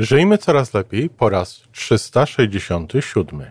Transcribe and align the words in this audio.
Żyjmy 0.00 0.38
coraz 0.38 0.74
lepiej 0.74 1.10
po 1.10 1.28
raz 1.28 1.62
367. 1.72 3.42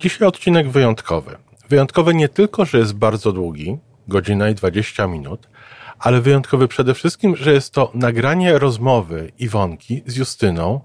Dzisiaj 0.00 0.28
odcinek 0.28 0.70
wyjątkowy. 0.70 1.36
Wyjątkowy 1.68 2.14
nie 2.14 2.28
tylko, 2.28 2.64
że 2.64 2.78
jest 2.78 2.94
bardzo 2.94 3.32
długi, 3.32 3.78
godzina 4.08 4.48
i 4.48 4.54
20 4.54 5.06
minut, 5.06 5.48
ale 5.98 6.20
wyjątkowy 6.20 6.68
przede 6.68 6.94
wszystkim, 6.94 7.36
że 7.36 7.52
jest 7.52 7.74
to 7.74 7.90
nagranie 7.94 8.58
rozmowy 8.58 9.32
Iwonki 9.38 10.02
z 10.06 10.16
Justyną 10.16 10.80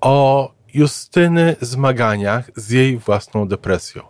o 0.00 0.52
Justyny 0.74 1.56
zmaganiach 1.60 2.50
z 2.56 2.70
jej 2.70 2.98
własną 2.98 3.48
depresją. 3.48 4.02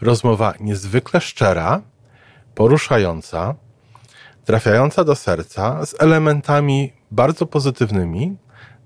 Rozmowa 0.00 0.54
niezwykle 0.60 1.20
szczera, 1.20 1.82
poruszająca, 2.54 3.54
trafiająca 4.44 5.04
do 5.04 5.14
serca, 5.14 5.86
z 5.86 5.94
elementami 6.00 6.92
bardzo 7.10 7.46
pozytywnymi, 7.46 8.36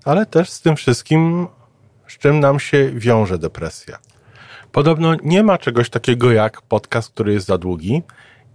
ale 0.05 0.25
też 0.25 0.49
z 0.49 0.61
tym 0.61 0.75
wszystkim, 0.75 1.47
z 2.07 2.17
czym 2.17 2.39
nam 2.39 2.59
się 2.59 2.91
wiąże 2.93 3.37
depresja. 3.37 3.97
Podobno 4.71 5.15
nie 5.23 5.43
ma 5.43 5.57
czegoś 5.57 5.89
takiego 5.89 6.31
jak 6.31 6.61
podcast, 6.61 7.09
który 7.09 7.33
jest 7.33 7.47
za 7.47 7.57
długi. 7.57 8.03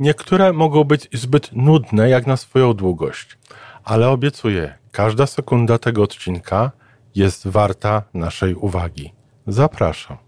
Niektóre 0.01 0.53
mogą 0.53 0.85
być 0.85 1.09
zbyt 1.13 1.53
nudne 1.53 2.09
jak 2.09 2.27
na 2.27 2.37
swoją 2.37 2.75
długość, 2.75 3.39
ale 3.85 4.09
obiecuję, 4.09 4.79
każda 4.93 5.27
sekunda 5.27 5.79
tego 5.79 6.03
odcinka 6.03 6.71
jest 7.15 7.49
warta 7.49 8.03
naszej 8.15 8.55
uwagi. 8.55 9.13
Zapraszam. 9.47 10.28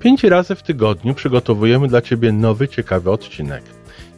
Pięć 0.00 0.24
razy 0.24 0.54
w 0.54 0.62
tygodniu 0.62 1.14
przygotowujemy 1.14 1.88
dla 1.88 2.00
Ciebie 2.00 2.32
nowy, 2.32 2.68
ciekawy 2.68 3.10
odcinek. 3.10 3.62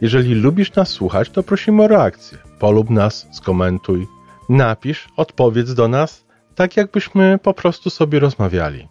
Jeżeli 0.01 0.35
lubisz 0.35 0.75
nas 0.75 0.89
słuchać, 0.89 1.29
to 1.29 1.43
prosimy 1.43 1.83
o 1.83 1.87
reakcję. 1.87 2.37
Polub 2.59 2.89
nas, 2.89 3.27
skomentuj, 3.31 4.07
napisz, 4.49 5.07
odpowiedz 5.17 5.73
do 5.73 5.87
nas, 5.87 6.25
tak 6.55 6.77
jakbyśmy 6.77 7.39
po 7.43 7.53
prostu 7.53 7.89
sobie 7.89 8.19
rozmawiali. 8.19 8.87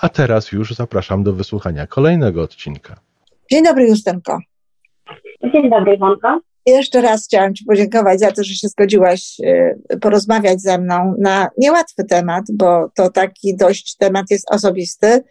A 0.00 0.08
teraz 0.08 0.52
już 0.52 0.74
zapraszam 0.74 1.22
do 1.22 1.32
wysłuchania 1.32 1.86
kolejnego 1.86 2.42
odcinka. 2.42 3.00
Dzień 3.50 3.64
dobry, 3.64 3.88
Justynko. 3.88 4.38
Dzień 5.52 5.70
dobry, 5.70 5.94
Iwonko. 5.94 6.40
Jeszcze 6.66 7.00
raz 7.00 7.24
chciałam 7.24 7.54
Ci 7.54 7.64
podziękować 7.64 8.20
za 8.20 8.32
to, 8.32 8.44
że 8.44 8.54
się 8.54 8.68
zgodziłaś 8.68 9.40
y, 9.40 9.98
porozmawiać 10.00 10.60
ze 10.60 10.78
mną 10.78 11.14
na 11.18 11.48
niełatwy 11.58 12.04
temat, 12.04 12.44
bo 12.52 12.90
to 12.94 13.10
taki 13.10 13.56
dość 13.56 13.96
temat 13.96 14.26
jest 14.30 14.52
osobisty, 14.52 15.24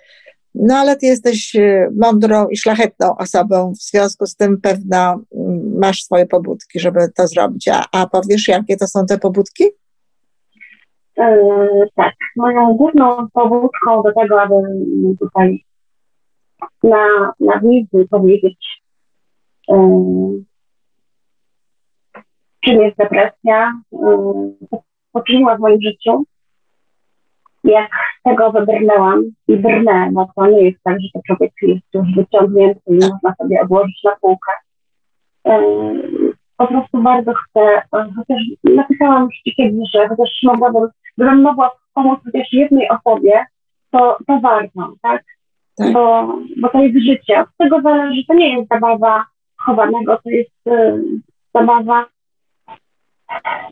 no 0.55 0.75
ale 0.75 0.95
ty 0.95 1.05
jesteś 1.05 1.55
y, 1.55 1.89
mądrą 1.97 2.47
i 2.47 2.57
szlachetną 2.57 3.17
osobą, 3.17 3.73
w 3.73 3.81
związku 3.81 4.25
z 4.25 4.35
tym 4.35 4.61
pewno 4.61 4.97
mm, 5.35 5.77
masz 5.79 6.03
swoje 6.03 6.25
pobudki, 6.25 6.79
żeby 6.79 6.99
to 7.15 7.27
zrobić. 7.27 7.67
A, 7.67 7.85
a 7.91 8.07
powiesz, 8.07 8.47
jakie 8.47 8.77
to 8.77 8.87
są 8.87 9.05
te 9.05 9.17
pobudki? 9.17 9.63
Yy, 11.17 11.89
tak, 11.95 12.13
moją 12.37 12.73
główną 12.73 13.27
pobudką 13.33 14.03
do 14.03 14.13
tego, 14.21 14.41
aby 14.41 14.55
tutaj 15.19 15.63
na, 16.83 17.33
na 17.39 17.59
wizji 17.59 18.07
powiedzieć, 18.09 18.81
yy, 19.67 20.43
czym 22.65 22.81
jest 22.81 22.97
depresja, 22.97 23.73
yy, 23.91 24.79
poczyniła 25.11 25.57
w 25.57 25.59
moim 25.59 25.81
życiu, 25.81 26.23
jak 27.69 27.91
z 28.19 28.23
tego 28.23 28.51
wybrnęłam 28.51 29.23
i 29.47 29.57
brnę, 29.57 30.09
bo 30.11 30.27
to 30.35 30.47
nie 30.47 30.61
jest 30.61 30.83
tak, 30.83 30.97
że 31.01 31.07
to 31.13 31.19
człowiek 31.27 31.51
jest 31.61 31.85
już 31.93 32.07
wyciągnięty 32.15 32.81
i 32.87 32.93
można 32.93 33.35
sobie 33.37 33.61
odłożyć 33.61 34.03
na 34.03 34.15
półkę. 34.21 34.51
Po 36.57 36.67
prostu 36.67 37.01
bardzo 37.01 37.33
chcę, 37.33 37.81
chociaż 37.91 38.41
napisałam 38.63 39.23
już 39.23 39.35
Ci 39.35 39.55
kiedyś, 39.55 39.91
że 39.93 40.07
chociaż 40.07 40.29
mogłabym, 40.43 40.89
gdybym 41.17 41.41
mogła 41.41 41.71
pomóc 41.93 42.19
chociaż 42.25 42.53
jednej 42.53 42.87
osobie, 42.89 43.45
to, 43.91 44.17
to 44.27 44.39
warto, 44.39 44.93
tak? 45.01 45.23
tak? 45.77 45.93
Bo, 45.93 46.33
bo 46.61 46.69
to 46.69 46.83
jest 46.83 47.05
życie. 47.05 47.39
Od 47.41 47.47
tego 47.57 47.81
zależy, 47.81 48.21
to 48.27 48.33
nie 48.33 48.57
jest 48.57 48.69
zabawa 48.69 49.25
chowanego, 49.57 50.19
to 50.23 50.29
jest 50.29 50.67
y, 50.67 51.03
zabawa 51.55 52.05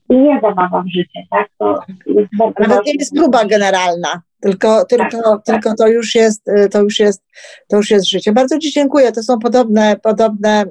nie 0.10 0.40
zabawa 0.42 0.82
w 0.82 0.88
życie, 0.88 1.20
tak? 1.32 1.48
To 1.60 1.80
jest 2.06 2.30
Nawet 2.60 2.86
nie 2.86 2.94
jest 3.00 3.16
próba 3.16 3.46
generalna, 3.46 4.22
tylko, 4.42 4.86
tylko, 4.86 5.38
tak, 5.38 5.46
tylko 5.46 5.76
to 5.76 5.88
już 5.88 6.16
jest, 6.16 6.48
y, 6.48 6.70
to 6.70 6.82
już 6.82 7.00
jest, 7.00 7.24
to 7.68 7.78
już 7.78 7.92
jest 7.92 8.10
życie. 8.10 8.32
Bardzo 8.32 8.60
Ci 8.60 8.72
dziękuję. 8.72 9.12
To 9.12 9.24
są 9.24 9.40
podobne, 9.40 9.96
podobne 10.04 10.66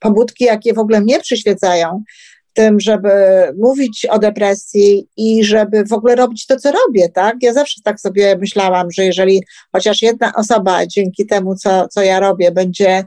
pobudki, 0.00 0.44
jakie 0.44 0.74
w 0.74 0.78
ogóle 0.78 1.00
mnie 1.00 1.20
przyświecają 1.20 2.02
w 2.50 2.52
tym, 2.52 2.80
żeby 2.80 3.10
mówić 3.58 4.06
o 4.10 4.18
depresji 4.18 5.08
i 5.16 5.44
żeby 5.44 5.84
w 5.84 5.92
ogóle 5.92 6.14
robić 6.14 6.46
to, 6.46 6.56
co 6.56 6.72
robię, 6.72 7.08
tak? 7.08 7.36
Ja 7.42 7.52
zawsze 7.52 7.80
tak 7.84 8.00
sobie 8.00 8.36
myślałam, 8.40 8.90
że 8.90 9.04
jeżeli 9.04 9.42
chociaż 9.72 10.02
jedna 10.02 10.32
osoba 10.34 10.86
dzięki 10.86 11.26
temu, 11.26 11.54
co, 11.54 11.88
co 11.88 12.02
ja 12.02 12.20
robię, 12.20 12.52
będzie 12.52 13.04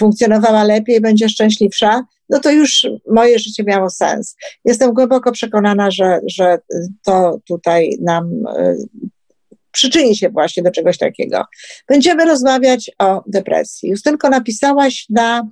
funkcjonowała 0.00 0.64
lepiej, 0.64 1.00
będzie 1.00 1.28
szczęśliwsza, 1.28 2.04
no 2.28 2.40
to 2.40 2.50
już 2.50 2.86
moje 3.10 3.38
życie 3.38 3.64
miało 3.64 3.90
sens. 3.90 4.36
Jestem 4.64 4.94
głęboko 4.94 5.32
przekonana, 5.32 5.90
że, 5.90 6.20
że 6.26 6.58
to 7.04 7.40
tutaj 7.46 7.98
nam 8.00 8.46
y, 8.58 8.76
przyczyni 9.72 10.16
się 10.16 10.28
właśnie 10.28 10.62
do 10.62 10.70
czegoś 10.70 10.98
takiego. 10.98 11.44
Będziemy 11.88 12.24
rozmawiać 12.24 12.90
o 12.98 13.22
depresji. 13.26 13.88
Justynko, 13.88 14.28
napisałaś 14.28 15.06
na 15.10 15.48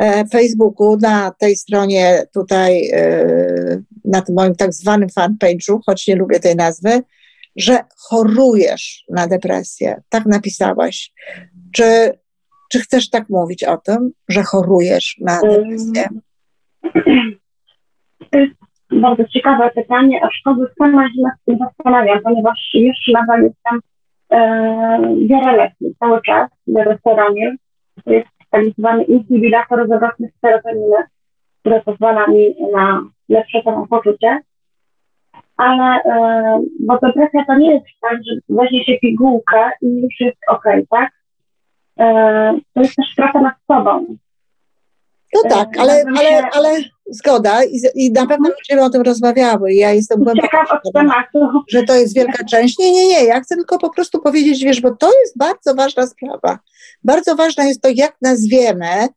e, 0.00 0.26
Facebooku, 0.26 0.96
na 0.96 1.30
tej 1.38 1.56
stronie 1.56 2.22
tutaj, 2.34 2.90
e, 2.92 3.82
na 4.04 4.22
tym 4.22 4.34
moim 4.34 4.54
tak 4.54 4.74
zwanym 4.74 5.08
fanpage'u, 5.08 5.78
choć 5.86 6.06
nie 6.06 6.16
lubię 6.16 6.40
tej 6.40 6.56
nazwy, 6.56 7.02
że 7.56 7.78
chorujesz 7.96 9.04
na 9.10 9.26
depresję. 9.26 10.02
Tak 10.08 10.26
napisałaś. 10.26 11.12
Czy 11.72 12.18
czy 12.68 12.78
chcesz 12.78 13.10
tak 13.10 13.28
mówić 13.28 13.64
o 13.64 13.76
tym, 13.76 14.10
że 14.28 14.42
chorujesz 14.42 15.16
na 15.20 15.40
depresję? 15.40 16.08
To 18.32 18.38
jest 18.38 18.54
bardzo 18.92 19.24
ciekawe 19.24 19.70
pytanie, 19.74 20.20
aczkolwiek 20.24 20.74
sama 20.78 21.08
się 21.08 21.22
nad 21.22 21.34
tym 21.46 21.58
zastanawiam, 21.58 22.20
ponieważ 22.24 22.70
już 22.74 22.96
nadal 23.12 23.42
jestem 23.42 23.80
e, 24.30 25.16
biorę 25.28 25.56
leki 25.56 25.94
cały 25.98 26.22
czas 26.22 26.50
w 26.66 26.76
restoranie. 26.76 27.56
To 28.04 28.12
jest 28.12 28.28
tak 28.50 28.64
zwany 28.78 29.04
inhibitor 29.04 29.88
zawrotnych 29.88 30.30
serotoniny, 30.40 30.96
który 31.60 31.80
pozwala 31.80 32.26
mi 32.26 32.54
na 32.74 33.02
lepsze 33.28 33.62
samopoczucie. 33.62 34.40
Ale, 35.56 36.02
e, 36.04 36.60
bo 36.80 36.98
depresja 36.98 37.44
to 37.46 37.54
nie 37.54 37.74
jest 37.74 37.86
tak, 38.00 38.12
że 38.12 38.56
weźmie 38.56 38.84
się 38.84 38.92
pigułkę 39.00 39.70
i 39.82 39.86
już 39.86 40.20
jest 40.20 40.38
ok, 40.48 40.64
tak? 40.90 41.10
E, 41.98 42.58
to 42.74 42.80
jest 42.80 42.96
też 42.96 43.06
praca 43.16 43.40
nad 43.40 43.54
sobą. 43.66 44.16
No 45.34 45.40
e, 45.44 45.48
tak, 45.48 45.78
ale, 45.78 46.04
ale, 46.16 46.42
ale 46.52 46.76
zgoda 47.10 47.64
i, 47.64 47.80
i 47.94 48.12
na 48.12 48.26
pewno 48.26 48.48
będziemy 48.48 48.84
o 48.84 48.90
tym 48.90 49.02
rozmawiały. 49.02 49.72
Ja 49.72 49.92
jestem 49.92 50.24
głęboko 50.24 50.48
że 51.68 51.82
to 51.82 51.94
jest 51.94 52.14
wielka 52.14 52.44
część. 52.44 52.78
Nie, 52.78 52.92
nie, 52.92 53.08
nie, 53.08 53.24
ja 53.24 53.40
chcę 53.40 53.56
tylko 53.56 53.78
po 53.78 53.90
prostu 53.90 54.20
powiedzieć, 54.20 54.64
wiesz, 54.64 54.80
bo 54.80 54.90
to 54.90 55.10
jest 55.20 55.38
bardzo 55.38 55.74
ważna 55.74 56.06
sprawa. 56.06 56.58
Bardzo 57.04 57.36
ważne 57.36 57.68
jest 57.68 57.82
to, 57.82 57.88
jak 57.94 58.16
nazwiemy 58.22 59.08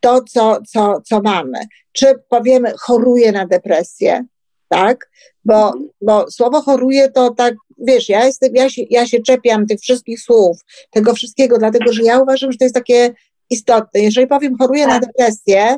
to, 0.00 0.22
co, 0.22 0.58
co, 0.68 1.00
co 1.00 1.20
mamy. 1.20 1.58
Czy 1.92 2.06
powiemy, 2.28 2.72
choruję 2.80 3.32
na 3.32 3.46
depresję, 3.46 4.24
tak? 4.68 5.10
Bo, 5.44 5.66
mhm. 5.66 5.88
bo 6.00 6.30
słowo 6.30 6.62
choruje 6.62 7.10
to 7.10 7.30
tak, 7.30 7.54
wiesz, 7.78 8.08
ja, 8.08 8.24
jestem, 8.24 8.54
ja, 8.54 8.70
się, 8.70 8.82
ja 8.90 9.06
się 9.06 9.22
czepiam 9.22 9.66
tych 9.66 9.80
wszystkich 9.80 10.20
słów, 10.20 10.58
tego 10.90 11.14
wszystkiego, 11.14 11.58
dlatego 11.58 11.92
że 11.92 12.02
ja 12.02 12.20
uważam, 12.20 12.52
że 12.52 12.58
to 12.58 12.64
jest 12.64 12.74
takie 12.74 13.14
istotne. 13.50 14.00
Jeżeli 14.00 14.26
powiem 14.26 14.58
choruję 14.58 14.86
na 14.86 15.00
tak. 15.00 15.06
depresję, 15.06 15.76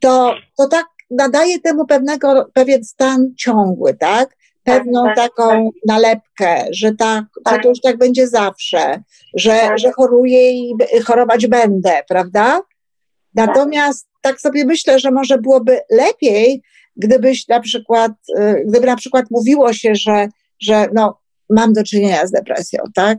to, 0.00 0.34
to 0.58 0.68
tak 0.68 0.86
nadaje 1.10 1.60
temu 1.60 1.86
pewnego, 1.86 2.50
pewien 2.54 2.84
stan 2.84 3.34
ciągły, 3.36 3.94
tak? 3.94 4.36
Pewną 4.64 5.04
tak, 5.04 5.16
tak, 5.16 5.30
taką 5.30 5.48
tak. 5.48 5.74
nalepkę, 5.86 6.64
że, 6.70 6.92
tak, 6.94 7.24
że 7.36 7.42
tak. 7.44 7.62
to 7.62 7.68
już 7.68 7.80
tak 7.80 7.98
będzie 7.98 8.28
zawsze, 8.28 9.02
że, 9.34 9.70
że 9.78 9.92
choruję 9.92 10.50
i 10.52 10.74
chorować 11.04 11.46
będę, 11.46 12.02
prawda? 12.08 12.60
Natomiast 13.34 14.08
tak 14.20 14.40
sobie 14.40 14.64
myślę, 14.64 14.98
że 14.98 15.10
może 15.10 15.38
byłoby 15.38 15.80
lepiej, 15.90 16.62
gdybyś 16.96 17.48
na 17.48 17.60
przykład, 17.60 18.12
y, 18.38 18.64
gdyby 18.66 18.86
na 18.86 18.96
przykład 18.96 19.24
mówiło 19.30 19.72
się, 19.72 19.94
że, 19.94 20.28
że 20.60 20.86
no, 20.94 21.18
mam 21.50 21.72
do 21.72 21.84
czynienia 21.84 22.26
z 22.26 22.30
depresją, 22.30 22.82
tak? 22.94 23.18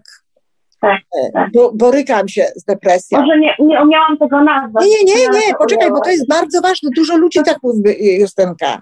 Tak, 0.81 1.01
tak. 1.33 1.51
Bo, 1.51 1.71
borykam 1.73 2.27
się 2.27 2.45
z 2.55 2.63
depresją. 2.63 3.19
Może 3.19 3.39
nie, 3.39 3.55
nie 3.59 3.81
umiałam 3.83 4.17
tego 4.17 4.43
nazwać. 4.43 4.85
Nie, 4.85 5.03
nie, 5.03 5.21
nie, 5.21 5.29
nie, 5.47 5.53
poczekaj, 5.59 5.89
bo 5.89 6.01
to 6.01 6.09
jest 6.09 6.27
bardzo 6.27 6.61
ważne. 6.61 6.89
Dużo 6.95 7.17
ludzi 7.17 7.39
tak 7.45 7.57
mówi, 7.63 8.19
Justynka. 8.19 8.81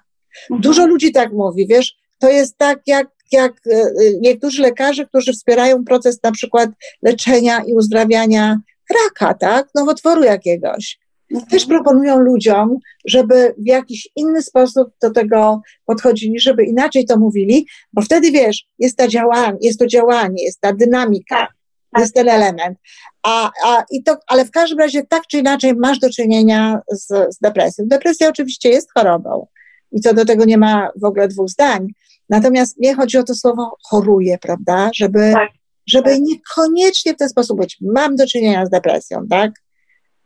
Mhm. 0.52 0.62
Dużo 0.62 0.88
ludzi 0.88 1.12
tak 1.12 1.34
mówi, 1.34 1.68
wiesz, 1.68 1.96
to 2.20 2.30
jest 2.30 2.58
tak 2.58 2.80
jak, 2.88 3.08
jak 3.32 3.52
e, 3.52 3.84
niektórzy 4.22 4.62
lekarze, 4.62 5.06
którzy 5.06 5.34
wspierają 5.34 5.86
proces 5.86 6.24
na 6.24 6.32
przykład 6.32 6.70
leczenia 7.04 7.62
i 7.68 7.74
uzdrawiania 7.74 8.58
raka, 9.04 9.34
tak, 9.34 9.68
nowotworu 9.76 10.24
jakiegoś. 10.24 11.00
Mhm. 11.36 11.50
Też 11.50 11.66
proponują 11.66 12.20
ludziom, 12.20 12.78
żeby 13.06 13.56
w 13.58 13.68
jakiś 13.68 14.10
inny 14.16 14.42
sposób 14.42 14.88
do 15.02 15.12
tego 15.12 15.62
podchodzili, 15.86 16.40
żeby 16.40 16.66
inaczej 16.66 17.06
to 17.06 17.18
mówili, 17.20 17.68
bo 17.94 18.02
wtedy 18.02 18.32
wiesz, 18.32 18.66
jest, 18.80 18.98
ta 18.98 19.08
działanie, 19.08 19.58
jest 19.62 19.80
to 19.80 19.88
działanie, 19.88 20.44
jest 20.44 20.62
ta 20.62 20.74
dynamika, 20.74 21.36
Tak, 21.36 21.50
tak. 21.92 22.02
jest 22.02 22.14
ten 22.14 22.30
element. 22.30 22.78
A, 23.24 23.52
a, 23.66 23.84
i 23.92 24.04
to, 24.04 24.18
ale 24.28 24.46
w 24.46 24.52
każdym 24.52 24.80
razie 24.80 25.04
tak 25.04 25.24
czy 25.28 25.38
inaczej 25.38 25.76
masz 25.76 26.00
do 26.00 26.10
czynienia 26.10 26.80
z, 26.92 27.36
z 27.36 27.40
depresją. 27.42 27.86
Depresja 27.88 28.30
oczywiście 28.30 28.70
jest 28.70 28.94
chorobą 28.94 29.48
i 29.92 30.00
co 30.02 30.14
do 30.14 30.26
tego 30.26 30.46
nie 30.46 30.58
ma 30.58 30.90
w 31.02 31.06
ogóle 31.06 31.28
dwóch 31.28 31.50
zdań. 31.50 31.88
Natomiast 32.30 32.80
mnie 32.80 32.96
chodzi 32.96 33.18
o 33.18 33.24
to 33.24 33.36
słowo 33.36 33.78
choruje, 33.84 34.38
prawda? 34.38 34.90
Żeby, 34.96 35.32
Tak, 35.34 35.50
żeby 35.88 36.10
tak. 36.10 36.20
niekoniecznie 36.22 37.14
w 37.14 37.18
ten 37.18 37.30
sposób 37.30 37.60
być. 37.60 37.78
Mam 37.82 38.16
do 38.16 38.28
czynienia 38.28 38.66
z 38.66 38.70
depresją, 38.70 39.28
tak? 39.30 39.52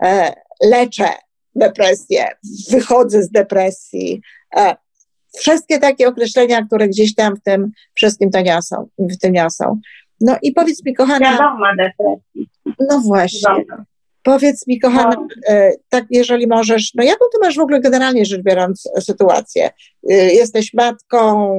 E, 0.04 0.34
leczę 0.64 1.10
depresję, 1.56 2.28
wychodzę 2.72 3.24
z 3.24 3.30
depresji. 3.32 4.22
E, 4.56 4.76
wszystkie 5.38 5.80
takie 5.80 6.08
określenia, 6.08 6.66
które 6.66 6.88
gdzieś 6.88 7.16
tam 7.16 7.36
w 7.36 7.42
tym 7.44 7.72
wszystkim 7.94 8.32
to 8.32 8.42
niosą, 8.42 8.90
w 9.00 9.18
tym 9.18 9.34
niosą. 9.34 9.80
No 10.22 10.38
i 10.42 10.52
powiedz 10.52 10.86
mi, 10.86 10.94
kochana, 10.94 11.32
Wiadoma 11.32 11.72
depresji. 11.76 12.50
no 12.90 13.00
właśnie, 13.00 13.40
Wiadoma. 13.58 13.86
powiedz 14.24 14.68
mi, 14.68 14.80
kochana, 14.80 15.16
No. 15.16 15.28
e, 15.48 15.72
tak 15.90 16.06
jeżeli 16.10 16.48
możesz, 16.48 16.94
no 16.96 17.04
jaką 17.04 17.26
ty 17.34 17.38
masz 17.42 17.56
w 17.56 17.60
ogóle 17.60 17.80
generalnie 17.80 18.26
rzecz 18.26 18.42
biorąc 18.42 18.90
e, 18.98 19.02
sytuację? 19.02 19.70
Jesteś 20.34 20.74
matką, 20.74 21.50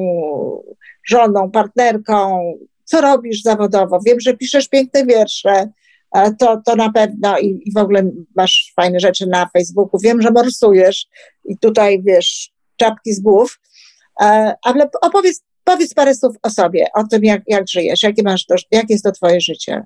żoną, 1.06 1.50
partnerką, 1.50 2.42
co 2.84 3.00
robisz 3.00 3.42
zawodowo? 3.42 4.00
Wiem, 4.06 4.20
że 4.20 4.36
piszesz 4.36 4.68
piękne 4.68 5.06
wiersze, 5.06 5.68
to, 6.38 6.60
to 6.66 6.76
na 6.76 6.92
pewno 6.92 7.38
i, 7.38 7.62
i 7.64 7.72
w 7.72 7.76
ogóle 7.76 8.10
masz 8.36 8.72
fajne 8.76 9.00
rzeczy 9.00 9.26
na 9.26 9.46
Facebooku. 9.46 10.00
Wiem, 10.00 10.22
że 10.22 10.30
morsujesz 10.30 11.06
i 11.44 11.58
tutaj, 11.58 12.02
wiesz, 12.02 12.50
czapki 12.76 13.12
z 13.12 13.20
głów, 13.20 13.58
E, 14.20 14.54
ale 14.62 14.90
opowiedz, 15.02 15.44
powiedz 15.64 15.94
parę 15.94 16.14
słów 16.14 16.36
o 16.42 16.50
sobie, 16.50 16.86
o 16.94 17.04
tym, 17.04 17.24
jak, 17.24 17.42
jak 17.46 17.68
żyjesz, 17.68 18.02
jakie 18.02 18.22
masz 18.22 18.46
to, 18.46 18.54
jakie 18.70 18.94
jest 18.94 19.04
to 19.04 19.12
twoje 19.12 19.40
życie. 19.40 19.82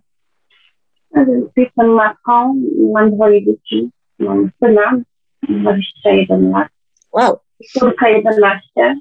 Jestem 1.57 1.89
matką, 1.89 2.55
mam 2.93 3.15
dwoje 3.15 3.45
dzieci. 3.45 3.91
Mam 4.19 4.51
syna, 4.65 5.01
21 5.49 6.51
lat, 6.51 6.69
Wow, 7.13 7.37
córkę 7.73 8.13
11. 8.13 9.01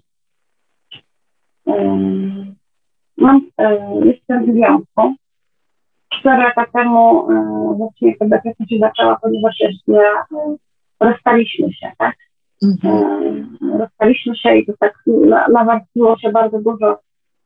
Ym, 1.67 2.55
Mam, 3.17 3.37
y, 3.37 4.05
jestem 4.05 4.45
w 4.45 4.55
związku. 4.55 5.15
Cztery 6.23 6.43
lata 6.43 6.65
temu 6.73 7.31
y, 7.31 7.77
właściwie 7.77 8.15
ta 8.17 8.25
depresja 8.25 8.65
się 8.65 8.77
zaczęła, 8.79 9.17
ponieważ 9.21 9.59
jeszcze 9.59 9.91
y, 9.93 10.57
rozstaliśmy 10.99 11.73
się, 11.73 11.91
tak? 11.97 12.15
mhm. 12.63 13.03
E, 13.73 13.77
rozstaliśmy 13.77 14.35
się 14.35 14.55
i 14.55 14.65
to 14.65 14.73
tak 14.79 14.93
na- 15.07 15.47
nawarstwiło 15.47 16.17
się 16.17 16.31
bardzo 16.31 16.59
dużo 16.61 16.99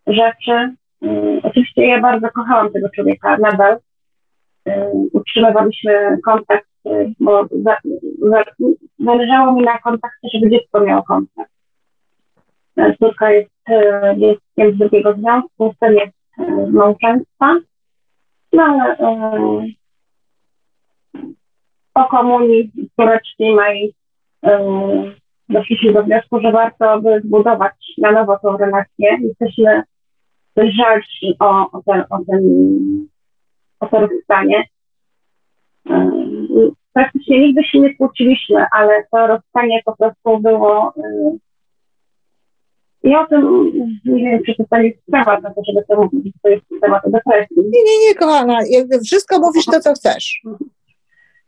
rzeczy. 0.07 0.51
E, 0.51 1.39
Oczywiście 1.43 1.87
ja 1.87 2.01
bardzo 2.01 2.29
kochałam 2.29 2.71
tego 2.71 2.89
człowieka 2.95 3.37
nadal. 3.37 3.77
E, 4.67 4.91
Utrzymywaliśmy 5.13 6.17
kontakt, 6.25 6.67
e, 6.85 7.05
bo 7.19 7.45
za, 7.63 7.77
za, 8.29 8.43
zależało 8.99 9.53
mi 9.53 9.61
na 9.63 9.77
kontakcie, 9.77 10.27
żeby 10.33 10.49
dziecko 10.51 10.81
miało 10.81 11.03
kontakt. 11.03 11.51
E, 12.77 12.95
Córka 12.97 13.31
jest 13.31 13.51
e, 13.69 14.15
dzieckiem 14.19 14.75
z 14.75 14.77
drugiego 14.77 15.13
związku, 15.13 15.73
syn 15.83 15.93
jest 15.95 16.17
e, 16.39 16.67
z 16.67 16.73
małżeństwa. 16.73 17.55
No 18.53 18.63
ale 18.63 18.95
po 21.93 22.05
komunii 22.05 22.71
córeczki 22.95 23.55
mojej 23.55 23.93
Yy, 24.43 25.15
doszliśmy 25.49 25.93
do 25.93 26.03
wniosku, 26.03 26.39
że 26.39 26.51
warto 26.51 27.01
by 27.01 27.21
zbudować 27.21 27.73
na 27.97 28.11
nowo 28.11 28.39
tą 28.39 28.57
relację. 28.57 29.17
Jesteśmy 29.21 29.83
dojrzalsi 30.55 31.35
o, 31.39 31.71
o, 31.71 31.81
ten, 31.85 32.03
o, 32.09 32.17
ten, 32.27 32.41
o 33.79 33.87
to 33.87 33.99
rozstanie. 33.99 34.63
Praktycznie 36.93 37.39
nigdy 37.39 37.63
się 37.63 37.79
nie 37.79 37.95
kłóciliśmy, 37.95 38.65
ale 38.71 39.03
to 39.11 39.27
rozstanie 39.27 39.81
po 39.85 39.95
prostu 39.95 40.39
było. 40.39 40.93
I 43.07 43.15
o 43.15 43.25
tym 43.25 43.71
nie 44.05 44.31
wiem, 44.31 44.43
czy 44.45 44.55
to 44.69 44.77
jest 44.77 44.97
temat 45.11 45.43
na 45.43 45.53
to, 45.53 45.61
żeby 45.67 45.85
to 45.87 45.95
mówić, 46.01 46.35
to 46.43 46.49
jest 46.49 46.65
temat 46.81 47.01
depresji. 47.05 47.57
Nie, 47.57 47.83
nie, 47.83 48.07
nie, 48.07 48.15
kochana, 48.15 48.59
jakby 48.69 48.99
wszystko 48.99 49.39
mówisz 49.39 49.65
to, 49.65 49.79
co 49.79 49.93
chcesz. 49.93 50.41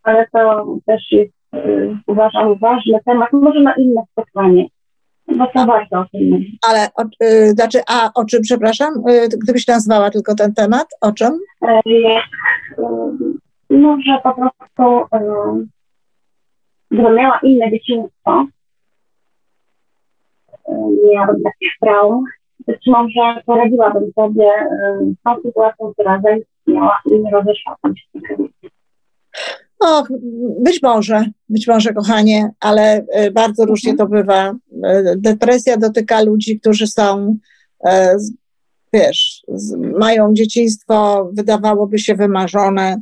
ale 0.04 0.28
to 0.34 0.66
też 0.86 1.12
jest, 1.12 1.34
y, 1.56 1.98
uważam, 2.08 2.60
ważny 2.60 3.00
temat, 3.06 3.30
może 3.34 3.60
na 3.60 3.74
inne 3.76 4.02
spotkanie, 4.12 4.68
bo 5.28 5.48
to 5.48 5.66
warto 5.66 6.00
o 6.00 6.06
tym 6.12 6.30
mówić. 6.30 6.58
Ale, 6.70 6.88
o, 6.96 7.04
y, 7.26 7.50
znaczy, 7.50 7.80
a 7.88 8.12
o 8.16 8.26
czym, 8.26 8.42
przepraszam, 8.42 8.94
y, 9.10 9.30
gdybyś 9.44 9.68
nazwała 9.68 10.10
tylko 10.10 10.36
ten 10.36 10.54
temat, 10.54 10.88
o 11.02 11.12
czym? 11.12 11.40
E, 11.62 11.80
y, 11.88 12.22
no, 13.70 13.98
że 14.06 14.20
po 14.24 14.34
prostu 14.34 15.16
y, 15.16 15.68
gdybym 16.92 17.16
miała 17.16 17.40
inne 17.44 17.72
dzieciństwo, 17.72 18.46
miałabym 21.14 21.44
takich 21.44 21.72
traum, 21.82 22.24
być 22.68 22.82
może 22.88 23.42
poradziłabym 23.46 24.12
sobie 24.16 24.50
z 25.02 25.24
tą 25.24 25.42
sytuacją, 25.46 25.94
która 25.94 26.22
zaistniała 26.24 27.00
i 27.12 27.20
nie 27.24 27.32
rozeszłabym 27.32 27.96
się. 27.98 28.20
Och, 29.80 30.08
być 30.60 30.82
może, 30.84 31.26
być 31.50 31.68
może, 31.68 31.94
kochanie, 31.94 32.50
ale 32.60 33.06
y, 33.26 33.32
bardzo 33.32 33.66
różnie 33.66 33.96
to 33.96 34.08
bywa. 34.08 34.52
Y, 34.52 34.56
Depresja 35.18 35.78
dotyka 35.78 36.22
ludzi, 36.22 36.60
którzy 36.60 36.88
są, 36.88 37.38
e, 37.88 38.20
z- 38.20 38.34
wiesz, 38.94 39.42
z- 39.48 39.76
mają 40.00 40.34
dzieciństwo, 40.34 41.30
wydawałoby 41.34 42.00
się 42.00 42.16
wymarzone, 42.16 43.02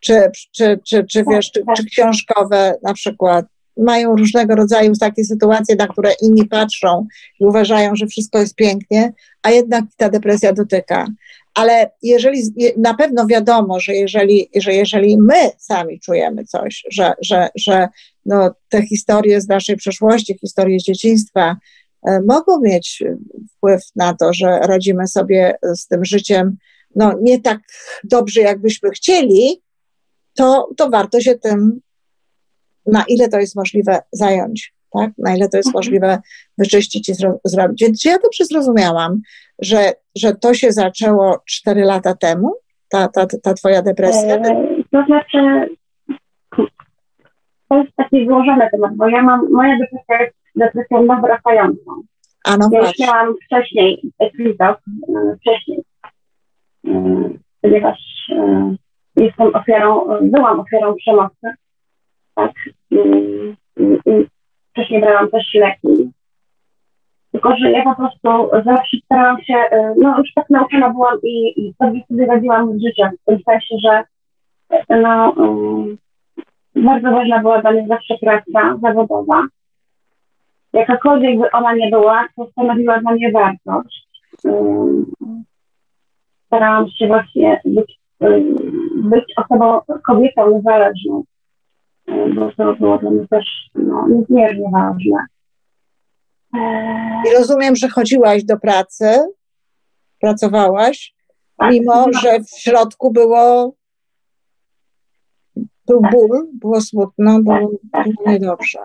czy, 0.00 0.30
czy, 0.52 0.80
czy, 0.86 1.04
czy 1.04 1.24
wiesz, 1.30 1.50
czy, 1.50 1.62
czy 1.76 1.84
książkowe 1.84 2.74
na 2.82 2.94
przykład. 2.94 3.46
Mają 3.76 4.16
różnego 4.16 4.54
rodzaju 4.54 4.92
takie 5.00 5.24
sytuacje, 5.24 5.76
na 5.76 5.86
które 5.88 6.12
inni 6.22 6.48
patrzą 6.48 7.06
i 7.40 7.44
uważają, 7.46 7.96
że 7.96 8.06
wszystko 8.06 8.38
jest 8.38 8.54
pięknie, 8.54 9.12
a 9.42 9.50
jednak 9.50 9.84
ta 9.96 10.08
depresja 10.08 10.52
dotyka. 10.52 11.06
Ale 11.54 11.90
jeżeli, 12.02 12.42
je- 12.56 12.72
na 12.76 12.94
pewno 12.94 13.26
wiadomo, 13.26 13.80
że 13.80 13.94
jeżeli, 13.94 14.48
że 14.56 14.74
jeżeli 14.74 15.18
my 15.20 15.50
sami 15.58 16.00
czujemy 16.00 16.44
coś, 16.44 16.84
że, 16.90 17.12
że, 17.22 17.48
że 17.54 17.88
no, 18.26 18.54
te 18.68 18.82
historie 18.82 19.40
z 19.40 19.48
naszej 19.48 19.76
przeszłości, 19.76 20.38
historie 20.40 20.80
z 20.80 20.84
dzieciństwa 20.84 21.56
e, 22.06 22.20
mogą 22.28 22.60
mieć 22.60 23.02
wpływ 23.56 23.82
na 23.96 24.14
to, 24.14 24.32
że 24.32 24.46
radzimy 24.58 25.06
sobie 25.06 25.54
z 25.74 25.86
tym 25.86 26.04
życiem 26.04 26.56
no, 26.96 27.14
nie 27.22 27.40
tak 27.40 27.58
dobrze, 28.04 28.40
jakbyśmy 28.40 28.90
chcieli, 28.90 29.62
to, 30.34 30.68
to 30.76 30.90
warto 30.90 31.20
się 31.20 31.34
tym, 31.34 31.80
na 32.86 33.04
ile 33.08 33.28
to 33.28 33.38
jest 33.38 33.56
możliwe, 33.56 33.98
zająć. 34.12 34.74
Tak? 34.92 35.10
Na 35.18 35.36
ile 35.36 35.48
to 35.48 35.56
jest 35.56 35.68
Mhm. 35.68 35.78
możliwe 35.78 36.18
wyczyścić 36.58 37.08
i 37.08 37.14
zro, 37.14 37.38
zrobić. 37.44 37.82
Więc 37.82 38.04
ja 38.04 38.18
dobrze 38.18 38.44
zrozumiałam, 38.44 39.20
że, 39.58 39.92
że 40.16 40.34
to 40.34 40.54
się 40.54 40.72
zaczęło 40.72 41.42
4 41.46 41.84
lata 41.84 42.14
temu, 42.14 42.54
ta, 42.90 43.08
ta, 43.08 43.26
ta 43.42 43.54
twoja 43.54 43.82
depresja? 43.82 44.34
E, 44.36 44.66
To 44.92 45.04
znaczy, 45.06 45.68
to 47.68 47.78
jest 47.78 47.96
taki 47.96 48.26
złożony 48.26 48.68
temat, 48.70 48.96
bo 48.96 49.08
ja 49.08 49.22
mam, 49.22 49.52
moja 49.52 49.78
depresja 49.78 50.20
jest 50.22 50.34
depresją 50.56 51.04
nawracającą. 51.04 52.02
A 52.44 52.56
no 52.56 52.68
Ja 52.72 52.80
już 52.80 52.98
miałam 52.98 53.34
wcześniej 53.46 54.12
epizod, 54.18 54.76
e, 55.08 55.36
wcześniej, 55.40 55.78
e, 56.86 57.30
ponieważ 57.60 57.98
jestem 59.16 59.54
ofiarą, 59.54 60.06
byłam 60.22 60.60
ofiarą 60.60 60.94
przemocy, 60.94 61.54
tak, 62.34 62.52
wcześniej 64.72 65.00
brałam 65.00 65.30
też 65.30 65.54
leki, 65.54 66.12
tylko 67.32 67.56
że 67.56 67.70
ja 67.70 67.84
po 67.84 67.94
prostu 67.94 68.50
zawsze 68.64 68.96
starałam 69.04 69.42
się, 69.42 69.54
e, 69.54 69.94
no 69.98 70.18
już 70.18 70.32
tak 70.34 70.50
nauczona 70.50 70.90
byłam 70.90 71.18
i, 71.22 71.60
i 71.60 71.74
sobie 71.74 72.00
sobie 72.08 72.26
radziłam 72.26 72.78
z 72.78 72.82
życiem, 72.82 73.10
w 73.22 73.24
tym 73.24 73.38
sensie, 73.44 73.76
że 73.84 74.04
e, 74.88 75.00
no, 75.00 75.34
e, 76.76 76.82
bardzo 76.82 77.10
ważna 77.10 77.38
była 77.38 77.60
dla 77.60 77.72
mnie 77.72 77.86
zawsze 77.88 78.14
praca 78.20 78.78
zawodowa, 78.82 79.46
jakakolwiek 80.72 81.38
by 81.38 81.50
ona 81.50 81.74
nie 81.74 81.90
była, 81.90 82.28
to 82.36 82.46
stanowiła 82.50 83.00
dla 83.00 83.12
mnie 83.12 83.32
wartość. 83.32 84.08
Starałam 86.46 86.88
się 86.88 87.06
właśnie 87.06 87.60
być, 87.64 88.00
być 88.94 89.24
osobą, 89.36 89.80
kobietą 90.06 90.50
niezależną, 90.50 91.24
bo 92.06 92.52
to 92.56 92.74
było 92.74 92.98
dla 92.98 93.10
mnie 93.10 93.28
też 93.28 93.70
no, 93.74 94.08
niezmiernie 94.08 94.70
ważne. 94.72 95.26
I 97.26 97.34
rozumiem, 97.38 97.76
że 97.76 97.88
chodziłaś 97.88 98.44
do 98.44 98.58
pracy, 98.58 99.18
pracowałaś, 100.20 101.14
tak, 101.56 101.72
mimo 101.72 102.06
no. 102.06 102.20
że 102.20 102.40
w 102.40 102.60
środku 102.60 103.10
było 103.10 103.74
był 105.86 106.00
ból, 106.12 106.48
było 106.52 106.80
smutno, 106.80 107.42
było, 107.42 107.70
tak, 107.92 108.04
tak, 108.04 108.14
było 108.14 108.30
niedobrze. 108.30 108.78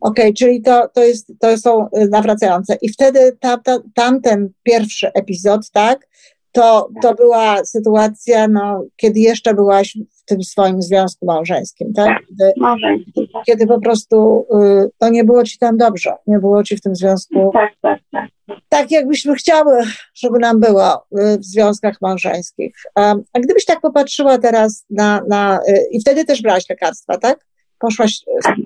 Okej, 0.00 0.24
okay, 0.24 0.32
czyli 0.32 0.62
to, 0.62 0.88
to, 0.88 1.04
jest, 1.04 1.32
to 1.40 1.58
są 1.58 1.86
y, 1.86 2.08
nawracające. 2.08 2.76
I 2.82 2.88
wtedy 2.88 3.36
ta, 3.40 3.56
ta, 3.58 3.78
tamten 3.94 4.52
pierwszy 4.62 5.12
epizod, 5.12 5.70
tak, 5.70 6.08
to, 6.52 6.88
to 7.02 7.14
była 7.14 7.64
sytuacja, 7.64 8.48
no, 8.48 8.84
kiedy 8.96 9.20
jeszcze 9.20 9.54
byłaś 9.54 9.98
w 10.16 10.24
tym 10.24 10.42
swoim 10.42 10.82
związku 10.82 11.26
małżeńskim, 11.26 11.92
tak? 11.92 12.08
tak 12.08 12.18
kiedy, 12.28 13.28
tak. 13.32 13.44
kiedy 13.46 13.66
po 13.66 13.80
prostu 13.80 14.46
y, 14.84 14.90
to 14.98 15.08
nie 15.08 15.24
było 15.24 15.44
ci 15.44 15.58
tam 15.58 15.76
dobrze, 15.76 16.12
nie 16.26 16.38
było 16.38 16.62
ci 16.62 16.76
w 16.76 16.80
tym 16.80 16.94
związku. 16.94 17.50
Tak, 17.52 17.72
tak, 17.82 18.00
tak. 18.12 18.28
Tak, 18.68 18.90
jakbyśmy 18.90 19.34
chciały, 19.34 19.82
żeby 20.14 20.38
nam 20.38 20.60
było 20.60 20.94
y, 20.94 21.38
w 21.38 21.44
związkach 21.44 21.96
małżeńskich. 22.00 22.74
A, 22.94 23.14
a 23.32 23.40
gdybyś 23.40 23.64
tak 23.64 23.80
popatrzyła 23.80 24.38
teraz 24.38 24.86
na. 24.90 25.22
na 25.28 25.60
y, 25.68 25.88
I 25.90 26.00
wtedy 26.00 26.24
też 26.24 26.42
brałaś 26.42 26.68
lekarstwa, 26.68 27.18
tak? 27.18 27.46
Poszłaś, 27.78 28.20
tak, 28.44 28.56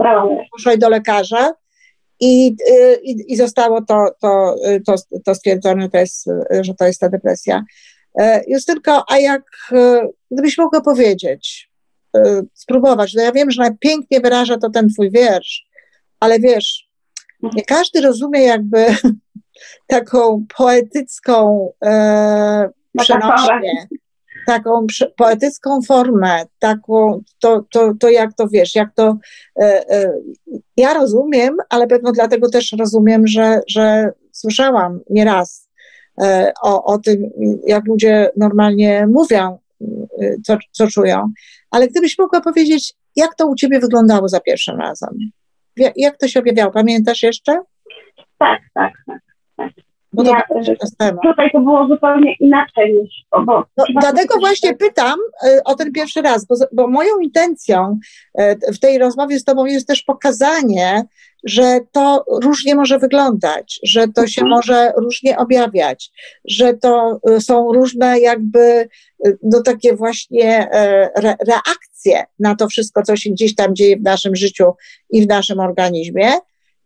poszłaś 0.53 0.79
do 0.79 0.89
lekarza 0.89 1.53
i, 2.21 2.57
i, 3.03 3.33
i 3.33 3.37
zostało 3.37 3.83
to, 3.83 4.15
to, 4.21 4.57
to, 4.87 4.95
to 5.25 5.35
stwierdzone, 5.35 5.91
to 5.91 5.99
jest, 5.99 6.25
że 6.61 6.75
to 6.75 6.87
jest 6.87 7.01
ta 7.01 7.09
depresja. 7.09 7.65
E, 8.19 8.43
Justynko, 8.49 9.05
a 9.09 9.19
jak, 9.19 9.43
e, 9.73 10.09
gdybyś 10.31 10.59
mogła 10.59 10.81
powiedzieć, 10.81 11.71
e, 12.17 12.43
spróbować, 12.55 13.15
no 13.15 13.23
ja 13.23 13.33
wiem, 13.33 13.51
że 13.51 13.71
pięknie 13.81 14.21
wyraża 14.21 14.59
to 14.59 14.71
ten 14.71 14.89
twój 14.89 15.11
wiersz, 15.11 15.67
ale 16.21 16.41
wiesz, 16.41 16.89
nie 17.43 17.65
każdy 17.65 18.01
rozumie 18.01 18.43
jakby 18.43 18.87
taką 19.87 20.45
poetycką 20.57 21.69
e, 21.85 22.71
przenośnie, 22.99 23.89
taką 24.47 24.87
poetycką 25.17 25.83
formę, 25.83 26.45
taką, 26.59 27.21
to, 27.39 27.65
to, 27.71 27.93
to 28.01 28.11
jak 28.11 28.35
to 28.35 28.49
wiesz, 28.49 28.75
jak 28.75 28.95
to, 28.95 29.19
e, 29.63 29.91
e, 29.91 30.13
ja 30.77 30.95
rozumiem, 30.95 31.57
ale 31.69 31.87
pewno 31.87 32.13
dlatego 32.13 32.51
też 32.51 32.73
rozumiem, 32.79 33.27
że, 33.27 33.61
że 33.69 34.13
słyszałam 34.33 35.01
nieraz 35.11 35.69
e, 36.23 36.53
o, 36.63 36.85
o 36.85 36.99
tym, 36.99 37.31
jak 37.67 37.87
ludzie 37.87 38.31
normalnie 38.37 39.07
mówią, 39.07 39.59
co, 40.47 40.57
co 40.73 40.87
czują, 40.87 41.33
ale 41.71 41.89
gdybyś 41.89 42.19
mogła 42.19 42.41
powiedzieć, 42.41 42.95
jak 43.17 43.35
to 43.35 43.47
u 43.47 43.55
ciebie 43.55 43.81
wyglądało 43.81 44.29
za 44.29 44.41
pierwszym 44.41 44.81
razem? 44.81 45.19
Jak 45.97 46.19
to 46.19 46.29
się 46.29 46.41
objawiało? 46.41 46.73
Pamiętasz 46.73 47.23
jeszcze? 47.23 47.61
Tak, 48.39 48.61
tak, 48.75 48.93
tak. 49.07 49.21
tak. 49.57 49.84
Bo 50.15 50.25
to 50.25 50.35
tutaj 51.23 51.51
to 51.53 51.61
było 51.61 51.89
zupełnie 51.89 52.35
inaczej 52.41 52.95
niż. 52.95 53.25
Bo 53.31 53.65
no, 53.77 53.85
dlatego 54.01 54.39
właśnie 54.41 54.75
pytam 54.75 55.19
y, 55.47 55.63
o 55.65 55.75
ten 55.75 55.93
pierwszy 55.93 56.23
raz, 56.23 56.47
bo, 56.47 56.55
bo 56.73 56.89
moją 56.89 57.19
intencją 57.19 57.99
y, 58.41 58.73
w 58.73 58.79
tej 58.79 58.99
rozmowie 58.99 59.39
z 59.39 59.45
Tobą 59.45 59.65
jest 59.65 59.89
też 59.89 60.03
pokazanie, 60.03 61.03
że 61.45 61.81
to 61.93 62.25
różnie 62.43 62.75
może 62.75 62.99
wyglądać, 62.99 63.81
że 63.83 64.09
to 64.09 64.27
się 64.27 64.43
mhm. 64.43 64.57
może 64.57 64.93
różnie 64.97 65.39
objawiać, 65.39 66.11
że 66.45 66.75
to 66.75 67.21
y, 67.31 67.41
są 67.41 67.73
różne 67.73 68.21
jakby 68.21 68.89
no 69.43 69.63
takie 69.63 69.97
właśnie 69.97 70.69
re, 71.17 71.37
reakcje 71.49 72.25
na 72.39 72.55
to 72.55 72.69
wszystko, 72.69 73.03
co 73.03 73.17
się 73.17 73.31
gdzieś 73.31 73.55
tam 73.55 73.75
dzieje 73.75 73.97
w 73.97 74.03
naszym 74.03 74.37
życiu 74.37 74.73
i 75.11 75.23
w 75.23 75.29
naszym 75.29 75.61
organizmie. 75.61 76.33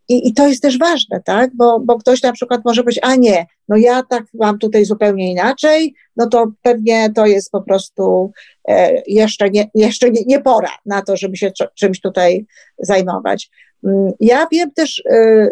I, 0.09 0.27
I 0.27 0.33
to 0.33 0.47
jest 0.47 0.61
też 0.61 0.77
ważne, 0.77 1.21
tak? 1.25 1.55
Bo, 1.55 1.79
bo 1.79 1.97
ktoś 1.97 2.21
na 2.23 2.31
przykład 2.31 2.61
może 2.65 2.83
powiedzieć, 2.83 3.03
a 3.03 3.15
nie, 3.15 3.45
no 3.67 3.77
ja 3.77 4.03
tak 4.03 4.23
mam 4.33 4.59
tutaj 4.59 4.85
zupełnie 4.85 5.31
inaczej, 5.31 5.93
no 6.17 6.27
to 6.27 6.51
pewnie 6.61 7.09
to 7.15 7.25
jest 7.25 7.51
po 7.51 7.61
prostu 7.61 8.31
e, 8.67 9.01
jeszcze, 9.07 9.49
nie, 9.49 9.69
jeszcze 9.75 10.11
nie, 10.11 10.21
nie 10.27 10.41
pora 10.41 10.71
na 10.85 11.01
to, 11.01 11.17
żeby 11.17 11.37
się 11.37 11.51
czymś 11.75 12.01
tutaj 12.01 12.45
zajmować. 12.79 13.49
Mm, 13.83 14.11
ja 14.19 14.47
wiem 14.51 14.71
też, 14.71 15.03
e, 15.05 15.13
e, 15.13 15.49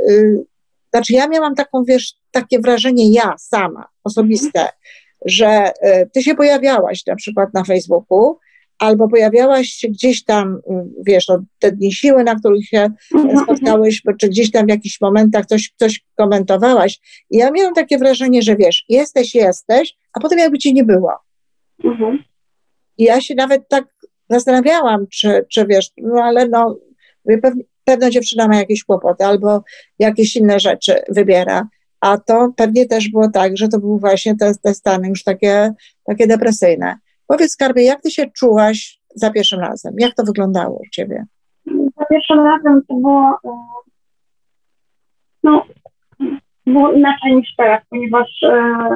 znaczy 0.89 1.13
ja 1.13 1.27
miałam 1.27 1.55
taką, 1.55 1.83
wiesz, 1.83 2.13
takie 2.31 2.59
wrażenie 2.59 3.11
ja 3.11 3.35
sama, 3.37 3.87
osobiste, 4.03 4.67
że 5.25 5.71
e, 5.81 6.05
ty 6.05 6.23
się 6.23 6.35
pojawiałaś 6.35 7.05
na 7.05 7.15
przykład 7.15 7.53
na 7.53 7.63
Facebooku, 7.63 8.37
albo 8.79 9.09
pojawiałaś 9.09 9.67
się 9.67 9.87
gdzieś 9.87 10.23
tam, 10.23 10.61
wiesz, 11.05 11.27
no, 11.27 11.43
te 11.59 11.71
dni 11.71 11.93
siły, 11.93 12.23
na 12.23 12.35
których 12.35 12.65
się 12.65 12.87
mhm. 13.15 13.39
spotkałeś, 13.43 14.01
czy 14.19 14.29
gdzieś 14.29 14.51
tam 14.51 14.65
w 14.65 14.69
jakichś 14.69 15.01
momentach 15.01 15.45
coś, 15.45 15.73
coś 15.75 16.05
komentowałaś. 16.15 16.99
I 17.29 17.37
ja 17.37 17.51
miałam 17.51 17.73
takie 17.73 17.97
wrażenie, 17.97 18.41
że 18.41 18.55
wiesz, 18.55 18.85
jesteś, 18.89 19.35
jesteś, 19.35 19.97
a 20.13 20.19
potem 20.19 20.39
jakby 20.39 20.57
ci 20.57 20.73
nie 20.73 20.83
było. 20.83 21.11
Mhm. 21.83 22.23
I 22.97 23.03
ja 23.03 23.21
się 23.21 23.35
nawet 23.35 23.69
tak 23.69 23.85
zastanawiałam, 24.29 25.07
czy, 25.07 25.45
czy 25.49 25.65
wiesz, 25.65 25.91
no 25.97 26.23
ale 26.23 26.47
no, 26.47 26.77
pewnie, 27.41 27.63
pewna 27.83 28.09
dziewczyna 28.09 28.47
ma 28.47 28.55
jakieś 28.55 28.83
kłopoty 28.83 29.25
albo 29.25 29.63
jakieś 29.99 30.35
inne 30.35 30.59
rzeczy 30.59 31.01
wybiera. 31.09 31.67
A 32.01 32.17
to 32.17 32.53
pewnie 32.57 32.85
też 32.85 33.09
było 33.09 33.29
tak, 33.29 33.57
że 33.57 33.67
to 33.67 33.79
były 33.79 33.99
właśnie 33.99 34.35
te, 34.35 34.51
te 34.63 34.73
stany 34.73 35.09
już 35.09 35.23
takie, 35.23 35.73
takie 36.05 36.27
depresyjne. 36.27 36.97
Powiedz, 37.27 37.51
Skarbie, 37.51 37.83
jak 37.83 38.01
ty 38.01 38.11
się 38.11 38.25
czułaś 38.37 38.99
za 39.15 39.31
pierwszym 39.31 39.59
razem? 39.59 39.93
Jak 39.97 40.13
to 40.15 40.23
wyglądało 40.23 40.79
u 40.79 40.89
ciebie? 40.91 41.25
Za 41.97 42.05
pierwszym 42.05 42.39
razem 42.39 42.81
to 42.87 42.95
było, 42.95 43.39
e, 43.45 43.49
no, 45.43 45.65
było 46.65 46.91
inaczej 46.91 47.35
niż 47.35 47.55
teraz, 47.57 47.81
ponieważ 47.89 48.43
e, 48.43 48.89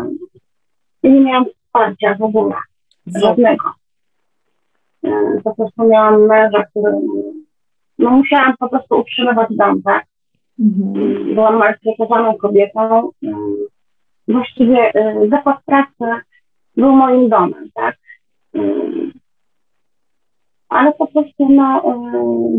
nie 1.03 1.21
miałam 1.21 1.45
wsparcia 1.45 2.15
w 2.19 2.23
ogóle, 2.23 2.55
żadnego. 3.21 3.63
E, 5.03 5.11
po 5.43 5.55
prostu 5.55 5.83
miałam 5.83 6.25
męża, 6.25 6.63
który, 6.63 6.91
no 8.00 8.09
musiałam 8.09 8.57
po 8.59 8.69
prostu 8.69 9.00
utrzymywać 9.00 9.47
dom, 9.51 9.81
tak? 9.81 10.05
Mhm. 10.59 11.35
Byłam 11.35 11.57
maltretowaną 11.57 12.38
kobietą. 12.38 13.09
Właściwie 14.27 14.93
zakład 15.29 15.57
pracy 15.65 16.21
był 16.77 16.91
moim 16.91 17.29
domem, 17.29 17.69
tak? 17.73 18.00
Ale 20.70 20.93
po 20.93 21.08
prostu 21.08 21.50
no, 21.50 21.81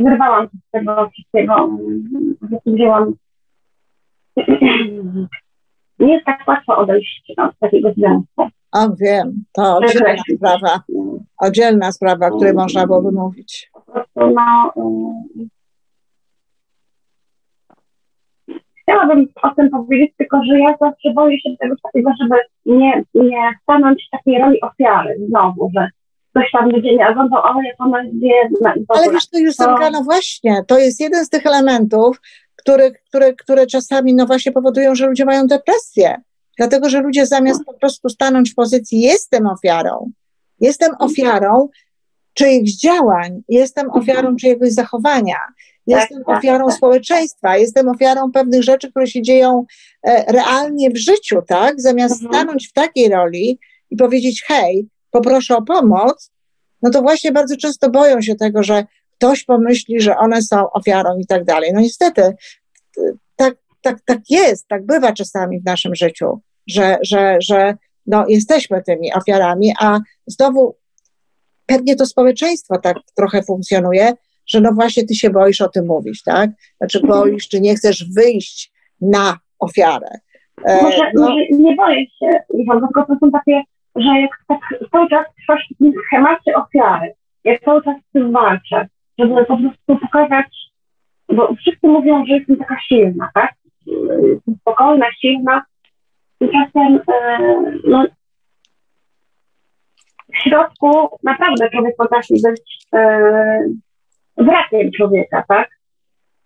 wyrwałam 0.05 0.45
się 0.45 0.59
z 0.69 0.71
tego 0.71 1.11
wszystkiego, 1.13 1.69
wzięłam. 2.67 3.15
Nie 5.99 6.15
jest 6.15 6.27
tak 6.27 6.49
łatwo 6.49 6.77
odejść 6.77 7.33
od 7.37 7.59
takiego 7.59 7.93
związku. 7.93 8.49
O, 8.73 8.89
wiem, 9.01 9.45
to 9.53 9.77
oddzielna 9.77 10.17
sprawa, 10.37 10.81
oddzielna 11.39 11.93
sprawa, 11.93 12.29
o 12.29 12.37
której 12.37 12.55
można 12.55 12.87
byłoby 12.87 13.13
mówić. 13.13 13.71
Po 13.73 13.81
prostu, 13.81 14.21
no, 14.35 14.73
chciałabym 18.83 19.29
o 19.43 19.55
tym 19.55 19.71
powiedzieć, 19.71 20.13
tylko 20.19 20.41
że 20.45 20.59
ja 20.59 20.77
zawsze 20.81 21.11
boję 21.15 21.41
się 21.41 21.51
tego 21.61 21.75
takiego, 21.83 22.11
żeby 22.23 22.37
nie, 22.67 23.03
nie 23.15 23.53
stanąć 23.63 24.07
w 24.09 24.11
takiej 24.11 24.39
roli 24.39 24.61
ofiary 24.61 25.17
znowu, 25.29 25.71
że 25.75 25.89
ktoś 26.31 26.51
tam 26.53 26.71
będzie 26.71 26.97
nie 26.97 27.09
oglądał, 27.09 27.43
ale 27.43 27.69
jak 27.69 27.77
ona 27.79 28.03
jest 28.03 28.17
biedna. 28.17 28.75
Ale 28.89 29.13
wiesz, 29.13 29.29
to 29.29 29.39
już 29.39 29.57
to... 29.57 29.91
no 29.93 30.03
właśnie, 30.03 30.65
to 30.67 30.79
jest 30.79 31.01
jeden 31.01 31.25
z 31.25 31.29
tych 31.29 31.47
elementów, 31.47 32.21
które, 32.57 32.91
które, 32.91 33.33
które 33.33 33.67
czasami 33.67 34.15
no 34.15 34.27
właśnie 34.27 34.53
powodują, 34.53 34.95
że 34.95 35.07
ludzie 35.07 35.25
mają 35.25 35.47
depresję. 35.47 36.21
Dlatego, 36.59 36.89
że 36.89 37.01
ludzie 37.01 37.27
zamiast 37.27 37.65
po 37.65 37.75
prostu 37.75 38.09
stanąć 38.09 38.53
w 38.53 38.55
pozycji 38.55 39.01
jestem 39.01 39.47
ofiarą, 39.47 40.11
jestem 40.61 40.91
ofiarą 40.99 41.69
czyichś 42.35 42.73
działań, 42.73 43.43
jestem 43.49 43.91
ofiarą 43.91 44.37
czyjegoś 44.37 44.73
zachowania, 44.73 45.39
Jestem 45.87 46.19
tak, 46.19 46.27
tak, 46.27 46.39
ofiarą 46.39 46.67
tak, 46.67 46.77
społeczeństwa, 46.77 47.57
jestem 47.57 47.89
ofiarą 47.89 48.33
pewnych 48.33 48.63
rzeczy, 48.63 48.91
które 48.91 49.07
się 49.07 49.23
dzieją 49.23 49.65
e, 50.07 50.33
realnie 50.33 50.91
w 50.91 50.97
życiu, 50.97 51.43
tak? 51.49 51.81
Zamiast 51.81 52.23
mhm. 52.23 52.33
stanąć 52.33 52.69
w 52.69 52.73
takiej 52.73 53.09
roli 53.09 53.59
i 53.91 53.97
powiedzieć, 53.97 54.45
hej, 54.47 54.89
poproszę 55.11 55.57
o 55.57 55.63
pomoc, 55.63 56.31
no 56.83 56.91
to 56.91 57.03
właśnie 57.03 57.33
bardzo 57.33 57.57
często 57.57 57.91
boją 57.91 58.23
się 58.23 58.35
tego, 58.35 58.63
że 58.63 58.85
ktoś 59.15 59.45
pomyśli, 59.45 60.01
że 60.01 60.17
one 60.17 60.43
są 60.43 60.71
ofiarą 60.71 61.19
i 61.19 61.27
tak 61.27 61.45
dalej. 61.45 61.71
No 61.75 61.81
niestety, 61.81 62.33
tak, 63.37 63.55
tak, 63.83 63.99
tak 64.05 64.19
jest, 64.31 64.69
tak 64.69 64.87
bywa 64.87 65.13
czasami 65.13 65.61
w 65.61 65.65
naszym 65.65 65.95
życiu, 65.95 66.41
że, 66.67 66.99
że, 67.03 67.37
że 67.41 67.75
no, 68.07 68.25
jesteśmy 68.29 68.83
tymi 68.83 69.15
ofiarami, 69.15 69.73
a 69.81 69.99
znowu 70.27 70.77
pewnie 71.67 71.97
to 71.97 72.07
społeczeństwo 72.07 72.79
tak 72.79 72.97
trochę 73.17 73.43
funkcjonuje, 73.43 74.13
że 74.47 74.61
no 74.61 74.73
właśnie 74.73 75.07
ty 75.07 75.15
się 75.15 75.31
boisz 75.31 75.61
o 75.61 75.69
tym 75.69 75.87
mówić, 75.87 76.23
tak? 76.23 76.51
Znaczy 76.77 77.01
boisz, 77.01 77.49
czy 77.49 77.61
nie 77.61 77.75
chcesz 77.75 78.05
wyjść 78.17 78.73
na 79.01 79.39
ofiarę. 79.59 80.09
E, 80.65 80.83
Może, 80.83 81.11
no, 81.15 81.29
może 81.29 81.43
nie 81.51 81.77
boję 81.77 82.07
się, 82.07 82.31
Iwon, 82.55 82.81
tylko 82.81 83.07
to 83.07 83.17
są 83.21 83.31
takie, 83.31 83.63
że 83.97 84.21
jak 84.21 84.31
tak 84.49 84.59
cały 84.93 85.09
czas 85.09 85.27
trwasz 85.41 85.69
w 85.75 85.79
tym 85.79 85.93
schemacie 86.07 86.55
ofiary, 86.55 87.15
jak 87.45 87.61
cały 87.65 87.83
czas 87.83 87.97
z 88.09 88.13
tym 88.13 88.33
walczę, 88.33 88.89
żeby 89.19 89.45
po 89.45 89.57
prostu 89.57 90.07
pokazać, 90.07 90.47
bo 91.29 91.55
wszyscy 91.55 91.89
mówią, 91.89 92.27
że 92.27 92.35
jestem 92.35 92.57
taka 92.57 92.77
silna, 92.89 93.31
tak? 93.35 93.55
Jestem 93.87 94.55
spokojna, 94.61 95.07
silna. 95.21 95.63
Tymczasem, 96.39 97.01
e, 97.09 97.39
no, 97.85 98.05
w 100.35 100.49
środku 100.49 101.19
naprawdę 101.23 101.71
człowiek 101.71 101.97
potrafi 101.97 102.35
być 102.45 102.87
e, 102.95 103.65
wrakiem 104.37 104.91
człowieka, 104.97 105.45
tak? 105.49 105.69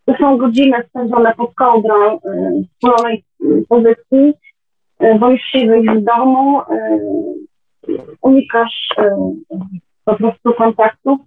To 0.04 0.14
są 0.20 0.36
godziny 0.36 0.84
spędzone 0.88 1.34
pod 1.34 1.54
kołdrą 1.54 2.12
e, 2.12 2.18
wspólnej 2.72 3.24
pozycji, 3.68 4.34
e, 4.98 5.18
boisz 5.18 5.42
się 5.42 5.66
wyjść 5.66 5.90
z 6.00 6.04
domu, 6.04 6.60
e, 6.60 6.98
unikasz 8.22 8.88
e, 8.98 9.32
po 10.04 10.14
prostu 10.14 10.54
kontaktów. 10.54 11.18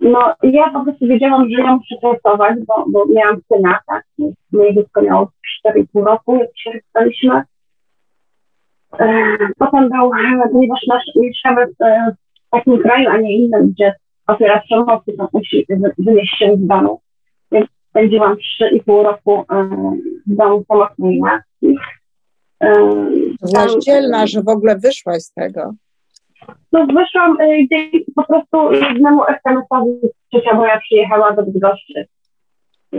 No 0.00 0.34
ja 0.42 0.70
po 0.70 0.84
prostu 0.84 1.06
wiedziałam, 1.06 1.50
że 1.50 1.62
ja 1.62 1.76
muszę 1.76 1.94
pracować, 2.00 2.56
bo, 2.66 2.84
bo 2.92 3.06
miałam 3.14 3.40
syna, 3.52 3.78
tak? 3.86 4.04
Moje 4.52 4.74
dziecko 4.74 5.02
miało 5.02 5.30
4,5 5.66 6.04
roku, 6.04 6.36
jak 6.36 6.48
się 6.58 6.70
rozstaliśmy. 6.72 7.42
E, 8.98 9.36
Potem 9.58 9.88
był, 9.90 10.10
ponieważ 10.52 10.80
mieszkamy 11.16 11.62
e, 11.80 12.12
w 12.46 12.50
takim 12.50 12.78
kraju, 12.82 13.08
a 13.10 13.16
nie 13.18 13.36
innym, 13.38 13.70
gdzie 13.72 13.94
ofiara 14.26 14.60
przemocy 14.60 15.12
to 15.18 15.28
musi 15.32 15.66
wy- 15.68 15.94
wynieść 15.98 16.38
się 16.38 16.56
z 16.56 16.66
domu. 16.66 17.00
Więc 17.52 17.66
spędziłam 17.90 18.36
3,5 18.62 19.02
roku 19.02 19.44
e, 19.52 19.68
w 20.26 20.36
domu 20.36 20.64
pomocnej 20.68 21.20
matki. 21.20 21.78
Byłaś 23.52 23.72
dzielna, 23.86 24.26
że 24.26 24.42
w 24.42 24.48
ogóle 24.48 24.76
wyszłaś 24.78 25.22
z 25.22 25.32
tego. 25.32 25.72
No 26.72 26.86
wyszłam 26.86 27.36
dzięki 27.70 28.04
po 28.16 28.24
prostu 28.24 28.72
jednemu 28.72 29.22
SMS-owi, 29.24 29.90
trzecia 30.32 30.54
moja 30.56 30.80
przyjechała 30.80 31.32
do 31.32 31.42
Bydgoszczy. 31.42 32.06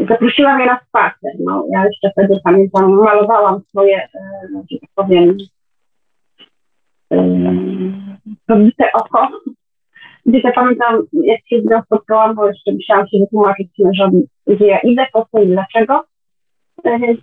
Zaprosiła 0.10 0.56
mnie 0.56 0.66
na 0.66 0.80
spacer. 0.88 1.32
No, 1.40 1.66
ja 1.74 1.86
jeszcze 1.86 2.12
wtedy 2.12 2.40
pamiętam, 2.44 2.92
malowałam 2.94 3.62
swoje, 3.70 4.08
że 4.72 4.78
tak 4.80 4.90
powiem, 4.96 5.38
e, 7.12 7.18
podbite 8.48 8.92
oko. 8.94 9.28
Ja 10.26 10.52
pamiętam, 10.52 11.04
jak 11.14 11.40
się 11.48 11.62
z 11.62 11.66
nią 11.66 11.82
spotkałam, 11.82 12.36
bo 12.36 12.48
jeszcze 12.48 12.72
musiałam 12.72 13.08
się 13.08 13.18
wytłumaczyć 13.20 13.68
mężowi, 13.80 14.28
gdzie 14.48 14.68
ja 14.68 14.80
idę, 14.80 15.06
po 15.14 15.28
co 15.32 15.42
i 15.42 15.48
dlaczego. 15.48 16.04
E, 16.84 17.00
Więc 17.00 17.20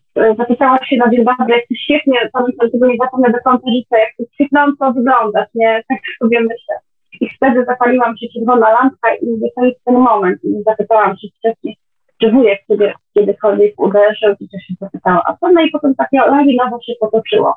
e, 0.60 0.86
się 0.86 0.96
na 0.96 1.10
dzień 1.10 1.24
dobry, 1.24 1.54
jak 1.54 1.66
ty 1.68 1.74
świetnie, 1.76 2.30
pamiętam 2.32 2.70
tego 2.70 2.86
nie 2.86 2.96
zapomnę 3.02 3.30
do 3.30 3.38
końca 3.44 3.66
życia, 3.76 3.98
jak 3.98 4.16
ty 4.16 4.24
świetnąco 4.34 4.92
wyglądasz, 4.92 5.48
nie? 5.54 5.82
Tak 5.88 5.98
sobie 6.18 6.40
myślę. 6.40 6.74
I 7.20 7.28
wtedy 7.36 7.64
zapaliłam 7.64 8.16
się 8.16 8.26
czerwona 8.34 8.70
lampka 8.70 9.14
i 9.14 9.26
mówię, 9.26 9.48
to 9.56 9.64
jest 9.64 9.84
ten 9.84 9.94
moment. 9.94 10.44
I 10.44 10.62
zapytałam 10.66 11.16
się 11.16 11.28
wcześniej, 11.38 11.76
czy 12.20 12.30
wujek 12.30 12.60
sobie 12.66 12.94
kiedykolwiek 13.14 13.80
uderzył, 13.80 14.36
czy 14.38 14.48
coś 14.48 14.62
się 14.66 14.74
zapytała. 14.80 15.22
A 15.26 15.36
co? 15.36 15.52
No 15.52 15.60
i 15.60 15.70
potem 15.70 15.94
takie 15.94 16.18
lawinowo 16.18 16.78
się 16.82 16.92
potoczyło. 17.00 17.54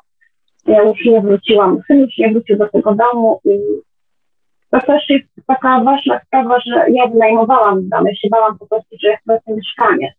Ja 0.68 0.82
już 0.82 1.04
nie 1.04 1.20
wróciłam, 1.20 1.80
syn 1.86 2.00
już 2.00 2.18
nie 2.18 2.32
wrócił 2.32 2.56
do 2.58 2.68
tego 2.68 2.94
domu 2.94 3.40
i 3.44 3.58
to 4.70 4.80
też 4.80 5.02
jest 5.08 5.26
taka 5.46 5.84
ważna 5.84 6.20
sprawa, 6.26 6.60
że 6.60 6.84
ja 6.90 7.06
wynajmowałam 7.06 7.88
dom. 7.88 8.06
Ja 8.06 8.14
się 8.14 8.28
bałam 8.30 8.58
po 8.58 8.66
prostu, 8.66 8.96
że 9.02 9.08
jak 9.08 9.20
to 9.46 9.54
mieszkanie 9.54 10.12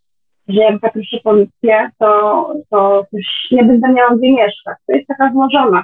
że 0.50 0.62
jak 0.62 0.82
zaproszę 0.82 1.18
policję, 1.24 1.90
to, 2.00 2.54
to 2.70 3.06
już 3.14 3.26
nie 3.52 3.64
będę 3.64 3.94
miała 3.94 4.16
gdzie 4.16 4.32
mieszkać. 4.32 4.78
To 4.88 4.94
jest 4.94 5.08
taka 5.08 5.32
złożona. 5.32 5.80
E, 5.80 5.84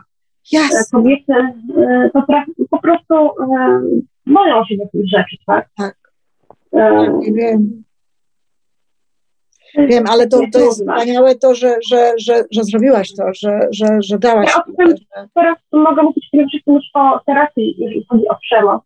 Jasne, 0.51 0.79
Kobiety 0.91 1.33
e, 1.33 2.09
potra- 2.13 2.66
po 2.70 2.81
prostu 2.81 3.16
e, 3.16 3.81
boją 4.25 4.66
się 4.66 4.75
takich 4.77 5.09
rzeczy, 5.09 5.37
tak? 5.46 5.70
Tak. 5.77 5.96
E, 6.74 7.07
nie 7.18 7.33
wiem. 7.33 7.83
Wiem, 9.77 10.03
ale 10.09 10.27
to, 10.27 10.40
to 10.53 10.59
jest 10.59 10.79
wspaniałe 10.79 11.35
to, 11.35 11.55
że, 11.55 11.75
że, 11.90 12.14
że, 12.18 12.44
że 12.51 12.64
zrobiłaś 12.64 13.16
to, 13.16 13.24
że, 13.42 13.59
że, 13.72 13.88
że 14.00 14.20
dałaś. 14.20 14.48
Ja 14.55 14.64
o 14.64 14.75
tym- 14.77 14.98
że- 14.98 15.27
Teraz 15.33 15.57
mogę 15.72 16.03
mówić 16.03 16.25
przede 16.31 16.48
wszystkim 16.48 16.74
już 16.75 16.83
o 16.94 17.20
terapii, 17.25 17.75
jeżeli 17.77 18.05
chodzi 18.09 18.27
o 18.27 18.35
przemoc. 18.42 18.83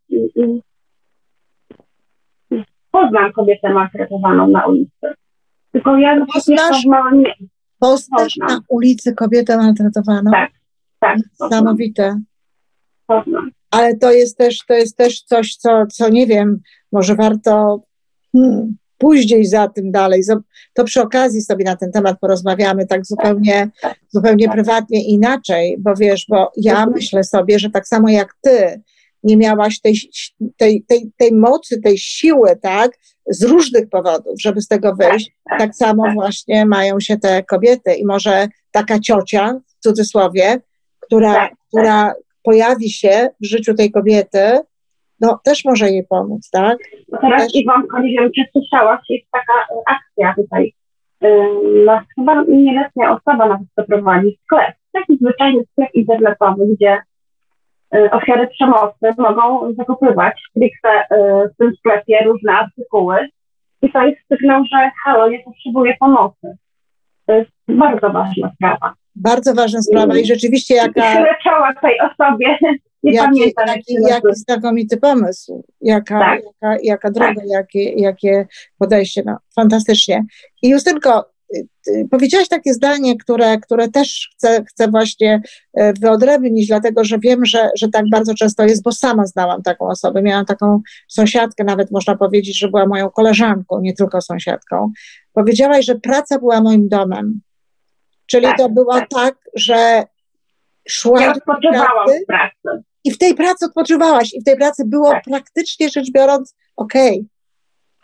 Poznam 2.92 3.32
kobietę 3.34 3.74
maltretowaną 3.74 4.48
na 4.48 4.68
ulicy. 4.68 5.14
Tylko 5.72 5.98
ja 5.98 6.26
Poznasz? 6.34 6.48
mieszkam 6.48 6.82
w 6.82 6.86
małym 6.86 7.24
Poznasz 7.80 8.38
na 8.38 8.60
ulicy 8.70 9.14
kobietę 9.16 9.58
maltretowaną. 9.58 10.32
Tak, 10.32 10.52
tak, 11.00 11.18
Niesamowite. 11.42 12.20
poznam. 13.08 13.52
Ale 13.72 13.98
to 13.98 14.12
jest 14.12 14.38
też, 14.38 14.58
to 14.68 14.74
jest 14.74 14.98
też 14.98 15.22
coś, 15.22 15.56
co, 15.56 15.86
co 15.92 16.10
nie 16.10 16.28
wiem, 16.28 16.60
może 16.92 17.16
warto 17.16 17.82
hmm, 18.36 18.76
później 19.00 19.46
za 19.46 19.68
tym 19.68 19.92
dalej. 19.92 20.22
To 20.74 20.84
przy 20.84 21.02
okazji 21.02 21.42
sobie 21.42 21.66
na 21.66 21.76
ten 21.76 21.92
temat 21.92 22.20
porozmawiamy 22.22 22.86
tak 22.86 23.06
zupełnie, 23.06 23.70
zupełnie 24.10 24.50
prywatnie 24.50 25.04
inaczej, 25.04 25.76
bo 25.80 25.96
wiesz, 25.96 26.26
bo 26.30 26.52
ja 26.58 26.72
Mhm. 26.74 26.92
myślę 26.92 27.24
sobie, 27.24 27.60
że 27.60 27.70
tak 27.70 27.88
samo 27.88 28.10
jak 28.10 28.34
ty 28.42 28.82
nie 29.24 29.38
miałaś 29.38 29.80
tej, 29.82 29.96
tej, 30.58 30.84
tej, 30.88 31.12
tej 31.18 31.32
mocy, 31.34 31.82
tej 31.82 31.98
siły, 31.98 32.56
tak, 32.62 32.92
z 33.30 33.44
różnych 33.44 33.90
powodów, 33.90 34.34
żeby 34.42 34.62
z 34.62 34.68
tego 34.68 34.96
wyjść, 34.96 35.32
tak, 35.50 35.60
tak 35.60 35.76
samo 35.76 36.04
tak. 36.04 36.14
właśnie 36.14 36.66
mają 36.66 37.00
się 37.00 37.18
te 37.18 37.44
kobiety 37.44 37.94
i 37.94 38.06
może 38.06 38.48
taka 38.72 39.00
ciocia, 39.00 39.60
w 39.80 39.84
cudzysłowie, 39.84 40.62
która, 41.00 41.34
Tak, 41.34 41.50
tak. 41.50 41.60
która 41.68 42.14
pojawi 42.44 42.90
się 42.90 43.30
w 43.42 43.46
życiu 43.46 43.74
tej 43.74 43.92
kobiety, 43.92 44.60
no 45.22 45.40
też 45.44 45.66
może 45.66 45.90
jej 45.90 46.04
pomóc, 46.10 46.50
tak? 46.52 46.78
Teraz 47.22 47.44
Też- 47.44 47.56
Iwonko, 47.56 48.00
nie 48.00 48.12
wiem, 48.12 48.32
czy 48.36 48.42
słyszałaś, 48.52 49.00
jest 49.10 49.32
taka 49.32 49.54
e, 49.54 49.82
akcja 49.96 50.44
tutaj. 50.44 50.74
Ym, 51.24 51.86
No, 51.86 52.02
chyba 52.16 52.44
nieletnia 52.48 53.12
osoba 53.12 53.48
nawet 53.48 53.68
to 53.76 53.84
prowadzi 53.84 54.40
sklep. 54.46 54.76
Taki 54.94 55.18
zwyczajny 55.18 55.64
sklep 55.72 55.90
internetowy, 55.94 56.68
gdzie 56.76 56.98
y, 57.96 58.12
ofiary 58.12 58.48
przemocy 58.48 59.06
mogą 59.18 59.74
zakupywać 59.74 60.42
stricte 60.50 61.04
w 61.54 61.58
tym 61.58 61.76
sklepie 61.76 62.24
różne 62.26 62.54
artykuły. 62.54 63.28
I 63.82 63.92
to 63.92 64.02
jest 64.04 64.22
sygnał, 64.28 64.64
że 64.72 64.92
halo, 65.04 65.30
ja 65.30 65.40
potrzebuję 65.46 65.94
pomocy. 66.00 66.58
To 67.26 67.34
jest 67.34 67.52
bardzo 67.68 68.10
ważna 68.10 68.52
sprawa. 68.56 68.94
Bardzo 69.16 69.54
ważna 69.54 69.82
sprawa 69.82 70.18
i 70.18 70.26
rzeczywiście 70.26 70.76
jaka, 70.76 71.14
Tyle 71.14 71.36
czoła 71.44 71.74
tej 71.82 72.00
osobie. 72.00 72.58
Nie 73.04 73.14
jaki, 73.14 73.54
jaki, 73.68 73.94
jaki 74.10 74.28
znakomity 74.34 74.98
pomysł, 74.98 75.64
jaka, 75.82 76.20
Tak. 76.20 76.42
jaka, 76.46 76.78
jaka 76.84 77.12
droga, 77.12 77.42
jakie, 77.46 77.84
jakie 77.84 78.48
podejście, 78.78 79.24
no 79.26 79.38
fantastycznie. 79.56 80.26
I 80.62 80.70
Justynko, 80.70 81.26
y, 81.56 81.68
y, 81.88 82.08
powiedziałaś 82.12 82.48
takie 82.48 82.74
zdanie, 82.74 83.18
które, 83.18 83.58
które 83.58 83.90
też 83.90 84.30
chcę, 84.36 84.64
chcę 84.68 84.88
właśnie 84.88 85.42
e, 85.74 85.94
wyodrębnić, 85.94 86.68
dlatego 86.68 87.04
że 87.04 87.20
wiem, 87.20 87.46
że, 87.46 87.70
że 87.76 87.88
tak 87.88 88.10
bardzo 88.12 88.34
często 88.34 88.64
jest, 88.64 88.84
bo 88.84 88.92
sama 88.92 89.26
znałam 89.26 89.62
taką 89.62 89.88
osobę. 89.88 90.22
Miałam 90.22 90.46
taką 90.46 90.82
sąsiadkę, 91.08 91.64
nawet 91.64 91.92
można 91.92 92.18
powiedzieć, 92.18 92.60
że 92.60 92.68
była 92.68 92.86
moją 92.86 93.10
koleżanką, 93.10 93.82
nie 93.82 93.94
tylko 93.94 94.22
sąsiadką. 94.22 94.92
Powiedziałaś, 95.34 95.86
że 95.86 95.96
praca 95.96 96.40
była 96.40 96.62
moim 96.62 96.90
domem. 96.90 97.42
Czyli 98.26 98.46
Tak, 98.46 98.58
to 98.58 98.70
było 98.70 98.94
tak. 98.94 99.10
tak, 99.10 99.36
że 99.56 100.04
szłaś 100.88 101.22
Ja 101.22 101.34
do 101.34 101.38
odpoczywałam 101.38 102.06
pracy 102.06 102.24
w 102.24 102.28
pracy. 102.28 102.84
I 103.04 103.12
w 103.12 103.18
tej 103.18 103.36
pracy 103.36 103.66
odpoczywałaś 103.66 104.34
i 104.34 104.42
w 104.42 104.44
tej 104.44 104.58
pracy 104.58 104.84
było 104.86 105.12
Tak. 105.12 105.24
praktycznie 105.24 105.90
rzecz 105.90 106.12
biorąc 106.12 106.56
okej. 106.76 107.26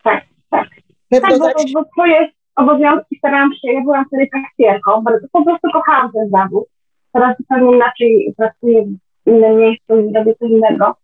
Tak, 0.03 0.23
tak. 0.49 0.67
Pewno 1.09 1.29
Tak, 1.29 1.39
bo, 1.39 1.45
tak, 1.45 1.67
bo 1.73 1.83
swoje 1.93 2.29
obowiązki 2.55 3.17
starałam 3.17 3.53
się, 3.53 3.71
ja 3.71 3.81
byłam 3.81 4.05
wtedy 4.05 4.27
kasjerką, 4.27 5.01
bardzo, 5.01 5.27
po 5.31 5.43
prostu 5.43 5.67
kochałam 5.73 6.11
ten 6.11 6.29
zawód. 6.29 6.65
Teraz 7.13 7.37
zupełnie 7.37 7.75
inaczej 7.75 8.33
pracuję 8.37 8.85
w 9.25 9.29
innym 9.29 9.57
miejscu 9.57 9.99
i 9.99 10.13
robię 10.13 10.35
coś 10.35 10.49
innego. 10.49 10.95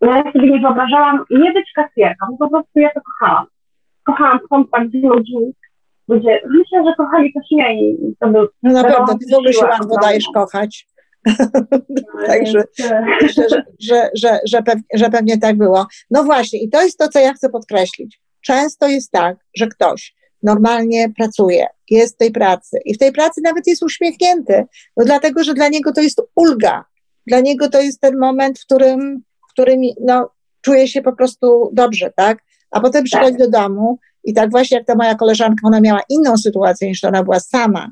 No 0.00 0.16
ja 0.16 0.32
sobie 0.32 0.50
nie 0.50 0.60
wyobrażałam 0.60 1.24
nie 1.30 1.52
być 1.52 1.72
kasjerką, 1.74 2.36
po 2.38 2.50
prostu 2.50 2.80
ja 2.80 2.90
to 2.94 3.00
kochałam. 3.00 3.46
Kochałam 4.04 4.38
kontakt 4.50 4.90
z 4.90 5.02
ludźmi, 5.02 5.52
ludzie, 6.08 6.40
myślę, 6.48 6.84
że 6.84 6.94
kochali 6.96 7.32
też 7.32 7.44
mnie 7.50 7.82
i 7.82 8.16
to 8.20 8.28
był 8.28 8.48
no 8.62 8.72
na 8.72 8.84
pewno, 8.84 9.06
ty 9.06 9.26
w 9.32 9.34
ogóle 9.34 9.52
się 9.52 9.66
łatwo 9.66 9.96
dajesz 10.02 10.24
kochać. 10.34 10.86
Także 12.26 12.64
że, 13.80 14.10
że, 14.14 14.40
że, 14.46 14.62
pewnie, 14.62 14.82
że 14.94 15.10
pewnie 15.10 15.38
tak 15.38 15.56
było. 15.56 15.86
No 16.10 16.24
właśnie, 16.24 16.62
i 16.62 16.70
to 16.70 16.82
jest 16.82 16.98
to, 16.98 17.08
co 17.08 17.18
ja 17.18 17.34
chcę 17.34 17.48
podkreślić. 17.48 18.20
Często 18.40 18.88
jest 18.88 19.10
tak, 19.10 19.36
że 19.56 19.66
ktoś 19.66 20.14
normalnie 20.42 21.12
pracuje, 21.16 21.66
jest 21.90 22.14
w 22.14 22.18
tej 22.18 22.30
pracy 22.30 22.78
i 22.84 22.94
w 22.94 22.98
tej 22.98 23.12
pracy 23.12 23.40
nawet 23.44 23.66
jest 23.66 23.82
uśmiechnięty, 23.82 24.64
no 24.96 25.04
dlatego, 25.04 25.44
że 25.44 25.54
dla 25.54 25.68
niego 25.68 25.92
to 25.92 26.00
jest 26.00 26.20
ulga. 26.34 26.84
Dla 27.26 27.40
niego 27.40 27.68
to 27.68 27.80
jest 27.80 28.00
ten 28.00 28.18
moment, 28.18 28.58
w 28.58 28.64
którym, 28.64 29.22
w 29.48 29.52
którym 29.52 29.80
no, 30.00 30.30
czuje 30.60 30.88
się 30.88 31.02
po 31.02 31.12
prostu 31.12 31.70
dobrze, 31.72 32.12
tak? 32.16 32.38
a 32.72 32.80
potem 32.80 33.04
przychodzi 33.04 33.36
do 33.36 33.50
domu 33.50 33.98
i 34.24 34.34
tak 34.34 34.50
właśnie 34.50 34.76
jak 34.76 34.86
ta 34.86 34.94
moja 34.94 35.14
koleżanka, 35.14 35.66
ona 35.66 35.80
miała 35.80 36.00
inną 36.08 36.36
sytuację 36.36 36.88
niż 36.88 37.04
ona 37.04 37.22
była 37.22 37.40
sama, 37.40 37.90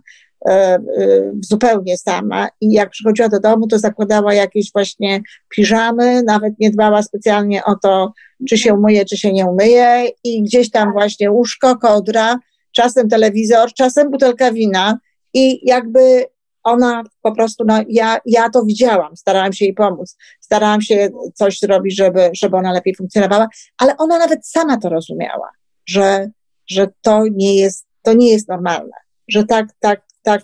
zupełnie 1.40 1.98
sama. 1.98 2.48
I 2.60 2.72
jak 2.72 2.90
przychodziła 2.90 3.28
do 3.28 3.40
domu, 3.40 3.66
to 3.66 3.78
zakładała 3.78 4.34
jakieś 4.34 4.72
właśnie 4.72 5.20
piżamy, 5.48 6.22
nawet 6.22 6.54
nie 6.58 6.70
dbała 6.70 7.02
specjalnie 7.02 7.64
o 7.64 7.76
to, 7.82 8.12
czy 8.48 8.58
się 8.58 8.74
umyje, 8.74 9.04
czy 9.04 9.16
się 9.16 9.32
nie 9.32 9.46
umyje. 9.46 10.08
I 10.24 10.42
gdzieś 10.42 10.70
tam 10.70 10.92
właśnie 10.92 11.30
łóżko, 11.30 11.76
kodra, 11.76 12.38
czasem 12.72 13.08
telewizor, 13.08 13.72
czasem 13.72 14.10
butelka 14.10 14.52
wina. 14.52 14.98
I 15.34 15.68
jakby 15.68 16.26
ona 16.62 17.02
po 17.22 17.32
prostu, 17.32 17.64
no 17.66 17.82
ja, 17.88 18.18
ja 18.26 18.50
to 18.50 18.64
widziałam, 18.64 19.16
starałam 19.16 19.52
się 19.52 19.64
jej 19.64 19.74
pomóc, 19.74 20.16
starałam 20.40 20.82
się 20.82 21.08
coś 21.34 21.58
zrobić, 21.58 21.96
żeby, 21.96 22.30
żeby 22.32 22.56
ona 22.56 22.72
lepiej 22.72 22.94
funkcjonowała, 22.94 23.48
ale 23.78 23.96
ona 23.96 24.18
nawet 24.18 24.46
sama 24.46 24.76
to 24.76 24.88
rozumiała, 24.88 25.50
że, 25.86 26.30
że 26.66 26.88
to 27.02 27.24
nie 27.32 27.56
jest, 27.56 27.86
to 28.02 28.12
nie 28.12 28.32
jest 28.32 28.48
normalne, 28.48 28.92
że 29.28 29.44
tak, 29.44 29.66
tak, 29.80 30.02
tak, 30.22 30.42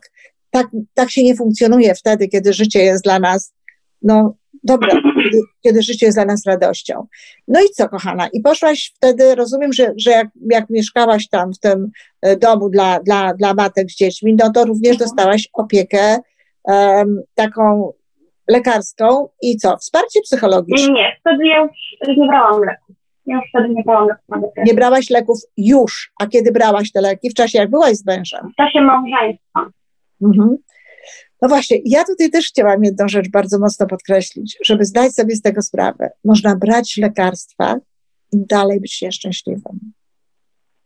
tak, 0.51 0.67
tak 0.95 1.11
się 1.11 1.25
nie 1.25 1.37
funkcjonuje 1.37 1.95
wtedy, 1.95 2.29
kiedy 2.29 2.53
życie 2.53 2.83
jest 2.83 3.05
dla 3.05 3.19
nas, 3.19 3.55
no 4.03 4.35
dobra, 4.65 4.89
kiedy, 5.25 5.41
kiedy 5.63 5.83
życie 5.83 6.07
jest 6.07 6.19
dla 6.19 6.25
nas 6.25 6.47
radością. 6.47 7.07
No 7.49 7.61
i 7.61 7.69
co, 7.69 7.89
kochana? 7.89 8.29
I 8.33 8.41
poszłaś 8.41 8.93
wtedy, 8.97 9.35
rozumiem, 9.35 9.73
że, 9.73 9.93
że 9.97 10.11
jak, 10.11 10.29
jak 10.51 10.71
mieszkałaś 10.71 11.29
tam 11.29 11.53
w 11.53 11.59
tym 11.59 11.91
e, 12.23 12.37
domu 12.37 12.69
dla, 12.69 13.01
dla, 13.01 13.35
dla 13.35 13.55
matek 13.55 13.91
z 13.91 13.97
dziećmi, 13.97 14.37
no 14.39 14.53
to 14.53 14.65
również 14.65 14.93
mhm. 14.93 15.09
dostałaś 15.09 15.49
opiekę 15.53 16.19
um, 16.65 17.21
taką 17.35 17.93
lekarską 18.49 19.29
i 19.43 19.57
co? 19.57 19.77
Wsparcie 19.77 20.21
psychologiczne? 20.21 20.89
Nie, 20.89 20.95
nie, 20.95 21.17
wtedy 21.21 21.47
ja 21.47 21.61
już 21.61 22.17
nie 22.19 22.27
brałam 22.29 22.63
leków. 22.65 22.96
Ja 23.27 23.37
już 23.37 23.45
wtedy 23.49 23.75
nie 23.75 23.83
brałam 23.83 24.09
leków 24.09 24.51
Nie 24.67 24.75
brałaś 24.75 25.11
leków 25.11 25.39
już, 25.57 26.13
a 26.21 26.27
kiedy 26.27 26.53
brałaś 26.53 26.93
te 26.93 27.01
leki? 27.01 27.31
W 27.31 27.35
czasie 27.35 27.59
jak 27.59 27.71
byłaś 27.71 27.97
z 27.97 28.07
mężem? 28.07 28.51
W 28.53 28.57
czasie 28.57 28.81
małżeństwa. 28.81 29.71
Mhm. 30.23 30.57
No 31.43 31.49
właśnie, 31.49 31.79
ja 31.85 32.05
tutaj 32.05 32.31
też 32.31 32.49
chciałam 32.49 32.85
jedną 32.85 33.09
rzecz 33.09 33.29
bardzo 33.31 33.59
mocno 33.59 33.87
podkreślić, 33.87 34.59
żeby 34.65 34.85
zdać 34.85 35.13
sobie 35.13 35.37
z 35.37 35.43
tego 35.43 35.63
sprawę. 35.63 36.11
Można 36.25 36.57
brać 36.57 36.97
lekarstwa 36.97 37.77
i 38.33 38.47
dalej 38.47 38.81
być 38.81 39.03
nieszczęśliwym. 39.03 39.93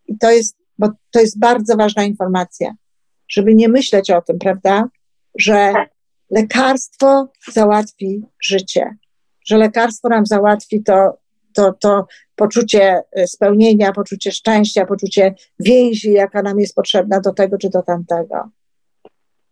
I 0.06 0.18
to 0.18 0.30
jest, 0.30 0.56
bo 0.78 0.88
to 1.10 1.20
jest 1.20 1.38
bardzo 1.38 1.76
ważna 1.76 2.04
informacja, 2.04 2.74
żeby 3.28 3.54
nie 3.54 3.68
myśleć 3.68 4.10
o 4.10 4.22
tym, 4.22 4.38
prawda, 4.38 4.88
że 5.38 5.72
lekarstwo 6.30 7.28
załatwi 7.52 8.22
życie, 8.42 8.96
że 9.46 9.56
lekarstwo 9.56 10.08
nam 10.08 10.26
załatwi 10.26 10.82
to, 10.82 11.18
to, 11.54 11.72
to 11.72 12.06
poczucie 12.36 13.02
spełnienia, 13.26 13.92
poczucie 13.92 14.32
szczęścia, 14.32 14.86
poczucie 14.86 15.34
więzi, 15.58 16.12
jaka 16.12 16.42
nam 16.42 16.60
jest 16.60 16.74
potrzebna 16.74 17.20
do 17.20 17.32
tego 17.32 17.58
czy 17.58 17.70
do 17.70 17.82
tamtego. 17.82 18.50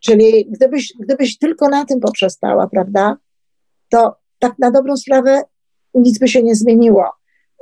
Czyli 0.01 0.47
gdybyś, 0.51 0.93
gdybyś 1.01 1.39
tylko 1.39 1.69
na 1.69 1.85
tym 1.85 2.01
poprzestała, 2.01 2.69
prawda, 2.69 3.17
to 3.89 4.17
tak 4.39 4.59
na 4.59 4.71
dobrą 4.71 4.97
sprawę 4.97 5.43
nic 5.95 6.19
by 6.19 6.29
się 6.29 6.43
nie 6.43 6.55
zmieniło. 6.55 7.05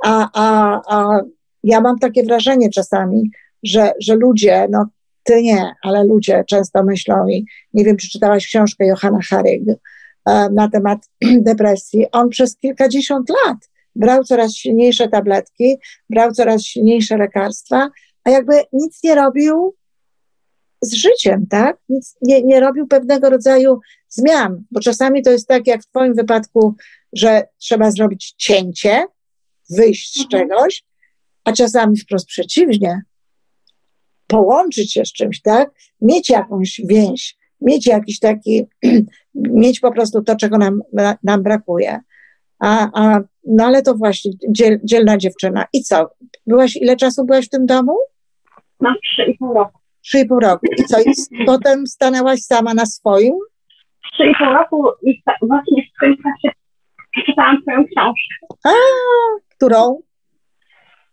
A, 0.05 0.29
a, 0.33 0.81
a 0.87 1.21
ja 1.63 1.81
mam 1.81 1.99
takie 1.99 2.23
wrażenie 2.23 2.69
czasami, 2.69 3.31
że, 3.63 3.91
że 4.01 4.15
ludzie, 4.15 4.67
no 4.69 4.85
ty 5.23 5.41
nie, 5.41 5.73
ale 5.83 6.03
ludzie 6.03 6.43
często 6.47 6.83
myślą 6.83 7.27
i 7.27 7.45
nie 7.73 7.83
wiem, 7.83 7.97
czy 7.97 8.09
czytałaś 8.09 8.47
książkę 8.47 8.85
Johanna 8.87 9.19
Harig 9.29 9.63
e, 9.69 10.49
na 10.49 10.69
temat 10.69 10.99
depresji. 11.49 12.05
On 12.11 12.29
przez 12.29 12.57
kilkadziesiąt 12.57 13.29
lat 13.29 13.57
brał 13.97 14.23
coraz 14.23 14.53
silniejsze 14.53 15.07
tabletki, 15.07 15.77
brał 16.09 16.31
coraz 16.31 16.61
silniejsze 16.61 17.17
lekarstwa, 17.17 17.89
a 18.23 18.29
jakby 18.29 18.53
nic 18.73 19.03
nie 19.03 19.15
robił 19.15 19.75
z 20.81 20.93
życiem, 20.93 21.47
tak? 21.49 21.77
Nic 21.89 22.15
nie, 22.21 22.43
nie 22.43 22.59
robił 22.59 22.87
pewnego 22.87 23.29
rodzaju 23.29 23.79
zmian, 24.09 24.63
bo 24.71 24.79
czasami 24.79 25.23
to 25.23 25.31
jest 25.31 25.47
tak, 25.47 25.67
jak 25.67 25.81
w 25.81 25.87
Twoim 25.87 26.13
wypadku, 26.13 26.75
że 27.13 27.47
trzeba 27.57 27.91
zrobić 27.91 28.33
cięcie, 28.37 29.05
wyjść 29.69 30.13
z 30.13 30.23
mhm. 30.23 30.49
czegoś, 30.49 30.83
a 31.43 31.51
czasami 31.51 31.97
wprost 31.97 32.27
przeciwnie, 32.27 33.01
połączyć 34.27 34.93
się 34.93 35.05
z 35.05 35.13
czymś, 35.13 35.41
tak? 35.41 35.71
Mieć 36.01 36.29
jakąś 36.29 36.81
więź, 36.85 37.37
mieć 37.61 37.87
jakiś 37.87 38.19
taki, 38.19 38.65
mieć 39.35 39.79
po 39.79 39.91
prostu 39.91 40.21
to, 40.21 40.35
czego 40.35 40.57
nam, 40.57 40.81
nam 41.23 41.43
brakuje. 41.43 41.99
A, 42.59 42.89
a, 42.93 43.19
no 43.47 43.65
ale 43.65 43.81
to 43.81 43.93
właśnie 43.93 44.31
dziel, 44.49 44.79
dzielna 44.83 45.17
dziewczyna. 45.17 45.65
I 45.73 45.81
co? 45.81 46.09
Byłaś, 46.47 46.75
ile 46.75 46.95
czasu 46.95 47.25
byłaś 47.25 47.45
w 47.45 47.49
tym 47.49 47.65
domu? 47.65 47.97
Na 48.79 48.95
trzy 49.03 49.31
i 49.31 49.37
pół 49.37 49.53
roku. 49.53 49.79
Trzy 50.01 50.19
i 50.19 50.25
pół 50.25 50.39
roku. 50.39 50.65
I 50.77 50.83
co? 50.83 50.99
I 51.01 51.45
potem 51.45 51.87
stanęłaś 51.87 52.39
sama 52.39 52.73
na 52.73 52.85
swoim? 52.85 53.33
Trzy 54.13 54.23
i 54.25 54.35
pół 54.35 54.47
roku 54.47 54.85
i 55.03 55.21
właśnie 55.41 55.83
w 55.83 55.99
tym 55.99 56.15
czasie 56.17 56.55
przeczytałam 57.11 57.61
twoją 57.61 57.77
książkę. 57.85 58.47
A, 58.65 58.69
którą? 59.55 60.01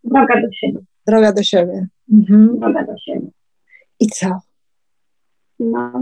Droga 0.04 0.34
do 0.34 0.48
siebie. 0.52 0.80
Droga 1.06 1.32
do 1.32 1.42
siebie. 1.42 1.86
Mhm. 2.12 2.60
Droga 2.60 2.84
do 2.84 2.98
siebie. 2.98 3.26
I 4.00 4.06
co? 4.06 4.26
No, 5.58 5.92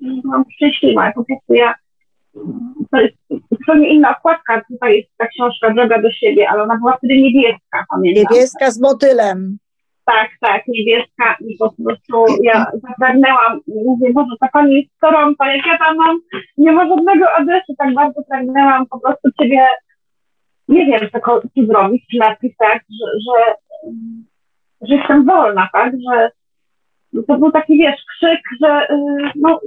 byłam 0.00 0.44
szczęśliwa. 0.54 1.12
Po 1.14 1.24
prostu 1.24 1.54
ja 1.54 1.74
to 2.90 3.00
jest 3.00 3.16
zupełnie 3.52 3.88
inna 3.88 4.16
okładka. 4.18 4.62
Tutaj 4.72 4.96
jest 4.96 5.08
ta 5.16 5.26
książka 5.26 5.74
Droga 5.74 6.02
do 6.02 6.12
siebie, 6.12 6.48
ale 6.50 6.62
ona 6.62 6.76
była 6.76 6.96
wtedy 6.96 7.16
niebieska, 7.16 7.84
pamiętam. 7.90 8.24
Niebieska 8.24 8.70
z 8.70 8.80
motylem 8.80 9.58
tak, 10.12 10.30
tak, 10.40 10.62
niebieska 10.68 11.36
i 11.40 11.56
po 11.58 11.74
prostu 11.84 12.24
ja 12.42 12.66
zapragnęłam, 12.88 13.60
mówię, 13.66 14.10
może 14.14 14.36
ta 14.40 14.48
pani 14.48 14.74
jest 14.74 15.00
Toronto, 15.00 15.44
jak 15.44 15.66
ja 15.66 15.78
tam 15.78 15.96
mam, 15.96 16.20
nie 16.56 16.72
ma 16.72 16.88
żadnego 16.88 17.24
adresu, 17.36 17.74
tak 17.78 17.94
bardzo 17.94 18.22
pragnęłam 18.28 18.86
po 18.86 19.00
prostu 19.00 19.28
ciebie, 19.40 19.66
nie 20.68 20.86
wiem, 20.86 21.08
co, 21.12 21.40
co 21.40 21.66
zrobić, 21.66 22.04
czy 22.10 22.18
napisać, 22.18 22.82
że, 22.98 23.06
że, 23.26 23.54
że 24.80 24.94
jestem 24.94 25.26
wolna, 25.26 25.68
tak, 25.72 25.92
że 25.92 26.30
to 27.26 27.38
był 27.38 27.52
taki, 27.52 27.78
wiesz, 27.78 28.00
krzyk, 28.10 28.40
że 28.62 28.86
no, 29.36 29.60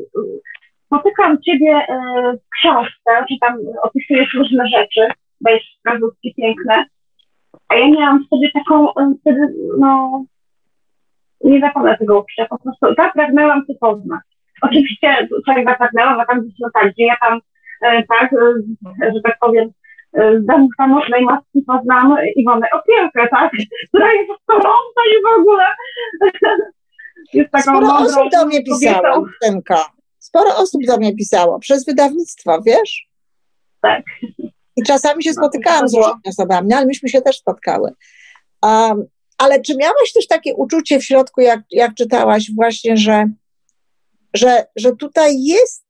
spotykam 0.92 1.42
ciebie 1.42 1.72
e, 1.72 1.98
w 2.34 2.50
książce, 2.60 3.26
że 3.30 3.36
tam 3.42 3.58
opisujesz 3.84 4.34
różne 4.34 4.68
rzeczy, 4.68 5.08
jest 5.48 5.66
wskazówki 5.78 6.34
piękne, 6.38 6.86
a 7.70 7.76
ja 7.76 7.88
miałam 7.88 8.26
wtedy 8.26 8.52
taką, 8.54 8.88
wtedy, 9.22 9.54
no, 9.80 10.24
nie 11.44 11.60
zapomnę 11.60 11.98
tego 11.98 12.20
uczucia, 12.20 12.46
po 12.46 12.60
prostu 12.60 12.86
zapragnęłam 12.98 13.66
się 13.68 13.74
poznać. 13.80 14.22
Oczywiście 14.62 15.28
tutaj 15.30 15.66
zapragnęłam, 15.66 16.20
a 16.20 16.26
tam 16.26 16.42
gdzieś 16.42 16.60
no 16.60 16.70
tak, 16.74 16.94
gdzie 16.94 17.06
ja 17.06 17.16
tam, 17.22 17.40
e, 17.82 18.04
tak, 18.04 18.34
e, 18.34 19.14
że 19.14 19.22
tak 19.24 19.38
powiem, 19.40 19.70
e, 20.14 20.40
z 20.40 20.46
samotnej 20.78 21.26
matki 21.26 21.62
poznam 21.68 22.16
Iwonę 22.36 22.68
Opielkę, 22.74 23.28
tak, 23.28 23.52
która 23.88 24.14
jest 24.14 24.32
Toronto 24.48 25.02
i 25.12 25.24
w 25.24 25.40
ogóle 25.40 25.66
jest 27.34 27.52
taką 27.52 27.78
Sporo 27.78 27.96
osób 27.96 28.32
do 28.32 28.46
mnie 28.46 28.64
pisało, 28.64 29.26
Tymka. 29.42 30.01
Sporo 30.32 30.58
osób 30.58 30.82
do 30.88 30.98
mnie 30.98 31.16
pisało, 31.16 31.60
przez 31.60 31.86
wydawnictwo, 31.86 32.62
wiesz? 32.66 33.08
Tak. 33.82 34.04
I 34.78 34.84
czasami 34.84 35.24
się 35.24 35.30
no, 35.30 35.34
spotykałam 35.34 35.90
z 35.90 35.94
różnymi 35.94 36.22
osobami, 36.28 36.74
ale 36.74 36.86
myśmy 36.86 37.10
się 37.10 37.22
też 37.22 37.38
spotkały. 37.38 37.92
Um, 38.62 39.04
ale 39.38 39.62
czy 39.62 39.76
miałaś 39.78 40.14
też 40.14 40.28
takie 40.28 40.56
uczucie 40.56 41.00
w 41.00 41.04
środku, 41.04 41.42
jak, 41.42 41.60
jak 41.72 41.94
czytałaś 41.94 42.52
właśnie, 42.56 42.98
że, 42.98 43.26
że, 44.34 44.66
że 44.76 44.96
tutaj 44.96 45.44
jest 45.44 45.86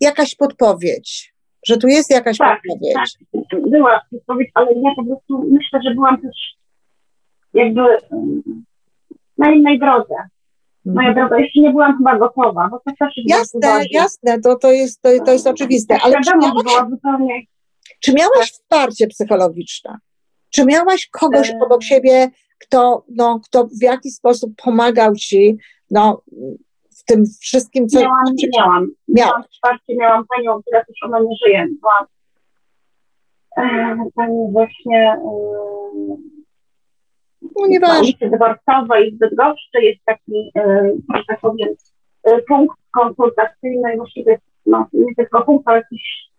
jakaś 0.00 0.34
podpowiedź, 0.34 1.34
że 1.66 1.76
tu 1.76 1.86
jest 1.88 2.10
jakaś 2.10 2.38
tak, 2.38 2.60
podpowiedź? 2.68 2.94
Tak, 3.50 3.60
była 3.70 4.00
podpowiedź, 4.10 4.50
ale 4.54 4.66
ja 4.66 4.90
po 4.96 5.04
prostu 5.04 5.50
myślę, 5.50 5.80
że 5.84 5.94
byłam 5.94 6.20
też 6.20 6.36
jakby 7.54 7.80
na 9.38 9.52
innej 9.52 9.78
drodze. 9.78 10.14
Moja 10.94 11.08
mhm. 11.08 11.14
droga, 11.14 11.42
jeszcze 11.42 11.60
nie 11.60 11.70
byłam 11.70 11.96
chyba 11.96 12.18
gotowa, 12.18 12.68
bo 12.70 12.78
to 12.78 12.90
też 12.98 13.12
Jasne, 13.26 13.82
jasne, 13.90 14.40
to, 14.40 14.56
to, 14.56 14.72
jest, 14.72 15.02
to, 15.02 15.08
to 15.24 15.32
jest 15.32 15.46
oczywiste. 15.46 15.98
Ale 16.02 16.16
czy 16.20 16.38
miałaś, 16.38 16.90
zupełnie... 16.90 17.42
czy 18.00 18.12
miałaś 18.12 18.52
wsparcie 18.52 19.06
psychologiczne? 19.06 19.98
Czy 20.50 20.64
miałaś 20.64 21.08
kogoś 21.08 21.50
e... 21.50 21.58
obok 21.66 21.82
siebie, 21.82 22.30
kto, 22.58 23.04
no, 23.08 23.40
kto 23.44 23.66
w 23.66 23.82
jakiś 23.82 24.14
sposób 24.14 24.52
pomagał 24.64 25.14
ci 25.14 25.58
no, 25.90 26.22
w 26.98 27.04
tym 27.04 27.24
wszystkim, 27.40 27.88
co... 27.88 28.00
Miałam, 28.00 28.24
miałam. 28.56 28.86
Miałam 29.08 29.42
wsparcie, 29.52 29.96
miałam 29.96 30.24
panią, 30.36 30.62
która 30.62 30.84
też 30.84 30.96
ona 31.04 31.18
nie 31.20 31.36
żyje. 31.46 31.66
Była 31.80 32.06
e, 33.56 33.96
pani 34.14 34.52
właśnie 34.52 35.12
e, 35.12 36.39
no. 37.56 37.66
Na 38.30 38.36
Dworcowej 38.36 39.12
w 39.12 39.18
Bydgoszczy 39.18 39.82
jest 39.82 40.04
taki, 40.04 40.50
e, 40.56 40.90
że 41.16 41.22
tak 41.28 41.40
powiem, 41.40 41.68
e, 42.24 42.42
punkt 42.48 42.76
konsultacyjny, 42.90 43.96
właściwie 43.96 44.38
no, 44.66 44.86
nie 44.92 45.14
tylko 45.14 45.42
punkt, 45.42 45.68
ale 45.68 45.76
jakiś 45.76 46.30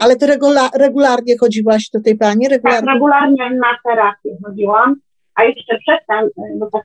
Ale 0.00 0.16
ty 0.16 0.26
regula 0.26 0.70
regularnie 0.74 1.38
chodziłaś 1.38 1.90
do 1.94 2.00
tej 2.00 2.18
pani? 2.18 2.48
Regularnie? 2.48 2.86
Tak, 2.86 2.94
regularnie 2.94 3.50
na 3.50 3.78
terapię 3.84 4.36
chodziłam, 4.44 4.96
a 5.34 5.44
jeszcze 5.44 5.78
przedtem, 5.78 6.28
bo 6.58 6.70
tak 6.70 6.82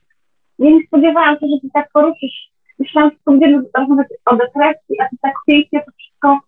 nie 0.60 0.88
spodziewałam 0.88 1.36
się, 1.36 1.48
że 1.48 1.62
ty 1.62 1.68
tak 1.74 1.92
poruszysz. 1.94 2.52
Myślałam, 2.80 3.12
że 3.12 3.18
będziemy 3.26 3.64
rozmawiać 3.78 4.08
o 4.26 4.36
depresji, 4.36 5.00
a 5.02 5.10
ty 5.10 5.16
tak 5.22 5.34
pięknie 5.48 5.84
to 5.86 5.92
wszystko 5.98 6.40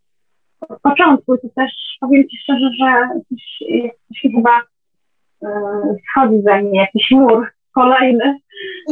od 0.69 0.81
początku. 0.81 1.37
To 1.37 1.47
też 1.55 1.71
powiem 1.99 2.29
ci 2.29 2.37
szczerze, 2.43 2.69
że 2.79 3.09
coś, 3.29 3.69
coś 4.07 4.21
chyba 4.21 4.61
schodzi 6.09 6.41
za 6.41 6.57
mnie 6.57 6.79
jakiś 6.79 7.11
mur 7.11 7.47
kolejny. 7.75 8.39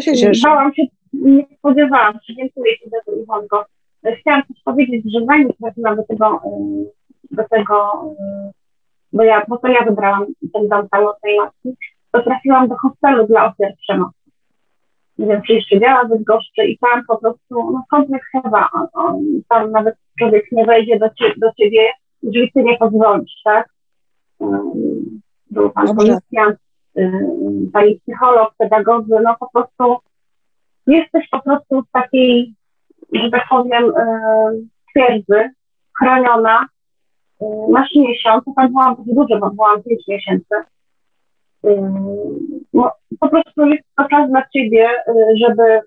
Się 0.02 0.32
Bałam 0.44 0.74
się, 0.74 0.84
nie 1.14 1.46
spodziewałam 1.58 2.14
się, 2.14 2.36
dziękuję 2.36 2.78
Ci 2.78 2.90
za 2.90 2.98
to 3.06 3.12
Iwonko. 3.22 3.66
Chciałam 4.20 4.42
też 4.42 4.58
powiedzieć, 4.66 5.04
że 5.14 5.26
zanim 5.26 5.50
trafiłam 5.62 5.96
do 5.96 6.04
tego, 6.04 6.42
do 7.32 7.44
tego, 7.50 8.04
bo 9.14 9.24
ja, 9.24 9.46
bo 9.48 9.58
to 9.58 9.68
ja 9.68 9.86
wybrałam 9.86 10.26
ten 10.54 10.68
dom 10.68 10.88
samotnej 10.92 11.38
matki, 11.38 11.70
to 12.12 12.22
trafiłam 12.22 12.68
do 12.68 12.76
hostelu 12.76 13.28
dla 13.28 13.46
ofiar 13.46 13.74
przemocy. 13.82 14.18
Nie 15.18 15.28
wiem, 15.28 15.42
czy 15.48 15.54
jeszcze 15.54 15.80
działa 15.80 16.04
w 16.04 16.10
Bydgoszczy 16.10 16.66
i 16.66 16.78
tam 16.78 17.04
po 17.08 17.18
prostu, 17.18 17.40
no 17.50 17.84
kompleks 17.90 18.26
chyba, 18.32 18.70
on, 18.74 18.88
on, 18.94 19.24
tam 19.50 19.72
nawet 19.72 19.96
człowiek 20.20 20.52
nie 20.52 20.66
wejdzie 20.66 21.00
do, 21.00 21.10
cie, 21.10 21.34
do 21.38 21.48
ciebie, 21.60 21.88
jeżeli 22.24 22.52
ty 22.52 22.64
nie 22.64 22.78
pozwolisz, 22.78 23.42
tak? 23.44 23.70
Był 25.52 25.70
pan 25.70 25.96
policjant, 25.96 26.58
y, 26.98 27.12
pani 27.74 28.00
psycholog, 28.00 28.54
pedagog, 28.58 29.06
no 29.08 29.36
po 29.40 29.50
prostu 29.54 29.98
jesteś 30.88 31.30
po 31.30 31.42
prostu 31.42 31.82
w 31.82 31.92
takiej, 31.92 32.54
że 33.14 33.30
tak 33.32 33.44
powiem, 33.50 33.84
y, 33.84 33.94
twierdzy, 34.92 35.50
chroniona, 36.00 36.66
y, 37.42 37.46
masz 37.72 37.90
miesiąc, 37.96 38.44
tam 38.56 38.68
byłam 38.68 38.96
dużo, 39.06 39.40
bo 39.40 39.50
byłam 39.50 39.84
pięć 39.84 40.08
miesięcy. 40.08 40.56
No, 42.74 42.92
po 43.20 43.30
prostu 43.30 43.66
jest 43.66 43.84
to 43.98 44.08
czas 44.10 44.30
dla 44.30 44.44
ciebie, 44.54 44.90
żeby, 45.42 45.80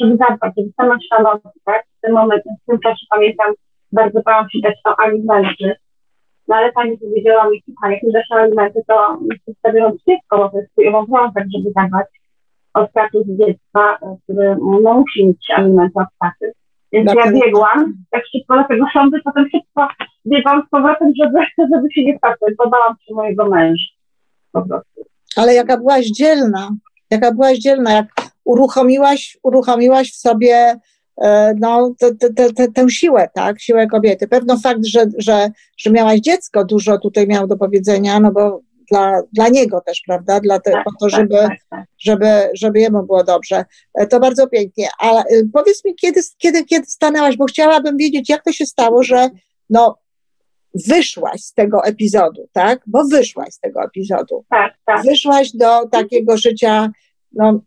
żeby 0.00 0.16
zadbać, 0.16 0.52
żeby 0.56 0.72
stanąć 0.72 1.04
na 1.10 1.18
nogi, 1.18 1.60
tak? 1.64 1.84
W 1.98 2.00
tym 2.00 2.14
momencie, 2.14 2.50
w 2.62 2.66
tym 2.66 2.78
czasie 2.80 3.06
pamiętam, 3.10 3.54
bardzo 3.92 4.20
bałam 4.22 4.50
się 4.50 4.58
dać 4.62 4.74
o 4.84 5.00
alimenty, 5.00 5.76
no 6.48 6.56
ale 6.56 6.72
pani 6.72 6.98
powiedziała 6.98 7.50
mi, 7.50 7.62
słuchaj, 7.64 7.92
jak 7.92 8.02
mi 8.02 8.12
dasz 8.12 8.30
alimenty, 8.30 8.80
to 8.88 9.18
przedstawiłam 9.42 9.92
dziecko, 9.92 10.38
bo 10.38 10.48
to 10.48 10.58
jest 10.58 10.72
twój 10.72 10.88
obowiązek, 10.88 11.44
żeby 11.56 11.70
dawać 11.76 12.06
od 12.74 12.90
status 12.90 13.26
dziecka, 13.26 13.98
który 14.22 14.56
no, 14.82 14.94
musi 14.94 15.26
mieć 15.26 15.50
alimenty 15.56 16.00
od 16.00 16.08
taty. 16.20 16.52
Więc 16.92 17.12
ja 17.14 17.32
biegłam 17.32 17.94
tak 18.10 18.22
szybko 18.32 18.56
do 18.56 18.64
tego 18.68 18.86
sądu, 18.92 19.16
potem 19.24 19.44
szybko 19.44 19.88
biegłam 20.26 20.62
z 20.66 20.70
powrotem, 20.70 21.12
żeby, 21.22 21.38
żeby 21.74 21.92
się 21.92 22.04
nie 22.04 22.18
wpatrzeć, 22.18 22.54
bo 22.58 22.70
bałam 22.70 22.94
się 23.00 23.14
mojego 23.14 23.48
męża 23.48 23.84
po 24.52 24.62
prostu. 24.62 25.04
Ale 25.36 25.54
jaka 25.54 25.76
byłaś 25.76 26.06
dzielna, 26.06 26.70
jaka 27.10 27.32
byłaś 27.32 27.58
dzielna, 27.58 27.92
jak 27.92 28.06
uruchomiłaś, 28.44 29.38
uruchomiłaś 29.42 30.12
w 30.12 30.16
sobie 30.16 30.74
no, 31.60 31.94
te, 31.98 32.14
te, 32.14 32.52
te, 32.52 32.68
tę 32.72 32.90
siłę, 32.90 33.28
tak, 33.34 33.60
siłę 33.60 33.86
kobiety. 33.86 34.28
Pewno 34.28 34.58
fakt, 34.58 34.86
że, 34.86 35.06
że, 35.18 35.50
że 35.76 35.90
miałaś 35.90 36.20
dziecko, 36.20 36.64
dużo 36.64 36.98
tutaj 36.98 37.26
miał 37.26 37.46
do 37.46 37.56
powiedzenia, 37.56 38.20
no 38.20 38.32
bo 38.32 38.60
dla, 38.90 39.22
dla 39.32 39.48
niego 39.48 39.80
też, 39.80 40.02
prawda, 40.06 40.40
dla 40.40 40.60
te, 40.60 40.70
tak, 40.70 40.84
po 40.84 40.90
to, 40.90 41.10
tak, 41.10 41.20
żeby, 41.20 41.34
tak, 41.34 41.58
tak, 41.70 41.84
żeby, 41.98 42.26
żeby 42.54 42.80
jemu 42.80 43.02
było 43.02 43.24
dobrze. 43.24 43.64
E, 43.94 44.06
to 44.06 44.20
bardzo 44.20 44.48
pięknie. 44.48 44.88
Ale 44.98 45.24
powiedz 45.52 45.84
mi, 45.84 45.94
kiedy, 45.94 46.20
kiedy, 46.38 46.64
kiedy 46.64 46.86
stanęłaś, 46.86 47.36
bo 47.36 47.44
chciałabym 47.44 47.96
wiedzieć, 47.96 48.28
jak 48.28 48.44
to 48.44 48.52
się 48.52 48.66
stało, 48.66 49.02
że 49.02 49.28
no, 49.70 49.98
wyszłaś 50.88 51.40
z 51.40 51.54
tego 51.54 51.84
epizodu, 51.84 52.48
tak? 52.52 52.80
Bo 52.86 53.04
wyszłaś 53.04 53.48
z 53.54 53.60
tego 53.60 53.84
epizodu. 53.84 54.44
Tak, 54.50 54.74
tak. 54.86 55.02
Wyszłaś 55.04 55.52
do 55.52 55.88
takiego 55.88 56.36
życia, 56.36 56.90
no, 57.32 57.60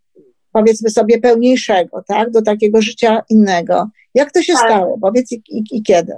powiedzmy 0.52 0.90
sobie, 0.90 1.18
pełniejszego, 1.18 2.02
tak, 2.08 2.30
do 2.30 2.42
takiego 2.42 2.82
życia 2.82 3.22
innego. 3.30 3.88
Jak 4.14 4.32
to 4.32 4.42
się 4.42 4.52
tak. 4.52 4.62
stało? 4.62 4.98
Powiedz 5.00 5.32
i, 5.32 5.42
i, 5.48 5.62
i 5.72 5.82
kiedy? 5.82 6.12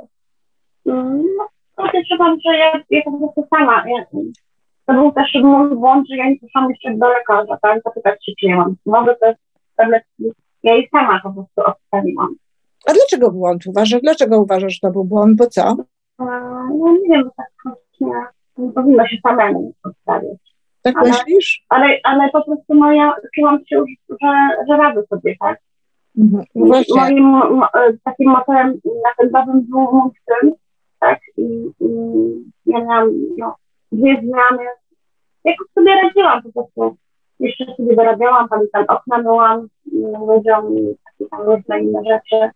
No, 0.87 1.49
podejrzewam, 1.77 2.39
że 2.47 2.57
ja, 2.59 2.81
ja 2.91 3.03
po 3.05 3.19
prostu 3.19 3.47
sama, 3.51 3.85
ja, 3.89 4.05
to 4.87 4.93
był 4.93 5.13
też 5.13 5.35
mój 5.43 5.77
błąd, 5.77 6.09
że 6.09 6.17
ja 6.17 6.29
nie 6.29 6.39
poszłam 6.39 6.71
jeszcze 6.71 6.95
do 6.95 7.09
lekarza, 7.09 7.59
tak, 7.63 7.83
zapytać 7.85 8.27
się, 8.27 8.33
czy 8.41 8.47
ja 8.47 8.57
mam 8.57 8.77
mogę 8.87 9.17
też 9.17 9.37
tabletki, 9.77 10.25
ja 10.63 10.75
jej 10.75 10.89
sama 10.89 11.21
po 11.23 11.33
prostu 11.33 11.61
odstawiłam. 11.71 12.35
A 12.87 12.93
dlaczego 12.93 13.31
błąd 13.31 13.67
uważasz? 13.67 14.01
Dlaczego 14.01 14.41
uważasz, 14.41 14.73
że 14.73 14.79
to 14.83 14.91
był 14.91 15.05
błąd? 15.05 15.37
Bo 15.37 15.47
co? 15.47 15.77
No 16.19 16.97
nie 17.03 17.09
wiem, 17.09 17.31
tak 17.37 17.75
nie 18.01 18.73
powinno 18.75 19.07
się 19.07 19.17
samemu 19.23 19.73
odstawiać. 19.85 20.50
Tak 20.83 20.97
ale, 20.97 21.11
myślisz? 21.11 21.65
Ale, 21.69 21.87
ale 22.05 22.31
po 22.31 22.45
prostu 22.45 22.75
moja, 22.75 23.15
czułam 23.35 23.59
się 23.67 23.77
już, 23.77 23.91
że, 24.09 24.49
że 24.69 24.77
radzę 24.77 25.03
sobie, 25.07 25.37
tak? 25.41 25.59
Mhm. 26.19 26.45
Moim 26.55 27.25
mo, 27.25 27.69
takim 28.05 28.31
motorem 28.31 28.81
napędowym 29.05 29.67
był 29.71 29.81
mój 29.81 30.11
syn, 30.27 30.53
tak? 31.01 31.21
I, 31.37 31.43
i 31.81 31.89
ja 32.67 32.85
miałam 32.85 33.11
no, 33.39 33.57
dwie 33.93 34.17
zmiany. 34.21 34.69
Jakoś 35.45 35.67
sobie 35.75 35.93
radziłam 36.03 36.43
po 36.43 36.53
prostu. 36.53 36.97
Jeszcze 37.41 37.65
sobie 37.77 37.97
dorabiałam, 37.97 38.49
tam 38.49 38.85
okna 38.89 39.19
myłam, 39.19 39.69
ludziom 40.29 40.79
i 40.79 40.97
takie 41.05 41.31
tam 41.31 41.41
różne 41.41 41.81
inne 41.81 42.01
rzeczy. 42.05 42.51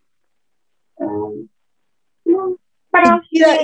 No, 2.27 2.49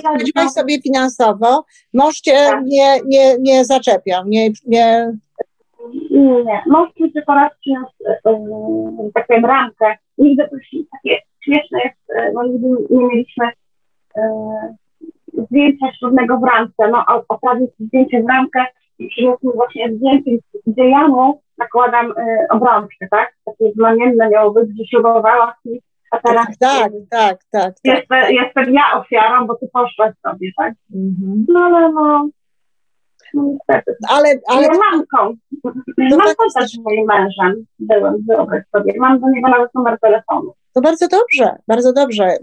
Radziłaś 0.04 0.50
sobie 0.50 0.82
finansowo, 0.82 1.64
mąż 1.94 2.20
cię 2.20 2.32
tak. 2.32 2.64
nie, 2.64 3.00
nie, 3.06 3.38
nie 3.40 3.64
zaczepiał, 3.64 4.22
nie, 4.26 4.50
nie... 4.66 5.12
Nie, 6.10 6.62
mąż 6.66 6.88
mi 7.00 7.12
tylko 7.12 7.34
raz 7.34 7.52
przyniósł 7.60 7.92
yy, 8.00 9.10
taką 9.14 9.46
ramkę. 9.46 9.96
Nigdy 10.18 10.48
to 10.48 10.56
takie 10.92 11.18
śmieszne 11.44 11.78
jest, 11.84 12.10
e, 12.16 12.32
bo 12.32 12.42
nigdy 12.44 12.68
nie 12.90 13.04
mieliśmy 13.04 13.46
yy, 14.16 15.44
zdjęcia 15.44 15.86
ślubnego 15.98 16.38
w 16.38 16.44
ramce. 16.44 16.90
No, 16.90 17.04
oprawił 17.28 17.72
zdjęcie 17.78 18.22
w 18.22 18.28
ramkę 18.28 18.64
i 18.98 19.08
przyniósł 19.08 19.46
mi 19.46 19.52
właśnie 19.54 19.92
zdjęcie, 19.92 20.30
gdzie 20.66 20.88
ja 20.88 21.08
mu 21.08 21.40
nakładam 21.58 22.06
yy, 22.06 22.48
obrączkę, 22.50 23.08
tak? 23.10 23.34
Takie 23.44 23.72
znamienne 23.72 24.30
miało 24.30 24.50
być, 24.50 24.68
że 24.78 24.84
ślubowała 24.84 25.54
mi 25.64 25.80
a 26.10 26.18
teraz 26.18 26.46
tak, 26.58 26.92
tak, 27.10 27.38
tak, 27.50 27.74
jestem, 27.84 28.06
tak. 28.08 28.30
jestem 28.30 28.74
ja 28.74 29.00
ofiarą, 29.00 29.46
bo 29.46 29.54
ty 29.54 29.68
poszłaś 29.72 30.14
sobie, 30.26 30.50
tak? 30.56 30.74
Mhm. 30.94 31.44
No 31.48 31.60
ale 31.60 31.92
no, 31.92 32.28
no 33.34 33.42
niestety. 33.42 33.96
Ale, 34.08 34.34
ale 34.46 34.62
ja 34.62 34.68
mamką. 34.92 35.36
Mam 35.98 36.34
tak 36.54 36.68
z 36.68 36.78
moim 36.78 37.06
mężem, 37.06 37.66
byłem, 37.78 38.14
wyobraź 38.28 38.62
sobie. 38.76 38.94
Mam 38.98 39.20
do 39.20 39.28
niego 39.28 39.48
nawet 39.48 39.74
numer 39.74 39.98
telefonu. 40.00 40.54
To 40.74 40.80
bardzo 40.80 41.08
dobrze, 41.08 41.56
bardzo 41.68 41.92
dobrze. 41.92 42.36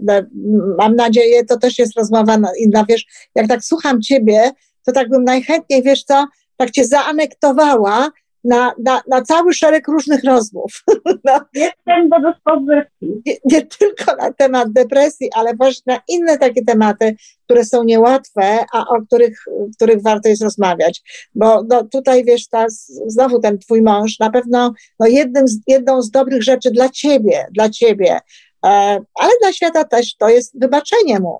Mam 0.78 0.94
nadzieję, 0.94 1.44
to 1.44 1.58
też 1.58 1.78
jest 1.78 1.98
rozmowa 1.98 2.36
inna, 2.58 2.84
wiesz, 2.88 3.30
jak 3.34 3.48
tak 3.48 3.62
słucham 3.62 4.00
ciebie, 4.00 4.50
to 4.86 4.92
tak 4.92 5.08
bym 5.08 5.24
najchętniej, 5.24 5.82
wiesz 5.82 6.04
co, 6.04 6.26
tak 6.56 6.70
cię 6.70 6.84
zaanektowała 6.84 8.08
na, 8.48 8.72
na, 8.84 9.02
na 9.08 9.22
cały 9.22 9.52
szereg 9.54 9.88
różnych 9.88 10.24
rozmów. 10.24 10.72
No. 11.24 11.40
Jestem 11.54 12.08
do 12.08 12.16
dyspozycji. 12.32 13.22
Nie, 13.26 13.34
nie, 13.44 13.66
tylko 13.66 14.16
na 14.16 14.32
temat 14.32 14.72
depresji, 14.72 15.30
ale 15.34 15.54
właśnie 15.54 15.94
na 15.94 16.00
inne 16.08 16.38
takie 16.38 16.64
tematy, 16.64 17.16
które 17.44 17.64
są 17.64 17.84
niełatwe, 17.84 18.64
a 18.72 18.84
o 18.86 19.02
których, 19.02 19.44
których 19.76 20.02
warto 20.02 20.28
jest 20.28 20.42
rozmawiać. 20.42 21.28
Bo 21.34 21.62
no, 21.68 21.84
tutaj 21.84 22.24
wiesz, 22.24 22.48
ta, 22.48 22.66
znowu 23.06 23.40
ten 23.40 23.58
twój 23.58 23.82
mąż 23.82 24.18
na 24.18 24.30
pewno 24.30 24.72
no, 25.00 25.06
jednym 25.06 25.48
z, 25.48 25.60
jedną 25.66 26.02
z 26.02 26.10
dobrych 26.10 26.42
rzeczy 26.42 26.70
dla 26.70 26.88
ciebie, 26.88 27.46
dla 27.52 27.68
ciebie, 27.68 28.20
e, 28.64 28.68
ale 29.14 29.30
dla 29.42 29.52
świata 29.52 29.84
też 29.84 30.16
to 30.16 30.28
jest 30.28 30.60
wybaczenie 30.60 31.20
mu. 31.20 31.38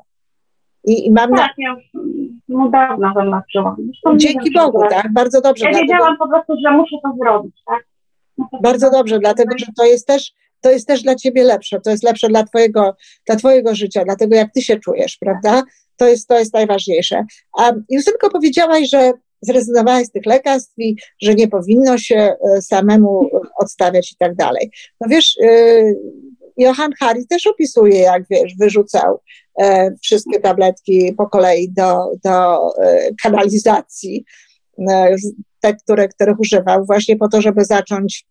I, 0.84 1.06
i 1.06 1.12
mam 1.12 1.30
tak, 1.30 1.50
na... 1.58 1.64
ja 1.64 1.76
no 2.48 2.68
dawno. 2.68 3.12
Dzięki 4.16 4.52
Bogu, 4.52 4.82
tak? 4.90 5.12
Bardzo 5.12 5.40
dobrze. 5.40 5.64
Ja 5.64 5.70
dlatego... 5.70 5.92
wiedziałam 5.92 6.18
po 6.18 6.28
prostu, 6.28 6.52
że 6.64 6.70
muszę 6.70 6.96
to 7.02 7.12
zrobić, 7.22 7.62
tak? 7.66 7.86
Bardzo 8.62 8.90
dobrze, 8.90 9.18
dlatego 9.18 9.58
że 9.58 9.66
to 9.76 9.84
jest 9.84 10.06
też 10.06 10.32
to 10.60 10.70
jest 10.70 10.86
też 10.86 11.02
dla 11.02 11.14
ciebie 11.14 11.44
lepsze, 11.44 11.80
to 11.80 11.90
jest 11.90 12.02
lepsze 12.02 12.28
dla 12.28 12.44
twojego, 12.44 12.96
dla 13.26 13.36
twojego 13.36 13.74
życia, 13.74 14.04
dla 14.04 14.16
tego, 14.16 14.36
jak 14.36 14.52
ty 14.52 14.62
się 14.62 14.76
czujesz, 14.76 15.16
prawda? 15.20 15.62
To 15.96 16.08
jest, 16.08 16.28
to 16.28 16.38
jest 16.38 16.54
najważniejsze. 16.54 17.24
A 17.58 17.72
Justynko 17.90 18.30
powiedziałaś, 18.30 18.90
że 18.90 19.12
zrezygnowałaś 19.40 20.06
z 20.06 20.10
tych 20.10 20.26
lekarstw 20.26 20.78
i 20.78 20.96
że 21.22 21.34
nie 21.34 21.48
powinno 21.48 21.98
się 21.98 22.16
e, 22.16 22.62
samemu 22.62 23.30
odstawiać 23.60 24.12
i 24.12 24.16
tak 24.16 24.34
dalej. 24.34 24.70
No 25.00 25.08
wiesz, 25.10 25.38
e, 25.42 25.82
Johan 26.56 26.92
Hari 27.00 27.26
też 27.26 27.46
opisuje, 27.46 27.98
jak 27.98 28.22
wiesz, 28.30 28.54
wyrzucał 28.60 29.14
e, 29.14 29.20
wszystkie 30.02 30.40
tabletki 30.40 31.14
po 31.16 31.26
kolei 31.26 31.70
do, 31.70 32.10
do 32.24 32.56
e, 32.82 33.10
kanalizacji, 33.22 34.24
e, 34.90 35.16
te, 35.60 35.74
które, 35.74 36.08
których 36.08 36.40
używał, 36.40 36.86
właśnie 36.86 37.16
po 37.16 37.28
to, 37.28 37.42
żeby 37.42 37.64
zacząć 37.64 38.26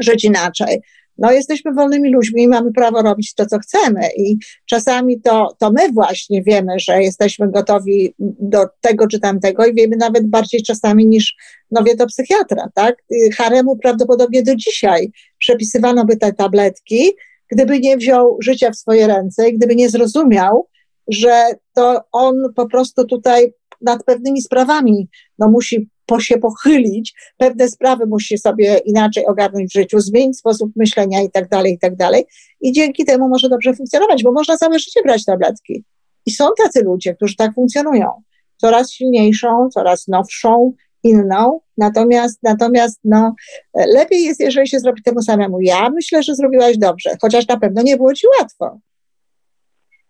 żyć 0.00 0.24
inaczej. 0.24 0.82
no 1.18 1.32
jesteśmy 1.32 1.72
wolnymi 1.72 2.12
ludźmi 2.12 2.42
i 2.42 2.48
mamy 2.48 2.72
prawo 2.72 3.02
robić 3.02 3.34
to, 3.34 3.46
co 3.46 3.58
chcemy. 3.58 4.00
I 4.16 4.36
czasami 4.66 5.20
to, 5.20 5.56
to 5.58 5.72
my 5.72 5.92
właśnie 5.92 6.42
wiemy, 6.42 6.72
że 6.78 7.02
jesteśmy 7.02 7.50
gotowi 7.50 8.14
do 8.18 8.66
tego 8.80 9.06
czy 9.06 9.20
tamtego 9.20 9.66
i 9.66 9.74
wiemy 9.74 9.96
nawet 9.96 10.26
bardziej 10.26 10.62
czasami 10.62 11.06
niż 11.06 11.34
no 11.70 11.82
wie 11.82 11.96
to 11.96 12.06
psychiatra, 12.06 12.68
tak? 12.74 12.96
Haremu 13.36 13.76
prawdopodobnie 13.76 14.42
do 14.42 14.56
dzisiaj 14.56 15.12
przepisywano 15.38 16.04
by 16.04 16.16
te 16.16 16.32
tabletki, 16.32 17.10
gdyby 17.52 17.80
nie 17.80 17.96
wziął 17.96 18.36
życia 18.40 18.70
w 18.70 18.76
swoje 18.76 19.06
ręce 19.06 19.48
i 19.48 19.56
gdyby 19.56 19.76
nie 19.76 19.90
zrozumiał, 19.90 20.68
że 21.08 21.44
to 21.74 22.00
on 22.12 22.34
po 22.56 22.68
prostu 22.68 23.04
tutaj 23.04 23.52
nad 23.80 24.04
pewnymi 24.04 24.42
sprawami 24.42 25.08
no, 25.38 25.48
musi 25.48 25.88
po 26.06 26.20
się 26.20 26.38
pochylić, 26.38 27.14
pewne 27.36 27.68
sprawy 27.68 28.06
musi 28.06 28.38
sobie 28.38 28.78
inaczej 28.84 29.26
ogarnąć 29.26 29.70
w 29.70 29.72
życiu, 29.72 30.00
zmienić 30.00 30.38
sposób 30.38 30.70
myślenia 30.76 31.22
i 31.22 31.30
tak 31.30 31.48
dalej, 31.48 31.72
i 31.72 31.78
tak 31.78 31.96
dalej. 31.96 32.24
I 32.60 32.72
dzięki 32.72 33.04
temu 33.04 33.28
może 33.28 33.48
dobrze 33.48 33.74
funkcjonować, 33.74 34.22
bo 34.22 34.32
można 34.32 34.56
całe 34.56 34.78
życie 34.78 35.00
brać 35.02 35.24
tabletki. 35.24 35.84
I 36.26 36.30
są 36.30 36.48
tacy 36.58 36.82
ludzie, 36.82 37.14
którzy 37.14 37.36
tak 37.36 37.54
funkcjonują. 37.54 38.08
Coraz 38.56 38.90
silniejszą, 38.90 39.68
coraz 39.74 40.08
nowszą, 40.08 40.72
inną. 41.02 41.60
Natomiast, 41.78 42.42
natomiast 42.42 43.00
no, 43.04 43.34
lepiej 43.74 44.22
jest, 44.22 44.40
jeżeli 44.40 44.68
się 44.68 44.78
zrobi 44.78 45.02
temu 45.02 45.22
samemu. 45.22 45.60
Ja 45.60 45.90
myślę, 45.90 46.22
że 46.22 46.34
zrobiłaś 46.34 46.78
dobrze, 46.78 47.10
chociaż 47.22 47.48
na 47.48 47.56
pewno 47.56 47.82
nie 47.82 47.96
było 47.96 48.14
ci 48.14 48.26
łatwo. 48.40 48.78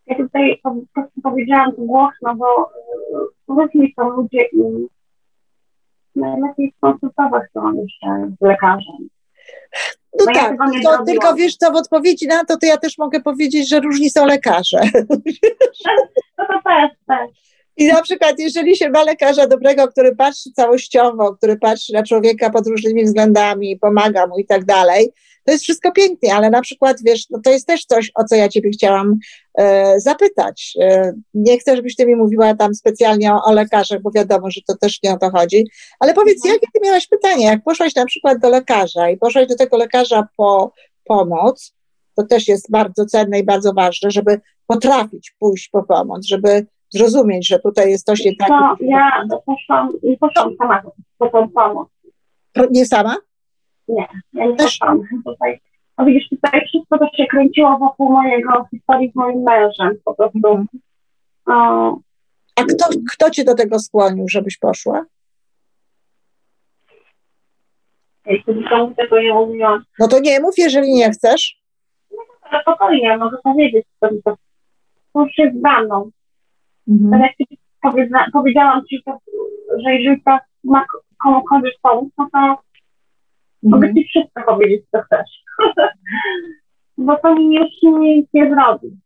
Ja 0.07 0.17
tutaj 0.17 0.61
po 0.63 0.75
prostu 0.95 1.21
powiedziałam 1.23 1.77
to 1.77 1.83
głośno, 1.83 2.37
bo 2.37 2.71
różni 3.49 3.95
są 3.97 4.09
ludzie 4.09 4.43
i 4.53 4.89
najlepiej 6.17 6.73
skonsultować 6.77 7.43
to 7.55 7.73
jeszcze 7.83 8.31
z 8.41 8.45
lekarzem. 8.45 9.09
No, 10.19 10.25
no 10.27 10.33
tak, 10.35 10.57
ja 10.83 10.97
to, 10.99 11.05
tylko 11.05 11.35
wiesz 11.35 11.57
co, 11.57 11.73
w 11.73 11.77
odpowiedzi 11.77 12.27
na 12.27 12.45
to, 12.45 12.57
to 12.57 12.67
ja 12.67 12.77
też 12.77 12.99
mogę 12.99 13.21
powiedzieć, 13.21 13.69
że 13.69 13.81
różni 13.81 14.11
są 14.11 14.27
lekarze. 14.27 14.81
No 16.39 16.45
to 16.47 16.71
też, 16.71 16.91
też. 17.07 17.31
I 17.77 17.87
na 17.87 18.03
przykład, 18.03 18.39
jeżeli 18.39 18.77
się 18.77 18.91
ma 18.91 19.03
lekarza 19.03 19.47
dobrego, 19.47 19.89
który 19.89 20.17
patrzy 20.17 20.51
całościowo, 20.57 21.35
który 21.35 21.57
patrzy 21.57 21.93
na 21.93 22.03
człowieka 22.03 22.51
pod 22.51 22.67
różnymi 22.67 23.05
względami, 23.05 23.79
pomaga 23.79 24.27
mu 24.27 24.39
i 24.39 24.47
tak 24.47 24.65
dalej, 24.65 25.13
to 25.45 25.53
jest 25.53 25.65
wszystko 25.65 25.93
pięknie, 25.93 26.35
ale 26.35 26.51
na 26.51 26.61
przykład, 26.61 26.97
wiesz, 27.05 27.31
no 27.31 27.41
to 27.45 27.51
jest 27.51 27.67
też 27.67 27.85
coś, 27.85 28.11
o 28.15 28.25
co 28.25 28.35
ja 28.35 28.49
Ciebie 28.49 28.71
chciałam 28.71 29.19
e, 29.59 30.01
zapytać. 30.01 30.75
E, 30.81 31.13
nie 31.35 31.59
chcę, 31.59 31.77
żebyś 31.77 31.97
Ty 31.97 32.07
mi 32.07 32.17
mówiła 32.17 32.55
tam 32.55 32.75
specjalnie 32.75 33.33
o, 33.33 33.45
o, 33.45 33.53
lekarzach, 33.53 34.03
bo 34.03 34.11
wiadomo, 34.11 34.51
że 34.51 34.61
to 34.67 34.77
też 34.77 35.03
nie 35.03 35.13
o 35.13 35.19
to 35.19 35.31
chodzi, 35.31 35.67
ale 36.01 36.15
powiedz, 36.15 36.37
mhm. 36.37 36.55
jakie 36.55 36.67
Ty 36.75 36.87
miałaś 36.87 37.07
pytanie? 37.07 37.47
Jak 37.47 37.63
poszłaś 37.65 37.95
na 37.95 38.07
przykład 38.07 38.39
do 38.39 38.49
lekarza 38.49 39.11
i 39.11 39.17
poszłaś 39.17 39.47
do 39.47 39.57
tego 39.57 39.77
lekarza 39.77 40.29
po 40.37 40.73
pomoc, 41.05 41.75
to 42.17 42.23
też 42.23 42.49
jest 42.49 42.71
bardzo 42.71 43.07
cenne 43.07 43.39
i 43.39 43.45
bardzo 43.45 43.73
ważne, 43.73 44.11
żeby 44.11 44.41
potrafić 44.67 45.35
pójść 45.39 45.69
po 45.69 45.83
pomoc, 45.83 46.27
żeby 46.27 46.67
zrozumieć, 46.93 47.49
że 47.49 47.59
tutaj 47.59 47.91
jest 47.91 48.07
coś 48.07 48.25
nie 48.25 48.37
tak. 48.37 48.49
No, 48.49 48.77
ja 48.81 49.25
poszłam, 49.47 49.93
nie 50.03 50.17
poszłam 50.17 50.57
sama 50.59 50.83
tą 51.19 51.49
pomoc. 51.49 51.89
Nie 52.71 52.87
sama? 52.87 53.17
Nie, 53.89 54.07
ja 54.33 54.47
nie 54.47 54.57
Też... 54.57 54.79
poszłam 54.79 55.03
tutaj. 55.25 55.61
No 55.99 56.05
widzisz, 56.05 56.29
tutaj 56.29 56.61
wszystko 56.67 56.99
to 56.99 57.09
się 57.17 57.27
kręciło 57.27 57.79
wokół 57.79 58.13
mojego 58.13 58.67
historii 58.71 59.11
z 59.13 59.15
moim 59.15 59.43
mężem 59.43 59.99
po 60.05 60.15
prostu. 60.15 60.39
Mhm. 60.39 60.67
O, 61.47 61.97
A 62.57 62.65
kto, 62.65 62.85
kto 63.13 63.31
cię 63.31 63.45
do 63.45 63.55
tego 63.55 63.79
skłonił, 63.79 64.29
żebyś 64.29 64.59
poszła? 64.59 65.05
Jeśli 68.27 68.65
tego 68.97 69.23
nie 69.23 69.35
mówiłam. 69.35 69.85
No 69.99 70.09
to 70.09 70.21
nie 70.21 70.41
mów, 70.41 70.55
jeżeli 70.59 70.93
nie 70.93 71.11
chcesz. 71.11 71.63
No 72.11 72.19
to 72.51 72.61
spokojnie, 72.63 73.19
mogę 73.19 73.39
powiedzieć, 73.45 73.87
to, 74.01 74.09
to, 74.25 74.37
to 75.13 75.21
już 75.21 75.39
jest 75.39 75.61
za 75.63 75.83
mną. 75.83 76.11
Mhm. 76.93 77.11
Tak 77.11 77.33
jak 77.39 77.59
powiedzia, 77.83 78.27
powiedziałam 78.33 78.83
Ci, 78.89 79.03
to, 79.07 79.19
że 79.85 79.95
jeżeli 79.95 80.23
to 80.23 80.39
ma 80.65 80.85
komukolwiek 81.23 81.75
pomóc, 81.83 82.13
no 82.19 82.29
to 82.33 82.39
mhm. 82.39 82.61
mogę 83.63 83.95
Ci 83.95 84.05
wszystko 84.09 84.43
powiedzieć, 84.43 84.83
co 84.91 85.03
chcesz. 85.03 85.31
Bo 86.99 87.17
to 87.17 87.35
mi 87.35 87.55
już 87.55 87.69
nic 88.01 88.27
nie 88.35 88.51
zrobi. 88.55 88.97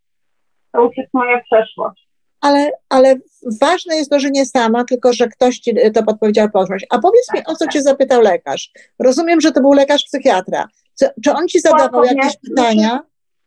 To 0.72 0.82
już 0.82 0.96
jest 0.96 1.14
moja 1.14 1.42
przeszłość. 1.42 2.06
Ale, 2.40 2.70
ale 2.88 3.14
ważne 3.60 3.96
jest 3.96 4.10
to, 4.10 4.20
że 4.20 4.30
nie 4.30 4.46
sama, 4.46 4.84
tylko 4.84 5.12
że 5.12 5.28
ktoś 5.28 5.58
ci 5.58 5.74
to 5.94 6.02
podpowiedział 6.02 6.50
poszłaś. 6.50 6.84
A 6.90 6.98
powiedz 6.98 7.34
mi, 7.34 7.40
o 7.46 7.54
co 7.54 7.66
cię 7.66 7.82
zapytał 7.82 8.20
lekarz? 8.20 8.70
Rozumiem, 8.98 9.40
że 9.40 9.52
to 9.52 9.60
był 9.60 9.72
lekarz 9.72 10.04
psychiatra. 10.04 10.64
Co, 10.94 11.06
czy 11.24 11.32
on 11.32 11.48
ci 11.48 11.60
zadawał 11.60 12.04
jakieś 12.04 12.36
pytania? 12.48 13.00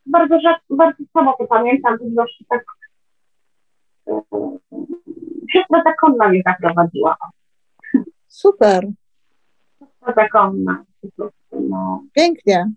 Bardzo, 0.05 0.35
bardzo 0.69 1.03
słabo 1.11 1.35
to 1.39 1.45
pamiętam, 1.47 1.97
to 1.97 2.25
tak 2.49 2.63
siostra 5.51 5.83
zakonna 5.85 6.29
mnie 6.29 6.41
zaprowadziła. 6.45 7.17
Super. 8.27 8.87
Siostra 9.79 10.13
zakonna. 10.23 10.83
No. 11.51 12.03
Pięknie. 12.13 12.71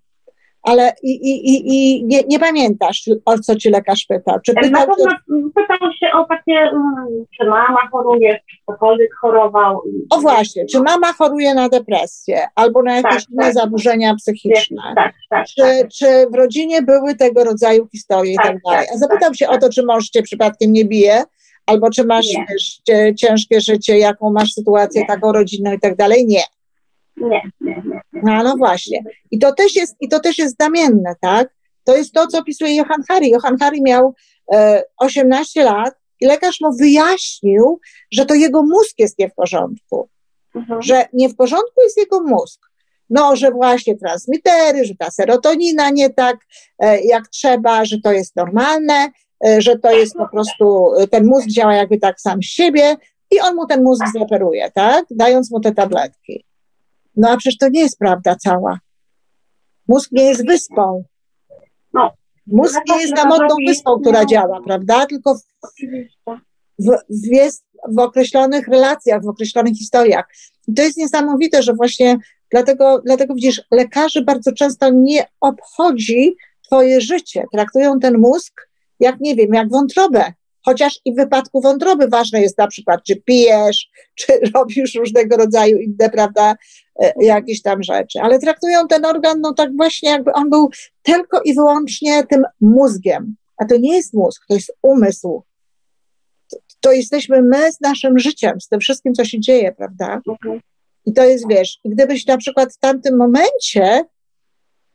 Ale 0.63 0.93
i, 1.03 1.11
i, 1.11 1.49
i, 1.49 1.75
i 1.75 2.05
nie, 2.05 2.23
nie 2.29 2.39
pamiętasz, 2.39 3.11
o 3.25 3.39
co 3.39 3.57
ci 3.57 3.71
lekarz 3.71 4.07
pytał? 4.09 4.39
Czy 4.47 4.55
pytał, 4.55 4.71
Na 4.71 4.87
pewno 4.87 5.13
pytał 5.55 5.93
się 5.93 6.07
o 6.13 6.25
takie, 6.25 6.53
mm, 6.53 7.25
czy 7.39 7.47
mama 7.47 7.89
choruje, 7.93 8.35
czy 8.35 8.57
ktokolwiek 8.63 9.11
chorował. 9.21 9.83
O 10.11 10.21
właśnie, 10.21 10.67
czy 10.67 10.81
mama 10.81 11.13
choruje 11.13 11.55
na 11.55 11.69
depresję 11.69 12.47
albo 12.55 12.83
na 12.83 12.97
jakieś 12.97 13.25
tak, 13.25 13.31
inne 13.31 13.45
tak, 13.45 13.55
zaburzenia 13.55 14.15
psychiczne? 14.15 14.83
Tak, 14.97 15.15
tak, 15.31 15.47
czy, 15.47 15.63
tak. 15.63 15.89
czy 15.89 16.27
w 16.33 16.35
rodzinie 16.35 16.83
były 16.83 17.15
tego 17.15 17.45
rodzaju 17.45 17.89
historie 17.93 18.33
i 18.33 18.37
tak, 18.37 18.47
tak 18.47 18.57
dalej? 18.71 18.87
A 18.95 18.99
zapytał 18.99 19.35
się 19.35 19.49
o 19.49 19.59
to, 19.59 19.69
czy 19.69 19.87
mąż 19.87 20.09
cię 20.09 20.23
przypadkiem 20.23 20.73
nie 20.73 20.85
bije, 20.85 21.25
albo 21.67 21.91
czy 21.91 22.05
masz 22.05 22.27
wiesz, 22.51 22.81
ciężkie 23.17 23.61
życie, 23.61 23.99
jaką 23.99 24.33
masz 24.33 24.53
sytuację 24.53 25.01
nie. 25.01 25.07
taką 25.07 25.33
rodzinną 25.33 25.73
i 25.73 25.81
tak 25.81 25.97
dalej? 25.97 26.27
Nie. 26.27 26.43
Nie, 27.17 27.43
nie, 27.61 27.83
nie. 27.87 28.01
No, 28.13 28.43
no 28.43 28.57
właśnie. 28.57 29.05
I 29.31 29.39
to 29.39 29.53
też 29.53 29.77
jest, 29.77 29.97
i 30.01 30.09
to 30.09 30.21
też 30.21 30.39
jest 30.39 30.57
znamienne, 30.57 31.15
tak? 31.21 31.55
To 31.85 31.97
jest 31.97 32.13
to, 32.13 32.27
co 32.27 32.39
opisuje 32.39 32.77
Johan 32.77 33.03
Hari. 33.09 33.29
Johan 33.29 33.57
Hari 33.61 33.83
miał 33.83 34.15
e, 34.53 34.83
18 34.99 35.65
lat 35.65 35.95
i 36.21 36.27
lekarz 36.27 36.61
mu 36.61 36.77
wyjaśnił, 36.77 37.81
że 38.13 38.27
to 38.27 38.35
jego 38.35 38.63
mózg 38.63 38.99
jest 38.99 39.19
nie 39.19 39.29
w 39.29 39.35
porządku. 39.35 40.09
Mhm. 40.55 40.83
Że 40.83 41.05
nie 41.13 41.29
w 41.29 41.37
porządku 41.37 41.83
jest 41.83 41.97
jego 41.97 42.21
mózg. 42.21 42.61
No, 43.11 43.37
że 43.37 43.51
właśnie 43.51 43.97
transmitery, 43.97 44.85
że 44.85 44.95
ta 44.99 45.11
serotonina 45.11 45.91
nie 45.91 46.11
tak 46.11 46.37
e, 46.79 47.01
jak 47.01 47.29
trzeba, 47.29 47.85
że 47.85 47.97
to 48.05 48.13
jest 48.13 48.37
normalne, 48.37 49.11
e, 49.47 49.61
że 49.61 49.79
to 49.79 49.93
jest 49.93 50.15
po 50.15 50.29
prostu, 50.29 50.91
ten 51.11 51.27
mózg 51.27 51.47
działa 51.49 51.75
jakby 51.75 51.99
tak 51.99 52.21
sam 52.21 52.43
z 52.43 52.47
siebie 52.47 52.97
i 53.31 53.41
on 53.41 53.55
mu 53.55 53.67
ten 53.67 53.83
mózg 53.83 54.05
zoperuje, 54.19 54.71
tak? 54.71 55.05
Dając 55.11 55.51
mu 55.51 55.61
te 55.61 55.73
tabletki. 55.73 56.45
No 57.17 57.31
a 57.31 57.37
przecież 57.37 57.59
to 57.59 57.69
nie 57.69 57.81
jest 57.81 57.99
prawda 57.99 58.37
cała. 58.37 58.79
Mózg 59.89 60.13
nie 60.13 60.25
jest 60.25 60.47
wyspą. 60.47 61.05
No. 61.95 62.13
Mózg 62.47 62.81
nie 62.89 63.01
jest 63.01 63.17
samotną 63.17 63.57
wyspą, 63.67 64.01
która 64.01 64.25
działa, 64.25 64.61
prawda? 64.65 65.07
Tylko 65.07 65.35
w, 65.35 65.43
w, 66.79 67.27
jest 67.27 67.65
w 67.89 67.99
określonych 67.99 68.69
relacjach, 68.69 69.23
w 69.23 69.29
określonych 69.29 69.75
historiach. 69.75 70.25
I 70.69 70.75
to 70.75 70.83
jest 70.83 70.97
niesamowite, 70.97 71.63
że 71.63 71.75
właśnie 71.75 72.19
dlatego, 72.51 73.03
dlatego 73.05 73.35
widzisz, 73.35 73.63
lekarzy 73.71 74.25
bardzo 74.25 74.53
często 74.53 74.91
nie 74.91 75.27
obchodzi 75.41 76.37
twoje 76.67 77.01
życie. 77.01 77.45
Traktują 77.53 77.99
ten 77.99 78.19
mózg 78.19 78.69
jak, 79.01 79.21
nie 79.21 79.35
wiem, 79.35 79.55
jak 79.55 79.71
wątrobę. 79.71 80.33
Chociaż 80.65 81.01
i 81.05 81.13
w 81.13 81.17
wypadku 81.17 81.61
wątroby 81.61 82.09
ważne 82.09 82.41
jest 82.41 82.59
na 82.59 82.67
przykład, 82.67 83.01
czy 83.07 83.17
pijesz, 83.17 83.89
czy 84.19 84.33
robisz 84.55 84.95
różnego 84.95 85.37
rodzaju 85.37 85.79
inne, 85.79 86.11
prawda, 86.11 86.55
e, 87.03 87.13
jakieś 87.21 87.63
tam 87.63 87.83
rzeczy. 87.83 88.21
Ale 88.21 88.39
traktują 88.39 88.89
ten 88.89 89.05
organ, 89.05 89.41
no 89.41 89.55
tak 89.55 89.77
właśnie, 89.77 90.11
jakby 90.11 90.33
on 90.33 90.51
był 90.51 90.69
tylko 91.03 91.41
i 91.45 91.55
wyłącznie 91.55 92.27
tym 92.27 92.43
mózgiem. 92.61 93.37
A 93.57 93.65
to 93.65 93.77
nie 93.77 93.97
jest 93.97 94.15
mózg, 94.15 94.43
to 94.49 94.55
jest 94.55 94.73
umysł. 94.83 95.43
To, 96.51 96.57
to 96.81 96.93
jesteśmy 96.93 97.43
my 97.43 97.73
z 97.73 97.81
naszym 97.81 98.19
życiem, 98.19 98.61
z 98.61 98.69
tym 98.69 98.81
wszystkim, 98.81 99.15
co 99.15 99.25
się 99.25 99.41
dzieje, 99.41 99.73
prawda? 99.73 100.21
Mhm. 100.29 100.61
I 101.07 101.13
to 101.13 101.25
jest, 101.25 101.49
wiesz, 101.49 101.79
gdybyś 101.85 102.27
na 102.27 102.37
przykład 102.37 102.75
w 102.75 102.79
tamtym 102.79 103.17
momencie 103.17 104.05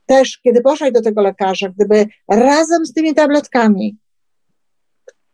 też, 0.05 0.39
kiedy 0.43 0.61
poszłaś 0.61 0.91
do 0.91 1.01
tego 1.01 1.21
lekarza, 1.21 1.69
gdyby 1.69 2.05
razem 2.29 2.85
z 2.85 2.93
tymi 2.93 3.13
tabletkami 3.13 3.97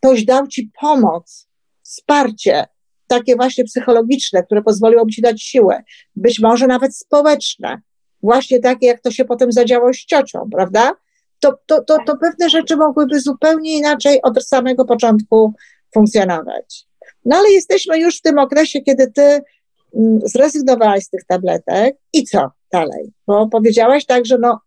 ktoś 0.03 0.25
dał 0.25 0.47
ci 0.47 0.71
pomoc, 0.81 1.47
wsparcie, 1.83 2.65
takie 3.07 3.35
właśnie 3.35 3.63
psychologiczne, 3.63 4.43
które 4.43 4.61
pozwoliłoby 4.61 5.11
ci 5.11 5.21
dać 5.21 5.41
siłę, 5.41 5.83
być 6.15 6.39
może 6.39 6.67
nawet 6.67 6.97
społeczne, 6.97 7.81
właśnie 8.23 8.59
takie, 8.59 8.87
jak 8.87 9.01
to 9.01 9.11
się 9.11 9.25
potem 9.25 9.51
zadziało 9.51 9.93
z 9.93 9.97
ciocią, 9.97 10.49
prawda? 10.51 10.91
To, 11.39 11.53
to, 11.65 11.83
to, 11.83 11.97
to 12.07 12.17
pewne 12.17 12.49
rzeczy 12.49 12.77
mogłyby 12.77 13.19
zupełnie 13.19 13.77
inaczej 13.77 14.21
od 14.21 14.45
samego 14.45 14.85
początku 14.85 15.53
funkcjonować. 15.93 16.85
No 17.25 17.35
ale 17.35 17.51
jesteśmy 17.51 17.99
już 17.99 18.17
w 18.17 18.21
tym 18.21 18.39
okresie, 18.39 18.81
kiedy 18.81 19.11
ty 19.11 19.21
mm, 19.21 20.19
zrezygnowałaś 20.23 21.03
z 21.03 21.09
tych 21.09 21.25
tabletek 21.27 21.95
i 22.13 22.23
co 22.23 22.51
dalej? 22.71 23.13
Bo 23.27 23.47
powiedziałaś 23.47 24.05
tak, 24.05 24.25
że 24.25 24.37
no, 24.37 24.59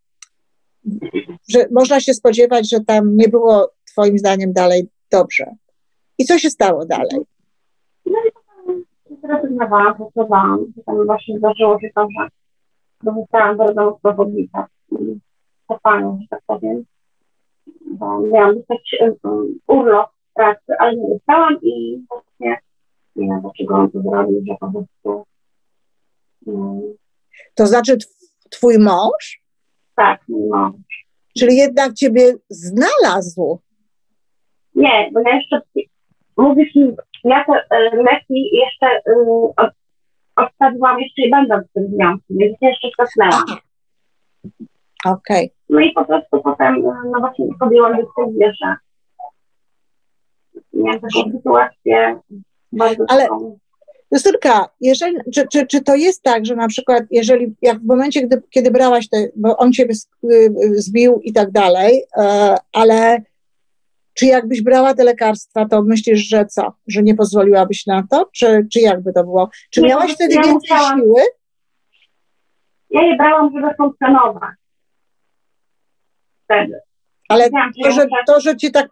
że 1.49 1.67
można 1.71 2.01
się 2.01 2.15
spodziewać, 2.15 2.71
że 2.71 2.81
tam 2.81 3.17
nie 3.17 3.29
było 3.29 3.73
Twoim 3.93 4.19
zdaniem 4.19 4.53
dalej 4.53 4.89
dobrze. 5.13 5.55
I 6.19 6.25
co 6.25 6.39
się 6.39 6.51
stało 6.51 6.87
dalej? 6.87 7.27
No 8.07 8.19
i 8.29 8.33
potem 8.33 8.85
zrezygnowałam, 9.23 9.97
pracowałam. 9.97 10.73
Potem 10.77 11.07
właśnie 11.07 11.39
zdarzyło 11.39 11.81
się 11.81 11.89
to, 11.95 12.09
że 12.11 12.29
zostałam 13.05 13.57
mocno 13.57 14.13
w 14.15 14.21
oblicach 14.21 14.67
kopalnią, 15.67 16.19
że 16.21 16.27
tak 16.31 16.41
powiem. 16.47 16.85
Bo 17.87 18.21
miałam 18.21 18.55
dostać 18.55 18.97
um, 19.01 19.59
urlop 19.67 20.11
pracy, 20.35 20.73
ale 20.79 20.97
nie 20.97 21.09
dostałam 21.15 21.57
i 21.63 22.05
właśnie 22.09 22.57
nie 23.17 23.29
wiem, 23.29 23.41
dlaczego 23.41 23.75
on 23.75 23.91
to 23.91 24.03
zrobił, 24.03 24.43
że 24.49 24.55
po 24.61 24.73
prostu 24.73 25.25
um, 26.47 26.83
To 27.55 27.67
znaczy 27.67 27.97
twój 28.51 28.79
mąż? 28.79 29.43
tak, 29.97 30.21
mój 30.29 30.49
mąż. 30.49 31.07
Czyli 31.39 31.57
jednak 31.57 31.95
ciebie 31.95 32.35
znalazł. 32.49 33.61
Nie, 34.77 35.11
bo 35.13 35.21
ja 35.21 35.37
jeszcze 35.37 35.61
mówisz 36.37 36.75
mi, 36.75 36.93
ja 37.25 37.45
te 37.45 37.77
e, 37.77 37.97
leki 37.97 38.51
jeszcze 38.53 39.01
od, 39.57 39.71
odstawiłam 40.37 41.01
jeszcze 41.01 41.23
i 41.23 41.31
będąc 41.31 41.67
w 41.67 41.73
tym 41.73 41.89
związku, 41.89 42.27
więc 42.31 42.57
jeszcze 42.61 42.89
cofnęłam. 42.97 43.45
Okej. 45.05 45.51
No 45.69 45.81
i 45.81 45.93
po 45.93 46.05
prostu 46.05 46.43
potem, 46.43 46.75
e, 46.75 46.93
no 47.13 47.21
właśnie 47.21 47.47
podjęłam 47.61 47.93
decyzję, 47.97 48.53
że 48.63 48.75
miałam 50.73 51.01
taką 51.01 51.31
sytuację 51.33 52.21
bardzo 52.73 53.05
Ale- 53.09 53.23
taką, 53.23 53.59
Justynka, 54.13 54.69
jeżeli, 54.81 55.17
czy, 55.35 55.47
czy, 55.53 55.67
czy 55.67 55.81
to 55.85 55.95
jest 55.95 56.23
tak, 56.23 56.47
że 56.47 56.57
na 56.57 56.69
przykład, 56.69 57.05
jeżeli, 57.11 57.55
jak 57.63 57.79
w 57.79 57.87
momencie, 57.87 58.23
gdy, 58.27 58.43
kiedy 58.51 58.71
brałaś 58.71 59.09
te, 59.09 59.17
bo 59.37 59.57
on 59.57 59.73
ciebie 59.73 59.95
z- 59.95 60.09
y, 60.25 60.53
zbił 60.83 61.21
i 61.23 61.33
tak 61.33 61.51
dalej, 61.51 62.03
e, 62.19 62.55
ale 62.73 63.23
czy 64.17 64.27
jakbyś 64.27 64.63
brała 64.63 64.95
te 64.95 65.05
lekarstwa, 65.05 65.69
to 65.69 65.83
myślisz, 65.83 66.21
że 66.29 66.47
co? 66.47 66.73
Że 66.87 67.03
nie 67.03 67.15
pozwoliłabyś 67.15 67.87
na 67.87 68.03
to? 68.11 68.29
Czy, 68.35 68.67
czy 68.73 68.81
jakby 68.81 69.13
to 69.13 69.25
było? 69.25 69.51
Czy 69.71 69.81
Nie, 69.83 69.89
miałaś 69.89 70.15
wtedy 70.15 70.35
ja 70.35 70.43
więcej 70.43 70.55
musiałam- 70.55 71.01
siły? 71.01 71.21
Ja 72.91 73.03
je 73.03 73.17
brałam, 73.17 73.53
żeby 73.55 73.75
funkcjonować. 73.77 74.55
Wtedy. 76.45 76.81
Ale 77.29 77.51
to, 77.85 77.91
że, 77.93 78.07
to, 78.27 78.41
że 78.41 78.57
ci 78.57 78.73
tak, 78.73 78.89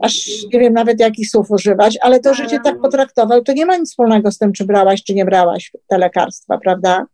aż 0.00 0.26
nie 0.52 0.60
wiem 0.60 0.72
nawet 0.72 1.00
jakich 1.00 1.30
słów 1.30 1.50
używać, 1.50 1.98
ale 2.02 2.20
to, 2.20 2.34
że 2.34 2.46
cię 2.46 2.60
tak 2.60 2.80
potraktował, 2.80 3.42
to 3.42 3.52
nie 3.52 3.66
ma 3.66 3.76
nic 3.76 3.90
wspólnego 3.90 4.30
z 4.30 4.38
tym, 4.38 4.52
czy 4.52 4.64
brałaś, 4.64 5.02
czy 5.04 5.14
nie 5.14 5.24
brałaś 5.24 5.72
te 5.86 5.98
lekarstwa, 5.98 6.58
prawda? 6.58 7.06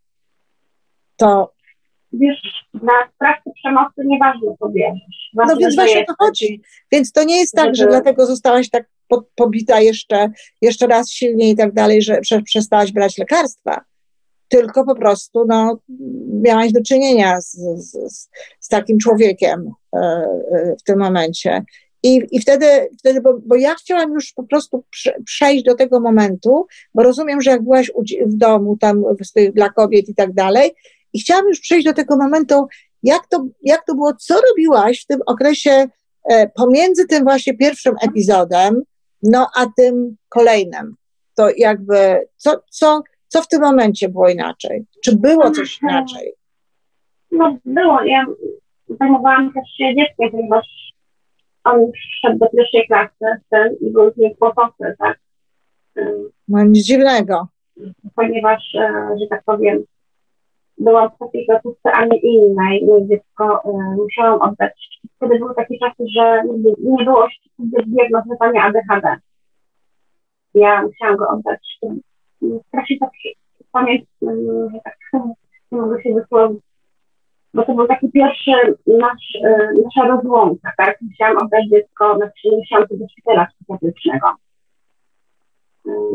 To, 1.17 1.53
Wiesz, 2.13 2.67
na 2.75 2.93
sprawcy 3.15 3.51
przemocy 3.55 4.03
nieważne 4.05 4.57
co 4.59 4.69
bierzesz. 4.69 5.31
no 5.35 5.57
więc 5.57 5.75
właśnie 5.75 6.05
to 6.05 6.15
chodzi. 6.19 6.61
Więc 6.93 7.13
to 7.13 7.25
nie 7.25 7.41
jest 7.41 7.55
tak, 7.55 7.77
że 7.77 7.87
dlatego 7.87 8.27
zostałaś 8.27 8.71
tak 8.71 8.85
po, 9.09 9.25
pobita 9.35 9.81
jeszcze, 9.81 10.31
jeszcze 10.63 10.87
raz 10.87 11.11
silniej 11.11 11.51
i 11.51 11.57
tak 11.57 11.73
dalej, 11.73 12.03
że 12.03 12.21
prze, 12.21 12.43
przestałaś 12.43 12.93
brać 12.93 13.19
lekarstwa. 13.19 13.85
Tylko 14.49 14.85
po 14.85 14.95
prostu 14.95 15.45
no, 15.49 15.79
miałaś 16.43 16.73
do 16.73 16.83
czynienia 16.83 17.41
z, 17.41 17.53
z, 17.77 18.29
z, 18.61 18.69
takim 18.69 18.99
człowiekiem 18.99 19.71
e, 19.95 19.99
e, 19.99 20.77
w 20.81 20.83
tym 20.83 20.99
momencie. 20.99 21.65
I, 22.03 22.23
i 22.31 22.41
wtedy, 22.41 22.67
wtedy 22.99 23.21
bo, 23.21 23.39
bo 23.47 23.57
ja 23.57 23.75
chciałam 23.75 24.13
już 24.13 24.33
po 24.33 24.43
prostu 24.43 24.85
prze, 24.91 25.15
przejść 25.25 25.65
do 25.65 25.75
tego 25.75 26.01
momentu, 26.01 26.67
bo 26.95 27.03
rozumiem, 27.03 27.41
że 27.41 27.51
jak 27.51 27.63
byłaś 27.63 27.93
w 28.27 28.35
domu, 28.35 28.77
tam 28.77 29.05
dla 29.53 29.69
kobiet 29.69 30.09
i 30.09 30.15
tak 30.15 30.33
dalej, 30.33 30.71
i 31.13 31.21
chciałam 31.21 31.49
już 31.49 31.61
przejść 31.61 31.87
do 31.87 31.93
tego 31.93 32.17
momentu, 32.17 32.67
jak 33.03 33.27
to, 33.27 33.47
jak 33.63 33.85
to 33.85 33.95
było, 33.95 34.15
co 34.15 34.35
robiłaś 34.51 35.03
w 35.03 35.07
tym 35.07 35.21
okresie 35.27 35.87
e, 36.25 36.49
pomiędzy 36.49 37.07
tym 37.07 37.25
właśnie 37.25 37.57
pierwszym 37.57 37.95
epizodem, 38.03 38.83
no 39.23 39.47
a 39.57 39.67
tym 39.77 40.17
kolejnym. 40.29 40.97
To 41.37 41.49
jakby, 41.57 42.29
co, 42.37 42.63
co, 42.71 43.03
co 43.29 43.43
w 43.43 43.49
tym 43.49 43.61
momencie 43.61 44.09
było 44.09 44.29
inaczej? 44.29 44.85
Czy 45.05 45.17
było 45.17 45.51
coś 45.51 45.83
inaczej? 45.83 46.33
No 47.31 47.57
było, 47.65 48.03
ja 48.03 48.27
zajmowałam 49.01 49.53
też 49.53 49.65
się 49.77 49.95
dzieckiem, 49.97 50.31
ponieważ 50.31 50.67
on 51.65 51.81
już 51.81 51.99
szedł 52.21 52.39
do 52.39 52.47
pierwszej 52.49 52.87
klasy 52.87 53.41
syn, 53.51 53.89
i 53.89 53.91
był 53.91 54.13
z 54.13 54.17
nim 54.17 54.35
kłopoty, 54.35 54.95
tak? 54.99 55.19
No 56.49 56.65
nic 56.65 56.87
dziwnego. 56.87 57.49
Ponieważ, 58.15 58.75
e, 58.75 59.17
że 59.21 59.27
tak 59.31 59.43
powiem, 59.45 59.85
byłam 60.85 61.11
w 61.11 61.19
takiej 61.19 61.47
placówce, 61.47 61.93
a 61.93 62.05
nie 62.05 62.19
innej 62.19 62.85
i 62.85 63.09
dziecko 63.09 63.63
e, 63.65 63.97
musiałam 63.97 64.41
oddać. 64.43 65.01
Wtedy 65.17 65.39
były 65.39 65.55
takie 65.55 65.79
czasy, 65.79 66.05
że 66.17 66.43
nie- 66.45 67.05
było 67.05 67.27
diagnozowania 67.87 68.63
ADHD. 68.63 69.17
Ja 70.55 70.83
musiałam 70.83 71.17
go 71.17 71.29
oddać. 71.29 71.79
Strasznie 72.69 72.99
tak 72.99 73.11
pamięć, 73.73 74.05
że 74.73 74.81
tak 74.85 74.97
nie 75.73 75.81
mogę 75.81 76.03
się 76.03 76.15
wysłowić, 76.15 76.63
bo 77.55 77.65
to 77.65 77.75
był 77.75 77.87
taki 77.87 78.11
pierwszy 78.13 78.51
nasz, 78.87 79.39
e, 79.45 79.69
nasza 79.85 80.09
rozłąka, 80.09 80.73
tak? 80.77 80.99
Musiałam 81.03 81.37
oddać 81.37 81.65
dziecko 81.71 82.19
na 82.19 82.31
trzy 82.31 82.49
miesiące 82.57 82.97
do 82.97 83.09
szpitala 83.09 83.47
psychiatrycznego, 83.47 84.27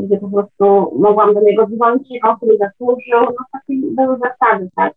gdzie 0.03 0.17
po 0.17 0.27
prostu 0.29 0.65
mogłam 0.99 1.33
do 1.33 1.41
niego 1.41 1.67
dzwonić, 1.67 2.07
jak 2.11 2.25
on 2.25 2.39
sobie 2.39 2.57
zasłużył, 2.57 3.21
no 3.21 3.45
takie 3.53 3.73
były 3.83 4.17
zasady, 4.17 4.69
tak? 4.75 4.93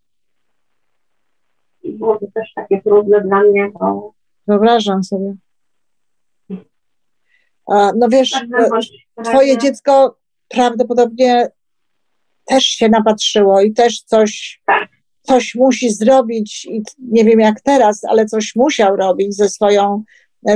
I 1.83 1.91
było 1.91 2.19
to 2.19 2.25
też 2.33 2.53
takie 2.55 2.81
trudne 2.81 3.21
dla 3.21 3.39
mnie, 3.43 3.71
bo 3.79 4.13
Wyobrażam 4.47 5.03
sobie. 5.03 5.35
A, 7.71 7.91
No 7.95 8.07
wiesz, 8.09 8.31
tak 8.31 8.47
twoje 9.25 9.57
dziecko 9.57 10.17
prawdopodobnie 10.47 11.51
też 12.45 12.63
się 12.63 12.89
napatrzyło 12.89 13.61
i 13.61 13.73
też 13.73 14.01
coś, 14.01 14.61
Tak. 14.65 14.89
coś 15.21 15.55
musi 15.55 15.89
zrobić 15.89 16.65
i 16.65 16.83
nie 16.99 17.25
wiem 17.25 17.39
jak 17.39 17.61
teraz, 17.61 18.03
ale 18.03 18.25
coś 18.25 18.55
musiał 18.55 18.95
robić 18.95 19.35
ze 19.35 19.49
swoją 19.49 20.03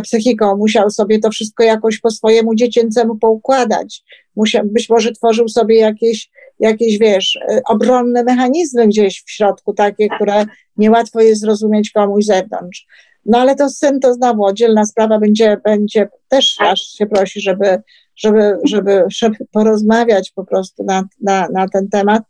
psychiką, 0.03 0.57
musiał 0.57 0.89
sobie 0.89 1.19
to 1.19 1.29
wszystko 1.29 1.63
jakoś 1.63 1.99
po 1.99 2.11
swojemu 2.11 2.55
dziecięcemu 2.55 3.17
poukładać. 3.17 4.03
Musiał, 4.35 4.65
być 4.65 4.89
może 4.89 5.11
tworzył 5.11 5.49
sobie 5.49 5.79
jakieś, 5.79 6.29
jakieś, 6.59 6.97
wiesz, 6.97 7.39
e, 7.49 7.61
obronne 7.65 8.23
mechanizmy 8.23 8.87
gdzieś 8.87 9.23
w 9.25 9.31
środku, 9.31 9.73
takie, 9.73 10.07
które 10.09 10.45
niełatwo 10.77 11.21
jest 11.21 11.41
zrozumieć 11.41 11.91
komuś 11.91 12.23
z 12.23 12.27
zewnątrz. 12.27 12.87
No 13.25 13.37
ale 13.37 13.55
to 13.55 13.69
syn 13.69 13.99
to 13.99 14.13
znowu 14.13 14.43
oddzielna 14.43 14.85
sprawa, 14.85 15.19
będzie, 15.19 15.57
będzie 15.63 16.07
też 16.27 16.55
aż 16.59 16.81
się 16.81 17.05
prosi, 17.05 17.41
żeby, 17.41 17.81
żeby, 18.15 18.57
żeby, 18.63 19.03
żeby 19.07 19.35
porozmawiać 19.51 20.31
po 20.31 20.45
prostu 20.45 20.83
na, 20.83 21.03
na, 21.21 21.47
na 21.53 21.67
ten 21.67 21.89
temat. 21.89 22.23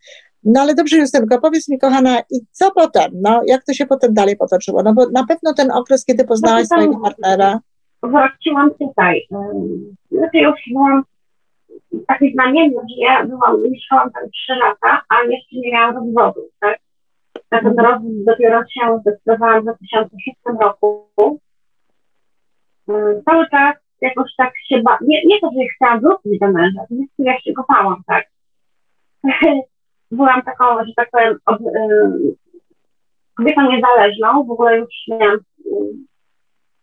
No 0.46 0.62
ale 0.62 0.76
dobrze, 0.76 0.98
Justynko, 0.98 1.42
powiedz 1.42 1.70
mi, 1.70 1.80
kochana, 1.80 2.20
i 2.20 2.40
co 2.52 2.72
potem? 2.72 3.12
No, 3.22 3.42
jak 3.48 3.64
to 3.64 3.74
się 3.74 3.86
potem 3.86 4.14
dalej 4.14 4.38
potoczyło? 4.38 4.84
No 4.84 4.94
bo 4.94 5.10
na 5.10 5.26
pewno 5.26 5.54
ten 5.54 5.72
okres, 5.72 6.06
kiedy 6.06 6.26
poznałaś 6.26 6.64
potem- 6.70 6.84
swojego 6.84 7.04
partnera, 7.04 7.60
wróciłam 8.04 8.72
tutaj. 8.80 9.28
Znaczy 10.12 10.38
już 10.38 10.60
byłam 10.72 11.04
takie 12.08 12.32
znamienne, 12.32 12.82
że 12.82 12.96
ja 12.98 13.26
byłam, 13.26 13.72
mieszkałam 13.72 14.12
tam 14.12 14.30
trzy 14.30 14.56
lata, 14.56 15.02
a 15.10 15.16
jeszcze 15.24 15.56
nie 15.56 15.72
miałam 15.72 15.96
rozwodu, 15.96 16.42
tak? 16.60 16.80
Na 17.52 17.60
ten 17.62 17.80
rozwód 17.80 18.24
dopiero 18.26 18.62
się 18.62 19.00
zdecydowałam 19.02 19.62
w 19.62 19.64
2006 19.64 20.38
roku. 20.62 21.08
Cały 23.26 23.50
czas 23.50 23.76
jakoś 24.02 24.36
tak 24.38 24.54
się 24.68 24.82
ba... 24.82 24.98
Nie, 25.02 25.22
nie 25.26 25.40
to, 25.42 25.48
że 25.48 25.68
chciałam 25.76 26.00
wrócić 26.00 26.40
do 26.40 26.48
męża, 26.48 26.82
po 26.90 26.96
prostu 26.96 27.24
ja 27.24 27.40
się 27.40 27.54
kochałam, 27.54 28.02
tak? 28.08 28.26
Byłam 30.16 30.42
taką, 30.42 30.66
że 30.86 30.94
tak 30.96 31.10
powiem, 31.12 31.38
od, 31.46 31.62
ym, 31.62 32.36
kobietą 33.38 33.62
niezależną, 33.72 34.44
w 34.44 34.52
ogóle 34.52 34.80
już 34.80 34.90
miałam, 35.08 35.40
ym, 35.66 36.06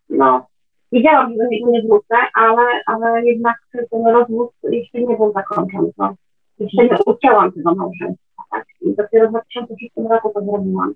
no, 0.08 0.46
wiedziałam, 0.92 1.30
że 1.30 1.36
do 1.36 1.48
niego 1.50 1.70
nie 1.70 1.82
wrócę, 1.82 2.16
ale, 2.34 2.62
ale 2.86 3.24
jednak 3.24 3.56
ten 3.90 4.06
rozwód 4.06 4.50
jeszcze 4.62 5.00
nie 5.00 5.16
był 5.16 5.32
zakończony. 5.32 5.92
To 5.96 6.14
jeszcze 6.58 6.84
nie 6.84 6.98
ucięłam 7.06 7.52
tego 7.52 7.74
małżeństwa. 7.74 8.42
Tak? 8.50 8.64
I 8.80 8.94
dopiero 8.94 9.28
w 9.28 9.30
2006 9.30 9.92
roku 10.10 10.30
to 10.34 10.40
zrobiłam. 10.40 10.94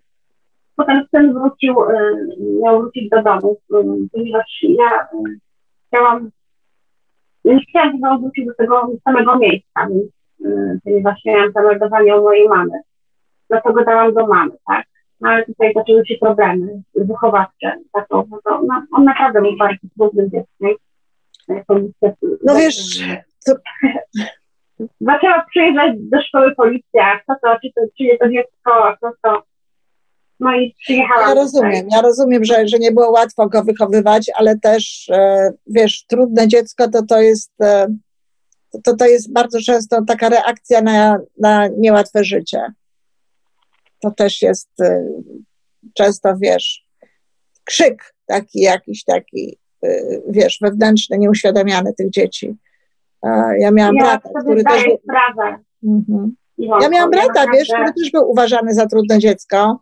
Potem 0.77 1.07
syn 1.11 1.33
wrócił, 1.33 1.83
y, 1.83 2.37
miał 2.63 2.81
wrócić 2.81 3.11
do 3.11 3.23
domu, 3.23 3.57
y, 3.75 4.09
ponieważ 4.13 4.65
ja 4.69 5.03
y, 5.03 5.39
chciałam, 5.87 6.31
nie 7.45 7.61
chciałam, 7.61 7.93
żeby 7.93 8.09
on 8.09 8.21
wrócił 8.21 8.47
do 8.47 8.55
tego 8.55 8.89
samego 9.05 9.39
miejsca, 9.39 9.87
więc, 9.91 10.16
y, 10.45 10.81
ponieważ 10.85 11.25
miałam 11.25 11.53
zameldowanie 11.53 12.17
u 12.17 12.23
mojej 12.23 12.49
mamy. 12.49 12.81
Dlatego 13.51 13.85
dałam 13.85 14.15
do 14.15 14.27
mamy, 14.27 14.53
tak? 14.67 14.87
No 15.21 15.31
ale 15.31 15.45
tutaj 15.47 15.73
zaczęły 15.75 16.07
się 16.07 16.15
problemy 16.21 16.83
wychowawcze. 16.95 17.77
Tak, 17.93 18.09
to, 18.09 18.25
to, 18.45 18.63
no, 18.67 18.83
on 18.93 19.05
naprawdę 19.05 19.41
był 19.41 19.57
bardzo 19.57 19.87
trudnym 19.97 20.31
dzieckiem. 20.31 20.77
Niestety- 21.49 22.37
no 22.45 22.55
wiesz, 22.57 22.99
to, 23.47 23.53
Zaczęła 25.01 25.47
przyjeżdżać 25.51 25.93
do 25.99 26.23
szkoły 26.23 26.55
policja, 26.55 27.21
kto 27.23 27.35
to, 27.43 27.57
czy 27.63 27.69
to, 27.75 27.81
czy 27.99 28.19
to 28.21 28.29
dziecko, 28.29 28.85
a 28.85 28.97
kto 28.97 29.13
to. 29.23 29.43
No 30.41 30.57
i 30.57 30.75
przyjechałam. 30.79 31.29
Ja 31.29 31.35
rozumiem, 31.35 31.73
tutaj. 31.73 31.89
ja 31.93 32.03
rozumiem, 32.03 32.45
że, 32.45 32.69
że 32.69 32.79
nie 32.79 32.93
było 32.93 33.11
łatwo 33.11 33.49
go 33.49 33.65
wychowywać, 33.65 34.31
ale 34.35 34.59
też, 34.59 35.09
e, 35.13 35.51
wiesz, 35.67 36.05
trudne 36.07 36.49
dziecko 36.49 36.89
to 36.89 37.03
to 37.07 37.21
jest, 37.21 37.53
e, 37.61 37.87
to, 38.85 38.97
to 38.97 39.07
jest 39.07 39.33
bardzo 39.33 39.59
często 39.61 40.05
taka 40.05 40.29
reakcja 40.29 40.83
na, 40.83 41.19
na 41.39 41.69
niełatwe 41.69 42.25
życie. 42.25 42.67
To 44.01 44.11
też 44.11 44.43
jest 44.43 44.81
e, 44.81 45.09
często, 45.95 46.35
wiesz, 46.41 46.87
krzyk 47.65 48.15
taki 48.27 48.61
jakiś 48.61 49.05
taki, 49.05 49.59
e, 49.85 49.89
wiesz, 50.29 50.59
wewnętrzny, 50.63 51.19
nieuświadamiany 51.19 51.93
tych 51.93 52.11
dzieci. 52.11 52.57
E, 53.23 53.59
Ja 53.59 53.71
miałam 53.71 53.97
Ja 53.97 54.03
brata, 54.05 54.41
który 54.41 54.65
też 54.65 54.85
był. 54.85 54.99
Mhm. 55.85 56.37
Ja 56.81 56.89
miałam 56.89 57.11
brata, 57.11 57.47
wiesz, 57.53 57.69
który 57.69 57.93
też 57.93 58.11
był 58.11 58.31
uważany 58.31 58.75
za 58.75 58.87
trudne 58.87 59.19
dziecko, 59.19 59.81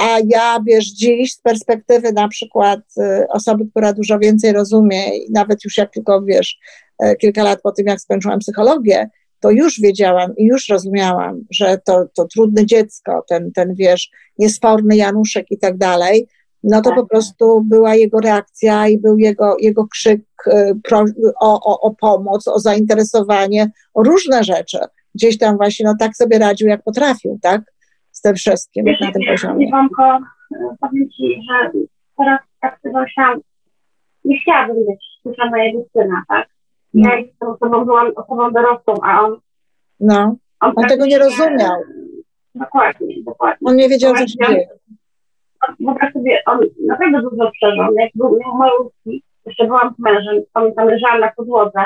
a 0.00 0.18
ja, 0.26 0.60
wiesz, 0.66 0.84
dziś 0.84 1.34
z 1.34 1.40
perspektywy 1.40 2.12
na 2.12 2.28
przykład 2.28 2.80
y, 2.98 3.28
osoby, 3.28 3.66
która 3.70 3.92
dużo 3.92 4.18
więcej 4.18 4.52
rozumie 4.52 5.16
i 5.16 5.32
nawet 5.32 5.64
już 5.64 5.78
jak 5.78 5.92
tylko, 5.92 6.22
wiesz, 6.22 6.58
e, 6.98 7.16
kilka 7.16 7.42
lat 7.42 7.60
po 7.62 7.72
tym, 7.72 7.86
jak 7.86 8.00
skończyłam 8.00 8.38
psychologię, 8.38 9.10
to 9.40 9.50
już 9.50 9.80
wiedziałam 9.80 10.36
i 10.36 10.44
już 10.44 10.68
rozumiałam, 10.68 11.40
że 11.50 11.78
to, 11.84 12.04
to 12.14 12.24
trudne 12.24 12.66
dziecko, 12.66 13.24
ten, 13.28 13.52
ten, 13.52 13.74
wiesz, 13.74 14.10
niesforny 14.38 14.96
Januszek 14.96 15.46
i 15.50 15.58
tak 15.58 15.76
dalej, 15.76 16.28
no 16.62 16.82
to 16.82 16.94
po 16.94 17.06
prostu 17.06 17.64
była 17.64 17.94
jego 17.94 18.20
reakcja 18.20 18.88
i 18.88 18.98
był 18.98 19.18
jego, 19.18 19.56
jego 19.58 19.86
krzyk 19.86 20.22
y, 20.46 20.52
pro, 20.82 21.04
o, 21.40 21.72
o, 21.72 21.80
o 21.80 21.94
pomoc, 21.94 22.48
o 22.48 22.58
zainteresowanie, 22.58 23.70
o 23.94 24.02
różne 24.02 24.44
rzeczy 24.44 24.78
gdzieś 25.14 25.38
tam 25.38 25.56
właśnie 25.56 25.86
no 25.86 25.94
tak 25.98 26.16
sobie 26.16 26.38
radził, 26.38 26.68
jak 26.68 26.82
potrafił, 26.82 27.38
tak? 27.42 27.69
Z 28.20 28.22
tym 28.22 28.34
wszystkim 28.34 28.84
Wiesz, 28.84 29.00
na 29.00 29.12
tym 29.12 29.22
poziomie. 29.28 29.66
Iwonko, 29.66 30.04
e, 30.04 30.76
powiem 30.80 31.10
Ci, 31.10 31.40
że 31.50 31.70
teraz 32.18 32.40
tak 32.60 32.80
myślałam, 32.84 33.40
nie 34.24 34.40
chciałabym 34.40 34.76
być 34.76 35.02
słyszana 35.22 35.64
jego 35.64 35.80
syna, 35.92 36.22
tak? 36.28 36.48
Ja 36.94 37.16
jestem 37.16 37.48
osobą, 37.48 37.84
byłam 37.84 38.12
osobą 38.16 38.52
dorosłą, 38.52 38.94
a 39.02 39.20
on... 39.20 39.36
No, 40.00 40.36
On, 40.60 40.72
On 40.76 40.88
tego 40.88 41.06
nie 41.06 41.18
rozumiał. 41.18 41.76
Dokładnie, 42.54 43.14
dokładnie. 43.24 43.68
on 43.68 43.76
nie 43.76 43.88
wiedział, 43.88 44.14
co 44.14 44.26
się 44.26 44.38
dzieje. 44.48 44.68
Wyobraź 45.80 46.12
sobie, 46.12 46.42
on 46.46 46.58
naprawdę 46.86 47.20
dużo 47.30 47.50
przeżył. 47.50 47.94
Jak 47.98 48.10
był 48.14 48.38
malutki, 48.58 49.22
jeszcze 49.46 49.66
byłam 49.66 49.94
z 49.98 50.02
mężem, 50.02 50.42
pamiętam, 50.52 50.88
leżałam 50.88 51.20
na 51.20 51.32
podłodze, 51.36 51.84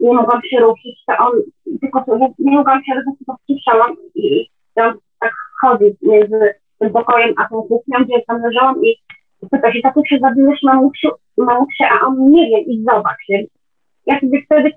nie 0.00 0.12
mogłam 0.12 0.40
się 0.42 0.60
ruszyć, 0.60 1.04
to 1.06 1.12
on, 1.18 1.32
tylko 1.80 2.04
to, 2.04 2.18
nie 2.38 2.56
mogłam 2.56 2.84
się 2.84 2.94
ruszyć, 2.94 3.26
to 3.26 3.36
wciszałam 3.42 3.96
i 4.14 4.48
on 4.76 4.94
tak 5.20 5.32
chodził 5.62 5.96
między 6.02 6.54
tym 6.78 6.92
pokojem 6.92 7.34
a 7.38 7.48
tą 7.48 7.62
kuchnią, 7.62 8.04
gdzie 8.04 8.22
tam 8.26 8.42
leżałam 8.42 8.84
i 8.84 8.96
pyta 9.50 9.72
się, 9.72 9.80
tatusiu, 9.82 10.18
zabiłeś 10.20 10.62
mamusiu, 10.62 11.08
mamusię, 11.36 11.84
a 11.92 12.06
on 12.06 12.30
nie 12.30 12.46
wie 12.50 12.60
i 12.60 12.84
zobacz. 12.84 13.48
Ja 14.06 14.20
sobie 14.20 14.42
wtedy 14.44 14.70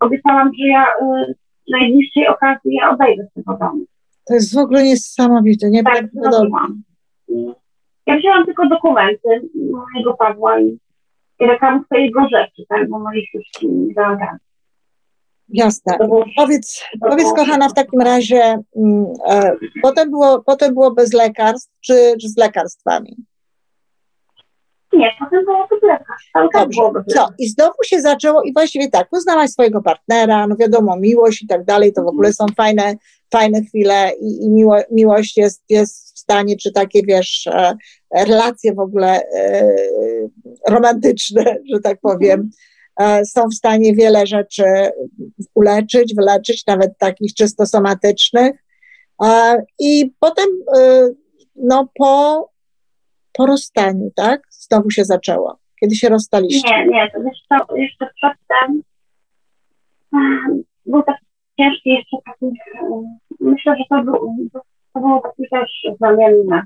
obiecałam, 0.00 0.50
że 0.60 0.66
ja 0.68 0.84
y, 0.84 1.34
w 1.68 1.70
najbliższej 1.72 2.28
okazji 2.28 2.74
ja 2.74 2.90
odejdę 2.90 3.26
z 3.30 3.34
tego 3.34 3.58
domu. 3.60 3.84
To 4.26 4.34
jest 4.34 4.54
w 4.54 4.58
ogóle 4.58 4.82
niesamowite, 4.82 5.66
Tak, 5.66 5.72
nieprawdopodobne. 5.72 6.32
zrobiłam. 6.32 6.82
Ja 8.06 8.16
wzięłam 8.18 8.44
tylko 8.46 8.68
dokumenty 8.68 9.28
mojego 9.72 10.14
Pawła 10.14 10.60
i, 10.60 10.78
reklamówkę 11.40 12.00
jego 12.00 12.20
rzeczy, 12.28 12.62
tak, 12.68 12.88
bo 12.88 12.98
moich 12.98 13.34
już 13.34 13.44
nie. 13.62 13.94
Jasne. 15.52 15.98
Było 15.98 16.24
Powiedz, 16.36 16.82
powiedz 17.00 17.32
kochana, 17.36 17.68
w 17.68 17.74
takim 17.74 18.00
razie, 18.00 18.58
mm, 18.76 19.06
e, 19.28 19.52
potem, 19.82 20.10
było, 20.10 20.42
potem 20.42 20.74
było 20.74 20.90
bez 20.90 21.12
lekarstw, 21.12 21.72
czy, 21.80 22.14
czy 22.20 22.28
z 22.28 22.36
lekarstwami? 22.36 23.16
Nie, 24.92 25.10
potem 25.18 25.44
było. 25.44 25.68
Cały 26.32 26.48
czas 26.52 26.62
Dobrze. 26.62 26.80
bez 26.94 27.14
Co? 27.14 27.28
I 27.38 27.48
znowu 27.48 27.76
się 27.84 28.00
zaczęło 28.00 28.42
i 28.42 28.52
właściwie 28.52 28.90
tak, 28.90 29.08
poznałaś 29.08 29.50
swojego 29.50 29.82
partnera, 29.82 30.46
no 30.46 30.56
wiadomo, 30.56 30.96
miłość 30.96 31.42
i 31.42 31.46
tak 31.46 31.64
dalej, 31.64 31.92
to 31.92 32.02
w 32.02 32.06
ogóle 32.06 32.32
są 32.32 32.46
fajne, 32.56 32.94
fajne 33.32 33.62
chwile 33.62 34.12
i, 34.20 34.44
i 34.44 34.50
miło, 34.50 34.76
miłość 34.90 35.36
jest, 35.36 35.64
jest 35.68 36.14
w 36.14 36.18
stanie, 36.18 36.56
czy 36.56 36.72
takie, 36.72 37.02
wiesz, 37.02 37.46
e, 37.46 37.74
relacje 38.14 38.74
w 38.74 38.78
ogóle 38.78 39.22
e, 39.34 39.76
romantyczne, 40.68 41.44
że 41.72 41.80
tak 41.80 42.00
powiem, 42.00 42.40
e, 42.40 42.71
są 43.24 43.48
w 43.48 43.54
stanie 43.54 43.94
wiele 43.94 44.26
rzeczy 44.26 44.64
uleczyć, 45.54 46.14
wyleczyć, 46.14 46.66
nawet 46.66 46.98
takich 46.98 47.34
czysto 47.34 47.66
somatycznych. 47.66 48.64
E, 49.22 49.62
I 49.78 50.12
potem, 50.20 50.46
e, 50.76 51.08
no 51.56 51.88
po, 51.94 52.48
po 53.32 53.46
rozstaniu, 53.46 54.10
tak? 54.16 54.42
Znowu 54.50 54.90
się 54.90 55.04
zaczęło. 55.04 55.58
Kiedy 55.80 55.94
się 55.94 56.08
rozstaliście? 56.08 56.68
Nie, 56.68 56.86
nie, 56.86 57.10
to 57.10 57.18
co, 57.48 57.76
jeszcze 57.76 58.06
przedtem 58.16 58.82
em, 60.14 60.62
był 60.86 61.02
taki 61.02 61.26
ciężki 61.58 61.90
jeszcze 61.90 62.16
taki, 62.26 62.46
myślę, 63.40 63.76
że 63.78 63.84
to, 63.90 64.02
był, 64.02 64.36
to 64.94 65.00
było 65.00 65.20
takie 65.20 65.48
też 65.50 65.96
znamienne. 65.96 66.62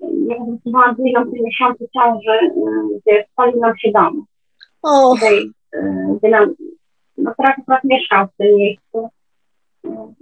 Ja 0.00 0.36
byłam 0.66 0.96
w 0.96 1.42
miesiącu 1.42 1.88
ciąży, 1.94 2.38
gdzie 3.06 3.24
spalił 3.32 3.60
nam 3.60 3.78
się 3.78 3.90
dom. 3.92 4.24
O, 4.82 5.14
Tutaj, 5.14 5.50
em, 5.72 6.18
gdzie 6.18 6.28
nam, 6.28 6.54
no 7.16 7.34
teraz 7.36 7.58
akurat 7.58 7.84
mieszkał 7.84 8.26
w 8.26 8.36
tym 8.36 8.56
miejscu. 8.56 9.08
Em, 9.84 10.14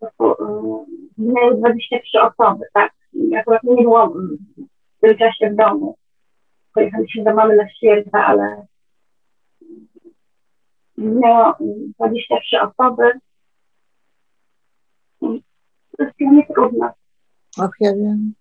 po 0.00 0.06
prostu, 0.06 0.44
em, 0.44 0.86
Zginęły 1.18 1.56
23 1.56 2.20
osoby, 2.20 2.64
tak? 2.72 2.92
I 3.12 3.36
akurat 3.36 3.62
nie 3.62 3.82
było 3.82 4.04
em, 4.04 4.38
w 4.96 5.00
tym 5.00 5.18
czasie 5.18 5.50
w 5.50 5.56
domu 5.56 5.96
pojechaliśmy 6.76 7.24
do 7.24 7.34
mamy 7.34 7.56
na 7.56 7.68
święta, 7.70 8.26
ale 8.26 8.66
miało 10.98 11.54
23 11.60 12.56
osoby. 12.60 13.10
I 15.22 15.42
To 15.98 16.04
jest 16.04 16.16
dla 16.18 16.30
mnie 16.30 16.46
trudne. 16.54 16.90
och, 17.58 17.70
ja 17.80 17.94
wiem. 17.94 18.34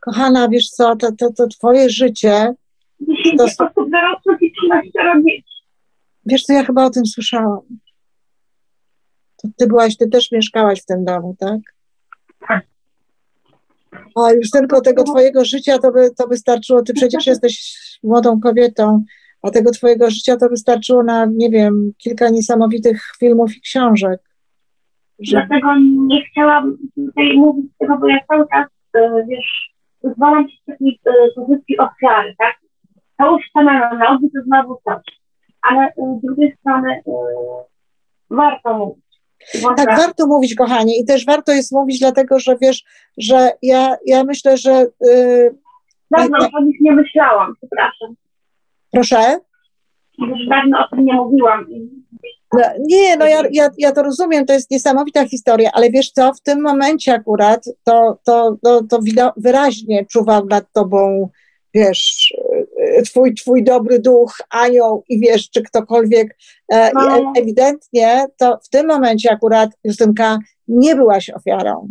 Kochana, 0.00 0.48
wiesz 0.48 0.68
co, 0.70 0.96
to, 0.96 1.12
to, 1.18 1.32
to 1.32 1.48
twoje 1.48 1.90
życie, 1.90 2.54
10 3.00 3.38
To- 3.38 3.44
osób 3.44 3.90
dorosłych 3.90 4.42
i 4.42 4.52
13 4.52 4.90
dzieci. 5.26 5.44
wiesz 6.26 6.42
co, 6.42 6.52
ja 6.52 6.64
chyba 6.64 6.84
o 6.84 6.90
tym 6.90 7.06
słyszałam. 7.06 7.60
To 9.42 9.48
ty 9.58 9.66
byłaś, 9.66 9.96
ty 9.96 10.08
też 10.08 10.32
mieszkałaś 10.32 10.82
w 10.82 10.86
tym 10.86 11.04
domu, 11.04 11.36
tak? 11.38 11.58
Tak. 12.48 12.66
A 14.16 14.32
już 14.32 14.50
tylko 14.50 14.80
tego 14.80 15.04
twojego 15.04 15.44
życia 15.44 15.78
to 15.78 15.92
by, 15.92 16.10
to 16.18 16.26
wystarczyło, 16.26 16.82
ty 16.82 16.92
przecież 16.94 17.26
jesteś 17.32 17.78
młodą 18.02 18.40
kobietą, 18.40 19.04
a 19.42 19.50
tego 19.50 19.70
twojego 19.70 20.10
życia 20.10 20.36
to 20.36 20.48
wystarczyło 20.48 21.02
na, 21.02 21.26
nie 21.26 21.50
wiem, 21.50 21.92
kilka 21.98 22.28
niesamowitych 22.30 23.02
filmów 23.18 23.56
i 23.56 23.60
książek. 23.60 24.20
Że, 25.18 25.46
Dlatego 25.48 25.68
nie 26.06 26.24
chciałam 26.24 26.76
tutaj 26.96 27.36
mówić 27.36 27.66
tego, 27.78 27.98
bo 27.98 28.08
ja 28.08 28.18
cały 28.28 28.44
czas, 28.52 28.66
e, 28.94 29.26
wiesz, 29.28 29.74
pozwalam 30.00 30.48
się 30.48 30.56
w 30.62 30.66
takiej 30.66 31.00
pozycji 31.36 31.78
ofiary, 31.78 32.34
tak? 32.38 32.60
To 33.20 33.32
już 33.32 33.44
nogi, 33.98 34.30
to 34.30 34.42
znowu 34.46 34.80
coś. 34.84 35.02
Ale 35.62 35.86
e, 35.86 36.18
z 36.18 36.26
drugiej 36.26 36.56
strony 36.60 36.92
e, 36.92 37.12
warto 38.30 38.78
mówić. 38.78 39.04
Tak, 39.76 39.96
warto 39.96 40.26
mówić, 40.26 40.54
kochanie, 40.54 41.00
i 41.00 41.04
też 41.04 41.26
warto 41.26 41.52
jest 41.52 41.72
mówić, 41.72 41.98
dlatego 41.98 42.38
że 42.38 42.56
wiesz, 42.62 42.84
że 43.18 43.50
ja, 43.62 43.96
ja 44.06 44.24
myślę, 44.24 44.56
że. 44.56 44.86
Yy, 45.00 45.54
Dawno 46.10 46.38
o 46.54 46.60
nich 46.60 46.80
nie 46.80 46.92
myślałam, 46.92 47.54
przepraszam. 47.56 48.14
proszę. 48.92 49.38
Już 50.18 50.48
dawno 50.48 50.78
o 50.78 50.88
tym 50.88 51.04
nie 51.04 51.14
mówiłam. 51.14 51.66
No, 52.52 52.60
nie, 52.86 53.16
no 53.16 53.26
ja, 53.26 53.42
ja, 53.52 53.68
ja 53.78 53.92
to 53.92 54.02
rozumiem, 54.02 54.46
to 54.46 54.52
jest 54.52 54.70
niesamowita 54.70 55.28
historia, 55.28 55.70
ale 55.72 55.90
wiesz 55.90 56.10
co, 56.10 56.32
w 56.34 56.40
tym 56.40 56.60
momencie 56.60 57.14
akurat 57.14 57.64
to, 57.84 58.18
to, 58.24 58.56
to, 58.62 58.82
to 58.82 59.00
wyraźnie 59.36 60.06
czuwał 60.06 60.46
nad 60.46 60.72
tobą, 60.72 61.28
wiesz, 61.74 62.32
twój, 63.04 63.34
twój 63.34 63.64
dobry 63.64 63.98
duch, 63.98 64.32
anioł 64.50 65.04
i 65.08 65.20
wiesz, 65.20 65.50
czy 65.50 65.62
ktokolwiek. 65.62 66.36
E, 66.72 66.90
No. 66.94 67.32
ewidentnie 67.36 68.26
to 68.38 68.58
w 68.64 68.68
tym 68.68 68.86
momencie 68.86 69.32
akurat 69.32 69.70
Justynka 69.84 70.38
nie 70.68 70.96
byłaś 70.96 71.30
ofiarą, 71.30 71.88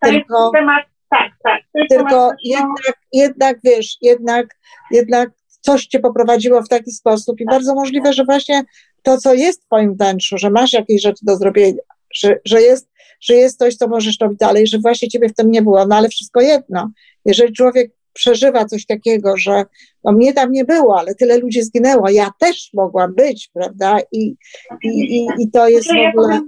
To 0.00 0.08
Tylko- 0.10 0.42
jest 0.44 0.52
temat, 0.54 0.84
tak, 1.10 1.30
tak. 1.44 1.60
Jest 1.74 1.88
tylko 1.90 2.10
temat, 2.10 2.36
jednak, 2.44 2.98
jednak 3.12 3.58
wiesz, 3.64 3.96
jednak, 4.00 4.46
jednak 4.90 5.30
coś 5.60 5.86
cię 5.86 6.00
poprowadziło 6.00 6.62
w 6.62 6.68
taki 6.68 6.90
sposób 6.92 7.40
i 7.40 7.44
bardzo 7.44 7.74
możliwe, 7.74 8.12
że 8.12 8.24
właśnie 8.24 8.62
to, 9.02 9.18
co 9.18 9.34
jest 9.34 9.62
w 9.62 9.66
twoim 9.66 9.94
wnętrzu, 9.94 10.38
że 10.38 10.50
masz 10.50 10.72
jakieś 10.72 11.02
rzeczy 11.02 11.24
do 11.24 11.36
zrobienia, 11.36 11.82
że, 12.14 12.38
że, 12.44 12.62
jest, 12.62 12.90
że 13.20 13.34
jest 13.34 13.58
coś, 13.58 13.74
co 13.76 13.88
możesz 13.88 14.20
robić 14.20 14.38
dalej, 14.38 14.66
że 14.66 14.78
właśnie 14.78 15.08
ciebie 15.08 15.28
w 15.28 15.34
tym 15.34 15.50
nie 15.50 15.62
było, 15.62 15.86
no 15.86 15.96
ale 15.96 16.08
wszystko 16.08 16.40
jedno, 16.40 16.90
jeżeli 17.24 17.52
człowiek 17.52 17.92
przeżywa 18.12 18.64
coś 18.64 18.86
takiego, 18.86 19.36
że 19.36 19.64
no 20.04 20.12
mnie 20.12 20.32
tam 20.32 20.52
nie 20.52 20.64
było, 20.64 20.98
ale 20.98 21.14
tyle 21.14 21.38
ludzi 21.38 21.62
zginęło, 21.62 22.10
ja 22.10 22.30
też 22.38 22.70
mogłam 22.74 23.14
być, 23.14 23.50
prawda, 23.54 23.98
i, 24.12 24.36
i, 24.84 24.88
i, 24.88 25.28
i 25.38 25.50
to 25.50 25.68
jest 25.68 25.92
w 25.92 25.96
ja 25.96 26.08
ogóle, 26.08 26.40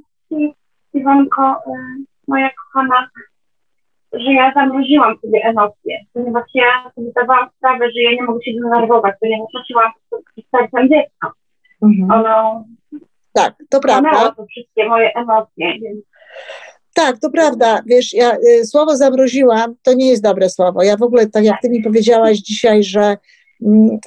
Iwonko, 0.95 1.53
y, 1.67 2.05
moja 2.29 2.51
kochana, 2.51 3.09
że 4.13 4.33
ja 4.33 4.53
zamroziłam 4.55 5.19
sobie 5.19 5.41
emocje, 5.45 6.05
ponieważ 6.13 6.45
ja 6.55 6.91
sobie 6.95 7.11
zdawałam 7.11 7.49
sprawę, 7.57 7.87
że 7.91 8.01
ja 8.03 8.11
nie 8.11 8.23
mogę 8.23 8.45
się 8.45 8.53
denerwować, 8.53 9.15
ponieważ 9.21 9.49
nosiłam 9.55 9.93
sercem 10.51 10.89
dziecka. 10.89 11.33
Mhm. 11.83 12.11
Ono 12.11 12.65
tak, 13.33 13.55
to 13.71 13.81
prawda. 13.81 14.35
to 14.37 14.47
wszystkie 14.47 14.89
moje 14.89 15.15
emocje, 15.15 15.73
więc 15.81 16.05
tak, 16.95 17.19
to 17.19 17.31
prawda. 17.31 17.83
Wiesz, 17.87 18.13
ja 18.13 18.37
y, 18.37 18.67
słowo 18.67 18.97
zamroziłam 18.97 19.75
to 19.83 19.95
nie 19.95 20.11
jest 20.11 20.23
dobre 20.23 20.51
słowo. 20.51 20.83
Ja 20.83 20.97
w 20.97 21.03
ogóle, 21.03 21.27
tak 21.27 21.45
jak 21.45 21.57
ty 21.63 21.71
mi 21.71 21.83
powiedziałaś 21.83 22.39
dzisiaj, 22.39 22.85
że 22.85 23.17
mm, 23.63 23.99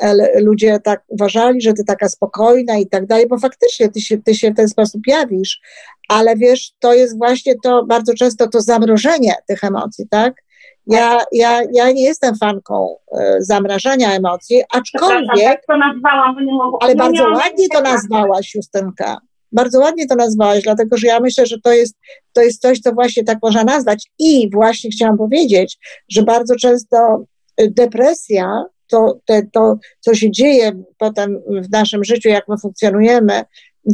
ludzie 0.41 0.79
tak 0.83 1.03
uważali, 1.07 1.61
że 1.61 1.73
ty 1.73 1.83
taka 1.83 2.09
spokojna 2.09 2.77
i 2.77 2.87
tak 2.87 3.05
dalej, 3.05 3.27
bo 3.27 3.37
faktycznie 3.37 3.89
ty 3.89 4.01
się, 4.01 4.17
ty 4.17 4.35
się 4.35 4.51
w 4.51 4.55
ten 4.55 4.67
sposób 4.67 5.01
jawisz, 5.07 5.61
ale 6.09 6.35
wiesz, 6.35 6.71
to 6.79 6.93
jest 6.93 7.17
właśnie 7.17 7.53
to 7.63 7.85
bardzo 7.85 8.13
często 8.13 8.47
to 8.47 8.61
zamrożenie 8.61 9.33
tych 9.47 9.63
emocji, 9.63 10.05
tak? 10.09 10.47
Ja, 10.87 11.19
ja, 11.31 11.61
ja 11.73 11.91
nie 11.91 12.03
jestem 12.03 12.35
fanką 12.35 12.95
y, 13.13 13.17
zamrażania 13.39 14.11
emocji, 14.11 14.63
aczkolwiek. 14.73 15.43
Tak 15.43 15.65
to 15.67 15.77
nazwałam, 15.77 16.35
bo 16.35 16.41
nie 16.41 16.53
mogę. 16.53 16.77
Ale 16.81 16.95
bardzo 16.95 17.23
ładnie 17.23 17.67
to 17.73 17.81
nazwałaś, 17.81 18.55
Justynka. 18.55 19.17
Bardzo 19.51 19.79
ładnie 19.79 20.07
to 20.07 20.15
nazwałaś, 20.15 20.63
dlatego 20.63 20.97
że 20.97 21.07
ja 21.07 21.19
myślę, 21.19 21.45
że 21.45 21.59
to 21.63 21.73
jest, 21.73 21.95
to 22.33 22.41
jest 22.41 22.61
coś, 22.61 22.79
co 22.79 22.93
właśnie 22.93 23.23
tak 23.23 23.37
można 23.43 23.63
nazwać. 23.63 24.11
I 24.19 24.49
właśnie 24.53 24.89
chciałam 24.89 25.17
powiedzieć, 25.17 25.77
że 26.09 26.23
bardzo 26.23 26.55
często 26.55 27.25
y, 27.61 27.71
depresja, 27.71 28.63
to, 28.87 29.19
to, 29.25 29.33
to 29.53 29.77
co 29.99 30.13
się 30.13 30.31
dzieje 30.31 30.83
potem 30.97 31.41
w 31.47 31.71
naszym 31.71 32.03
życiu, 32.03 32.29
jak 32.29 32.47
my 32.47 32.57
funkcjonujemy, 32.57 33.41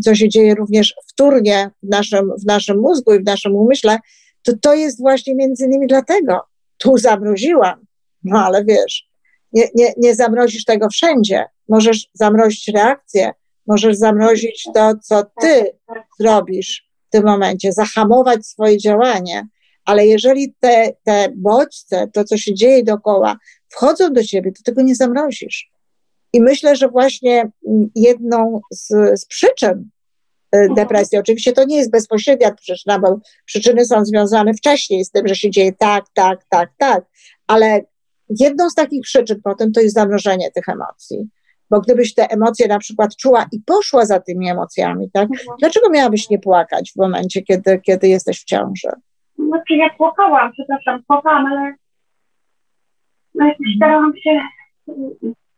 co 0.04 0.16
się 0.16 0.30
dzieje 0.30 0.56
również 0.56 0.96
wtórnie 1.08 1.70
w 1.84 1.90
naszym, 1.90 2.32
w 2.42 2.46
naszym 2.46 2.80
mózgu 2.80 3.14
i 3.14 3.20
w 3.20 3.26
naszym 3.26 3.56
umyśle, 3.56 3.98
to 4.44 4.54
to 4.62 4.74
jest 4.74 5.00
właśnie 5.00 5.36
między 5.36 5.66
innymi 5.66 5.88
dlatego. 5.88 6.42
Tu 6.78 6.98
zamroziłam, 6.98 7.86
no 8.24 8.46
ale 8.46 8.66
wiesz, 8.66 9.08
nie, 9.54 9.68
nie, 9.76 9.94
nie 9.98 10.16
zamrozisz 10.16 10.66
tego 10.66 10.90
wszędzie. 10.90 11.46
Możesz 11.70 12.10
zamrozić 12.14 12.68
reakcję, 12.68 13.32
Możesz 13.68 13.98
zamrozić 13.98 14.68
to, 14.74 14.94
co 15.04 15.24
ty 15.42 15.72
zrobisz 16.20 16.90
w 17.08 17.12
tym 17.12 17.26
momencie, 17.26 17.72
zahamować 17.72 18.46
swoje 18.46 18.78
działanie, 18.78 19.48
ale 19.86 20.08
jeżeli 20.08 20.56
te, 20.60 20.94
te 21.04 21.30
bodźce, 21.36 22.08
to, 22.14 22.24
co 22.24 22.38
się 22.38 22.54
dzieje 22.54 22.84
dookoła, 22.84 23.38
wchodzą 23.70 24.14
do 24.14 24.24
ciebie, 24.24 24.52
to 24.52 24.64
tego 24.64 24.82
nie 24.82 24.96
zamrozisz. 24.96 25.72
I 26.34 26.42
myślę, 26.42 26.76
że 26.76 26.90
właśnie 26.90 27.52
jedną 27.96 28.62
z, 28.72 28.88
z 29.22 29.26
przyczyn 29.26 29.90
y, 30.56 30.68
depresji, 30.76 31.18
oczywiście 31.18 31.54
to 31.54 31.66
nie 31.66 31.78
jest 31.78 31.92
bezpośrednia 31.92 32.52
przyczyna, 32.52 33.00
bo 33.00 33.20
przyczyny 33.46 33.86
są 33.86 34.06
związane 34.06 34.54
wcześniej 34.54 35.06
z 35.06 35.12
tym, 35.12 35.28
że 35.28 35.36
się 35.36 35.52
dzieje 35.52 35.74
tak, 35.74 36.06
tak, 36.14 36.46
tak, 36.50 36.70
tak, 36.78 37.06
ale 37.48 37.82
jedną 38.30 38.70
z 38.70 38.76
takich 38.76 39.02
przyczyn 39.02 39.42
potem 39.44 39.72
to 39.72 39.82
jest 39.82 39.96
zamrożenie 39.96 40.52
tych 40.52 40.70
emocji. 40.70 41.30
Bo 41.74 41.82
gdybyś 41.82 42.14
te 42.14 42.28
emocje 42.30 42.68
na 42.68 42.80
przykład 42.80 43.16
czuła 43.16 43.46
i 43.52 43.62
poszła 43.66 44.06
za 44.06 44.20
tymi 44.20 44.50
emocjami, 44.50 45.12
tak? 45.12 45.24
Mhm. 45.24 45.58
Dlaczego 45.60 45.90
miałabyś 45.90 46.30
nie 46.30 46.40
płakać 46.40 46.92
w 46.96 47.00
momencie, 47.00 47.42
kiedy, 47.42 47.80
kiedy 47.80 48.08
jesteś 48.08 48.42
w 48.42 48.46
ciąży? 48.46 48.88
Znaczy 49.38 49.74
ja 49.74 49.90
płakałam, 49.98 50.52
przepraszam, 50.52 51.04
płakałam, 51.08 51.46
ale 51.46 51.74
no 53.36 53.46
starałam 53.78 54.14
się 54.24 54.40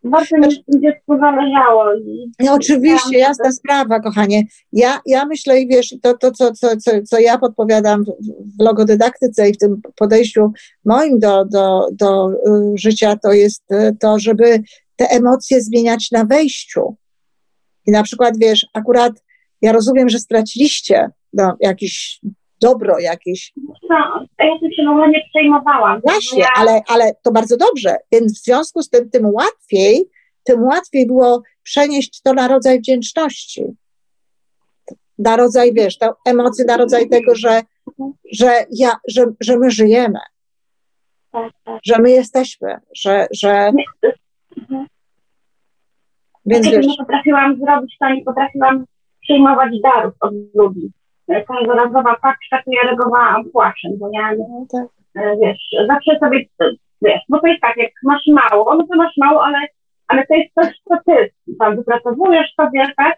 bardzo 0.04 0.38
mi 0.38 0.44
znaczy- 0.44 0.64
dziecku 0.70 1.18
zależało. 1.20 1.86
No, 2.40 2.54
oczywiście, 2.54 3.18
jasna 3.18 3.52
sprawa, 3.52 4.00
kochanie. 4.00 4.44
Ja, 4.72 5.00
ja 5.06 5.26
myślę 5.26 5.62
i 5.62 5.68
wiesz, 5.68 5.96
to, 6.02 6.18
to 6.18 6.32
co, 6.32 6.52
co, 6.52 6.78
co, 6.78 6.92
co 7.10 7.20
ja 7.20 7.38
podpowiadam 7.38 8.04
w, 8.04 8.08
w 8.58 8.64
logodydaktyce 8.64 9.50
i 9.50 9.54
w 9.54 9.58
tym 9.58 9.82
podejściu 9.96 10.52
moim 10.86 11.20
do, 11.20 11.46
do, 11.46 11.88
do 11.92 12.30
y, 12.32 12.34
życia, 12.76 13.16
to 13.24 13.34
jest 13.34 13.72
y, 13.72 13.98
to, 14.00 14.20
żeby 14.20 14.64
te 14.96 15.06
emocje 15.10 15.62
zmieniać 15.62 16.12
na 16.12 16.26
wejściu. 16.26 16.96
I 17.88 17.92
na 17.92 18.04
przykład, 18.04 18.38
wiesz, 18.38 18.66
akurat 18.74 19.14
ja 19.62 19.72
rozumiem, 19.72 20.10
że 20.10 20.20
straciliście 20.20 21.10
no, 21.34 21.56
jakieś 21.60 22.20
dobro 22.62 23.00
jakieś. 23.00 23.54
No, 23.90 24.26
ja 24.40 24.60
tym 24.60 24.72
się 24.72 24.84
w 24.86 24.90
ogóle 24.90 25.10
nie 25.10 25.22
przejmowałam. 25.30 26.02
Właśnie, 26.02 26.42
ja... 26.42 26.50
ale, 26.56 26.82
ale 26.88 27.14
to 27.24 27.32
bardzo 27.32 27.58
dobrze. 27.58 27.96
Więc 28.12 28.42
w 28.42 28.44
związku 28.44 28.82
z 28.82 28.90
tym, 28.90 29.10
tym 29.10 29.26
łatwiej, 29.26 30.10
tym 30.44 30.64
łatwiej 30.64 31.08
było 31.08 31.42
przenieść 31.64 32.22
to 32.22 32.34
na 32.34 32.48
rodzaj 32.48 32.80
wdzięczności. 32.80 33.64
Na 35.18 35.36
rodzaj, 35.36 35.74
wiesz, 35.74 35.98
to 35.98 36.16
emocje 36.26 36.66
na 36.66 36.78
rodzaj 36.78 37.10
tego, 37.10 37.36
że, 37.36 37.62
że, 38.32 38.66
ja, 38.72 38.96
że, 39.08 39.26
że 39.40 39.58
my 39.58 39.72
żyjemy. 39.72 40.20
Tak, 41.32 41.52
tak. 41.66 41.80
Że 41.84 42.02
my 42.02 42.12
jesteśmy, 42.12 42.78
że, 42.96 43.28
że. 43.32 43.72
Więc 46.46 46.72
wiesz, 46.72 46.88
nie 46.88 46.98
potrafiłam 46.98 47.56
zrobić 47.56 47.98
to, 48.00 48.10
nie 48.10 48.24
potrafiłam 48.24 48.86
przyjmować 49.22 49.72
darów 49.84 50.14
od 50.20 50.34
ludzi. 50.56 50.92
Każdorazowa 51.48 52.16
paczka, 52.22 52.64
to 52.66 52.72
ja 52.72 52.82
reagowałam 52.84 53.46
płaczem, 53.52 53.92
bo 54.00 54.10
ja, 54.14 54.32
no, 54.38 54.66
tak. 54.72 54.88
E, 55.16 55.38
wiesz, 55.38 55.70
zawsze 55.88 56.20
sobie, 56.20 56.46
wiesz, 57.02 57.22
bo 57.30 57.40
to 57.40 57.48
jest 57.48 57.62
tak, 57.62 57.78
jak 57.78 57.92
masz 58.04 58.24
mało, 58.28 58.76
no 58.76 58.88
to 58.88 58.96
masz 58.96 59.14
mało, 59.18 59.46
ale, 59.46 59.58
ale 60.08 60.26
to 60.28 60.36
jest 60.36 60.54
coś, 60.54 60.82
co 60.90 60.96
ty 61.06 61.30
tam 61.60 61.76
wypracowujesz 61.76 62.54
sobie, 62.56 62.86
tak? 62.98 63.18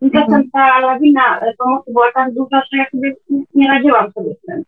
Tymczasem 0.00 0.34
mhm. 0.34 0.50
ta 0.50 0.80
lawina 0.80 1.40
e, 1.40 1.54
pomocy 1.58 1.92
była 1.92 2.12
tak 2.14 2.34
duża, 2.34 2.62
że 2.72 2.78
ja 2.78 2.90
sobie 2.90 3.14
nie 3.54 3.68
radziłam 3.68 4.12
sobie 4.12 4.34
z 4.34 4.40
tym. 4.46 4.62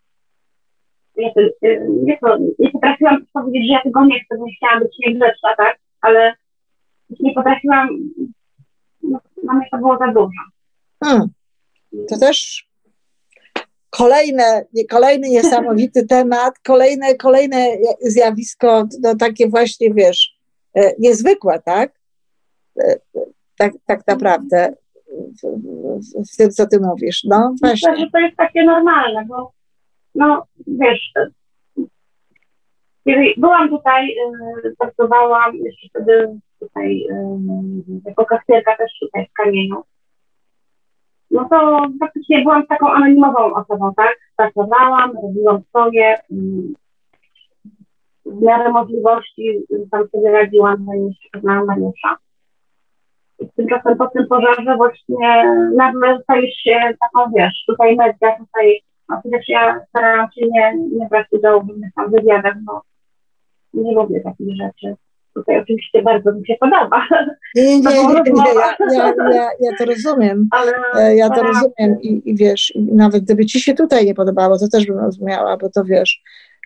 Ja, 1.16 1.28
e, 1.62 1.86
nie, 1.88 2.18
to, 2.18 2.38
nie 2.58 2.70
potrafiłam 2.70 3.16
powiedzieć, 3.32 3.66
że 3.66 3.72
ja 3.72 3.82
tego 3.82 4.04
nie 4.04 4.20
chcę, 4.20 4.38
bo 4.38 4.44
nie 4.46 4.54
chciałam 4.56 4.80
być 4.80 4.98
niegrzeczna, 4.98 5.56
tak? 5.56 5.78
ale 6.00 6.34
nie 7.20 7.34
potrafiłam, 7.34 7.88
dla 9.42 9.54
mnie 9.54 9.66
to 9.70 9.78
było 9.78 9.98
za 9.98 10.06
dużo. 10.06 10.42
Hmm. 11.04 11.28
To 12.08 12.18
też 12.18 12.68
kolejne, 13.90 14.64
kolejny 14.90 15.28
niesamowity 15.28 16.06
temat, 16.16 16.58
kolejne, 16.58 17.14
kolejne 17.14 17.66
zjawisko, 18.00 18.88
no 19.02 19.16
takie 19.16 19.48
właśnie, 19.48 19.94
wiesz, 19.94 20.38
e, 20.74 20.92
niezwykłe, 20.98 21.60
tak? 21.64 22.00
E, 22.80 22.96
tak, 23.58 23.72
tak 23.86 24.06
naprawdę 24.06 24.74
w, 25.10 25.46
w, 26.22 26.32
w 26.32 26.36
tym, 26.36 26.50
co 26.50 26.66
ty 26.66 26.80
mówisz. 26.80 27.24
No, 27.24 27.54
właśnie. 27.60 27.90
Myślę, 27.90 28.04
że 28.04 28.10
to 28.10 28.18
jest 28.18 28.36
takie 28.36 28.64
normalne, 28.64 29.24
bo 29.28 29.52
no, 30.14 30.46
wiesz, 30.66 31.12
kiedy 33.04 33.34
byłam 33.36 33.68
tutaj, 33.68 34.14
pracowałam 34.78 35.56
jeszcze 35.56 35.88
wtedy 35.88 36.40
tutaj 36.60 37.06
jako 38.04 38.24
kasjerka 38.24 38.76
też 38.76 38.92
tutaj 39.00 39.26
w 39.26 39.32
kamieniu. 39.32 39.82
No 41.30 41.48
to 41.50 41.86
praktycznie 41.98 42.42
byłam 42.42 42.66
taką 42.66 42.90
anonimową 42.92 43.54
osobą, 43.54 43.92
tak? 43.96 44.16
Pracowałam, 44.36 45.12
robiłam 45.22 45.62
swoje, 45.68 46.16
w 48.26 48.42
miarę 48.42 48.70
możliwości 48.70 49.66
tam 49.90 50.08
sobie 50.08 50.30
radziłam, 50.30 50.84
zanim 50.86 51.08
jeszcze 51.08 51.28
poznałam 51.32 51.66
Mariusza. 51.66 52.16
I 53.38 53.48
tymczasem 53.56 53.96
po 53.96 54.06
tym 54.06 54.26
pożarze 54.26 54.76
właśnie 54.76 55.44
nagle 55.76 56.22
stajesz 56.22 56.54
się 56.54 56.80
taką, 57.00 57.32
wiesz, 57.36 57.64
tutaj 57.66 57.96
media, 57.96 58.38
tutaj, 58.38 58.82
no 59.08 59.20
przecież 59.20 59.48
ja 59.48 59.80
starałam 59.88 60.28
się 60.32 60.46
nie, 60.46 60.74
nie 60.98 61.08
brać 61.08 61.26
udziału 61.30 61.62
w 61.62 61.68
innych 61.68 61.94
tam 61.94 62.10
wywiadach, 62.10 62.56
bo 62.64 62.82
nie 63.74 63.94
lubię 63.94 64.20
takich 64.20 64.56
rzeczy. 64.56 64.96
Tutaj 65.34 65.58
oczywiście 65.58 66.02
bardzo 66.02 66.32
mi 66.32 66.46
się 66.46 66.54
podoba. 66.60 67.06
Nie, 67.56 67.64
nie, 67.64 67.80
nie, 67.80 67.92
nie, 68.04 68.32
nie. 68.32 68.96
Ja, 68.96 69.14
ja, 69.32 69.50
ja, 69.60 69.70
to 69.78 69.84
rozumiem. 69.84 70.48
Ale, 70.50 70.72
e, 70.94 71.16
ja 71.16 71.30
to 71.30 71.42
rozumiem 71.42 72.02
i, 72.02 72.30
i 72.30 72.36
wiesz, 72.36 72.72
i 72.74 72.82
nawet 72.82 73.24
gdyby 73.24 73.46
ci 73.46 73.60
się 73.60 73.74
tutaj 73.74 74.06
nie 74.06 74.14
podobało, 74.14 74.58
to 74.58 74.68
też 74.68 74.86
bym 74.86 74.98
rozumiała, 74.98 75.56
bo 75.56 75.70
to 75.70 75.84
wiesz, 75.84 76.22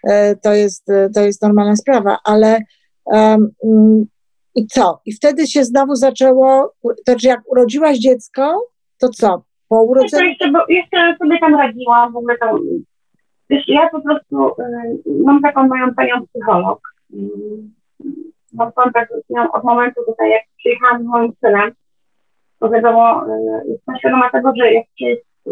e, 0.08 0.36
to 0.36 0.54
jest, 0.54 0.90
e, 0.90 1.10
to 1.10 1.20
jest 1.20 1.42
normalna 1.42 1.76
sprawa, 1.76 2.18
ale 2.24 2.58
um, 3.04 3.50
i 4.54 4.66
co? 4.66 5.00
I 5.06 5.12
wtedy 5.12 5.46
się 5.46 5.64
znowu 5.64 5.94
zaczęło, 5.94 6.74
to 6.82 6.94
znaczy 7.06 7.26
jak 7.26 7.40
urodziłaś 7.46 7.98
dziecko, 7.98 8.68
to 8.98 9.08
co? 9.08 9.42
Po 9.68 9.82
urodzeniu? 9.82 10.28
Jeszcze, 10.28 10.50
bo 10.50 10.58
jeszcze 10.68 11.16
sobie 11.18 11.38
tam 11.38 11.54
radziłam, 11.54 12.12
w 12.12 12.16
ogóle 12.16 12.38
tam, 12.38 12.58
wiesz, 13.50 13.64
ja 13.68 13.88
po 13.90 14.00
prostu 14.00 14.48
y, 14.48 15.22
mam 15.24 15.42
taką 15.42 15.68
moją 15.68 15.94
panią 15.94 16.26
psycholog, 16.26 16.80
mam 18.54 18.72
kontakt 18.72 19.12
z 19.12 19.54
od 19.54 19.64
momentu 19.64 20.00
tutaj, 20.06 20.30
jak 20.30 20.42
przyjechałam 20.58 21.02
z 21.02 21.06
moim 21.06 21.32
synem, 21.40 21.72
to 22.60 22.70
wiadomo, 22.70 23.26
y, 23.26 23.68
jestem 23.68 23.98
świadoma 23.98 24.30
tego, 24.30 24.52
że 24.56 24.72
jak 24.72 24.86
się 24.98 25.06
jest, 25.06 25.26
y, 25.46 25.50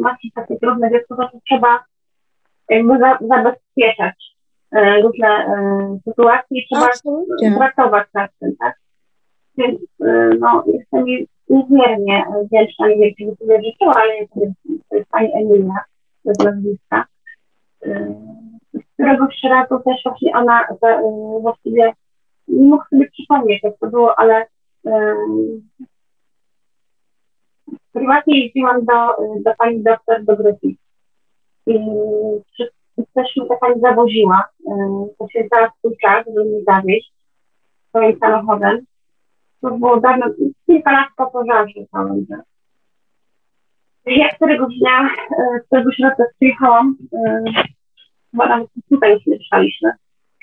ma 0.00 0.10
się 0.10 0.28
takie 0.34 0.56
trudne 0.56 0.90
dziecko, 0.90 1.16
to 1.16 1.30
trzeba 1.48 1.84
jakby 2.68 2.98
za, 2.98 3.18
zabezpieczać 3.20 4.36
y, 4.76 5.02
różne 5.02 5.46
sytuacje 6.04 6.60
i 6.60 6.66
trzeba 6.66 6.88
pracować 7.58 8.08
nad 8.14 8.30
tym, 8.40 8.56
tak? 8.58 8.74
Więc 9.58 9.80
no, 10.40 10.64
jestem 10.66 11.04
niezmiernie 11.48 12.24
wdzięczna, 12.44 12.88
nie 12.88 12.96
wiem, 12.96 13.14
czy 13.18 13.36
sobie 13.36 13.62
życzyła, 13.62 13.94
ale 13.94 14.12
to 14.34 14.40
jest, 14.40 15.10
pani 15.10 15.30
Emilia 15.34 15.80
z 16.24 16.44
nazwiska 16.44 17.04
któregoś 18.94 19.42
razu 19.50 19.80
też 19.84 20.02
właśnie 20.04 20.32
ona 20.34 20.66
właściwie 21.40 21.92
nie 22.48 22.68
mógł 22.68 22.84
sobie 22.90 23.10
przypomnieć, 23.10 23.62
jak 23.62 23.78
to 23.78 23.86
było, 23.86 24.18
ale 24.18 24.46
prywatnie 27.92 28.44
jeździłam 28.44 28.84
do, 28.84 29.16
do 29.44 29.54
pani 29.58 29.82
doktor 29.82 30.24
do 30.24 30.36
Gruzji. 30.36 30.78
I 31.66 31.78
też 33.14 33.36
mnie 33.36 33.48
ta 33.48 33.56
pani 33.56 33.80
zawoziła. 33.80 34.44
To 35.18 35.28
się 35.28 35.44
zdała 35.46 35.72
swój 35.78 35.96
czas, 35.96 36.26
żeby 36.26 36.44
mnie 36.44 36.64
zawieźć 36.66 37.12
swoim 37.88 38.18
samochodem. 38.18 38.84
To 39.60 39.70
było 39.70 40.00
dawno, 40.00 40.26
kilka 40.66 40.92
lat 40.92 41.08
po 41.16 41.26
pożarze 41.30 41.80
całym. 41.92 42.26
Ja 44.06 44.28
któregoś 44.28 44.78
dnia, 44.78 45.10
któregoś 45.66 45.98
razu 45.98 46.22
przyjechałam, 46.34 46.96
chyba 48.30 48.46
nawet 48.46 48.68
tutaj 48.88 49.12
już 49.12 49.26
mieszkaliśmy, 49.26 49.92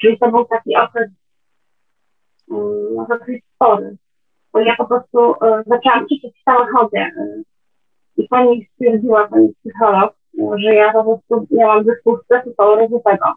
czyli 0.01 0.19
to 0.19 0.31
był 0.31 0.45
taki 0.45 0.75
okres, 0.75 1.09
no 2.47 3.07
dosyć 3.09 3.43
spory, 3.55 3.97
bo 4.53 4.59
ja 4.59 4.75
po 4.75 4.85
prostu 4.85 5.33
zaczęłam 5.65 6.05
czytać 6.09 6.31
w 6.39 6.43
samochodzie 6.43 7.11
i 8.17 8.27
pani 8.27 8.69
stwierdziła, 8.73 9.27
pani 9.27 9.53
psycholog, 9.53 10.13
że 10.55 10.75
ja 10.75 10.93
po 10.93 11.03
prostu 11.03 11.47
miałam 11.51 11.83
zespół 11.85 12.17
stresu 12.23 12.53
kolorowego. 12.57 13.33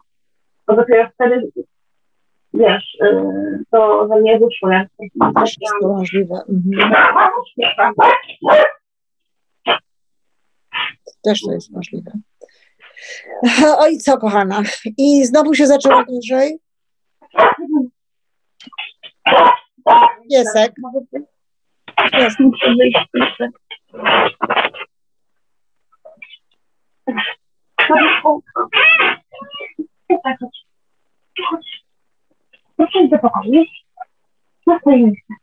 Bo 0.67 0.75
dopiero 0.75 1.09
wtedy, 1.13 1.51
wiesz, 2.53 2.97
to 3.71 4.07
ze 4.07 4.15
mnie 4.15 4.39
wyszło. 4.39 4.71
Jak 4.71 4.87
Też 5.35 5.57
możliwe. 5.81 6.35
Mhm. 6.49 6.93
Też 11.23 11.41
to 11.41 11.51
jest 11.51 11.71
możliwe. 11.71 12.11
Oj, 13.79 13.97
co 13.97 14.17
kochana? 14.17 14.61
I 14.97 15.25
znowu 15.25 15.53
się 15.53 15.67
zaczęło 15.67 16.03
gorzej? 16.03 16.59
Piesek. 20.29 20.73
Jest, 22.13 22.39
muszę 22.39 22.73
wyjść. 22.77 22.99
Proszę 32.77 32.99
iść 32.99 33.11
do 33.11 33.19
pokoju. 33.19 33.63
Na 34.67 34.79
swoje 34.79 34.97
miejsce. 34.97 35.33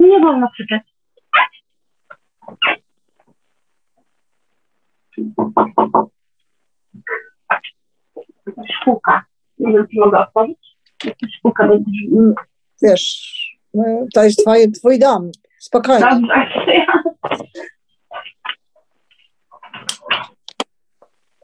Nie 0.00 0.20
wolno 0.20 0.48
krzyczeć. 0.50 0.82
Szkółka. 8.80 9.24
Nie 9.58 9.72
wiem, 9.72 9.86
czy 9.88 10.00
mogę 10.00 10.18
otworzyć. 10.18 10.65
Szkółka 11.38 11.68
będzie. 11.68 12.00
Wiesz, 12.82 13.36
to 14.14 14.24
jest 14.24 14.38
twoje, 14.42 14.70
twój 14.70 14.98
dom. 14.98 15.30
Spokojnie. 15.58 16.06
Dobrze. 16.10 16.46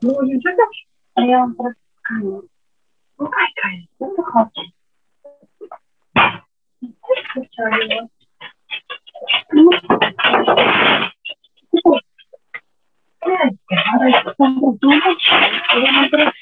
No 0.02 0.22
nie 0.22 0.40
czekasz? 0.42 0.86
A 1.14 1.22
ja 1.22 1.38
mam 1.38 1.54
teraz 1.56 1.72
spotkanie. 1.76 2.40
No 3.18 3.28
Kajka 3.28 3.68
jest, 3.76 3.92
no 4.00 4.10
to 4.16 4.22
chodź. 4.22 4.60
Też 7.34 7.46
chciałam. 7.52 8.08
No. 9.54 9.70
Ja 15.82 15.92
mam 15.92 16.10
teraz 16.10 16.34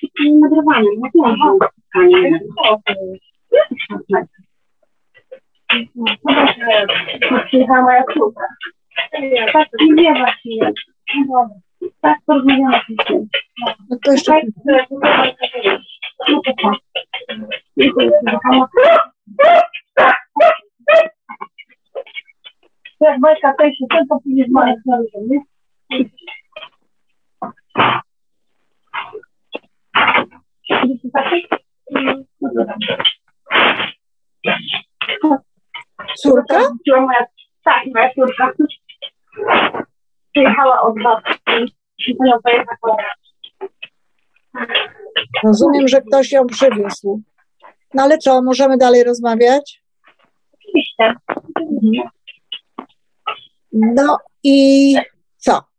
nagrywanie, 0.43 0.89
nie 1.01 2.31
wiem, 2.31 2.39
spotkanie. 2.53 3.41
Przyjechała 7.47 7.83
moja 7.83 8.05
córka. 8.15 8.45
Tak, 9.53 9.69
nie 9.81 9.95
wie 9.95 10.15
właśnie. 10.15 10.73
Tak, 12.01 12.19
porozmawiamy 12.27 12.81
się 13.09 13.27
córka? 36.23 36.59
Tak, 37.65 37.83
moja 37.95 38.11
córka. 38.15 38.53
Przyjechała 40.33 40.83
od 40.83 40.95
babci. 41.03 41.39
Rozumiem, 45.45 45.89
że 45.89 46.01
ktoś 46.01 46.33
ją 46.33 46.47
przywiózł. 46.47 47.23
No 47.95 48.03
ale 48.03 48.19
co, 48.19 48.43
możemy 48.43 48.77
dalej 48.77 49.05
rozmawiać? 49.05 49.83
Oczywiście. 50.55 51.15
No 53.73 54.19
i 54.43 54.95
co 55.37 55.70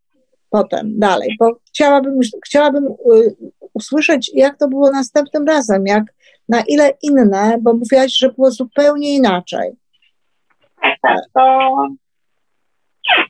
potem 0.51 0.99
dalej? 0.99 1.35
Bo 1.39 1.51
chciałabym, 1.67 2.19
chciałabym 2.45 2.85
y, 2.85 3.35
usłyszeć, 3.73 4.31
jak 4.33 4.57
to 4.57 4.67
było 4.67 4.91
następnym 4.91 5.47
razem, 5.47 5.85
jak 5.85 6.03
na 6.49 6.63
ile 6.67 6.93
inne, 7.01 7.57
bo 7.61 7.73
mówiłaś, 7.73 8.17
że 8.17 8.29
było 8.29 8.51
zupełnie 8.51 9.15
inaczej. 9.15 9.71
Tak, 10.81 10.97
tak. 11.01 11.19
To 11.33 11.69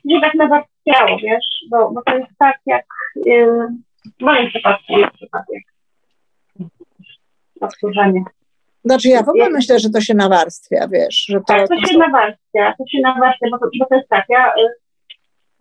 nie 0.04 0.20
tak 0.20 0.34
nawarstwiało, 0.34 1.18
wiesz, 1.22 1.66
bo, 1.70 1.90
bo 1.90 2.02
to 2.06 2.16
jest 2.16 2.30
tak 2.38 2.56
jak 2.66 2.86
yy, 3.26 3.68
w 4.20 4.22
moim 4.22 4.48
przypadku 4.48 4.98
na 4.98 5.10
przykład 5.10 5.44
jak. 5.52 5.62
Znaczy 8.84 9.08
ja 9.08 9.22
w 9.22 9.28
ogóle 9.28 9.50
myślę, 9.50 9.78
że 9.78 9.90
to 9.90 10.00
się 10.00 10.14
nawarstwia, 10.14 10.88
wiesz, 10.88 11.24
że 11.28 11.38
to... 11.38 11.44
Tak, 11.46 11.68
to 11.68 11.86
się 11.86 11.98
nawarstwia, 11.98 12.74
to 12.78 12.84
się 12.86 12.98
nawarstwia, 13.02 13.46
bo 13.50 13.58
to, 13.58 13.66
bo 13.78 13.86
to 13.86 13.94
jest 13.94 14.08
tak, 14.08 14.24
ja 14.28 14.52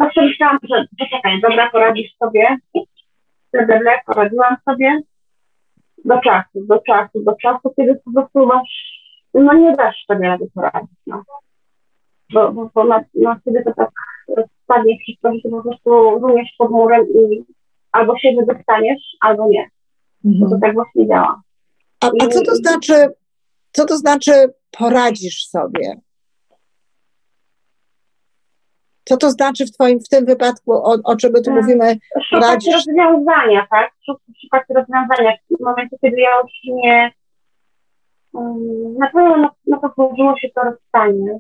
y, 0.02 0.04
zawsze 0.04 0.22
myślałam, 0.22 0.60
że 0.70 0.86
poczekaj, 1.00 1.42
dobra, 1.42 1.70
poradzisz 1.72 2.16
sobie, 2.18 2.58
blablabla, 3.54 3.92
poradziłam 4.06 4.56
sobie 4.66 5.02
do 6.06 6.20
czasu, 6.20 6.66
do 6.68 6.80
czasu, 6.80 7.24
do 7.24 7.36
czasu, 7.42 7.74
kiedy 7.76 8.02
po 8.06 8.12
prostu 8.12 8.46
masz, 8.46 9.02
no 9.34 9.54
nie 9.54 9.76
dasz 9.76 10.06
sobie 10.08 10.28
rady 10.28 10.46
poradzić, 10.54 11.00
no. 11.08 11.24
Bo, 12.34 12.52
bo, 12.52 12.70
bo 12.76 12.84
na, 12.84 13.04
na 13.16 13.36
wtedy 13.36 13.64
to 13.64 13.74
tak 13.74 13.90
spadnie 14.64 14.98
wszystko, 15.00 15.34
że 15.34 15.50
po 15.50 15.62
prostu 15.62 16.20
rumiesz 16.20 16.50
pod 16.58 16.72
murem 16.72 17.02
i 17.10 17.44
albo 17.92 18.18
się 18.18 18.30
wydostaniesz, 18.40 19.02
albo 19.22 19.48
nie. 19.50 19.70
Bo 20.24 20.40
to 20.40 20.46
Mhm. 20.56 20.62
tak 20.62 20.74
właśnie 20.74 21.08
działa. 21.08 21.42
A, 22.04 22.08
a 22.08 22.28
co 22.28 22.42
to 22.42 22.56
znaczy, 22.56 22.94
co 23.72 23.86
to 23.86 23.98
znaczy 23.98 24.32
poradzisz 24.72 25.46
sobie? 25.48 25.96
Co 29.04 29.18
to 29.18 29.30
znaczy 29.32 29.66
w 29.66 29.72
twoim, 29.72 30.00
w 30.00 30.10
tym 30.10 30.26
wypadku, 30.26 30.74
o, 30.74 30.96
o 31.04 31.16
czym 31.16 31.32
my 31.34 31.42
tu 31.42 31.52
Hmm. 31.52 31.64
mówimy, 31.64 31.96
szukać 32.30 32.50
Radzisz? 32.52 32.74
rozwiązania, 32.76 33.68
tak? 33.72 33.92
Szuk- 34.10 34.34
Szukać 34.42 34.64
rozwiązania. 34.70 35.32
W 35.60 35.64
momencie, 35.64 35.98
kiedy 36.02 36.22
ja 36.22 36.30
już 36.44 36.52
nie. 36.64 37.12
Um, 38.34 38.98
na 38.98 39.08
pewno 39.10 39.38
na, 39.38 39.50
na 39.68 39.80
to 39.80 39.90
złożyło 39.96 40.38
się 40.38 40.48
to 40.56 40.62
rozstanie. 40.62 41.40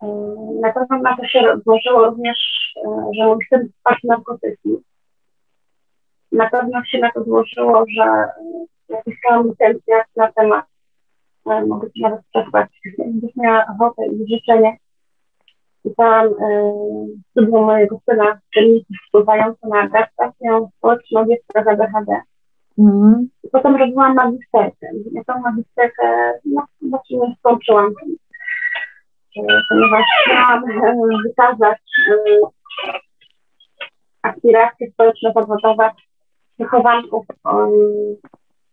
Um, 0.00 0.60
na 0.60 0.72
pewno 0.72 0.98
na 0.98 1.16
to 1.16 1.26
się 1.28 1.40
złożyło 1.64 2.04
również, 2.06 2.38
e, 2.86 3.10
że 3.18 3.26
mój 3.26 3.46
syn 3.48 3.68
spadł 3.80 3.98
narkotyki. 4.04 4.76
Na 6.32 6.50
pewno 6.50 6.84
się 6.84 6.98
na 6.98 7.12
to 7.12 7.24
złożyło, 7.24 7.84
że 7.96 8.02
e, 8.04 8.32
napisałam 8.88 9.48
licencję 9.48 10.02
na 10.16 10.32
temat, 10.32 10.64
e, 11.46 11.66
mogę 11.66 11.90
ci 11.92 12.02
nawet 12.02 12.20
przesłać, 12.34 12.68
gdybyś 12.98 13.36
miała 13.36 13.66
ochotę 13.74 14.02
i 14.06 14.34
życzenie 14.34 14.76
pisałam 15.88 16.26
y, 16.26 16.32
studium 17.30 17.64
mojego 17.64 18.00
syna, 18.10 18.38
czynniki 18.54 18.94
wpływające 19.08 19.68
na 19.68 19.80
adaptację 19.80 20.68
społeczną 20.78 21.26
dziecka 21.26 21.64
z 21.64 21.68
ADHD. 21.68 22.20
Mhm. 22.78 23.28
I 23.44 23.48
potem 23.48 23.76
robiłam 23.76 24.14
magisterkę. 24.14 24.86
Ja 25.12 25.24
tą 25.24 25.40
magisterkę 25.40 26.32
no, 26.44 26.64
właśnie 26.80 27.18
nie 27.18 27.34
skończyłam, 27.38 27.86
y, 27.86 29.42
ponieważ 29.68 30.04
chciałam 30.24 30.70
y, 30.70 31.22
wykazać 31.26 31.78
aspiracje 34.22 34.90
społeczno-zawodowe 34.90 35.90
wychowanków 36.58 37.26
y, 37.30 37.34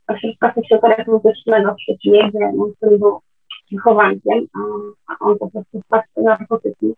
ośrodka 0.07 0.53
socjoterapeutycznego 0.55 1.76
w 1.76 1.82
Szczecinie, 1.82 2.30
gdzie 2.30 2.51
mój 2.57 2.74
syn 2.80 2.99
był 2.99 3.20
wychowankiem, 3.74 4.47
a, 5.07 5.15
on 5.19 5.38
po 5.38 5.51
prostu 5.51 5.82
spadł 5.82 6.03
na 6.17 6.24
narkotyki. 6.24 6.93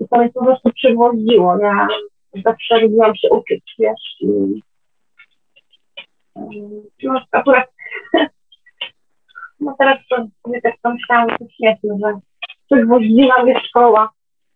I 0.00 0.08
to 0.08 0.18
mnie 0.18 0.30
po 0.30 0.44
prostu 0.44 0.70
przygwoździło. 0.74 1.58
Ja 1.58 1.88
zawsze 2.44 2.80
lubiłam 2.80 3.16
się 3.16 3.28
uczyć, 3.30 3.74
wiesz, 3.78 4.16
i 4.20 4.62
No, 7.02 7.20
akurat, 7.32 7.68
no 9.60 9.74
teraz 9.78 9.98
to 10.10 10.16
sobie 10.46 10.60
tak 10.60 10.74
pomyślałam, 10.82 11.28
to 11.28 11.44
śmieszne, 11.56 11.98
że 12.02 12.20
przygwoździła 12.70 13.42
mnie 13.42 13.60
szkoła. 13.68 14.10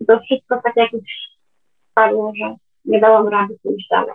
To 0.07 0.20
wszystko 0.20 0.61
tak 0.64 0.76
jakoś 0.76 1.01
spadło, 1.91 2.32
że 2.37 2.55
nie 2.84 3.01
dałam 3.01 3.28
rady 3.28 3.59
pójść 3.62 3.89
dalej. 3.91 4.14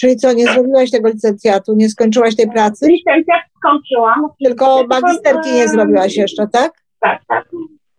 Czyli 0.00 0.16
co, 0.16 0.32
nie 0.32 0.44
zrobiłaś 0.44 0.90
tego 0.90 1.08
licencjatu, 1.08 1.74
nie 1.74 1.88
skończyłaś 1.88 2.36
tej 2.36 2.50
pracy? 2.50 2.86
Licencjat 2.88 3.40
skończyłam. 3.58 4.28
Tylko 4.44 4.84
magisterki 4.90 5.52
nie 5.52 5.68
zrobiłaś 5.68 6.16
jeszcze, 6.16 6.48
tak? 6.48 6.72
Tak, 7.00 7.22
tak. 7.28 7.48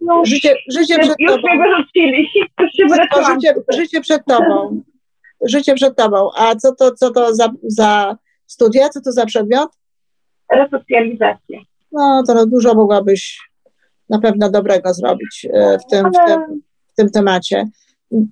No, 0.01 0.25
Życie, 0.25 0.55
życie 0.73 0.99
przed 0.99 1.15
już 1.19 1.31
tobą. 1.31 1.41
mnie 1.47 1.63
wyrzucili, 1.63 2.27
już 2.59 2.71
się 2.71 2.83
wyleczyłam. 2.89 3.33
życie, 3.41 3.53
życie 3.73 4.01
przed 4.01 4.25
tobą. 4.25 4.81
Życie 5.45 5.75
przed 5.75 5.95
tobą. 5.95 6.29
A 6.37 6.55
co 6.55 6.75
to, 6.75 6.91
co 6.91 7.11
to 7.11 7.35
za, 7.35 7.49
za 7.63 8.17
studia? 8.47 8.89
Co 8.89 9.01
to 9.01 9.11
za 9.11 9.25
przedmiot? 9.25 9.69
Resocjalizację. 10.51 11.59
No, 11.91 12.23
to 12.27 12.33
no 12.33 12.45
dużo 12.45 12.73
mogłabyś 12.73 13.39
na 14.09 14.19
pewno 14.19 14.49
dobrego 14.49 14.93
zrobić 14.93 15.47
e, 15.53 15.77
w 15.79 15.91
tym, 15.91 16.05
w 16.11 16.27
tym, 16.27 16.61
w 16.93 16.95
tym 16.95 17.09
temacie. 17.09 17.65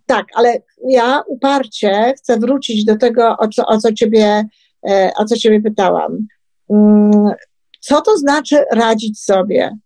Tak, 0.06 0.26
ale 0.36 0.62
ja 0.90 1.24
uparcie 1.28 2.14
chcę 2.18 2.40
wrócić 2.40 2.86
do 2.86 2.98
tego, 2.98 3.38
o 3.38 3.48
co, 3.48 3.66
o 3.66 3.78
co, 3.78 3.94
ciebie, 3.94 4.44
e, 4.90 5.12
o 5.18 5.26
co 5.26 5.36
ciebie 5.36 5.62
pytałam. 5.62 6.28
Mm, 6.70 7.32
Co 7.80 8.02
to 8.02 8.18
znaczy 8.18 8.66
radzić 8.72 9.20
sobie? 9.20 9.78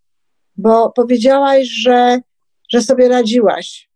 Bo 0.57 0.91
powiedziałaś, 0.91 1.67
że, 1.67 2.19
że 2.69 2.81
sobie 2.81 3.09
radziłaś, 3.09 3.89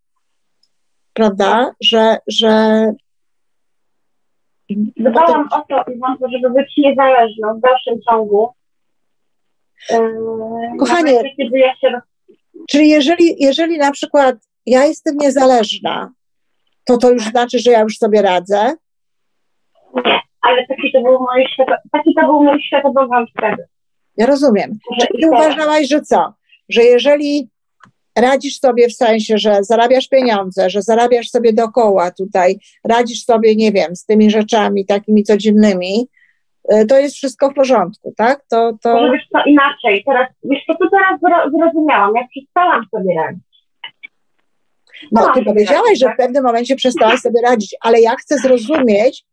prawda? 1.14 1.72
Że, 1.82 2.18
że 2.28 2.84
dbałam 4.98 5.48
o 5.52 5.62
to, 5.70 5.84
żeby 6.32 6.50
być 6.50 6.74
niezależną 6.78 7.58
w 7.58 7.62
dalszym 7.62 8.02
ciągu. 8.10 8.50
Yy, 9.90 9.98
Kochanie. 10.80 11.14
nawet 11.14 11.36
Kiedy 11.38 11.60
ja 11.60 11.76
się 11.76 11.90
roz... 11.90 12.04
Czyli 12.70 12.90
jeżeli, 12.90 13.36
jeżeli 13.44 13.78
na 13.78 13.92
przykład 13.92 14.36
ja 14.66 14.86
jestem 14.86 15.18
niezależna, 15.18 16.12
to 16.86 16.98
to 16.98 17.12
już 17.12 17.24
znaczy, 17.24 17.60
że 17.60 17.72
ja 17.72 17.82
już 17.82 17.98
sobie 17.98 18.22
radzę. 18.22 18.76
Nie, 20.06 20.20
ale 20.42 20.68
taki 20.68 20.92
to 20.94 21.02
był 21.02 21.20
mój, 21.20 21.48
świato... 21.54 21.74
taki 21.92 22.14
to 22.16 22.26
był 22.26 22.44
mój 22.44 22.64
światopogląd 22.64 23.30
wtedy. 23.38 23.64
Ja 24.18 24.26
rozumiem. 24.26 24.72
Czyli 25.02 25.24
teraz- 25.24 25.46
uważałaś, 25.46 25.88
że 25.88 26.02
co? 26.02 26.34
Że 26.70 26.84
jeżeli 26.84 27.50
radzisz 28.18 28.60
sobie 28.60 28.88
w 28.88 28.94
sensie, 28.94 29.38
że 29.38 29.64
zarabiasz 29.64 30.08
pieniądze, 30.08 30.70
że 30.70 30.82
zarabiasz 30.82 31.30
sobie 31.30 31.54
dookoła 31.54 32.12
tutaj, 32.12 32.60
radzisz 32.84 33.24
sobie, 33.26 33.56
nie 33.56 33.72
wiem, 33.72 33.96
z 33.96 34.06
tymi 34.06 34.32
rzeczami 34.32 34.86
takimi 34.86 35.24
codziennymi, 35.24 36.08
y, 36.74 36.86
to 36.86 37.00
jest 37.00 37.16
wszystko 37.16 37.50
w 37.50 37.54
porządku, 37.54 38.14
tak? 38.18 38.46
To, 38.50 38.72
to... 38.82 38.94
Może 38.94 39.12
wiesz 39.12 39.28
co 39.32 39.40
inaczej. 39.46 40.04
Teraz, 40.08 40.30
wiesz 40.44 40.64
co, 40.68 40.74
to 40.74 40.90
teraz 40.92 41.22
zro- 41.22 41.52
zrozumiałam. 41.58 42.16
Ja 42.16 42.28
przestałam 42.28 42.86
sobie 42.92 43.16
radzić. 43.16 43.53
No, 45.12 45.22
ty 45.34 45.34
Tak, 45.40 45.44
powiedziałaś, 45.46 46.00
że 46.00 46.06
w 46.06 46.10
tak. 46.10 46.18
pewnym 46.18 46.44
momencie 46.44 46.76
przestałaś 46.76 47.20
sobie 47.20 47.42
radzić, 47.42 47.76
ale 47.82 48.02
ja 48.02 48.16
chcę 48.16 48.38
zrozumieć 48.38 49.26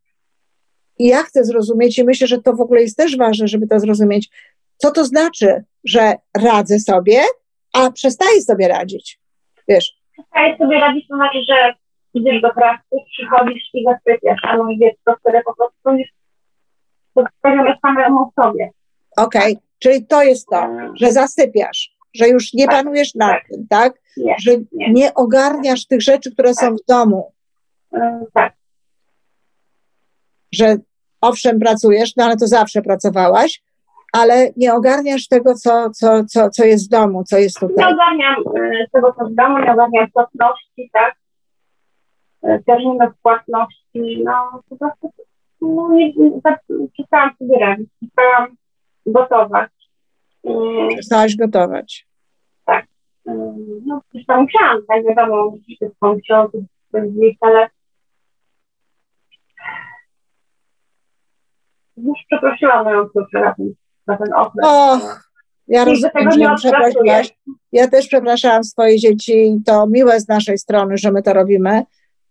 i 0.98 1.06
ja 1.06 1.22
chcę 1.22 1.44
zrozumieć 1.44 1.98
i 1.98 2.04
myślę, 2.04 2.26
że 2.26 2.42
to 2.42 2.52
w 2.52 2.60
ogóle 2.60 2.80
jest 2.82 2.96
też 2.96 3.16
ważne, 3.16 3.48
żeby 3.48 3.66
to 3.66 3.80
zrozumieć, 3.80 4.28
co 4.76 4.90
to 4.90 5.04
znaczy, 5.04 5.64
że 5.84 6.12
radzę 6.36 6.78
sobie, 6.78 7.20
a 7.72 7.90
przestaję 7.90 8.42
sobie 8.42 8.68
radzić. 8.68 9.20
Wiesz, 9.68 10.00
Przestaję 10.12 10.58
sobie 10.58 10.80
radzić, 10.80 11.08
to 11.08 11.16
znaczy, 11.16 11.38
że 11.48 11.74
idziesz 12.14 12.42
do 12.42 12.50
pracy, 12.50 12.96
przychodzisz 13.12 13.62
i 13.74 13.84
zasypiasz, 13.84 14.38
a 14.42 14.56
moje 14.56 14.78
dziecko, 14.78 15.16
które 15.20 15.42
po 15.42 15.54
prostu 15.54 15.98
jest 15.98 16.10
postawione 17.14 17.76
samemu 17.82 18.32
sobie. 18.42 18.70
okej, 19.16 19.56
czyli 19.78 20.06
to 20.06 20.22
jest 20.22 20.46
to, 20.48 20.66
że 20.94 21.12
zasypiasz, 21.12 21.90
że 22.14 22.28
już 22.28 22.52
nie 22.54 22.66
Tak, 22.66 22.76
panujesz 22.76 23.14
nad 23.14 23.30
tak. 23.30 23.44
tym, 23.48 23.66
tak? 23.68 23.92
Nie, 24.16 24.34
Że 24.40 24.50
nie. 24.72 24.92
nie 24.92 25.14
ogarniasz 25.14 25.86
tych 25.86 26.02
rzeczy, 26.02 26.32
które 26.32 26.54
są 26.54 26.76
w 26.76 26.84
domu, 26.88 27.32
Yy, 27.92 28.00
tak, 28.34 28.52
że 30.52 30.76
owszem, 31.20 31.58
pracujesz, 31.60 32.16
no 32.16 32.24
ale 32.24 32.36
to 32.36 32.46
zawsze 32.46 32.82
pracowałaś, 32.82 33.62
ale 34.12 34.50
nie 34.56 34.74
ogarniasz 34.74 35.28
tego, 35.28 35.54
co, 35.54 35.90
co, 35.90 36.24
co, 36.24 36.50
co 36.50 36.64
jest 36.64 36.86
w 36.86 36.90
domu, 36.90 37.24
co 37.24 37.38
jest 37.38 37.62
nie 37.62 37.68
tutaj. 37.68 37.92
ogarniam 37.92 38.36
yy, 38.54 38.86
tego, 38.92 39.14
co 39.18 39.24
w 39.24 39.34
domu, 39.34 39.58
nie 39.58 39.72
ogarniam 39.72 40.10
płatności, 40.12 40.90
tak? 40.92 41.14
Yy, 42.42 42.62
terminów 42.66 43.12
płatności, 43.22 44.22
no 44.24 44.62
po 44.68 44.76
prostu 44.76 45.10
no, 45.62 45.88
nie, 45.92 46.12
nie, 46.12 46.42
tak, 46.42 46.60
przestałam 46.92 47.30
sobie 47.38 47.58
radzić, 47.60 47.88
przestałam 48.00 48.56
gotować. 49.06 49.70
Yy, 50.44 50.88
Przestałaś 50.88 51.36
gotować. 51.36 52.06
yy, 52.68 53.34
no, 53.86 54.00
zresztą 54.12 54.42
musiałam, 54.42 54.78
tak 54.88 55.04
wiadomo, 55.04 55.52
wszystko 55.78 56.14
musiałam 56.14 56.48
spędzić, 56.88 57.36
ale 57.40 57.68
już 61.96 62.18
przeprosiłam 62.30 62.84
moją 62.84 63.08
córkę 63.08 63.40
na 63.40 63.54
ten, 63.54 63.74
na 64.06 64.16
ten 64.16 64.32
okres. 64.34 64.66
Och, 64.66 65.30
Ja 65.68 65.84
rozumiem, 65.84 66.30
że 66.32 66.54
przeprosiłaś. 66.56 67.32
Ja 67.72 67.88
też 67.88 68.06
przepraszałam 68.08 68.64
swoje 68.64 68.98
dzieci 68.98 69.32
i 69.46 69.64
to 69.66 69.86
miłe 69.86 70.20
z 70.20 70.28
naszej 70.28 70.58
strony, 70.58 70.98
że 70.98 71.12
my 71.12 71.22
to 71.22 71.32
robimy. 71.32 71.82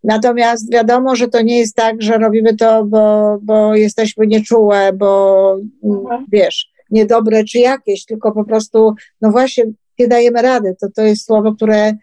Natomiast 0.04 0.74
wiadomo, 0.74 1.16
że 1.16 1.28
to 1.28 1.42
nie 1.42 1.60
jest 1.60 1.76
tak, 1.76 2.02
że 2.02 2.18
robimy 2.18 2.56
to, 2.56 2.86
bo, 2.86 3.38
bo 3.42 3.76
jesteśmy 3.76 4.28
nieczułe, 4.28 4.94
bo 4.94 5.52
mm, 5.84 5.98
Mhm. 6.00 6.26
wiesz, 6.32 6.68
niedobre 6.92 7.44
czy 7.44 7.60
jakieś, 7.60 8.06
tylko 8.06 8.32
po 8.32 8.44
prostu, 8.44 8.96
no 9.22 9.32
właśnie, 9.32 9.64
nie 10.00 10.08
dajemy 10.08 10.42
rady. 10.42 10.76
To, 10.82 10.88
to 10.96 11.02
jest 11.02 11.26
słowo, 11.26 11.54
które, 11.54 11.94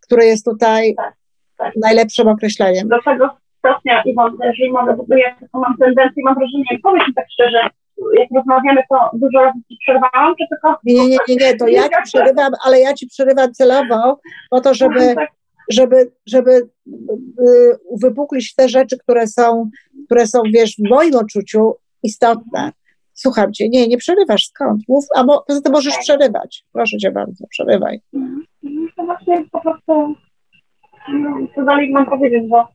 które 0.00 0.26
jest 0.26 0.44
tutaj 0.44 0.94
Tak, 0.94 1.14
tak. 1.58 1.72
najlepszym 1.82 2.28
określeniem. 2.28 2.88
do 2.88 3.02
tego 3.04 3.30
stopnia, 3.58 4.02
Iwon, 4.02 4.36
jeżeli 4.44 4.72
mogę, 4.72 4.96
bo 5.08 5.16
ja 5.16 5.36
mam 5.52 5.76
tendencję, 5.76 6.22
mam 6.24 6.34
wrażenie, 6.34 6.78
powiedz 6.82 7.08
mi 7.08 7.14
tak 7.14 7.26
szczerze, 7.32 7.58
jak 8.18 8.28
rozmawiamy, 8.36 8.80
to 8.90 9.10
dużo 9.12 9.38
razy 9.40 9.58
ci 9.68 9.76
przerwałam, 9.80 10.34
czy 10.38 10.44
tylko... 10.50 10.78
Nie, 10.84 11.08
nie, 11.08 11.18
nie, 11.28 11.36
nie, 11.36 11.56
to 11.56 11.68
ja 11.68 11.82
ci 11.82 12.02
przerywam, 12.04 12.52
ale 12.64 12.80
ja 12.80 12.94
ci 12.94 13.06
przerywam 13.06 13.52
celowo 13.52 14.20
po 14.50 14.60
to, 14.60 14.74
żeby, 14.74 15.14
Tak, 15.14 15.28
żeby, 15.70 16.12
żeby 16.26 16.50
y, 16.50 17.78
wypuklić 18.02 18.54
te 18.54 18.68
rzeczy, 18.68 18.98
które 18.98 19.26
są, 19.26 19.70
które 20.06 20.26
są, 20.26 20.38
wiesz, 20.54 20.76
w 20.76 20.88
moim 20.90 21.14
odczuciu 21.14 21.74
istotne. 22.02 22.72
Słucham 23.14 23.52
cię, 23.52 23.68
nie, 23.68 23.88
nie 23.88 23.96
przerywasz, 23.96 24.46
skąd? 24.46 24.82
Mów, 24.88 25.04
a 25.14 25.24
mo, 25.24 25.44
poza 25.46 25.60
tym 25.60 25.72
możesz 25.72 25.98
przerywać. 25.98 26.64
Proszę 26.72 26.98
cię 26.98 27.10
bardzo, 27.10 27.46
przerywaj. 27.50 28.00
Mhm. 28.14 28.46
To 28.96 29.04
właśnie 29.04 29.44
po 29.52 29.60
prostu, 29.60 30.14
no, 31.08 31.36
co 31.54 31.64
dalej 31.64 31.90
mam 31.90 32.06
powiedzieć, 32.06 32.42
bo 32.48 32.68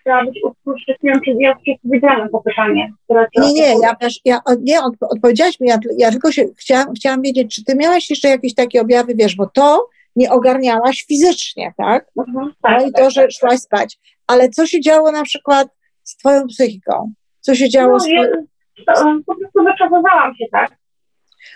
chciałam 0.00 0.26
być 0.26 0.40
usłyszeć, 0.44 0.96
czy 1.24 1.34
ja 1.40 1.56
ci 1.64 1.72
odpowiedziałam 1.72 2.28
na 2.32 2.38
pytanie. 2.44 2.92
Nie, 3.36 3.52
nie, 3.52 3.74
ja 3.82 3.94
też, 3.94 4.20
ja, 4.24 4.40
nie, 4.60 4.82
od, 4.82 4.94
odpowiedziałaś 5.00 5.60
mi, 5.60 5.68
ja, 5.68 5.78
ja 5.98 6.10
tylko 6.10 6.32
się 6.32 6.44
chciałam, 6.56 6.94
chciałam 6.94 7.22
wiedzieć, 7.22 7.54
czy 7.54 7.64
ty 7.64 7.76
miałaś 7.76 8.10
jeszcze 8.10 8.28
jakieś 8.28 8.54
takie 8.54 8.80
objawy, 8.80 9.14
wiesz, 9.14 9.36
bo 9.36 9.46
to 9.46 9.88
nie 10.16 10.30
ogarniałaś 10.30 11.04
fizycznie, 11.08 11.72
tak? 11.76 12.10
Mhm, 12.18 12.46
No 12.46 12.52
tak, 12.62 12.88
i 12.88 12.92
tak, 12.92 13.04
to, 13.04 13.10
że 13.10 13.20
tak, 13.20 13.30
szłaś 13.32 13.58
spać. 13.58 13.98
Ale 14.26 14.48
co 14.48 14.66
się 14.66 14.80
działo 14.80 15.12
na 15.12 15.22
przykład 15.22 15.68
z 16.02 16.16
twoją 16.16 16.46
psychiką? 16.46 17.12
Co 17.40 17.54
się 17.54 17.68
działo 17.68 17.92
No, 17.92 18.00
z 18.00 18.04
twoją... 18.04 18.46
to, 18.86 18.92
po 19.26 19.34
prostu 19.34 19.64
wyczasowałam 19.64 20.34
się, 20.34 20.44
tak? 20.52 20.70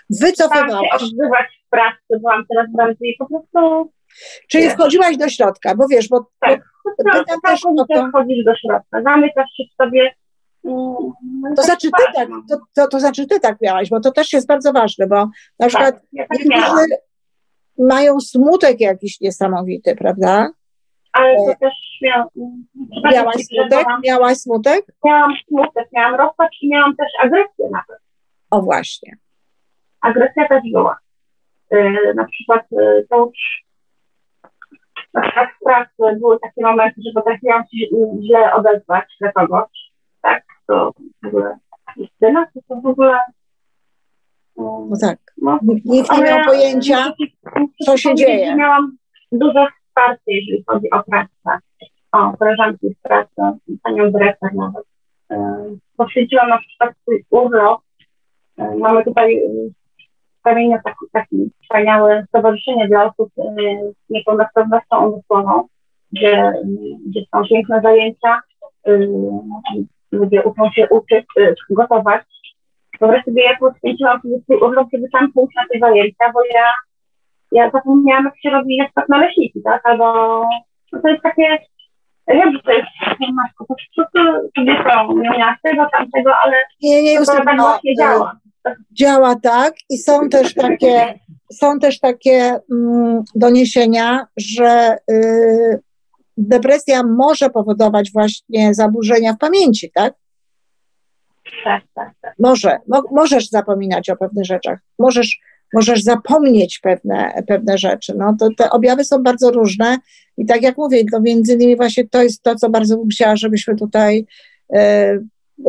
Wycofywałaś. 0.09 0.89
się 0.99 1.05
odzywać 1.05 1.47
w 1.67 1.69
pracy, 1.69 1.97
byłam 2.19 2.43
teraz 2.49 2.71
bardziej 2.71 3.15
po 3.19 3.25
prostu... 3.27 3.91
Czyli 4.47 4.63
Nie. 4.63 4.69
wchodziłaś 4.69 5.17
do 5.17 5.29
środka, 5.29 5.75
bo 5.75 5.87
wiesz, 5.87 6.09
bo, 6.09 6.25
Tak. 6.39 6.59
bo 6.85 6.91
No, 7.13 7.19
pytam 7.19 7.41
też 7.41 7.59
o 7.65 7.75
całkowicie 7.75 7.95
to, 8.01 8.07
wchodzisz 8.09 8.45
do 8.45 8.55
środka, 8.55 9.01
zamykasz 9.03 9.49
się 9.57 9.63
w 9.73 9.83
sobie. 9.83 10.11
mm, 10.65 11.55
to 11.55 11.63
znaczy 11.63 11.87
ty 11.97 12.03
tak, 12.15 12.27
to, 12.49 12.57
to, 12.75 12.87
to 12.87 12.99
znaczy 12.99 13.27
ty 13.27 13.39
tak 13.39 13.61
miałaś, 13.61 13.89
bo 13.89 13.99
to 13.99 14.11
też 14.11 14.33
jest 14.33 14.47
bardzo 14.47 14.73
ważne, 14.73 15.07
bo 15.07 15.29
na 15.59 15.67
przykład 15.67 15.95
Tak, 15.95 16.03
ja 16.13 16.25
tak 16.27 16.45
miałam, 16.45 16.85
mają 17.79 18.19
smutek 18.19 18.79
jakiś 18.79 19.21
niesamowity, 19.21 19.95
prawda? 19.95 20.49
Ale 21.13 21.35
to 21.35 21.55
też 21.59 21.73
miałam... 22.01 22.27
Miałaś 23.13 23.35
smutek? 23.35 23.87
Miałaś 24.05 24.37
smutek? 24.37 24.85
Miałam 25.05 25.33
smutek, 25.47 25.89
miałam 25.93 26.15
rozpacz 26.15 26.55
i 26.61 26.69
miałam 26.69 26.95
też 26.95 27.07
agresję 27.23 27.69
nawet. 27.71 28.01
O 28.51 28.61
właśnie. 28.61 29.17
Agresja 30.01 30.47
też 30.47 30.63
była. 30.73 30.97
Yy, 31.71 32.13
na 32.15 32.25
przykład 32.25 32.65
yy, 32.71 33.07
to 33.09 33.17
już 33.17 33.63
na 35.13 35.21
przykład 35.21 35.49
w 35.55 35.63
pracy 35.63 36.19
były 36.19 36.39
takie 36.39 36.61
momenty, 36.61 37.01
że 37.05 37.11
potrafiłam 37.13 37.63
się 37.63 37.87
źle 38.27 38.53
odezwać 38.53 39.05
do 39.21 39.31
kogoś. 39.31 39.91
Tak, 40.21 40.43
to 40.67 40.93
w 41.23 41.27
ogóle 41.27 41.57
Justyna, 41.95 42.45
to, 42.53 42.59
to 42.67 42.81
w 42.81 42.85
ogóle... 42.85 43.19
Yy, 44.57 44.63
No 44.89 44.97
tak. 45.01 45.19
no, 45.37 45.59
Nikt, 45.85 46.11
nie 46.11 46.23
miał 46.23 46.45
pojęcia, 46.45 47.13
co 47.85 47.97
się 47.97 48.15
dzieje. 48.15 48.55
Miałam 48.55 48.97
duże 49.31 49.67
wsparcie, 50.01 50.21
jeżeli 50.27 50.63
chodzi 50.67 50.89
o 50.91 51.03
pracę. 51.03 51.63
O 52.11 52.37
koleżanki 52.37 52.89
z 52.89 53.01
pracy, 53.01 53.59
panią 53.83 54.11
dyrektor 54.11 54.49
nawet. 54.53 54.85
poświęciłam 55.97 56.49
na 56.49 56.57
przykład 56.57 56.93
swój 57.01 57.25
urlop. 57.29 57.81
Mamy 58.77 59.03
tutaj 59.03 59.41
w 60.39 60.43
Kamieniu 60.43 60.77
taki, 60.83 61.05
taki 61.11 61.51
wspaniałe 61.63 62.25
stowarzyszenie 62.27 62.87
dla 62.87 63.05
osób 63.05 63.29
z 63.35 64.09
niepełnosprawnością 64.09 65.09
umysłową, 65.09 65.67
gdzie, 66.11 66.53
gdzie 67.07 67.21
są 67.35 67.43
piękne 67.49 67.81
zajęcia, 67.81 68.41
ludzie 70.11 70.43
uczą 70.43 70.71
się 70.71 70.89
uczyć, 70.89 71.25
gotować. 71.69 72.21
Po 72.99 73.07
prostu 73.07 73.31
ja 73.35 73.57
poświęciłam 73.59 74.21
sobie 74.21 74.39
swój 74.39 74.57
urlop, 74.57 74.87
żeby 74.93 75.09
tam 75.09 75.31
pójść 75.33 75.55
na 75.55 75.63
te 75.73 75.79
zajęcia, 75.79 76.31
bo 76.33 76.39
ja, 76.53 76.73
ja 77.51 77.69
zapomniałam, 77.69 78.25
jak 78.25 78.41
się 78.41 78.49
robi 78.49 78.77
na 78.77 78.85
przykład 78.85 79.09
naleśniki, 79.09 79.61
tak? 79.63 79.81
Albo 79.85 80.05
no 80.91 81.01
to 81.01 81.09
jest 81.09 81.23
takie, 81.23 81.57
wiem, 82.27 82.53
że 82.53 82.59
to 82.63 82.71
jest 82.71 82.87
matko, 83.33 83.65
to 83.67 83.75
wszyscy 83.75 84.19
sobie 84.57 84.83
są, 84.83 85.17
nie 85.17 85.29
miała 85.29 85.57
tego, 85.63 85.87
tamtego, 85.97 86.31
ale 86.43 86.53
nie, 86.81 87.03
nie, 87.03 87.19
to 87.19 87.25
tak 87.25 87.57
właśnie 87.57 87.95
działa. 87.95 88.39
Działa 88.91 89.35
tak 89.35 89.73
i 89.89 89.97
są 89.97 90.29
też 90.29 90.53
takie, 90.53 91.19
są 91.53 91.79
też 91.79 91.99
takie 91.99 92.59
mm, 92.71 93.23
doniesienia, 93.35 94.25
że 94.37 94.97
y, 95.11 95.79
depresja 96.37 97.03
może 97.03 97.49
powodować 97.49 98.11
właśnie 98.11 98.73
zaburzenia 98.73 99.33
w 99.33 99.37
pamięci, 99.37 99.91
tak? 99.93 100.13
Tak, 101.63 101.83
tak, 101.93 102.11
tak. 102.21 102.33
Może, 102.39 102.77
mo, 102.87 103.01
możesz 103.11 103.49
zapominać 103.49 104.09
o 104.09 104.15
pewnych 104.15 104.45
rzeczach, 104.45 104.79
możesz, 104.99 105.39
możesz 105.73 106.03
zapomnieć 106.03 106.79
pewne, 106.79 107.43
pewne 107.47 107.77
rzeczy. 107.77 108.13
No, 108.17 108.35
to 108.39 108.49
te 108.57 108.69
objawy 108.69 109.03
są 109.03 109.23
bardzo 109.23 109.51
różne 109.51 109.97
i 110.37 110.45
tak 110.45 110.61
jak 110.61 110.77
mówię, 110.77 111.03
to 111.11 111.21
między 111.21 111.53
innymi 111.53 111.75
właśnie 111.75 112.07
to 112.07 112.23
jest 112.23 112.43
to, 112.43 112.55
co 112.55 112.69
bardzo 112.69 112.97
bym 112.97 113.07
chciała, 113.09 113.35
żebyśmy 113.35 113.75
tutaj 113.75 114.25
y, 114.75 114.77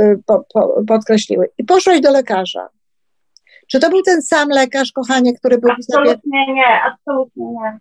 y, 0.01 0.23
po, 0.27 0.45
po, 0.55 0.85
podkreśliły. 0.89 1.49
I 1.59 1.65
poszłaś 1.65 2.01
do 2.01 2.11
lekarza. 2.11 2.69
Czy 3.67 3.81
to 3.81 3.91
był 3.91 4.03
ten 4.03 4.23
sam 4.23 4.49
lekarz, 4.49 4.93
kochanie, 4.93 5.35
który 5.35 5.59
był 5.59 5.71
Absolutnie 5.71 6.13
sobie... 6.13 6.53
nie, 6.55 6.83
absolutnie 6.83 7.45
nie. 7.45 7.79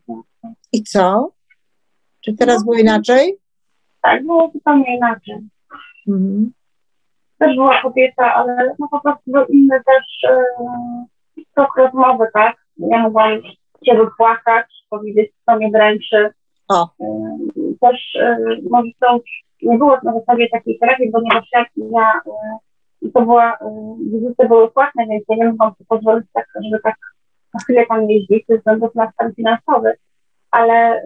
I 0.73 0.83
co? 0.83 1.31
Czy 2.21 2.33
teraz 2.33 2.57
no, 2.57 2.63
było 2.63 2.75
inaczej? 2.75 3.37
Tak, 4.01 4.23
było 4.25 4.51
zupełnie 4.53 4.97
inaczej. 4.97 5.37
Mhm. 6.07 6.51
Też 7.37 7.55
była 7.55 7.81
kobieta, 7.81 8.33
ale 8.33 8.75
no 8.79 8.87
po 8.91 9.01
prostu 9.01 9.31
był 9.31 9.45
inny 9.45 9.81
też 9.85 10.31
e, 10.31 10.43
tok 11.55 11.77
rozmowy, 11.77 12.25
tak? 12.33 12.55
Ja 12.77 13.01
mogłam 13.01 13.41
się 13.85 13.95
wypłakać, 13.95 14.65
powiedzieć, 14.89 15.31
co 15.45 15.55
mnie 15.55 15.71
dręczy. 15.71 16.29
O. 16.67 16.89
Też 17.81 18.15
e, 18.15 18.37
może 18.69 18.91
to 18.99 19.19
nie 19.61 19.77
było 19.77 19.97
na 20.03 20.13
zasadzie 20.13 20.47
takiej 20.49 20.79
terapii, 20.79 21.11
ponieważ 21.11 21.47
ja, 21.53 21.65
ja 21.77 22.21
e, 23.05 23.11
to 23.13 23.21
była, 23.21 23.53
e, 23.53 23.95
wizyty 24.11 24.47
były 24.47 24.71
płatne, 24.71 25.05
więc 25.07 25.23
ja 25.29 25.35
nie 25.35 25.45
mogłam 25.45 25.71
sobie 25.71 25.85
pozwolić 25.87 26.25
tak, 26.33 26.47
żeby 26.63 26.81
tak 26.83 26.95
na 27.53 27.59
chwilę 27.59 27.85
tam 27.85 28.09
jeździć 28.09 28.47
ze 28.47 28.57
względu 28.57 28.89
na 28.95 29.11
stan 29.11 29.33
finansowy, 29.35 29.93
ale 30.51 31.01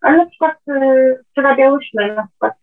ale 0.00 0.16
na 0.16 0.26
przykład 0.26 0.56
przerabiałyśmy, 1.32 2.14
na 2.14 2.26
przykład 2.26 2.54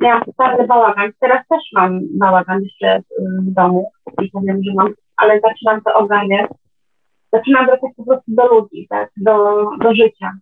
miałam 0.00 0.24
totalny 0.24 0.66
bałagan. 0.66 1.10
Teraz 1.20 1.46
też 1.48 1.62
mam 1.72 2.00
bałagan 2.18 2.62
jeszcze 2.62 2.96
y, 2.96 3.02
w 3.40 3.54
domu 3.54 3.90
i 4.22 4.30
powiem, 4.30 4.60
że 4.64 4.74
mam, 4.74 4.94
ale 5.16 5.40
zaczynam 5.40 5.82
to 5.82 5.94
ogarniać. 5.94 6.50
Zaczynam 7.32 7.66
wracać 7.66 7.90
po 7.96 8.04
prostu 8.04 8.24
do 8.28 8.46
ludzi, 8.46 8.86
tak, 8.90 9.10
do, 9.16 9.64
do 9.80 9.94
życia. 9.94 10.32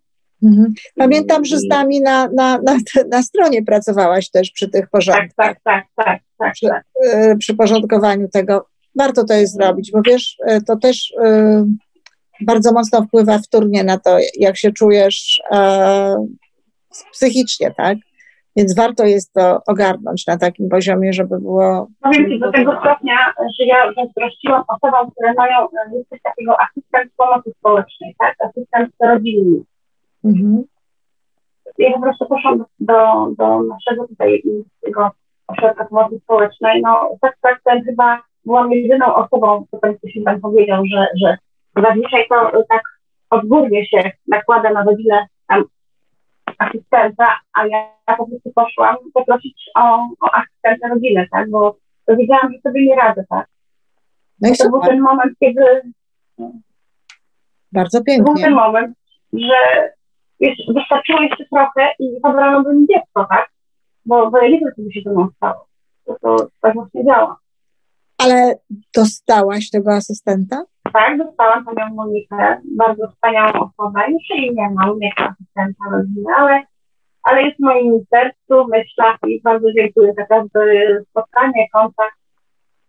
Mhm. 0.43 0.73
Pamiętam, 0.95 1.45
że 1.45 1.57
z 1.57 1.67
nami 1.67 2.01
na, 2.01 2.27
na, 2.27 2.57
na, 2.57 2.77
na 3.11 3.21
stronie 3.21 3.63
pracowałaś 3.63 4.29
też 4.29 4.51
przy 4.51 4.69
tych 4.69 4.89
porządkach. 4.89 5.29
Tak, 5.35 5.59
tak, 5.63 5.85
tak, 5.95 6.05
tak. 6.05 6.21
tak, 6.37 6.53
przy, 6.53 6.67
tak. 6.67 6.83
Y, 7.05 7.37
przy 7.37 7.55
porządkowaniu 7.55 8.27
tego. 8.29 8.65
Warto 8.95 9.23
to 9.23 9.33
jest 9.33 9.53
zrobić, 9.53 9.91
bo 9.91 10.01
wiesz, 10.05 10.37
y, 10.51 10.63
to 10.63 10.77
też 10.77 11.13
bardzo 12.41 12.73
mocno 12.73 13.01
wpływa 13.01 13.39
wtórnie 13.39 13.83
na 13.83 13.97
to, 13.97 14.17
jak 14.37 14.57
się 14.57 14.71
czujesz 14.71 15.41
e, 15.51 16.27
psychicznie, 17.11 17.73
tak? 17.77 17.97
Więc 18.55 18.75
warto 18.75 19.05
jest 19.05 19.33
to 19.33 19.61
ogarnąć 19.67 20.27
na 20.27 20.37
takim 20.37 20.69
poziomie, 20.69 21.13
żeby 21.13 21.39
było. 21.39 21.87
Powiem 22.01 22.29
Ci 22.29 22.39
do 22.39 22.51
tego 22.51 22.71
stopnia, 22.79 23.17
że 23.59 23.65
ja 23.65 23.93
zazdrościłam 23.97 24.63
osobom, 24.67 25.11
które 25.11 25.33
mają 25.33 25.57
e, 25.57 26.03
coś 26.09 26.21
takiego 26.21 26.57
asystent 26.61 27.11
pomocy 27.17 27.51
społecznej, 27.59 28.15
tak? 28.19 28.35
Asystent 28.39 28.89
rodzinny. 28.99 29.63
Mhm. 30.25 30.63
Ja 31.77 31.91
po 31.91 32.01
prostu 32.01 32.25
poszłam 32.25 32.65
do, 32.79 33.27
do 33.37 33.63
naszego 33.63 34.07
tutaj 34.07 34.43
tego 34.81 35.11
ośrodka 35.47 35.85
pomocy 35.85 36.19
społecznej. 36.19 36.81
No 36.81 37.09
tak, 37.21 37.37
tak, 37.41 37.61
ten 37.63 37.83
chyba 37.83 38.21
byłam 38.45 38.71
jedyną 38.71 39.15
osobą, 39.15 39.65
co 39.71 39.77
ktoś 39.77 40.15
mi 40.15 40.23
tam 40.23 40.41
powiedział, 40.41 40.83
że, 40.85 41.07
że 41.21 41.37
Zazwyczaj 41.81 42.25
to 42.29 42.63
tak 42.69 42.81
odgórnie 43.29 43.85
się 43.85 44.11
nakłada 44.27 44.71
na 44.71 44.83
godzinę 44.83 45.15
tam 45.15 45.27
asystenta, 46.57 47.39
a 47.53 47.67
ja 47.67 47.89
po 48.17 48.27
prostu 48.27 48.51
poszłam 48.55 48.95
poprosić 49.13 49.71
o, 49.75 50.07
o 50.21 50.31
asystenta 50.33 50.87
rodziny, 50.87 51.27
tak, 51.31 51.49
bo 51.49 51.77
wiedziałam, 52.07 52.53
że 52.53 52.59
sobie 52.61 52.85
nie 52.85 52.95
radzę, 52.95 53.23
tak. 53.29 53.47
No 54.41 54.49
i 54.49 54.57
to 54.57 54.69
był 54.69 54.81
ten 54.81 55.01
moment, 55.01 55.33
kiedy... 55.39 55.93
Bardzo 57.71 58.03
pięknie. 58.03 58.25
To 58.25 58.33
był 58.33 58.43
ten 58.43 58.53
moment, 58.53 58.97
że 59.33 59.89
wiesz, 60.39 60.57
wystarczyło 60.75 61.21
jeszcze 61.21 61.45
trochę 61.45 61.89
i 61.99 62.19
zabrano 62.23 62.63
by 62.63 62.73
mi 62.73 62.87
dziecko, 62.87 63.25
tak, 63.29 63.49
bo, 64.05 64.31
bo 64.31 64.37
ja 64.37 64.49
nie 64.49 64.59
wiem, 64.59 64.69
co 64.75 64.81
by 64.81 64.91
się 64.93 65.01
ze 65.05 65.09
mną 65.09 65.29
stało. 65.35 65.67
To, 66.05 66.15
to 66.21 66.47
tak 66.61 66.73
właśnie 66.73 67.05
działa. 67.05 67.37
Ale 68.17 68.55
dostałaś 68.95 69.69
tego 69.69 69.93
asystenta? 69.93 70.63
Tak, 70.93 71.17
dostałam 71.17 71.65
panią 71.65 71.95
Monikę, 71.95 72.61
bardzo 72.77 73.07
wspaniałą 73.07 73.49
osobę. 73.49 73.99
Już 74.09 74.29
jej 74.29 74.55
nie 74.55 74.69
mam 74.69 74.97
jako 75.01 75.23
asystenta 75.23 75.83
rodziny, 75.91 76.33
ale, 76.37 76.63
ale 77.23 77.43
jest 77.43 77.57
w 77.57 77.63
moim 77.63 78.05
sercu, 78.09 78.67
myślach 78.69 79.17
i 79.27 79.41
bardzo 79.43 79.67
dziękuję 79.77 80.13
za 80.17 80.25
każde 80.25 80.59
spotkanie, 81.09 81.67
kontakt. 81.73 82.17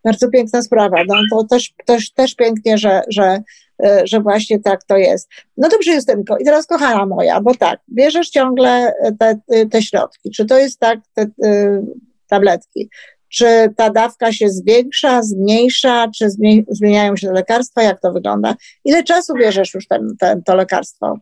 Bardzo 0.05 0.31
piękna 0.31 0.63
sprawa. 0.63 0.97
No, 1.09 1.15
to 1.31 1.47
też, 1.51 1.73
też, 1.87 2.13
też 2.13 2.35
pięknie, 2.35 2.79
że, 2.79 3.03
że, 3.09 3.39
e, 3.85 4.03
że 4.07 4.21
właśnie 4.21 4.61
tak 4.61 4.85
to 4.85 4.97
jest. 4.97 5.31
No 5.57 5.69
dobrze, 5.69 5.93
Justynko. 5.93 6.39
I 6.39 6.45
teraz, 6.45 6.67
kochana 6.67 7.07
moja, 7.07 7.41
bo 7.41 7.55
tak, 7.55 7.81
bierzesz 7.93 8.31
ciągle 8.31 8.93
te, 9.19 9.41
te 9.71 9.83
środki. 9.83 10.31
Czy 10.31 10.45
to 10.45 10.59
jest 10.59 10.81
tak, 10.81 10.99
te, 11.15 11.27
te 11.27 11.83
tabletki? 12.29 12.89
Czy 13.35 13.75
ta 13.77 13.91
dawka 13.91 14.33
się 14.33 14.49
zwiększa, 14.49 15.23
zmniejsza, 15.23 16.09
czy 16.19 16.31
zmieniają 16.69 17.17
się 17.17 17.33
lekarstwa? 17.33 17.83
Jak 17.83 18.01
to 18.01 18.13
wygląda? 18.13 18.55
Ile 18.85 19.03
czasu 19.03 19.35
bierzesz 19.35 19.75
już 19.75 19.87
ten, 19.87 20.17
ten, 20.21 20.43
to 20.43 20.55
lekarstwo? 20.55 21.19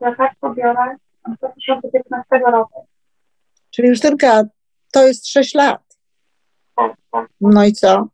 Lekarstwo 0.00 0.54
biorę 0.54 0.96
od 1.24 1.34
2015 1.34 2.26
roku. 2.52 2.86
Czyli 3.70 3.88
już 3.88 4.00
tylko 4.00 4.26
to 4.92 5.06
jest 5.06 5.28
6 5.28 5.54
lat. 5.54 5.80
No 7.40 7.64
i 7.64 7.72
co? 7.72 8.08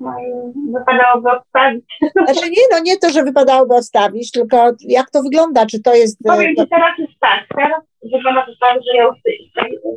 No 0.00 0.14
i 0.18 0.52
wypadałoby 0.72 1.30
odstawić. 1.30 1.84
Znaczy 2.24 2.50
nie, 2.50 2.62
no 2.72 2.78
nie 2.78 2.96
to, 2.98 3.10
że 3.10 3.22
wypadałoby 3.22 3.74
odstawić, 3.74 4.32
tylko 4.32 4.72
jak 4.80 5.10
to 5.10 5.22
wygląda, 5.22 5.66
czy 5.66 5.82
to 5.82 5.94
jest... 5.94 6.18
Powiem 6.24 6.56
Ci, 6.56 6.68
teraz 6.68 6.98
jest 6.98 7.20
tak, 7.20 7.46
teraz 7.56 7.82
wygląda 8.12 8.46
to 8.46 8.52
tak, 8.60 8.74
że 8.74 8.96
ja 8.96 9.04
już 9.04 9.16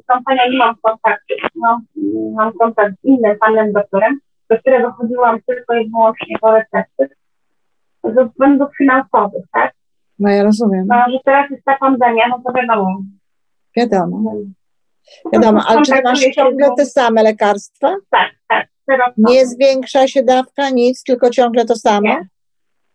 z 0.03 0.05
kompanią 0.05 0.41
nie 0.51 0.57
mam 0.57 0.75
kontaktu, 0.81 1.33
mam, 1.55 1.85
mam 2.33 2.53
kontakt 2.53 2.93
z 3.01 3.05
innym 3.05 3.39
panem 3.39 3.73
doktorem, 3.73 4.19
do 4.49 4.59
którego 4.59 4.91
chodziłam 4.91 5.39
tylko 5.47 5.73
i 5.73 5.89
wyłącznie 5.89 6.35
po 6.41 6.51
recepty, 6.51 7.09
ze 8.03 8.25
względów 8.25 8.69
finansowych, 8.77 9.43
tak? 9.53 9.73
No 10.19 10.29
ja 10.29 10.43
rozumiem. 10.43 10.87
No, 10.87 10.95
że 11.11 11.19
teraz 11.25 11.51
jest 11.51 11.65
ta 11.65 11.77
pandemia, 11.77 12.27
no 12.27 12.41
to 12.45 12.53
wiadomo. 12.53 12.99
Wiadomo. 13.77 14.33
Wiadomo, 15.33 15.63
ale 15.67 15.81
czy 15.81 16.01
masz 16.03 16.19
ciągle 16.19 16.67
te 16.77 16.85
same 16.85 17.23
lekarstwa? 17.23 17.95
Tak, 18.09 18.31
tak. 18.47 18.67
Nie 19.17 19.47
zwiększa 19.47 20.07
się 20.07 20.23
dawka, 20.23 20.69
nic, 20.69 21.03
tylko 21.03 21.29
ciągle 21.29 21.65
to 21.65 21.75
samo? 21.75 22.01
Nie. 22.01 22.27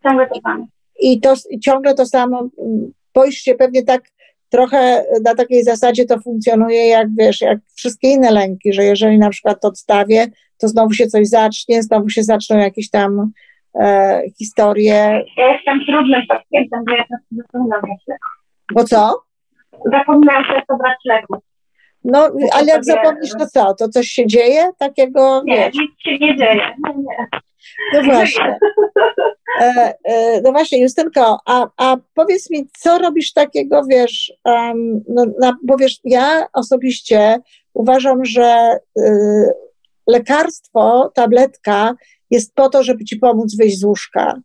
Ciągle 0.03 0.27
to 0.27 0.41
samo. 0.41 0.65
I 0.99 1.21
to 1.21 1.33
ciągle 1.63 1.93
to 1.93 2.05
samo, 2.05 2.39
mm, 2.39 2.91
boisz 3.13 3.35
się 3.35 3.55
pewnie 3.55 3.83
tak 3.83 4.01
trochę 4.49 5.03
na 5.23 5.35
takiej 5.35 5.63
zasadzie 5.63 6.05
to 6.05 6.19
funkcjonuje, 6.19 6.87
jak 6.87 7.07
wiesz, 7.19 7.41
jak 7.41 7.59
wszystkie 7.75 8.07
inne 8.07 8.31
lęki, 8.31 8.73
że 8.73 8.83
jeżeli 8.83 9.17
na 9.17 9.29
przykład 9.29 9.61
to 9.61 9.67
odstawię, 9.67 10.27
to 10.57 10.67
znowu 10.67 10.93
się 10.93 11.07
coś 11.07 11.27
zacznie, 11.27 11.83
znowu 11.83 12.09
się 12.09 12.23
zaczną 12.23 12.57
jakieś 12.57 12.89
tam 12.89 13.31
e, 13.79 14.21
historie. 14.37 15.23
Ja 15.37 15.53
jestem 15.53 15.85
trudnym 15.85 16.21
pacjentem, 16.27 16.83
bo 16.85 16.95
ja 16.95 17.03
zapominam 17.31 17.81
brać 17.81 18.01
leków. 18.07 18.31
Bo 18.73 18.83
co? 18.83 19.13
Zapominam 19.91 20.43
często 20.43 20.77
brać 20.77 20.97
leków. 21.05 21.37
No, 22.03 22.31
ale 22.53 22.67
jak 22.67 22.85
zapomnisz, 22.85 23.31
to 23.39 23.45
co? 23.45 23.73
To 23.73 23.89
coś 23.89 24.07
się 24.07 24.27
dzieje 24.27 24.69
takiego? 24.79 25.43
Nie, 25.45 25.55
wiesz? 25.55 25.73
nic 25.73 25.91
się 25.99 26.25
nie 26.25 26.37
dzieje. 26.37 26.75
Nie, 26.87 26.95
nie. 26.95 27.39
No 27.93 28.03
właśnie. 28.03 28.57
E, 29.61 29.93
e, 30.03 30.41
no 30.41 30.51
właśnie, 30.51 30.81
Justynko, 30.81 31.39
a, 31.45 31.67
a 31.77 31.97
powiedz 32.13 32.49
mi, 32.49 32.67
co 32.77 32.97
robisz 32.97 33.33
takiego, 33.33 33.81
wiesz, 33.89 34.33
um, 34.45 35.03
no, 35.09 35.25
na, 35.39 35.57
bo 35.63 35.77
wiesz, 35.77 35.99
ja 36.03 36.47
osobiście 36.53 37.39
uważam, 37.73 38.25
że 38.25 38.77
y, 38.99 39.01
lekarstwo, 40.07 41.11
tabletka 41.15 41.93
jest 42.31 42.55
po 42.55 42.69
to, 42.69 42.83
żeby 42.83 43.05
ci 43.05 43.15
pomóc 43.15 43.57
wyjść 43.57 43.79
z 43.79 43.83
łóżka, 43.83 44.39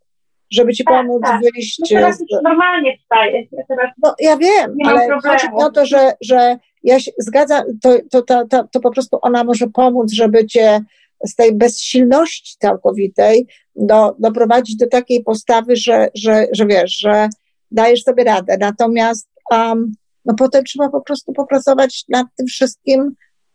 żeby 0.50 0.72
ci 0.72 0.84
tak, 0.84 0.94
pomóc 0.94 1.22
tak. 1.22 1.40
wyjść. 1.40 1.78
No 1.78 1.86
teraz 1.88 2.20
już 2.20 2.42
normalnie 2.44 2.98
wstaję. 2.98 3.46
Ja 3.52 3.62
teraz 3.68 3.90
no 4.02 4.14
ja 4.20 4.36
wiem, 4.36 4.76
ale 4.86 5.20
chodzi 5.22 5.46
o 5.54 5.70
to, 5.70 5.86
że, 5.86 6.12
że 6.20 6.58
ja 6.82 7.00
się 7.00 7.10
zgadzam, 7.18 7.62
to, 7.82 7.90
to, 8.10 8.22
to, 8.22 8.46
to, 8.46 8.68
to 8.72 8.80
po 8.80 8.90
prostu 8.90 9.18
ona 9.22 9.44
może 9.44 9.66
pomóc, 9.66 10.12
żeby 10.12 10.46
cię 10.46 10.80
z 11.26 11.34
tej 11.34 11.54
bezsilności 11.54 12.56
całkowitej 12.58 13.46
do, 13.76 14.16
doprowadzić 14.18 14.76
do 14.76 14.88
takiej 14.88 15.24
postawy, 15.24 15.76
że, 15.76 16.08
że, 16.14 16.46
że 16.52 16.66
wiesz, 16.66 16.98
że 16.98 17.28
dajesz 17.70 18.02
sobie 18.02 18.24
radę. 18.24 18.56
Natomiast 18.60 19.28
um, 19.50 19.92
no 20.24 20.34
potem 20.34 20.64
trzeba 20.64 20.88
po 20.88 21.00
prostu 21.00 21.32
popracować 21.32 22.04
nad 22.08 22.26
tym 22.36 22.46
wszystkim, 22.46 23.14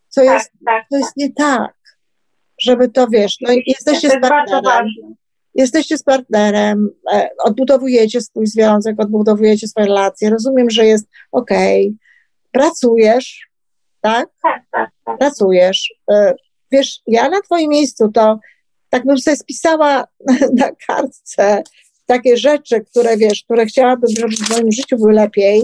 co, 0.09 0.21
tak, 0.21 0.33
jest, 0.33 0.51
tak, 0.65 0.85
co 0.91 0.97
jest 0.97 1.09
tak. 1.09 1.17
nie 1.17 1.33
tak. 1.33 1.73
Żeby 2.61 2.89
to 2.89 3.07
wiesz, 3.07 3.37
no 3.41 3.53
jesteście 3.67 4.09
z 4.09 4.21
partnerem. 4.21 4.85
Jesteście 5.55 5.97
z 5.97 6.03
partnerem, 6.03 6.89
e, 7.11 7.29
odbudowujecie 7.43 8.21
swój 8.21 8.47
związek, 8.47 9.01
odbudowujecie 9.01 9.67
swoje 9.67 9.87
relacje. 9.87 10.29
Rozumiem, 10.29 10.69
że 10.69 10.85
jest 10.85 11.07
okej. 11.31 11.87
Okay. 11.87 11.97
Pracujesz, 12.51 13.49
tak? 14.01 14.29
Tak, 14.43 14.63
tak, 14.71 14.89
tak. 15.05 15.17
Pracujesz. 15.17 15.93
Wiesz, 16.75 16.99
ja 17.07 17.29
na 17.29 17.41
twoim 17.41 17.69
miejscu 17.69 18.11
to 18.11 18.39
tak 18.89 19.05
bym 19.05 19.17
sobie 19.17 19.37
spisała 19.37 20.03
na 20.61 20.71
kartce 20.87 21.63
takie 22.05 22.37
rzeczy, 22.37 22.81
które 22.81 23.17
wiesz, 23.17 23.43
które 23.43 23.65
chciałabym, 23.65 24.09
żeby 24.19 24.35
w 24.35 24.49
moim 24.49 24.71
życiu 24.71 24.97
były 24.97 25.13
lepiej. 25.13 25.63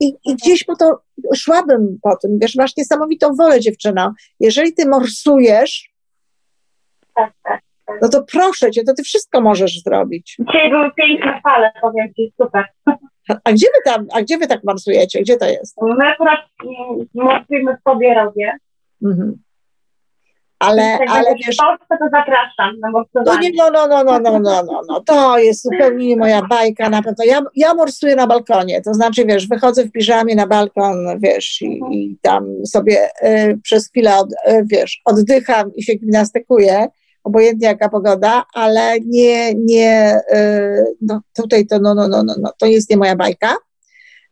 I, 0.00 0.06
I, 0.24 0.34
gdzieś 0.34 0.64
po 0.64 0.76
to 0.76 1.02
szłabym 1.34 1.98
po 2.02 2.16
tym, 2.16 2.38
wiesz, 2.42 2.56
masz 2.56 2.76
niesamowitą 2.76 3.34
wolę, 3.34 3.60
dziewczyno. 3.60 4.14
Jeżeli 4.40 4.74
ty 4.74 4.88
morsujesz, 4.88 5.90
no 8.02 8.08
to 8.08 8.24
proszę 8.32 8.70
cię, 8.70 8.84
to 8.84 8.94
ty 8.94 9.02
wszystko 9.02 9.40
możesz 9.40 9.82
zrobić. 9.82 10.36
Dzisiaj 10.46 10.70
były 10.70 10.90
piękne 10.96 11.40
fale, 11.42 11.72
powiem 11.80 12.14
ci, 12.14 12.32
super. 12.42 12.64
A 13.44 13.52
gdzie 13.52 13.66
wy 13.66 13.92
tam, 13.92 14.06
a 14.12 14.22
gdzie 14.22 14.38
wy 14.38 14.46
tak 14.46 14.64
morsujecie? 14.64 15.20
Gdzie 15.20 15.36
to 15.36 15.48
jest? 15.48 15.76
My 15.82 16.06
akurat 16.06 16.40
morsujemy 17.14 17.76
w 17.76 17.82
Pobierowie. 17.82 18.58
Mhm 19.04 19.38
ale, 20.60 20.98
ale 21.08 21.34
wiesz... 21.34 21.56
W 21.56 21.58
Polsce 21.58 21.98
to 21.98 22.04
zapraszam 22.12 22.80
na 22.80 22.90
morsowanie. 22.90 23.50
No, 23.56 23.70
no, 23.70 23.86
no, 23.86 24.04
no, 24.04 24.18
no, 24.18 24.38
no, 24.38 24.62
no, 24.62 24.80
no, 24.88 25.00
to 25.00 25.38
jest 25.38 25.62
zupełnie 25.62 26.06
nie 26.06 26.16
moja 26.16 26.42
bajka 26.42 26.90
na 26.90 27.02
pewno. 27.02 27.24
Ja, 27.24 27.42
ja 27.56 27.74
morsuję 27.74 28.16
na 28.16 28.26
balkonie, 28.26 28.82
to 28.82 28.94
znaczy, 28.94 29.24
wiesz, 29.24 29.48
wychodzę 29.48 29.84
w 29.84 29.92
piżamie 29.92 30.34
na 30.34 30.46
balkon, 30.46 30.96
wiesz, 31.18 31.62
i, 31.62 31.80
i 31.90 32.16
tam 32.22 32.66
sobie 32.66 33.08
y, 33.22 33.58
przez 33.62 33.88
chwilę, 33.88 34.16
od, 34.16 34.32
y, 34.32 34.64
wiesz, 34.66 35.00
oddycham 35.04 35.74
i 35.74 35.82
się 35.82 35.94
gimnastykuję, 35.94 36.88
obojętnie 37.24 37.68
jaka 37.68 37.88
pogoda, 37.88 38.44
ale 38.54 39.00
nie, 39.06 39.54
nie, 39.54 40.20
y, 40.32 40.96
no 41.00 41.20
tutaj 41.36 41.66
to, 41.66 41.78
no, 41.78 41.94
no, 41.94 42.08
no, 42.08 42.22
no, 42.22 42.34
no, 42.40 42.52
to 42.58 42.66
jest 42.66 42.90
nie 42.90 42.96
moja 42.96 43.16
bajka, 43.16 43.56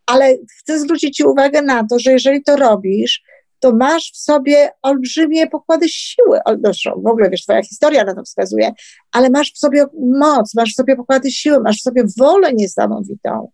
ale 0.07 0.37
chcę 0.61 0.79
zwrócić 0.79 1.17
Ci 1.17 1.25
uwagę 1.25 1.63
na 1.63 1.87
to, 1.87 1.99
że 1.99 2.13
jeżeli 2.13 2.43
to 2.43 2.57
robisz, 2.57 3.23
to 3.61 3.73
masz 3.73 4.13
w 4.13 4.17
sobie 4.17 4.71
olbrzymie 4.83 5.47
pokłady 5.47 5.89
siły. 5.89 6.39
Zresztą 6.65 7.03
w 7.05 7.07
ogóle, 7.07 7.31
wiesz, 7.31 7.43
twoja 7.43 7.63
historia 7.63 8.05
na 8.05 8.15
to 8.15 8.23
wskazuje, 8.23 8.73
ale 9.13 9.31
masz 9.31 9.53
w 9.53 9.59
sobie 9.59 9.85
moc, 10.19 10.55
masz 10.55 10.73
w 10.73 10.75
sobie 10.75 10.97
pokłady 10.97 11.31
siły, 11.31 11.61
masz 11.61 11.79
w 11.79 11.83
sobie 11.83 12.03
wolę 12.19 12.53
niesamowitą. 12.53 13.51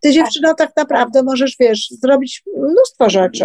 Ty, 0.00 0.12
dziewczyno, 0.12 0.54
tak 0.54 0.70
naprawdę 0.76 1.22
możesz, 1.22 1.56
wiesz, 1.60 1.88
zrobić 1.90 2.42
mnóstwo 2.56 3.10
rzeczy, 3.10 3.44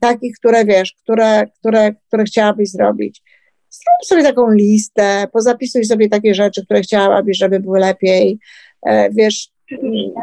takich, 0.00 0.36
które, 0.38 0.64
wiesz, 0.64 0.94
które, 1.02 1.46
które, 1.58 1.94
które 2.08 2.24
chciałabyś 2.24 2.70
zrobić. 2.70 3.22
Zrób 3.70 4.06
sobie 4.06 4.22
taką 4.22 4.50
listę, 4.50 5.26
pozapisuj 5.32 5.84
sobie 5.84 6.08
takie 6.08 6.34
rzeczy, 6.34 6.64
które 6.64 6.80
chciałabyś, 6.80 7.38
żeby 7.38 7.60
były 7.60 7.80
lepiej. 7.80 8.38
E, 8.86 9.10
wiesz, 9.10 9.48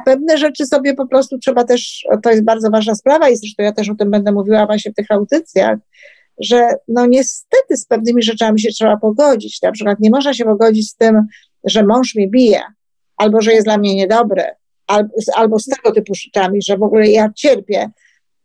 Pewne 0.06 0.38
rzeczy 0.38 0.66
sobie 0.66 0.93
po 0.93 1.08
prostu 1.08 1.38
trzeba 1.38 1.64
też, 1.64 2.08
to 2.24 2.30
jest 2.30 2.43
bardzo 2.43 2.70
ważna 2.70 2.95
sprawa 2.95 3.30
i 3.30 3.36
zresztą 3.36 3.64
ja 3.64 3.72
też 3.72 3.89
o 3.89 3.95
tym 3.95 4.12
będę 4.12 4.32
mówiła 4.32 4.66
właśnie 4.66 4.91
w 4.91 4.95
tych 4.95 5.12
audycjach, 5.12 5.78
że 6.39 6.70
no 6.88 7.06
niestety 7.06 7.78
z 7.78 7.86
pewnymi 7.86 8.24
rzeczami 8.24 8.60
się 8.60 8.70
trzeba 8.70 8.98
pogodzić. 8.98 9.62
Na 9.62 9.72
przykład 9.72 10.00
nie 10.00 10.10
można 10.10 10.34
się 10.34 10.45
pogodzić 10.45 10.89
z 10.89 10.95
tym, 10.95 11.22
że 11.64 11.84
mąż 11.84 12.16
mnie 12.16 12.28
bije, 12.28 12.62
albo 13.18 13.41
że 13.41 13.54
jest 13.54 13.68
dla 13.68 13.78
mnie 13.78 13.95
niedobry, 13.95 14.43
albo, 14.88 15.10
albo 15.36 15.60
z 15.60 15.66
tego 15.66 15.91
typu 15.91 16.16
rzeczami, 16.16 16.62
że 16.62 16.78
w 16.78 16.84
ogóle 16.84 17.08
ja 17.08 17.30
cierpię, 17.36 17.89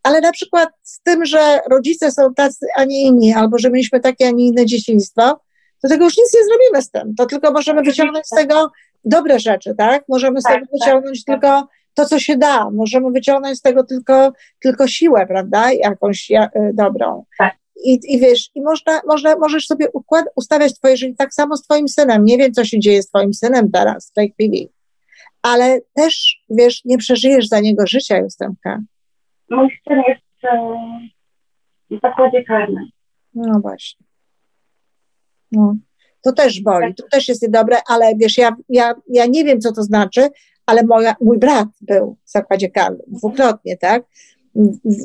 ale 0.03 0.21
na 0.21 0.31
przykład 0.31 0.69
z 0.83 1.01
tym, 1.01 1.25
że 1.25 1.59
rodzice 1.71 2.11
są 2.11 2.33
tacy, 2.33 2.65
a 2.75 2.85
nie 2.85 3.01
inni, 3.01 3.33
albo 3.33 3.57
że 3.57 3.69
mieliśmy 3.69 3.99
takie, 3.99 4.27
a 4.27 4.31
nie 4.31 4.47
inne 4.47 4.65
dzieciństwo, 4.65 5.39
to 5.81 5.89
tego 5.89 6.05
już 6.05 6.17
nic 6.17 6.33
nie 6.33 6.45
zrobimy 6.45 6.81
z 6.81 6.91
tym. 6.91 7.15
To 7.15 7.25
tylko 7.25 7.51
możemy 7.51 7.81
wyciągnąć 7.81 8.25
z 8.25 8.29
tego 8.29 8.71
dobre 9.05 9.39
rzeczy, 9.39 9.75
tak? 9.77 10.03
Możemy 10.09 10.41
z 10.41 10.43
tak, 10.43 10.53
tego 10.53 10.65
tak, 10.65 10.71
wyciągnąć 10.73 11.25
tak, 11.25 11.35
tylko 11.35 11.67
to, 11.93 12.05
co 12.05 12.19
się 12.19 12.37
da. 12.37 12.69
Możemy 12.69 13.11
wyciągnąć 13.11 13.57
z 13.57 13.61
tego 13.61 13.83
tylko, 13.83 14.33
tylko 14.61 14.87
siłę, 14.87 15.27
prawda? 15.27 15.71
Jakąś 15.71 16.29
ja, 16.29 16.45
y, 16.45 16.71
dobrą. 16.73 17.25
Tak. 17.37 17.55
I, 17.85 17.99
I 18.07 18.19
wiesz, 18.19 18.49
i 18.55 18.61
można, 18.61 19.01
można, 19.07 19.35
możesz 19.35 19.67
sobie 19.67 19.91
układ, 19.93 20.25
ustawiać 20.35 20.73
twoje 20.73 20.97
życie 20.97 21.15
tak 21.17 21.33
samo 21.33 21.57
z 21.57 21.63
twoim 21.63 21.87
synem. 21.87 22.25
Nie 22.25 22.37
wiem, 22.37 22.51
co 22.51 22.65
się 22.65 22.79
dzieje 22.79 23.03
z 23.03 23.07
twoim 23.07 23.33
synem 23.33 23.71
teraz, 23.71 24.09
w 24.09 24.13
tej 24.13 24.31
chwili. 24.31 24.69
Ale 25.41 25.79
też, 25.93 26.37
wiesz, 26.49 26.85
nie 26.85 26.97
przeżyjesz 26.97 27.47
za 27.47 27.59
niego 27.59 27.87
życia, 27.87 28.17
Justynka. 28.17 28.79
Mój 29.49 29.79
syn 29.87 30.01
jest 30.07 30.43
e, 30.43 30.77
w 31.91 31.99
zakładzie 32.01 32.43
karnym. 32.43 32.85
No 33.33 33.59
właśnie. 33.59 34.05
No. 35.51 35.75
To 36.23 36.31
też 36.31 36.61
boli, 36.61 36.95
to 36.95 37.03
też 37.11 37.27
jest 37.27 37.41
niedobre, 37.41 37.77
ale 37.87 38.15
wiesz, 38.15 38.37
ja, 38.37 38.55
ja, 38.69 38.95
ja 39.09 39.25
nie 39.25 39.43
wiem, 39.43 39.59
co 39.59 39.73
to 39.73 39.83
znaczy, 39.83 40.29
ale 40.65 40.83
moja, 40.83 41.15
mój 41.21 41.37
brat 41.37 41.67
był 41.81 42.17
w 42.25 42.31
zakładzie 42.31 42.69
karnym 42.69 43.01
dwukrotnie, 43.07 43.77
tak? 43.77 44.03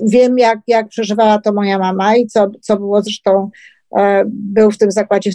Wiem, 0.07 0.39
jak, 0.39 0.59
jak 0.67 0.89
przeżywała 0.89 1.39
to 1.39 1.53
moja 1.53 1.79
mama 1.79 2.17
i 2.17 2.27
co, 2.27 2.51
co 2.61 2.77
było 2.77 3.03
zresztą, 3.03 3.51
e, 3.99 4.25
był 4.27 4.71
w 4.71 4.79
tym 4.79 4.91
zakładzie 4.91 5.31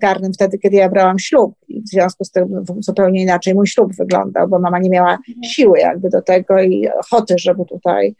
karnym 0.00 0.32
wtedy, 0.32 0.58
kiedy 0.58 0.76
ja 0.76 0.88
brałam 0.88 1.18
ślub 1.18 1.54
i 1.68 1.82
w 1.82 1.88
związku 1.88 2.24
z 2.24 2.30
tym 2.30 2.64
zupełnie 2.78 3.22
inaczej 3.22 3.54
mój 3.54 3.66
ślub 3.66 3.96
wyglądał, 3.96 4.48
bo 4.48 4.58
mama 4.58 4.78
nie 4.78 4.90
miała 4.90 5.12
mhm. 5.12 5.42
siły 5.44 5.78
jakby 5.78 6.10
do 6.10 6.22
tego 6.22 6.62
i 6.62 6.88
ochoty, 6.88 7.34
żeby 7.38 7.64
tutaj 7.64 8.14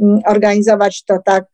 mm, 0.00 0.20
organizować 0.26 1.04
to 1.04 1.18
tak 1.24 1.46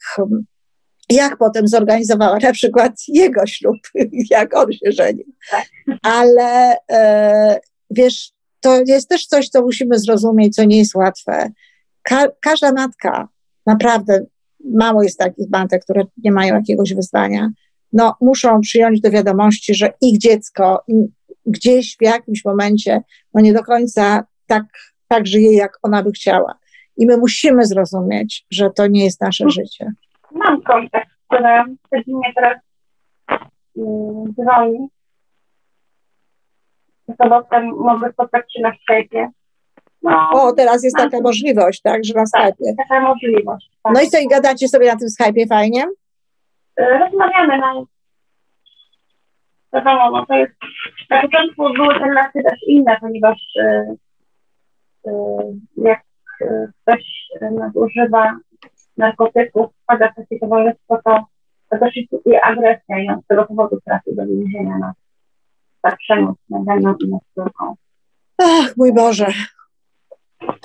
jak 1.11 1.37
potem 1.37 1.69
zorganizowała 1.69 2.39
na 2.39 2.53
przykład 2.53 2.93
jego 3.09 3.47
ślub, 3.47 3.77
jak 4.31 4.57
on 4.57 4.73
się 4.73 4.93
żenił. 4.93 5.27
Ale 6.03 6.77
e, 6.91 7.61
wiesz, 7.91 8.33
to 8.61 8.83
jest 8.87 9.09
też 9.09 9.27
coś, 9.27 9.49
co 9.49 9.63
musimy 9.63 9.99
zrozumieć, 9.99 10.55
co 10.55 10.65
nie 10.65 10.79
jest 10.79 10.95
łatwe. 10.95 11.51
Ka 12.03 12.29
każda 12.41 12.73
matka, 12.73 13.29
naprawdę 13.67 14.25
mało 14.65 15.03
jest 15.03 15.19
takich 15.19 15.51
matek, 15.51 15.85
które 15.85 16.05
nie 16.25 16.33
mają 16.33 16.55
jakiegoś 16.55 16.95
wyzwania, 16.95 17.51
no 17.93 18.17
muszą 18.21 18.61
przyjąć 18.61 19.01
do 19.01 19.11
wiadomości, 19.11 19.75
że 19.75 19.93
ich 20.01 20.19
dziecko 20.19 20.85
gdzieś 21.47 21.97
w 21.97 22.03
jakimś 22.03 22.45
momencie, 22.45 23.03
no 23.35 23.41
nie 23.41 23.53
do 23.53 23.63
końca 23.63 24.25
tak, 24.47 24.65
tak 25.09 25.27
żyje, 25.27 25.55
jak 25.55 25.79
ona 25.83 26.03
by 26.03 26.11
chciała. 26.11 26.59
I 26.97 27.07
my 27.07 27.17
musimy 27.17 27.67
zrozumieć, 27.67 28.47
że 28.51 28.71
to 28.71 28.87
nie 28.87 29.05
jest 29.05 29.21
nasze 29.21 29.51
życie 29.51 29.93
mam 30.35 30.63
kontakt, 30.63 31.09
które 31.27 31.65
codziennie 31.91 32.33
teraz 32.35 32.59
um, 33.75 34.33
dzwoni. 34.33 34.89
Sobotę 37.23 37.63
mogę 37.63 38.13
spotkać 38.13 38.53
się 38.53 38.63
na 38.63 38.71
Skype'ie. 38.71 39.29
No, 40.03 40.31
o, 40.33 40.53
teraz 40.53 40.85
jest 40.85 40.97
taka 40.97 41.21
możliwość, 41.21 41.81
tak, 41.83 42.05
że 42.05 42.15
na 42.15 42.25
tak, 42.33 42.55
Skype'ie. 42.55 42.75
taka 42.77 43.01
możliwość. 43.01 43.71
Tak. 43.83 43.95
No 43.95 44.01
i 44.01 44.07
co, 44.07 44.19
i 44.19 44.29
gadacie 44.29 44.69
sobie 44.69 44.93
na 44.93 44.97
tym 44.97 45.09
Skype'ie 45.09 45.49
fajnie? 45.49 45.85
E, 46.77 46.99
rozmawiamy, 46.99 47.59
no. 47.59 47.87
Wiadomo, 49.73 50.11
no 50.11 50.27
to 50.27 50.35
jest, 50.35 50.53
na 51.11 51.23
początku 51.23 51.73
były 51.75 51.95
te 51.95 52.05
relacje 52.05 52.43
też 52.43 52.59
inne, 52.67 52.97
ponieważ 53.01 53.39
y, 53.57 53.97
y, 55.07 55.13
jak 55.77 56.03
ktoś 56.83 57.05
nadużywa 57.41 58.37
narkotyków, 59.03 59.67
wpada 59.83 60.13
w 60.13 60.15
takie 60.15 60.39
towarzystwo, 60.39 60.99
to, 61.05 61.25
to 61.71 61.79
też 61.79 61.97
istnieje 61.97 62.45
agresja 62.45 62.99
i 62.99 63.09
on 63.09 63.23
z 63.23 63.27
tego 63.27 63.45
powodu 63.45 63.81
trafi 63.85 64.15
do 64.15 64.27
więzienia 64.27 64.79
na, 64.79 64.93
za 65.85 65.97
przemoc 65.97 66.37
nad 66.51 66.65
daną 66.65 66.95
i 67.05 67.09
nad 67.09 67.23
córką. 67.35 67.75
Ach, 68.39 68.77
mój 68.77 68.93
Boże. 68.93 69.27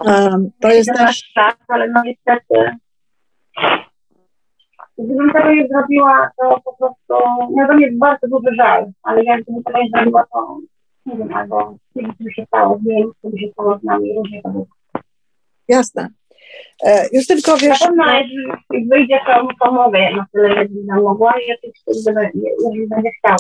Um, 0.06 0.52
to 0.60 0.70
jest 0.70 0.90
też... 0.98 1.32
Czas, 1.34 1.56
ale 1.68 1.88
no 1.90 2.02
niestety 2.06 2.78
gdybym 4.98 5.32
tego 5.34 5.54
nie 5.54 5.68
zrobiła, 5.68 6.30
to 6.38 6.62
po 6.66 6.74
prostu, 6.74 7.30
no 7.56 7.68
to 7.68 7.74
jest 7.74 7.98
bardzo 7.98 8.28
duży 8.28 8.56
żal, 8.56 8.92
ale 9.04 9.24
jak 9.24 9.44
gdybym 9.44 9.64
tego 9.64 9.80
nie 9.80 9.90
zrobiła, 9.96 10.26
to 10.34 10.58
nie 11.06 11.18
wiem, 11.18 11.34
albo 11.34 11.76
wiem, 11.96 12.14
co 12.18 12.30
się 12.30 12.46
stało 12.46 12.80
z 12.80 12.86
nim, 12.86 13.12
co 13.22 13.38
się 13.38 13.52
stało 13.52 13.80
z 13.80 13.84
nami, 13.84 14.16
różnie 14.18 14.42
to 14.42 14.50
było. 14.50 14.68
Jasne. 15.68 16.10
E, 16.84 17.06
już 17.14 17.28
tylko 17.28 17.58
wiesz... 17.58 17.82
Na 17.82 17.88
pewno, 17.88 18.04
jeżeli 18.14 18.88
wyjdzie, 18.90 19.20
to 19.26 19.48
pomogę 19.60 20.00
na 20.16 20.26
tyle, 20.34 20.50
jak 20.50 20.74
będę 20.74 20.96
mogła 21.02 21.34
i 21.40 21.48
jeżeli 21.88 22.88
będzie 22.88 23.10
chciał. 23.20 23.38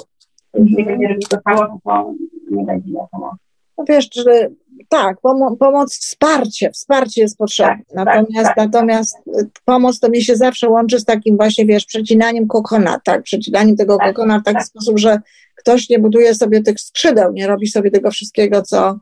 Jeśli 0.54 0.86
będzie 0.86 1.08
robił 1.08 1.28
to 1.30 1.38
samo, 1.44 1.80
to 1.84 2.14
nie 2.52 2.66
będzie 2.66 2.92
miał 2.92 3.08
pomocy. 3.12 3.38
No 3.78 3.84
wiesz, 3.90 4.10
że 4.16 4.50
tak, 4.90 5.18
pomo 5.22 5.56
pomoc, 5.56 6.00
wsparcie, 6.00 6.72
wsparcie 6.72 7.22
jest 7.22 7.38
potrzebne. 7.38 7.84
Tak, 7.96 8.06
natomiast, 8.06 8.48
tak, 8.48 8.58
natomiast 8.58 9.18
tak. 9.26 9.46
pomoc 9.66 10.00
to 10.00 10.10
mi 10.10 10.22
się 10.22 10.36
zawsze 10.36 10.70
łączy 10.70 11.00
z 11.00 11.06
takim 11.06 11.38
właśnie, 11.38 11.66
wiesz, 11.66 11.86
przecinaniem 11.86 12.48
kokona, 12.48 13.00
tak, 13.04 13.24
przecinaniem 13.24 13.76
tego 13.76 13.98
tak, 13.98 14.08
kokona 14.08 14.40
w 14.40 14.44
taki 14.44 14.58
tak. 14.58 14.66
sposób, 14.66 15.00
że 15.00 15.20
ktoś 15.56 15.90
nie 15.90 16.00
buduje 16.00 16.36
sobie 16.36 16.62
tych 16.62 16.80
skrzydeł, 16.80 17.34
nie 17.34 17.48
robi 17.48 17.68
sobie 17.68 17.92
tego 17.92 18.12
wszystkiego, 18.12 18.62
co, 18.62 19.00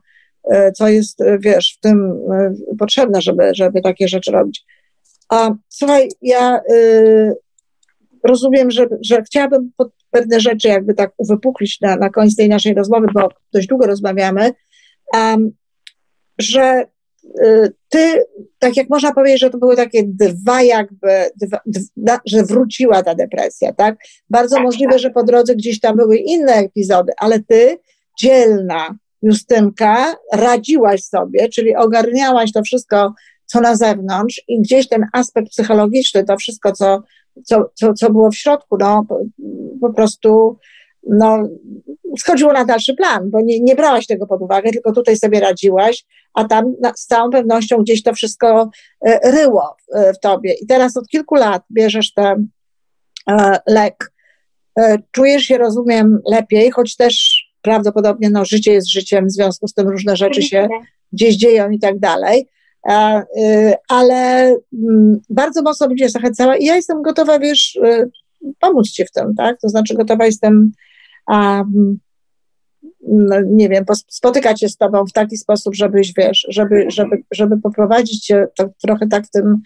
co 0.74 0.88
jest, 0.88 1.20
e, 1.20 1.38
wiesz, 1.38 1.74
w 1.78 1.80
tym 1.80 2.18
e, 2.32 2.54
potrzebne, 2.78 3.20
żeby, 3.20 3.50
żeby 3.54 3.80
takie 3.80 4.08
rzeczy 4.08 4.32
robić. 4.32 4.64
A 5.28 5.50
słuchaj, 5.68 6.08
ja 6.22 6.60
y, 6.70 7.34
rozumiem, 8.24 8.70
że, 8.70 8.86
że 9.00 9.22
chciałabym 9.22 9.72
pewne 10.10 10.40
rzeczy 10.40 10.68
jakby 10.68 10.94
tak 10.94 11.12
uwypuklić 11.16 11.80
na, 11.80 11.96
na 11.96 12.10
koniec 12.10 12.36
tej 12.36 12.48
naszej 12.48 12.74
rozmowy, 12.74 13.06
bo 13.14 13.28
dość 13.52 13.66
długo 13.66 13.86
rozmawiamy, 13.86 14.50
um, 15.14 15.50
że 16.38 16.84
y, 17.44 17.72
ty, 17.88 18.24
tak 18.58 18.76
jak 18.76 18.88
można 18.88 19.14
powiedzieć, 19.14 19.40
że 19.40 19.50
to 19.50 19.58
były 19.58 19.76
takie 19.76 20.02
dwa 20.04 20.62
jakby, 20.62 21.30
dwa, 21.36 21.60
dwa, 21.96 22.20
że 22.26 22.42
wróciła 22.42 23.02
ta 23.02 23.14
depresja, 23.14 23.72
tak? 23.72 23.96
Bardzo 24.30 24.60
możliwe, 24.60 24.98
że 24.98 25.10
po 25.10 25.24
drodze 25.24 25.56
gdzieś 25.56 25.80
tam 25.80 25.96
były 25.96 26.16
inne 26.16 26.52
epizody, 26.52 27.12
ale 27.18 27.40
ty, 27.40 27.78
dzielna 28.20 28.98
Justynka, 29.26 30.14
radziłaś 30.32 31.02
sobie, 31.02 31.48
czyli 31.48 31.76
ogarniałaś 31.76 32.52
to 32.52 32.62
wszystko, 32.62 33.14
co 33.46 33.60
na 33.60 33.76
zewnątrz 33.76 34.42
i 34.48 34.60
gdzieś 34.60 34.88
ten 34.88 35.06
aspekt 35.12 35.50
psychologiczny, 35.50 36.24
to 36.24 36.36
wszystko, 36.36 36.72
co, 36.72 37.02
co, 37.44 37.70
co, 37.74 37.94
co 37.94 38.10
było 38.10 38.30
w 38.30 38.36
środku, 38.36 38.76
no 38.80 39.06
po, 39.80 39.92
prostu 39.92 40.58
no, 41.08 41.48
schodziło 42.18 42.52
na 42.52 42.64
dalszy 42.64 42.94
plan, 42.94 43.30
bo 43.30 43.40
nie, 43.40 43.60
nie 43.60 43.74
brałaś 43.74 44.06
tego 44.06 44.26
pod 44.26 44.42
uwagę, 44.42 44.70
tylko 44.70 44.92
tutaj 44.92 45.16
sobie 45.16 45.40
radziłaś, 45.40 46.04
a 46.34 46.44
tam 46.44 46.74
na, 46.80 46.92
z 46.96 47.06
całą 47.06 47.30
pewnością 47.30 47.76
gdzieś 47.76 48.02
to 48.02 48.14
wszystko 48.14 48.70
e, 49.06 49.30
ryło 49.30 49.76
w, 49.80 49.96
e, 49.96 50.12
w 50.12 50.20
tobie. 50.20 50.54
I 50.62 50.66
teraz 50.66 50.96
od 50.96 51.08
kilku 51.08 51.34
lat 51.34 51.62
bierzesz 51.72 52.12
ten 52.12 52.48
e, 53.30 53.58
lek. 53.66 54.12
Czujesz 55.10 55.42
się, 55.42 55.58
rozumiem, 55.58 56.20
lepiej, 56.30 56.70
choć 56.70 56.96
też 56.96 57.35
prawdopodobnie 57.66 58.30
no, 58.30 58.44
życie 58.44 58.72
jest 58.72 58.90
życiem, 58.90 59.26
w 59.26 59.32
związku 59.32 59.68
z 59.68 59.74
tym 59.74 59.88
różne 59.88 60.16
rzeczy 60.16 60.42
się 60.42 60.68
gdzieś 61.12 61.36
dzieją 61.36 61.70
i 61.70 61.78
tak 61.78 61.98
dalej. 61.98 62.48
E, 62.88 63.22
ale 63.88 64.46
mm, 64.72 65.20
bardzo 65.30 65.62
mocno 65.62 65.88
będzie 65.88 66.08
zachęcała 66.08 66.56
i 66.56 66.64
ja 66.64 66.76
jestem 66.76 67.02
gotowa, 67.02 67.38
wiesz, 67.38 67.78
pomóc 68.60 68.90
ci 68.90 69.04
w 69.04 69.12
tym, 69.12 69.34
tak? 69.34 69.60
To 69.60 69.68
znaczy 69.68 69.94
gotowa 69.94 70.26
jestem 70.26 70.72
um, 71.28 71.98
no, 73.08 73.36
nie 73.50 73.68
wiem, 73.68 73.84
spotykać 74.08 74.60
się 74.60 74.68
z 74.68 74.76
tobą 74.76 75.06
w 75.06 75.12
taki 75.12 75.36
sposób, 75.36 75.74
żebyś, 75.74 76.12
wiesz, 76.16 76.46
żeby, 76.48 76.84
żeby, 76.88 77.22
żeby 77.30 77.60
poprowadzić 77.60 78.24
cię 78.24 78.46
to, 78.56 78.68
trochę 78.82 79.06
tak 79.06 79.26
w 79.26 79.30
tym, 79.30 79.56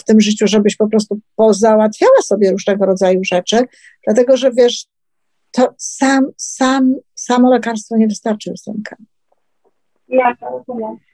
w 0.00 0.04
tym 0.04 0.20
życiu, 0.20 0.46
żebyś 0.46 0.76
po 0.76 0.88
prostu 0.88 1.18
pozałatwiała 1.36 2.22
sobie 2.22 2.50
różnego 2.50 2.86
rodzaju 2.86 3.20
rzeczy, 3.24 3.64
dlatego, 4.06 4.36
że 4.36 4.52
wiesz, 4.52 4.86
to 5.54 5.74
sam, 5.78 6.26
sam, 6.36 6.94
samo 7.24 7.50
lekarstwo 7.50 7.96
nie 7.96 8.08
wystarczy, 8.08 8.50
Justynka. 8.50 8.96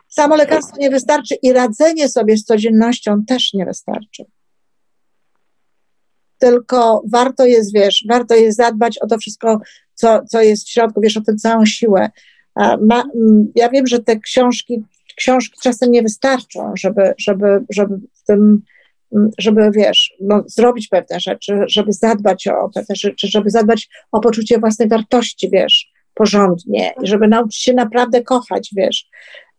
Samo 0.08 0.36
lekarstwo 0.36 0.76
nie 0.80 0.90
wystarczy 0.90 1.34
i 1.42 1.52
radzenie 1.52 2.08
sobie 2.08 2.36
z 2.36 2.44
codziennością 2.44 3.24
też 3.24 3.52
nie 3.54 3.66
wystarczy 3.66 4.24
tylko 6.40 7.02
warto 7.12 7.46
jest, 7.46 7.74
wiesz, 7.74 8.04
warto 8.08 8.34
jest 8.34 8.56
zadbać 8.56 8.98
o 8.98 9.06
to 9.06 9.18
wszystko, 9.18 9.60
co, 9.94 10.24
co 10.28 10.42
jest 10.42 10.66
w 10.66 10.70
środku, 10.70 11.00
wiesz, 11.00 11.16
o 11.16 11.20
tę 11.20 11.34
całą 11.34 11.66
siłę. 11.66 12.10
Ma, 12.80 13.04
ja 13.54 13.68
wiem, 13.68 13.86
że 13.86 13.98
te 13.98 14.18
książki, 14.18 14.82
książki 15.16 15.58
czasem 15.62 15.90
nie 15.90 16.02
wystarczą, 16.02 16.72
żeby, 16.78 17.14
żeby, 17.18 17.64
żeby 17.70 17.94
w 18.14 18.24
tym, 18.26 18.62
żeby, 19.38 19.70
wiesz, 19.74 20.14
no, 20.20 20.44
zrobić 20.46 20.88
pewne 20.88 21.20
rzeczy, 21.20 21.64
żeby 21.66 21.92
zadbać 21.92 22.48
o 22.48 22.70
pewne 22.74 22.94
rzeczy, 22.94 23.28
żeby 23.28 23.50
zadbać 23.50 23.88
o 24.12 24.20
poczucie 24.20 24.58
własnej 24.58 24.88
wartości, 24.88 25.50
wiesz, 25.52 25.92
porządnie, 26.14 26.92
żeby 27.02 27.28
nauczyć 27.28 27.62
się 27.62 27.72
naprawdę 27.72 28.22
kochać, 28.22 28.70
wiesz. 28.76 29.08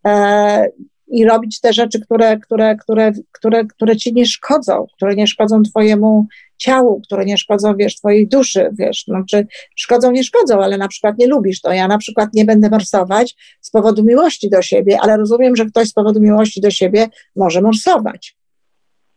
E, 0.08 0.68
i 1.12 1.26
robić 1.26 1.60
te 1.60 1.74
rzeczy, 1.74 2.00
które, 2.00 2.40
które, 2.40 2.76
które, 2.76 3.12
które, 3.32 3.66
które 3.66 3.98
ci 3.98 4.14
nie 4.14 4.26
szkodzą, 4.26 4.86
które 4.96 5.16
nie 5.16 5.28
szkodzą 5.28 5.62
twojemu 5.64 6.28
ciału, 6.58 7.02
które 7.02 7.26
nie 7.26 7.38
szkodzą, 7.38 7.76
wiesz, 7.76 7.96
twojej 7.96 8.28
duszy, 8.28 8.70
wiesz, 8.80 9.04
no, 9.08 9.24
czy 9.30 9.48
szkodzą, 9.76 10.12
nie 10.12 10.24
szkodzą, 10.24 10.64
ale 10.64 10.78
na 10.78 10.88
przykład 10.88 11.18
nie 11.18 11.28
lubisz 11.28 11.62
to. 11.62 11.74
Ja 11.74 11.88
na 11.88 11.98
przykład 11.98 12.30
nie 12.34 12.46
będę 12.46 12.70
morsować 12.70 13.36
z 13.62 13.72
powodu 13.72 14.04
miłości 14.04 14.50
do 14.50 14.62
siebie, 14.62 14.98
ale 15.02 15.18
rozumiem, 15.18 15.56
że 15.56 15.66
ktoś 15.66 15.88
z 15.88 15.94
powodu 15.94 16.20
miłości 16.20 16.62
do 16.62 16.72
siebie 16.72 17.08
może 17.36 17.62
morsować. 17.62 18.38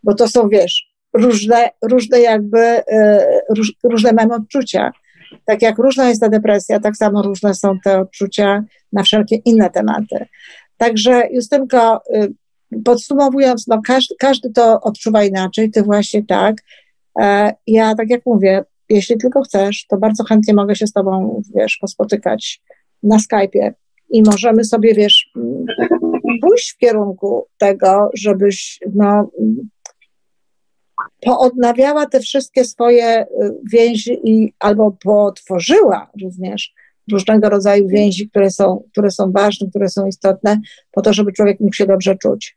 Bo 0.03 0.15
to 0.15 0.29
są, 0.29 0.49
wiesz, 0.49 0.95
różne, 1.15 1.71
różne 1.83 2.21
jakby, 2.21 2.59
e, 2.59 3.27
róż, 3.57 3.73
różne 3.85 4.13
mamy 4.13 4.35
odczucia. 4.35 4.93
Tak 5.45 5.63
jak 5.63 5.79
różna 5.79 6.09
jest 6.09 6.21
ta 6.21 6.29
depresja, 6.29 6.81
tak 6.81 6.97
samo 6.97 7.23
różne 7.23 7.55
są 7.55 7.79
te 7.85 8.01
odczucia 8.01 8.65
na 8.93 9.03
wszelkie 9.03 9.37
inne 9.37 9.71
tematy. 9.71 10.27
Także 10.77 11.29
Justynko, 11.31 12.01
y, 12.15 12.35
podsumowując, 12.85 13.67
no 13.67 13.81
każdy, 13.87 14.15
każdy 14.19 14.51
to 14.51 14.81
odczuwa 14.81 15.25
inaczej, 15.25 15.71
ty 15.71 15.83
właśnie 15.83 16.25
tak. 16.25 16.57
E, 17.21 17.55
ja, 17.67 17.95
tak 17.95 18.11
jak 18.11 18.27
mówię, 18.27 18.65
jeśli 18.89 19.19
tylko 19.19 19.43
chcesz, 19.43 19.87
to 19.87 19.97
bardzo 19.97 20.25
chętnie 20.25 20.55
mogę 20.55 20.77
się 20.77 20.87
z 20.87 20.93
tobą, 20.93 21.43
wiesz, 21.55 21.79
pospotykać 21.81 22.63
na 23.03 23.17
Skype'ie 23.19 23.73
i 24.11 24.23
możemy 24.23 24.65
sobie, 24.65 24.95
wiesz, 24.95 25.33
pójść 26.43 26.73
w 26.73 26.79
kierunku 26.79 27.47
tego, 27.59 28.11
żebyś, 28.15 28.81
no, 28.95 29.31
poodnawiała 31.25 32.07
te 32.07 32.21
wszystkie 32.21 32.65
swoje 32.65 33.23
y, 33.23 33.27
więzi 33.73 34.19
i 34.25 34.53
albo 34.59 34.97
potworzyła 35.05 36.11
również 36.23 36.75
różnego 37.13 37.49
rodzaju 37.49 37.89
więzi, 37.89 38.31
które 38.31 38.51
są, 38.51 38.83
które 38.93 39.11
są 39.11 39.33
ważne, 39.33 39.69
które 39.71 39.89
są 39.89 40.07
istotne, 40.07 40.61
po 40.93 41.03
to, 41.03 41.13
żeby 41.13 41.33
człowiek 41.33 41.61
mógł 41.61 41.75
się 41.75 41.87
dobrze 41.87 42.17
czuć. 42.17 42.57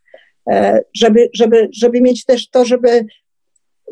E, 0.49 0.81
żeby, 0.93 1.29
żeby, 1.33 1.69
żeby 1.73 2.01
mieć 2.01 2.25
też 2.25 2.49
to, 2.49 2.65
żeby 2.65 3.05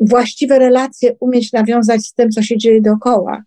właściwe 0.00 0.58
relacje 0.58 1.16
umieć 1.20 1.52
nawiązać 1.52 2.06
z 2.06 2.14
tym, 2.14 2.30
co 2.30 2.42
się 2.42 2.58
dzieje 2.58 2.80
dookoła. 2.80 3.42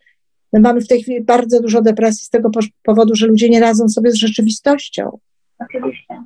My 0.54 0.60
mamy 0.60 0.82
w 0.82 0.88
tej 0.88 1.02
chwili 1.02 1.22
bardzo 1.22 1.62
dużo 1.62 1.82
depresji 1.82 2.26
z 2.26 2.30
tego 2.30 2.50
powodu, 2.84 3.16
że 3.16 3.28
ludzie 3.28 3.50
nie 3.50 3.60
radzą 3.60 3.90
sobie 3.90 4.12
z 4.12 4.16
rzeczywistością. 4.16 5.20
Oczywiście. 5.60 6.24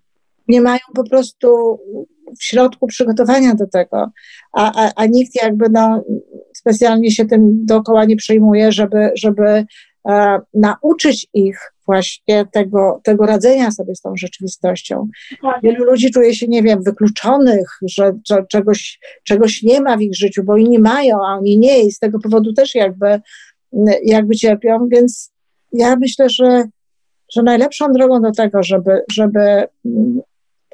Nie 0.48 0.62
mają 0.62 0.80
po 0.96 1.10
prostu 1.10 1.80
w 2.40 2.44
środku 2.44 2.88
przygotowania 2.88 3.56
do 3.56 3.68
tego, 3.68 4.12
a, 4.54 4.86
a, 4.86 4.92
a 4.96 5.06
nikt 5.06 5.44
jakby 5.44 5.66
no, 5.70 6.04
specjalnie 6.54 7.12
się 7.12 7.26
tym 7.26 7.66
dookoła 7.66 8.06
nie 8.06 8.16
przejmuje, 8.16 8.72
żeby, 8.72 9.12
żeby 9.16 9.66
e, 10.10 10.40
nauczyć 10.54 11.28
ich 11.34 11.74
właśnie 11.86 12.46
tego, 12.52 13.02
tego 13.04 13.26
radzenia 13.26 13.72
sobie 13.72 13.96
z 13.96 14.02
tą 14.02 14.14
rzeczywistością. 14.18 15.08
Wielu 15.64 15.86
ludzi 15.86 16.12
czuje 16.12 16.36
się, 16.36 16.48
nie 16.48 16.64
wiem, 16.64 16.84
wykluczonych, 16.84 17.78
że, 17.82 18.14
że, 18.28 18.46
czegoś, 18.50 19.00
czegoś 19.24 19.64
nie 19.64 19.82
ma 19.82 19.98
w 19.98 20.02
ich 20.02 20.16
życiu, 20.16 20.44
bo 20.44 20.58
inni 20.58 20.80
mają, 20.80 21.16
a 21.16 21.38
oni 21.38 21.60
nie 21.60 21.84
i 21.84 21.92
z 21.92 22.00
tego 22.00 22.20
powodu 22.20 22.54
też 22.54 22.76
jakby, 22.76 23.22
jakby 24.04 24.36
cierpią, 24.36 24.88
więc 24.92 25.34
ja 25.74 25.96
myślę, 25.96 26.30
że, 26.30 26.64
że 27.34 27.44
najlepszą 27.44 27.92
drogą 27.92 28.22
do 28.22 28.32
tego, 28.32 28.64
żeby, 28.64 29.02
żeby 29.14 29.68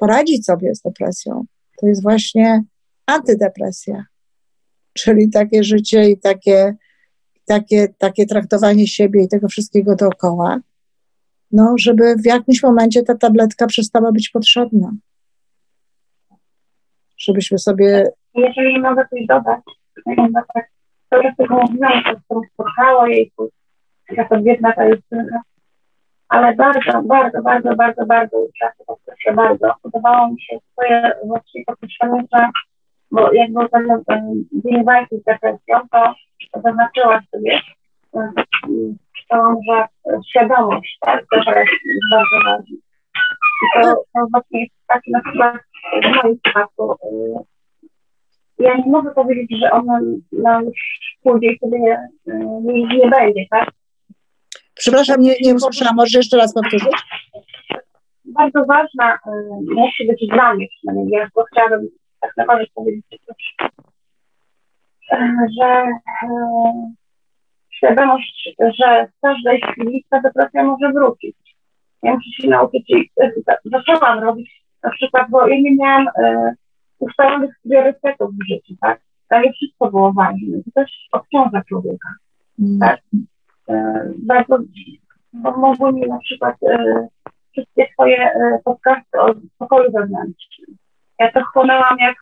poradzić 0.00 0.46
sobie 0.46 0.74
z 0.74 0.82
depresją, 0.82 1.44
to 1.80 1.86
jest 1.86 2.02
właśnie 2.02 2.62
antydepresja, 3.06 4.04
czyli 4.94 5.30
takie 5.30 5.64
życie 5.64 6.10
i 6.10 6.18
takie 6.18 6.74
takie, 7.50 7.88
takie 7.98 8.26
traktowanie 8.26 8.86
siebie 8.86 9.22
i 9.24 9.28
tego 9.28 9.48
wszystkiego 9.48 9.96
dookoła, 9.96 10.60
no, 11.52 11.74
żeby 11.78 12.14
w 12.16 12.26
jakimś 12.26 12.62
momencie 12.62 13.02
ta 13.02 13.14
tabletka 13.14 13.66
przestała 13.66 14.12
być 14.12 14.28
potrzebna. 14.28 14.92
Żebyśmy 17.18 17.58
sobie. 17.58 18.06
Jeżeli 18.34 18.80
mogę 18.80 19.02
coś 19.10 19.26
dodać, 19.26 19.60
tak, 20.54 20.70
to, 21.10 21.22
że 21.22 21.32
tego 21.38 21.54
mówiłam, 21.54 22.02
to 22.28 22.40
spotkało 22.54 23.06
jej, 23.06 23.32
jaka 24.10 24.40
biedna 24.40 24.72
ta 24.72 24.84
jest 24.84 25.02
ale 26.30 26.54
bardzo, 26.54 27.02
bardzo, 27.02 27.42
bardzo, 27.42 27.76
bardzo, 27.76 28.06
bardzo 28.06 28.36
często 28.60 28.96
proszę 29.06 29.32
bardzo, 29.34 29.74
podobało 29.82 30.28
mi 30.28 30.40
się 30.40 30.58
swoje 30.72 31.12
właściwie 31.24 31.64
określenie, 31.66 32.22
że 32.32 32.48
bo 33.12 33.32
jak 33.32 33.52
był 33.52 33.68
ten, 33.68 34.04
ten 34.06 34.44
dzień 34.52 34.84
walki 34.84 35.16
z 35.18 35.24
depresją, 35.24 35.78
to 35.92 36.14
zaznaczyłaś 36.54 37.24
sobie 37.30 37.60
myślałam, 39.14 39.56
że 39.68 39.86
świadomość, 40.30 40.98
tak, 41.00 41.24
to 41.30 41.36
jest 41.36 41.70
bardzo 42.10 42.36
ważna. 42.44 42.76
I 43.62 43.82
to, 43.82 43.94
to 44.14 44.26
właśnie 44.32 44.60
jest 44.60 44.74
taki 44.86 45.10
na 45.10 45.20
przykład 45.22 45.56
w 46.02 46.22
moim 46.22 46.38
przypadku, 46.42 46.96
ja 48.58 48.76
nie 48.76 48.92
mogę 48.92 49.10
powiedzieć, 49.10 49.60
że 49.60 49.70
ona 49.70 50.00
na 50.32 50.60
już 50.60 50.78
pójdzie 51.22 51.48
sobie 51.60 51.80
nie, 51.80 52.08
nie, 52.62 52.98
nie 52.98 53.08
będzie, 53.08 53.44
tak? 53.50 53.70
Przepraszam, 54.80 55.20
nie, 55.20 55.34
nie 55.44 55.54
usłyszałam, 55.54 55.96
może 55.96 56.18
jeszcze 56.18 56.36
raz 56.36 56.54
powtórzyć? 56.54 56.92
Bardzo 58.24 58.64
ważna 58.64 59.14
y, 59.14 59.18
musi 59.74 60.06
być 60.06 60.26
dla 60.32 60.54
mnie 60.54 60.66
przynajmniej, 60.68 61.08
ja 61.10 61.28
to 61.34 61.44
chciałabym 61.52 61.88
tak 62.20 62.36
naprawdę 62.36 62.64
powiedzieć, 62.74 63.20
że 65.60 65.84
y, 65.84 66.28
świadomość, 67.70 68.54
że 68.80 69.06
w 69.06 69.20
każdej 69.20 69.60
chwili 69.60 70.04
ta 70.10 70.20
depresja 70.20 70.64
może 70.64 70.92
wrócić. 70.92 71.36
Ja 72.02 72.14
muszę 72.14 72.42
się 72.42 72.48
nauczyć 72.48 72.90
i 72.90 73.10
zaczęłam 73.64 74.18
robić 74.18 74.64
na 74.82 74.90
przykład, 74.90 75.30
bo 75.30 75.46
ja 75.46 75.56
nie 75.60 75.76
miałam 75.76 76.08
e, 76.08 76.54
ustalonych 76.98 77.54
priorytetów 77.62 78.30
w 78.30 78.48
życiu, 78.48 78.74
tak? 78.80 79.00
Dla 79.28 79.40
mnie 79.40 79.52
wszystko 79.52 79.90
było 79.90 80.12
ważne. 80.12 80.62
To 80.64 80.70
też 80.74 81.08
obciąża 81.12 81.62
człowieka, 81.68 82.08
mm. 82.60 82.78
tak? 82.80 83.00
E, 83.68 84.04
bardzo, 84.18 84.58
bo 85.32 85.56
mogły 85.56 85.92
mi 85.92 86.00
na 86.00 86.18
przykład 86.18 86.56
e, 86.62 87.08
wszystkie 87.52 87.86
twoje 87.92 88.18
e, 88.18 88.60
podcasty 88.64 89.20
o 89.20 89.34
pokoju 89.58 89.92
wewnętrznym. 89.92 90.76
Ja 91.18 91.32
to 91.32 91.44
chłonęłam 91.44 91.96
jak, 91.98 92.16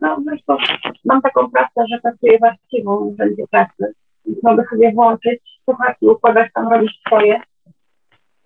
no 0.00 0.16
zresztą 0.24 0.56
mam 1.04 1.22
taką 1.22 1.50
pracę, 1.50 1.84
że 1.90 2.00
pracuję 2.00 2.38
w 2.84 2.88
urzędzie 2.88 3.44
pracy 3.50 3.94
mogę 4.42 4.64
sobie 4.70 4.92
włączyć, 4.92 5.40
słuchać 5.64 5.96
i 6.00 6.06
układać 6.06 6.52
tam, 6.54 6.72
robić 6.72 6.92
swoje. 7.06 7.40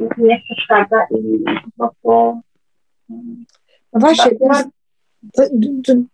Nic 0.01 0.17
mi 0.17 0.29
nie 0.29 0.41
przeszkadza 0.41 1.07
i 1.11 1.45
po 1.65 1.71
prostu... 1.79 2.41
No 3.93 4.01
właśnie, 4.01 4.31
tak, 4.53 4.67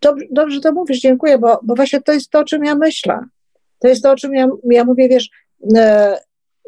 dobrze, 0.01 0.27
dobrze 0.31 0.61
to 0.61 0.73
mówisz, 0.73 1.01
dziękuję, 1.01 1.39
bo, 1.39 1.61
bo 1.63 1.75
właśnie 1.75 2.01
to 2.01 2.13
jest 2.13 2.31
to, 2.31 2.39
o 2.39 2.45
czym 2.45 2.65
ja 2.65 2.75
myślę. 2.75 3.21
To 3.79 3.89
jest 3.89 4.03
to, 4.03 4.13
o 4.13 4.17
czym 4.17 4.35
ja, 4.35 4.47
ja 4.65 4.85
mówię, 4.85 5.09
wiesz, 5.09 5.29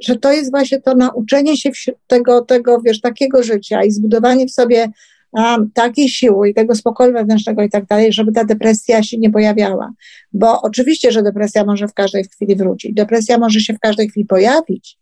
że 0.03 0.17
to 0.21 0.33
jest 0.33 0.51
właśnie 0.51 0.81
to 0.81 0.95
nauczenie 0.95 1.57
się 1.57 1.71
tego, 2.07 2.41
tego, 2.41 2.81
wiesz, 2.81 3.01
takiego 3.01 3.43
życia 3.43 3.85
i 3.85 3.91
zbudowanie 3.91 4.47
w 4.47 4.51
sobie 4.51 4.89
um, 5.33 5.71
takiej 5.75 6.09
siły 6.09 6.49
i 6.49 6.55
tego 6.55 6.75
spokoju 6.75 7.13
wewnętrznego 7.13 7.63
i 7.63 7.71
tak 7.71 7.87
dalej, 7.87 8.13
żeby 8.13 8.33
ta 8.33 8.45
depresja 8.45 9.03
się 9.03 9.19
nie 9.19 9.31
pojawiała. 9.31 9.93
Bo 10.33 10.63
oczywiście, 10.63 11.13
że 11.13 11.23
depresja 11.23 11.65
może 11.65 11.89
w 11.89 11.95
każdej 11.95 12.25
chwili 12.25 12.57
wrócić. 12.57 12.95
Depresja 12.95 13.39
może 13.39 13.61
się 13.61 13.75
w 13.75 13.81
każdej 13.81 14.09
chwili 14.09 14.27
pojawić, 14.27 14.99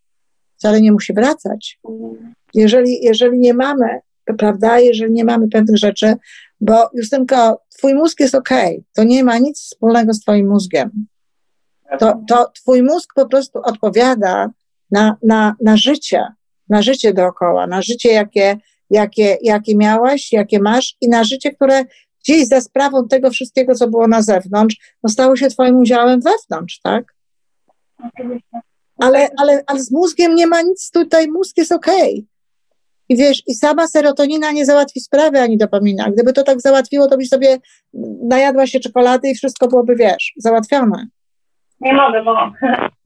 wcale 0.56 0.80
nie 0.80 0.92
musi 0.92 1.14
wracać. 1.14 1.78
Jeżeli, 2.54 3.04
jeżeli 3.04 3.38
nie 3.38 3.54
mamy, 3.54 4.00
prawda, 4.38 4.80
jeżeli 4.80 5.12
nie 5.12 5.24
mamy 5.24 5.48
pewnych 5.48 5.76
rzeczy, 5.76 6.14
bo 6.60 6.90
Justynko, 6.94 7.60
twój 7.78 7.94
mózg 7.94 8.20
jest 8.20 8.34
ok, 8.34 8.50
to 8.94 9.04
nie 9.04 9.24
ma 9.24 9.38
nic 9.38 9.60
wspólnego 9.60 10.14
z 10.14 10.20
twoim 10.20 10.48
mózgiem. 10.48 11.06
To, 11.98 12.22
to 12.28 12.50
twój 12.54 12.82
mózg 12.82 13.12
po 13.14 13.26
prostu 13.26 13.58
odpowiada 13.64 14.50
na, 14.90 15.16
na, 15.22 15.54
na 15.60 15.76
życie, 15.76 16.26
na 16.68 16.82
życie 16.82 17.12
dookoła, 17.12 17.66
na 17.66 17.82
życie, 17.82 18.12
jakie, 18.12 18.56
jakie, 18.90 19.38
jakie 19.42 19.76
miałaś, 19.76 20.32
jakie 20.32 20.60
masz 20.60 20.96
i 21.00 21.08
na 21.08 21.24
życie, 21.24 21.50
które 21.50 21.84
gdzieś 22.20 22.46
za 22.46 22.60
sprawą 22.60 23.08
tego 23.08 23.30
wszystkiego, 23.30 23.74
co 23.74 23.88
było 23.88 24.08
na 24.08 24.22
zewnątrz, 24.22 24.76
no 25.02 25.10
stało 25.10 25.36
się 25.36 25.48
twoim 25.48 25.76
udziałem 25.76 26.20
wewnątrz, 26.20 26.80
tak? 26.80 27.14
Ale, 28.98 29.28
ale, 29.38 29.62
ale 29.66 29.82
z 29.82 29.90
mózgiem 29.90 30.34
nie 30.34 30.46
ma 30.46 30.62
nic 30.62 30.90
tutaj, 30.90 31.28
mózg 31.28 31.56
jest 31.56 31.72
okej. 31.72 32.12
Okay. 32.12 32.36
I 33.08 33.16
wiesz, 33.16 33.42
i 33.46 33.54
sama 33.54 33.88
serotonina 33.88 34.52
nie 34.52 34.66
załatwi 34.66 35.00
sprawy 35.00 35.40
ani 35.40 35.58
dopamina. 35.58 36.10
Gdyby 36.10 36.32
to 36.32 36.42
tak 36.42 36.60
załatwiło, 36.60 37.08
to 37.08 37.16
byś 37.16 37.28
sobie 37.28 37.58
najadła 38.22 38.66
się 38.66 38.80
czekolady 38.80 39.28
i 39.28 39.34
wszystko 39.34 39.68
byłoby, 39.68 39.96
wiesz, 39.96 40.32
załatwione. 40.36 41.06
Nie 41.80 41.94
mogę, 41.94 42.24
bo 42.24 42.34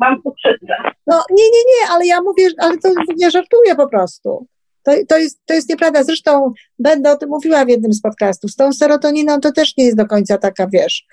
mam 0.01 0.23
cukrzycę. 0.23 0.75
No 1.07 1.23
nie, 1.31 1.45
nie, 1.45 1.65
nie, 1.67 1.91
ale 1.91 2.07
ja 2.07 2.23
mówię, 2.23 2.49
ale 2.59 2.79
to 2.79 2.89
nie 3.17 3.31
żartuję 3.31 3.75
po 3.77 3.89
prostu. 3.89 4.47
To, 4.83 4.93
to, 5.09 5.19
jest, 5.19 5.47
to 5.47 5.55
jest 5.55 5.69
nieprawda. 5.69 6.05
Zresztą 6.05 6.53
będę 6.79 7.13
o 7.13 7.17
tym 7.17 7.29
mówiła 7.29 7.65
w 7.65 7.69
jednym 7.69 7.93
z 7.93 8.01
podcastów. 8.01 8.51
Z 8.51 8.57
tą 8.57 8.73
serotoniną 8.73 9.41
to 9.41 9.53
też 9.53 9.77
nie 9.77 9.85
jest 9.85 9.97
do 9.97 10.07
końca 10.07 10.39
taka, 10.39 10.67
wiesz, 10.73 11.07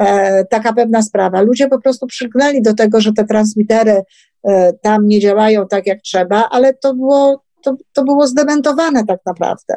e, 0.00 0.44
taka 0.44 0.72
pewna 0.72 1.02
sprawa. 1.02 1.42
Ludzie 1.42 1.68
po 1.68 1.80
prostu 1.80 2.06
przylgnęli 2.06 2.62
do 2.62 2.74
tego, 2.74 3.00
że 3.00 3.12
te 3.12 3.24
transmitery 3.24 4.02
e, 4.48 4.72
tam 4.72 5.06
nie 5.06 5.20
działają 5.20 5.68
tak, 5.68 5.86
jak 5.86 6.00
trzeba, 6.00 6.48
ale 6.50 6.74
to 6.74 6.94
było, 6.94 7.42
to, 7.62 7.74
to 7.92 8.04
było 8.04 8.26
zdementowane 8.26 9.06
tak 9.06 9.20
naprawdę. 9.26 9.74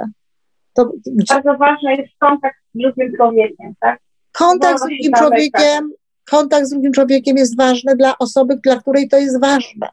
To, 0.73 0.91
Bardzo 1.29 1.57
ważny 1.57 1.95
jest 1.95 2.13
kontakt 2.19 2.57
z 2.73 2.77
drugim 2.77 3.13
człowiekiem, 3.17 3.73
tak? 3.79 3.99
Kontakt 4.31 4.79
z 4.79 4.81
drugim 4.81 5.11
człowiekiem, 5.13 5.91
kontakt 6.29 6.67
z 6.67 6.69
drugim 6.69 6.91
człowiekiem 6.91 7.37
jest 7.37 7.57
ważny 7.57 7.95
dla 7.95 8.17
osoby, 8.17 8.59
dla 8.63 8.79
której 8.79 9.09
to 9.09 9.17
jest 9.17 9.41
ważne. 9.41 9.89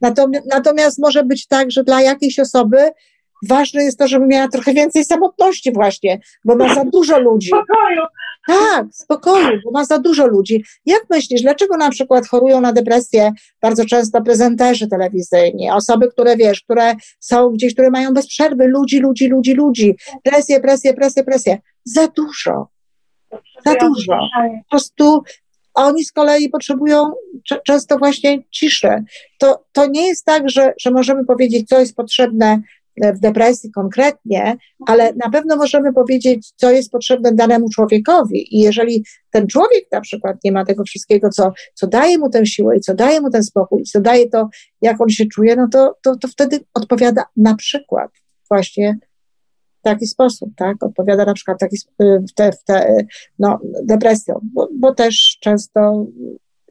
Natomiast, 0.00 0.46
natomiast 0.46 0.98
może 0.98 1.24
być 1.24 1.46
tak, 1.46 1.70
że 1.70 1.84
dla 1.84 2.02
jakiejś 2.02 2.38
osoby 2.38 2.76
ważne 3.48 3.84
jest 3.84 3.98
to, 3.98 4.08
żeby 4.08 4.26
miała 4.26 4.48
trochę 4.48 4.72
więcej 4.72 5.04
samotności 5.04 5.72
właśnie, 5.72 6.20
bo 6.44 6.56
ma 6.56 6.74
za 6.74 6.84
dużo 6.84 7.18
ludzi. 7.18 7.48
Spokoju. 7.48 8.02
Tak, 8.46 8.86
spokoju, 8.92 9.60
bo 9.64 9.70
ma 9.70 9.84
za 9.84 9.98
dużo 9.98 10.26
ludzi. 10.26 10.64
Jak 10.86 11.02
myślisz, 11.10 11.42
dlaczego 11.42 11.76
na 11.76 11.90
przykład 11.90 12.28
chorują 12.28 12.60
na 12.60 12.72
depresję 12.72 13.32
bardzo 13.62 13.84
często 13.84 14.22
prezenterzy 14.22 14.88
telewizyjni, 14.88 15.70
osoby, 15.70 16.08
które 16.08 16.36
wiesz, 16.36 16.60
które 16.60 16.94
są 17.20 17.50
gdzieś, 17.50 17.72
które 17.72 17.90
mają 17.90 18.14
bez 18.14 18.26
przerwy 18.26 18.66
ludzi, 18.66 19.00
ludzi, 19.00 19.28
ludzi, 19.28 19.54
ludzi, 19.54 19.96
presję, 20.22 20.60
presję, 20.60 20.94
presję, 20.94 21.24
presję. 21.24 21.58
Za 21.84 22.08
dużo. 22.08 22.73
Za 23.66 23.74
dużo. 23.74 24.18
Po 24.64 24.70
prostu 24.70 25.22
oni 25.74 26.04
z 26.04 26.12
kolei 26.12 26.48
potrzebują 26.48 27.12
często 27.66 27.98
właśnie 27.98 28.42
ciszy. 28.50 29.04
To, 29.38 29.64
to 29.72 29.86
nie 29.86 30.06
jest 30.06 30.24
tak, 30.24 30.50
że, 30.50 30.72
że 30.80 30.90
możemy 30.90 31.24
powiedzieć, 31.24 31.68
co 31.68 31.80
jest 31.80 31.96
potrzebne 31.96 32.60
w 32.96 33.20
depresji 33.20 33.70
konkretnie, 33.70 34.56
ale 34.86 35.12
na 35.24 35.30
pewno 35.30 35.56
możemy 35.56 35.92
powiedzieć, 35.92 36.52
co 36.56 36.70
jest 36.70 36.90
potrzebne 36.90 37.32
danemu 37.32 37.68
człowiekowi. 37.68 38.56
I 38.56 38.60
jeżeli 38.60 39.04
ten 39.30 39.46
człowiek 39.46 39.84
na 39.92 40.00
przykład 40.00 40.36
nie 40.44 40.52
ma 40.52 40.64
tego 40.64 40.84
wszystkiego, 40.84 41.30
co, 41.30 41.52
co 41.74 41.86
daje 41.86 42.18
mu 42.18 42.30
tę 42.30 42.46
siłę 42.46 42.76
i 42.76 42.80
co 42.80 42.94
daje 42.94 43.20
mu 43.20 43.30
ten 43.30 43.42
spokój, 43.42 43.82
i 43.82 43.84
co 43.84 44.00
daje 44.00 44.28
to, 44.28 44.48
jak 44.82 45.00
on 45.00 45.08
się 45.08 45.26
czuje, 45.26 45.56
no 45.56 45.68
to, 45.72 45.96
to, 46.02 46.16
to 46.16 46.28
wtedy 46.28 46.60
odpowiada 46.74 47.24
na 47.36 47.54
przykład 47.54 48.10
właśnie 48.50 48.98
taki 49.84 50.06
sposób, 50.06 50.50
tak? 50.56 50.82
Odpowiada 50.82 51.24
na 51.24 51.34
przykład 51.34 51.58
taki, 51.58 51.76
w 52.00 52.32
te, 52.34 52.52
w 52.52 52.64
te, 52.64 52.96
no, 53.38 53.60
depresją, 53.82 54.40
bo, 54.42 54.68
bo 54.78 54.94
też 54.94 55.38
często 55.40 56.06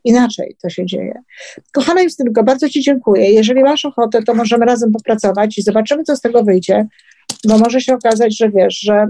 inaczej 0.03 0.56
to 0.61 0.69
się 0.69 0.85
dzieje. 0.85 1.22
Kochana 1.73 2.02
Justynko, 2.02 2.44
bardzo 2.44 2.69
Ci 2.69 2.81
dziękuję. 2.81 3.31
Jeżeli 3.31 3.64
masz 3.64 3.85
ochotę, 3.85 4.23
to 4.23 4.34
możemy 4.34 4.65
razem 4.65 4.91
popracować 4.91 5.57
i 5.57 5.61
zobaczymy, 5.61 6.03
co 6.03 6.15
z 6.15 6.22
tego 6.22 6.44
wyjdzie, 6.44 6.88
bo 7.48 7.57
może 7.57 7.81
się 7.81 7.94
okazać, 7.94 8.38
że 8.38 8.49
wiesz, 8.49 8.80
że, 8.80 9.07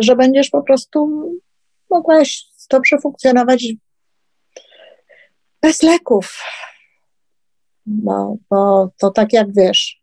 że 0.00 0.16
będziesz 0.16 0.50
po 0.50 0.62
prostu 0.62 1.30
mogłaś 1.90 2.44
dobrze 2.70 2.98
funkcjonować 3.02 3.66
bez 5.62 5.82
leków. 5.82 6.38
Bo, 7.86 8.36
bo 8.50 8.90
to 8.98 9.10
tak 9.10 9.32
jak 9.32 9.54
wiesz, 9.54 9.99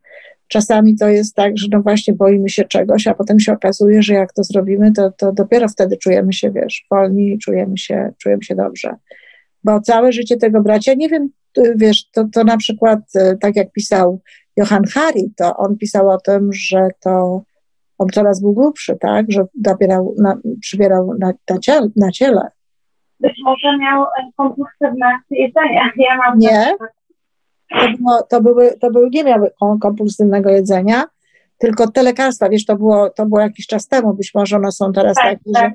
czasami 0.47 0.95
to 0.95 1.07
jest 1.07 1.35
tak, 1.35 1.57
że 1.57 1.67
no 1.71 1.81
właśnie 1.81 2.13
boimy 2.13 2.49
się 2.49 2.63
czegoś, 2.63 3.07
a 3.07 3.13
potem 3.13 3.39
się 3.39 3.53
okazuje, 3.53 4.01
że 4.01 4.13
jak 4.13 4.33
to 4.33 4.43
zrobimy, 4.43 4.91
to, 4.91 5.11
to 5.11 5.31
dopiero 5.31 5.67
wtedy 5.67 5.97
czujemy 5.97 6.33
się, 6.33 6.51
wiesz, 6.51 6.85
wolni 6.91 7.33
i 7.33 7.39
czujemy 7.39 7.77
się, 7.77 8.13
czujemy 8.17 8.43
się 8.43 8.55
dobrze 8.55 8.95
bo 9.67 9.81
całe 9.81 10.11
życie 10.11 10.37
tego 10.37 10.61
bracia, 10.61 10.93
nie 10.93 11.09
wiem, 11.09 11.29
wiesz, 11.75 12.11
to, 12.11 12.25
to 12.33 12.43
na 12.43 12.57
przykład, 12.57 12.99
e, 13.15 13.37
tak 13.37 13.55
jak 13.55 13.71
pisał 13.71 14.21
Johan 14.57 14.83
Hari, 14.93 15.33
to 15.37 15.57
on 15.57 15.77
pisał 15.77 16.09
o 16.09 16.17
tym, 16.17 16.49
że 16.53 16.87
to 16.99 17.41
on 17.97 18.09
coraz 18.09 18.41
był 18.41 18.53
głupszy, 18.53 18.97
tak, 19.01 19.25
że 19.29 19.45
dobierał, 19.55 20.15
na, 20.21 20.37
przybierał 20.61 21.13
na, 21.19 21.33
na, 21.49 21.59
ciele, 21.59 21.87
na 21.95 22.11
ciele. 22.11 22.41
Być 23.19 23.33
może 23.43 23.77
miał 23.77 24.03
e, 24.03 24.07
kompulsywne 24.37 25.19
jedzenie. 25.29 25.81
Ja 25.97 26.17
mam 26.17 26.39
nie, 26.39 26.75
to, 27.69 27.97
było, 27.97 28.23
to, 28.29 28.41
były, 28.41 28.77
to 28.79 28.91
były, 28.91 29.09
nie 29.09 29.23
miały 29.23 29.51
kompulsywnego 29.81 30.49
jedzenia, 30.49 31.03
tylko 31.57 31.91
te 31.91 32.03
lekarstwa, 32.03 32.49
wiesz, 32.49 32.65
to 32.65 32.75
było, 32.75 33.09
to 33.09 33.25
było 33.25 33.41
jakiś 33.41 33.67
czas 33.67 33.87
temu, 33.87 34.13
być 34.13 34.33
może 34.35 34.57
one 34.57 34.71
są 34.71 34.93
teraz 34.93 35.15
tak, 35.15 35.25
takie, 35.25 35.51
tak. 35.53 35.63
że 35.63 35.71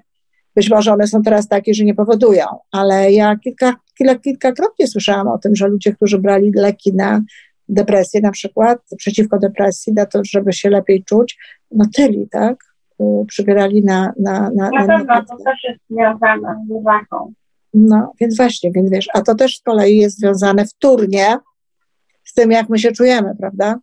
być 0.55 0.71
może 0.71 0.93
one 0.93 1.07
są 1.07 1.23
teraz 1.23 1.49
takie, 1.49 1.75
że 1.75 1.85
nie 1.85 1.95
powodują, 1.95 2.47
ale 2.71 3.13
ja 3.13 3.37
kilka, 3.37 3.75
kilka, 3.99 4.15
kilkakrotnie 4.15 4.87
słyszałam 4.87 5.29
o 5.29 5.39
tym, 5.39 5.57
że 5.57 5.69
ludzie, 5.69 5.93
którzy 5.93 6.19
brali 6.19 6.53
leki 6.55 6.95
na 6.95 7.21
depresję 7.69 8.21
na 8.21 8.31
przykład, 8.31 8.79
przeciwko 8.97 9.39
depresji, 9.39 9.93
na 9.93 10.07
to, 10.07 10.21
żeby 10.25 10.53
się 10.53 10.71
lepiej 10.71 11.05
czuć, 11.05 11.39
no 11.71 11.85
tyli, 11.95 12.29
tak? 12.31 12.57
Y, 13.01 13.27
przybierali 13.27 13.85
na... 13.85 14.13
Na, 14.21 14.41
na, 14.41 14.71
na, 14.71 14.87
na 14.87 14.99
pewno 14.99 15.25
to 15.25 15.45
też 15.45 15.65
jest 15.65 15.81
związane 15.91 16.65
z 16.69 16.71
uwagą. 16.71 17.33
No, 17.75 18.13
więc 18.21 18.37
właśnie, 18.37 18.71
więc 18.73 18.91
wiesz, 18.91 19.09
a 19.15 19.23
to 19.23 19.35
też 19.35 19.57
z 19.57 19.63
kolei 19.63 19.97
jest 19.97 20.19
związane 20.19 20.65
wtórnie 20.67 21.37
z 22.33 22.35
tym, 22.35 22.51
jak 22.51 22.69
my 22.69 22.79
się 22.79 22.93
czujemy, 22.93 23.35
prawda? 23.39 23.79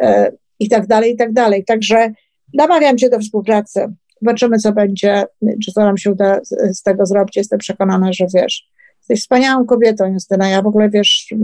E, 0.00 0.32
I 0.58 0.68
tak 0.68 0.86
dalej, 0.86 1.12
i 1.12 1.16
tak 1.16 1.32
dalej. 1.32 1.64
Także 1.64 2.10
namawiam 2.54 2.98
Cię 2.98 3.10
do 3.10 3.18
współpracy. 3.18 3.86
Zobaczymy, 4.22 4.58
co 4.58 4.72
będzie, 4.72 5.24
czy 5.64 5.72
co 5.72 5.80
nam 5.80 5.96
się 5.96 6.10
uda 6.10 6.40
z, 6.72 6.82
tego 6.82 7.06
zrobić. 7.06 7.36
Jestem 7.36 7.58
przekonana, 7.58 8.12
że 8.12 8.26
wiesz, 8.34 8.68
jesteś 8.98 9.20
wspaniałą 9.20 9.66
kobietą, 9.66 10.12
Justyna. 10.12 10.48
Ja 10.48 10.62
w 10.62 10.66
ogóle, 10.66 10.90
wiesz, 10.90 11.34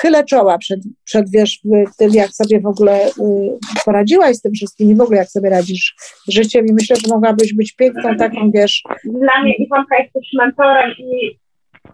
chylę 0.00 0.24
czoła 0.24 0.58
przed, 0.58 0.80
przed 1.04 1.30
wiesz, 1.30 1.60
tym, 1.98 2.10
jak 2.12 2.30
sobie 2.30 2.60
w 2.60 2.66
ogóle 2.66 3.08
y, 3.08 3.12
poradziłaś 3.84 4.36
z 4.36 4.40
tym 4.40 4.52
wszystkim 4.52 4.90
i 4.90 4.94
w 4.94 5.00
ogóle 5.00 5.18
jak 5.18 5.28
sobie 5.28 5.50
radzisz 5.50 5.94
z 6.28 6.32
życiem 6.32 6.66
i 6.66 6.72
myślę, 6.72 6.96
że 6.96 7.14
mogłabyś 7.14 7.54
być 7.54 7.72
piękną 7.72 8.16
taką, 8.16 8.50
wiesz... 8.54 8.82
Dla 9.04 9.42
mnie 9.42 9.54
Iwonka 9.54 9.98
jest 9.98 10.12
też 10.12 10.28
mentorem 10.38 10.90
i 10.98 11.38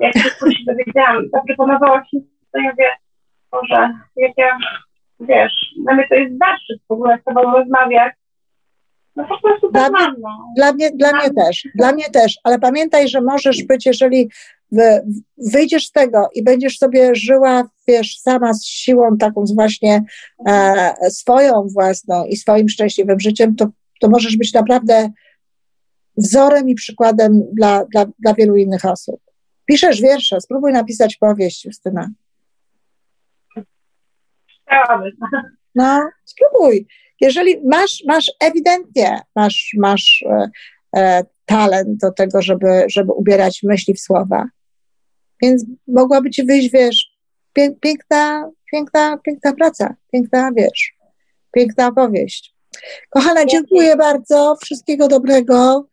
jak 0.01 0.15
się 0.15 0.65
dowiedziałam, 0.67 1.29
zaproponowałaś 1.33 2.13
mi, 2.13 2.38
to 2.53 2.59
ja 2.61 2.73
wiem, 2.79 2.97
że 3.71 3.95
jak 4.17 4.33
ja, 4.37 4.59
wiesz, 5.21 5.53
dla 5.85 5.95
mnie 5.95 6.09
to 6.09 6.15
jest 6.15 6.39
zaszczyt 6.39 6.81
w 6.89 6.93
ogóle 6.93 7.19
z 7.21 7.25
tobą 7.25 7.43
rozmawiać, 7.43 8.15
no 9.17 9.25
po 9.25 9.41
prostu 9.41 9.71
dla 9.73 9.89
mnie, 9.91 10.15
no. 10.19 10.29
dla 10.57 10.73
mnie, 10.73 10.91
dla 10.91 11.13
mnie 11.13 11.31
też, 11.31 11.69
dla 11.75 11.93
mnie 11.93 12.11
też, 12.11 12.39
ale 12.45 12.59
pamiętaj, 12.59 13.09
że 13.09 13.21
możesz 13.21 13.65
być, 13.65 13.87
jeżeli 13.87 14.31
wyjdziesz 15.53 15.87
z 15.87 15.93
tego 15.93 16.29
i 16.35 16.43
będziesz 16.45 16.79
sobie 16.79 17.15
żyła, 17.15 17.69
wiesz, 17.89 18.19
sama 18.19 18.55
z 18.55 18.65
siłą 18.65 19.17
taką 19.17 19.45
właśnie 19.55 20.03
e, 20.49 21.11
swoją 21.11 21.67
własną 21.75 22.25
i 22.25 22.37
swoim 22.37 22.69
szczęśliwym 22.69 23.21
życiem, 23.21 23.57
to, 23.57 23.67
to 24.01 24.09
możesz 24.09 24.37
być 24.37 24.53
naprawdę 24.53 25.11
wzorem 26.17 26.69
i 26.69 26.75
przykładem 26.75 27.43
dla, 27.53 27.85
dla, 27.85 28.07
dla 28.19 28.35
wielu 28.35 28.57
innych 28.57 28.85
osób. 28.85 29.21
Piszesz 29.65 30.01
wiersze, 30.01 30.41
spróbuj 30.41 30.73
napisać 30.73 31.17
powieść, 31.17 31.65
Justyna. 31.65 32.09
No, 35.75 36.11
spróbuj. 36.25 36.87
Jeżeli 37.21 37.61
masz, 37.65 38.03
masz 38.07 38.33
ewidentnie, 38.41 39.21
masz, 39.37 39.71
masz 39.79 40.25
e, 40.31 40.51
e, 40.97 41.25
talent 41.47 42.01
do 42.01 42.13
tego, 42.13 42.43
żeby, 42.43 42.85
żeby 42.89 43.13
ubierać 43.13 43.63
myśli 43.63 43.95
w 43.95 44.01
słowa, 44.01 44.45
więc 45.43 45.65
mogłaby 45.89 46.31
ci 46.31 46.45
wyjść, 46.45 46.71
wiesz, 46.71 47.19
piękna, 47.81 48.51
piękna, 48.73 49.19
piękna 49.19 49.53
praca, 49.53 49.95
piękna, 50.13 50.51
wiesz, 50.57 50.93
piękna 51.53 51.87
opowieść. 51.87 52.55
Kochana, 53.11 53.45
dziękuję 53.45 53.97
bardzo, 53.97 54.57
wszystkiego 54.63 55.09
dobrego. 55.09 55.87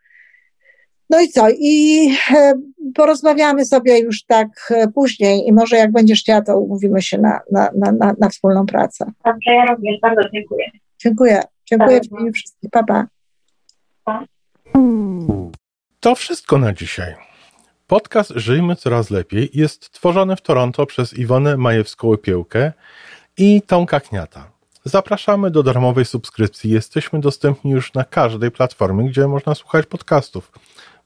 No 1.16 1.22
i 1.22 1.30
co? 1.30 1.48
I 1.50 2.10
e, 2.36 2.54
porozmawiamy 2.96 3.66
sobie 3.66 4.00
już 4.00 4.24
tak 4.24 4.48
e, 4.70 4.88
później 4.88 5.48
i 5.48 5.54
może 5.54 5.76
jak 5.76 5.92
będziesz 5.92 6.20
chciała, 6.20 6.42
to 6.42 6.60
umówimy 6.60 7.02
się 7.02 7.18
na, 7.18 7.40
na, 7.52 7.70
na, 7.76 8.14
na 8.20 8.30
wspólną 8.30 8.66
pracę. 8.66 9.12
Dobrze, 9.26 9.52
ja 9.52 9.66
również 9.66 10.00
bardzo 10.02 10.22
dziękuję. 10.34 10.72
Dziękuję. 11.00 11.42
Dziękuję 11.66 12.02
Ci 12.02 12.10
wszystkim. 12.34 12.70
Pa, 12.72 12.84
pa. 12.84 13.08
To 16.00 16.16
wszystko 16.16 16.58
na 16.58 16.74
dzisiaj. 16.74 17.16
Podcast 17.88 18.32
Żyjmy 18.36 18.76
Coraz 18.76 19.10
Lepiej 19.10 19.50
jest 19.54 19.92
tworzony 19.92 20.36
w 20.36 20.42
Toronto 20.42 20.86
przez 20.86 21.14
Iwonę 21.14 21.58
Majewską-Piełkę 21.58 22.72
i 23.38 23.62
Tomka 23.62 24.00
Kniata. 24.00 24.56
Zapraszamy 24.86 25.52
do 25.52 25.64
darmowej 25.64 26.06
subskrypcji. 26.06 26.72
Jesteśmy 26.72 27.20
dostępni 27.20 27.72
już 27.72 27.94
na 27.94 28.04
każdej 28.04 28.52
platformie, 28.52 29.10
gdzie 29.10 29.28
można 29.28 29.56
słuchać 29.56 29.86
podcastów. 29.86 30.52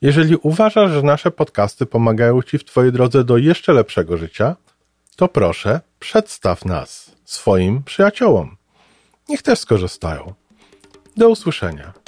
Jeżeli 0.01 0.35
uważasz, 0.35 0.91
że 0.91 1.01
nasze 1.01 1.31
podcasty 1.31 1.85
pomagają 1.85 2.41
Ci 2.41 2.57
w 2.57 2.65
Twojej 2.65 2.91
drodze 2.91 3.23
do 3.23 3.37
jeszcze 3.37 3.73
lepszego 3.73 4.17
życia, 4.17 4.55
to 5.15 5.27
proszę, 5.27 5.81
przedstaw 5.99 6.65
nas 6.65 7.11
swoim 7.25 7.83
przyjaciołom. 7.83 8.57
Niech 9.29 9.41
też 9.41 9.59
skorzystają. 9.59 10.33
Do 11.17 11.29
usłyszenia. 11.29 12.02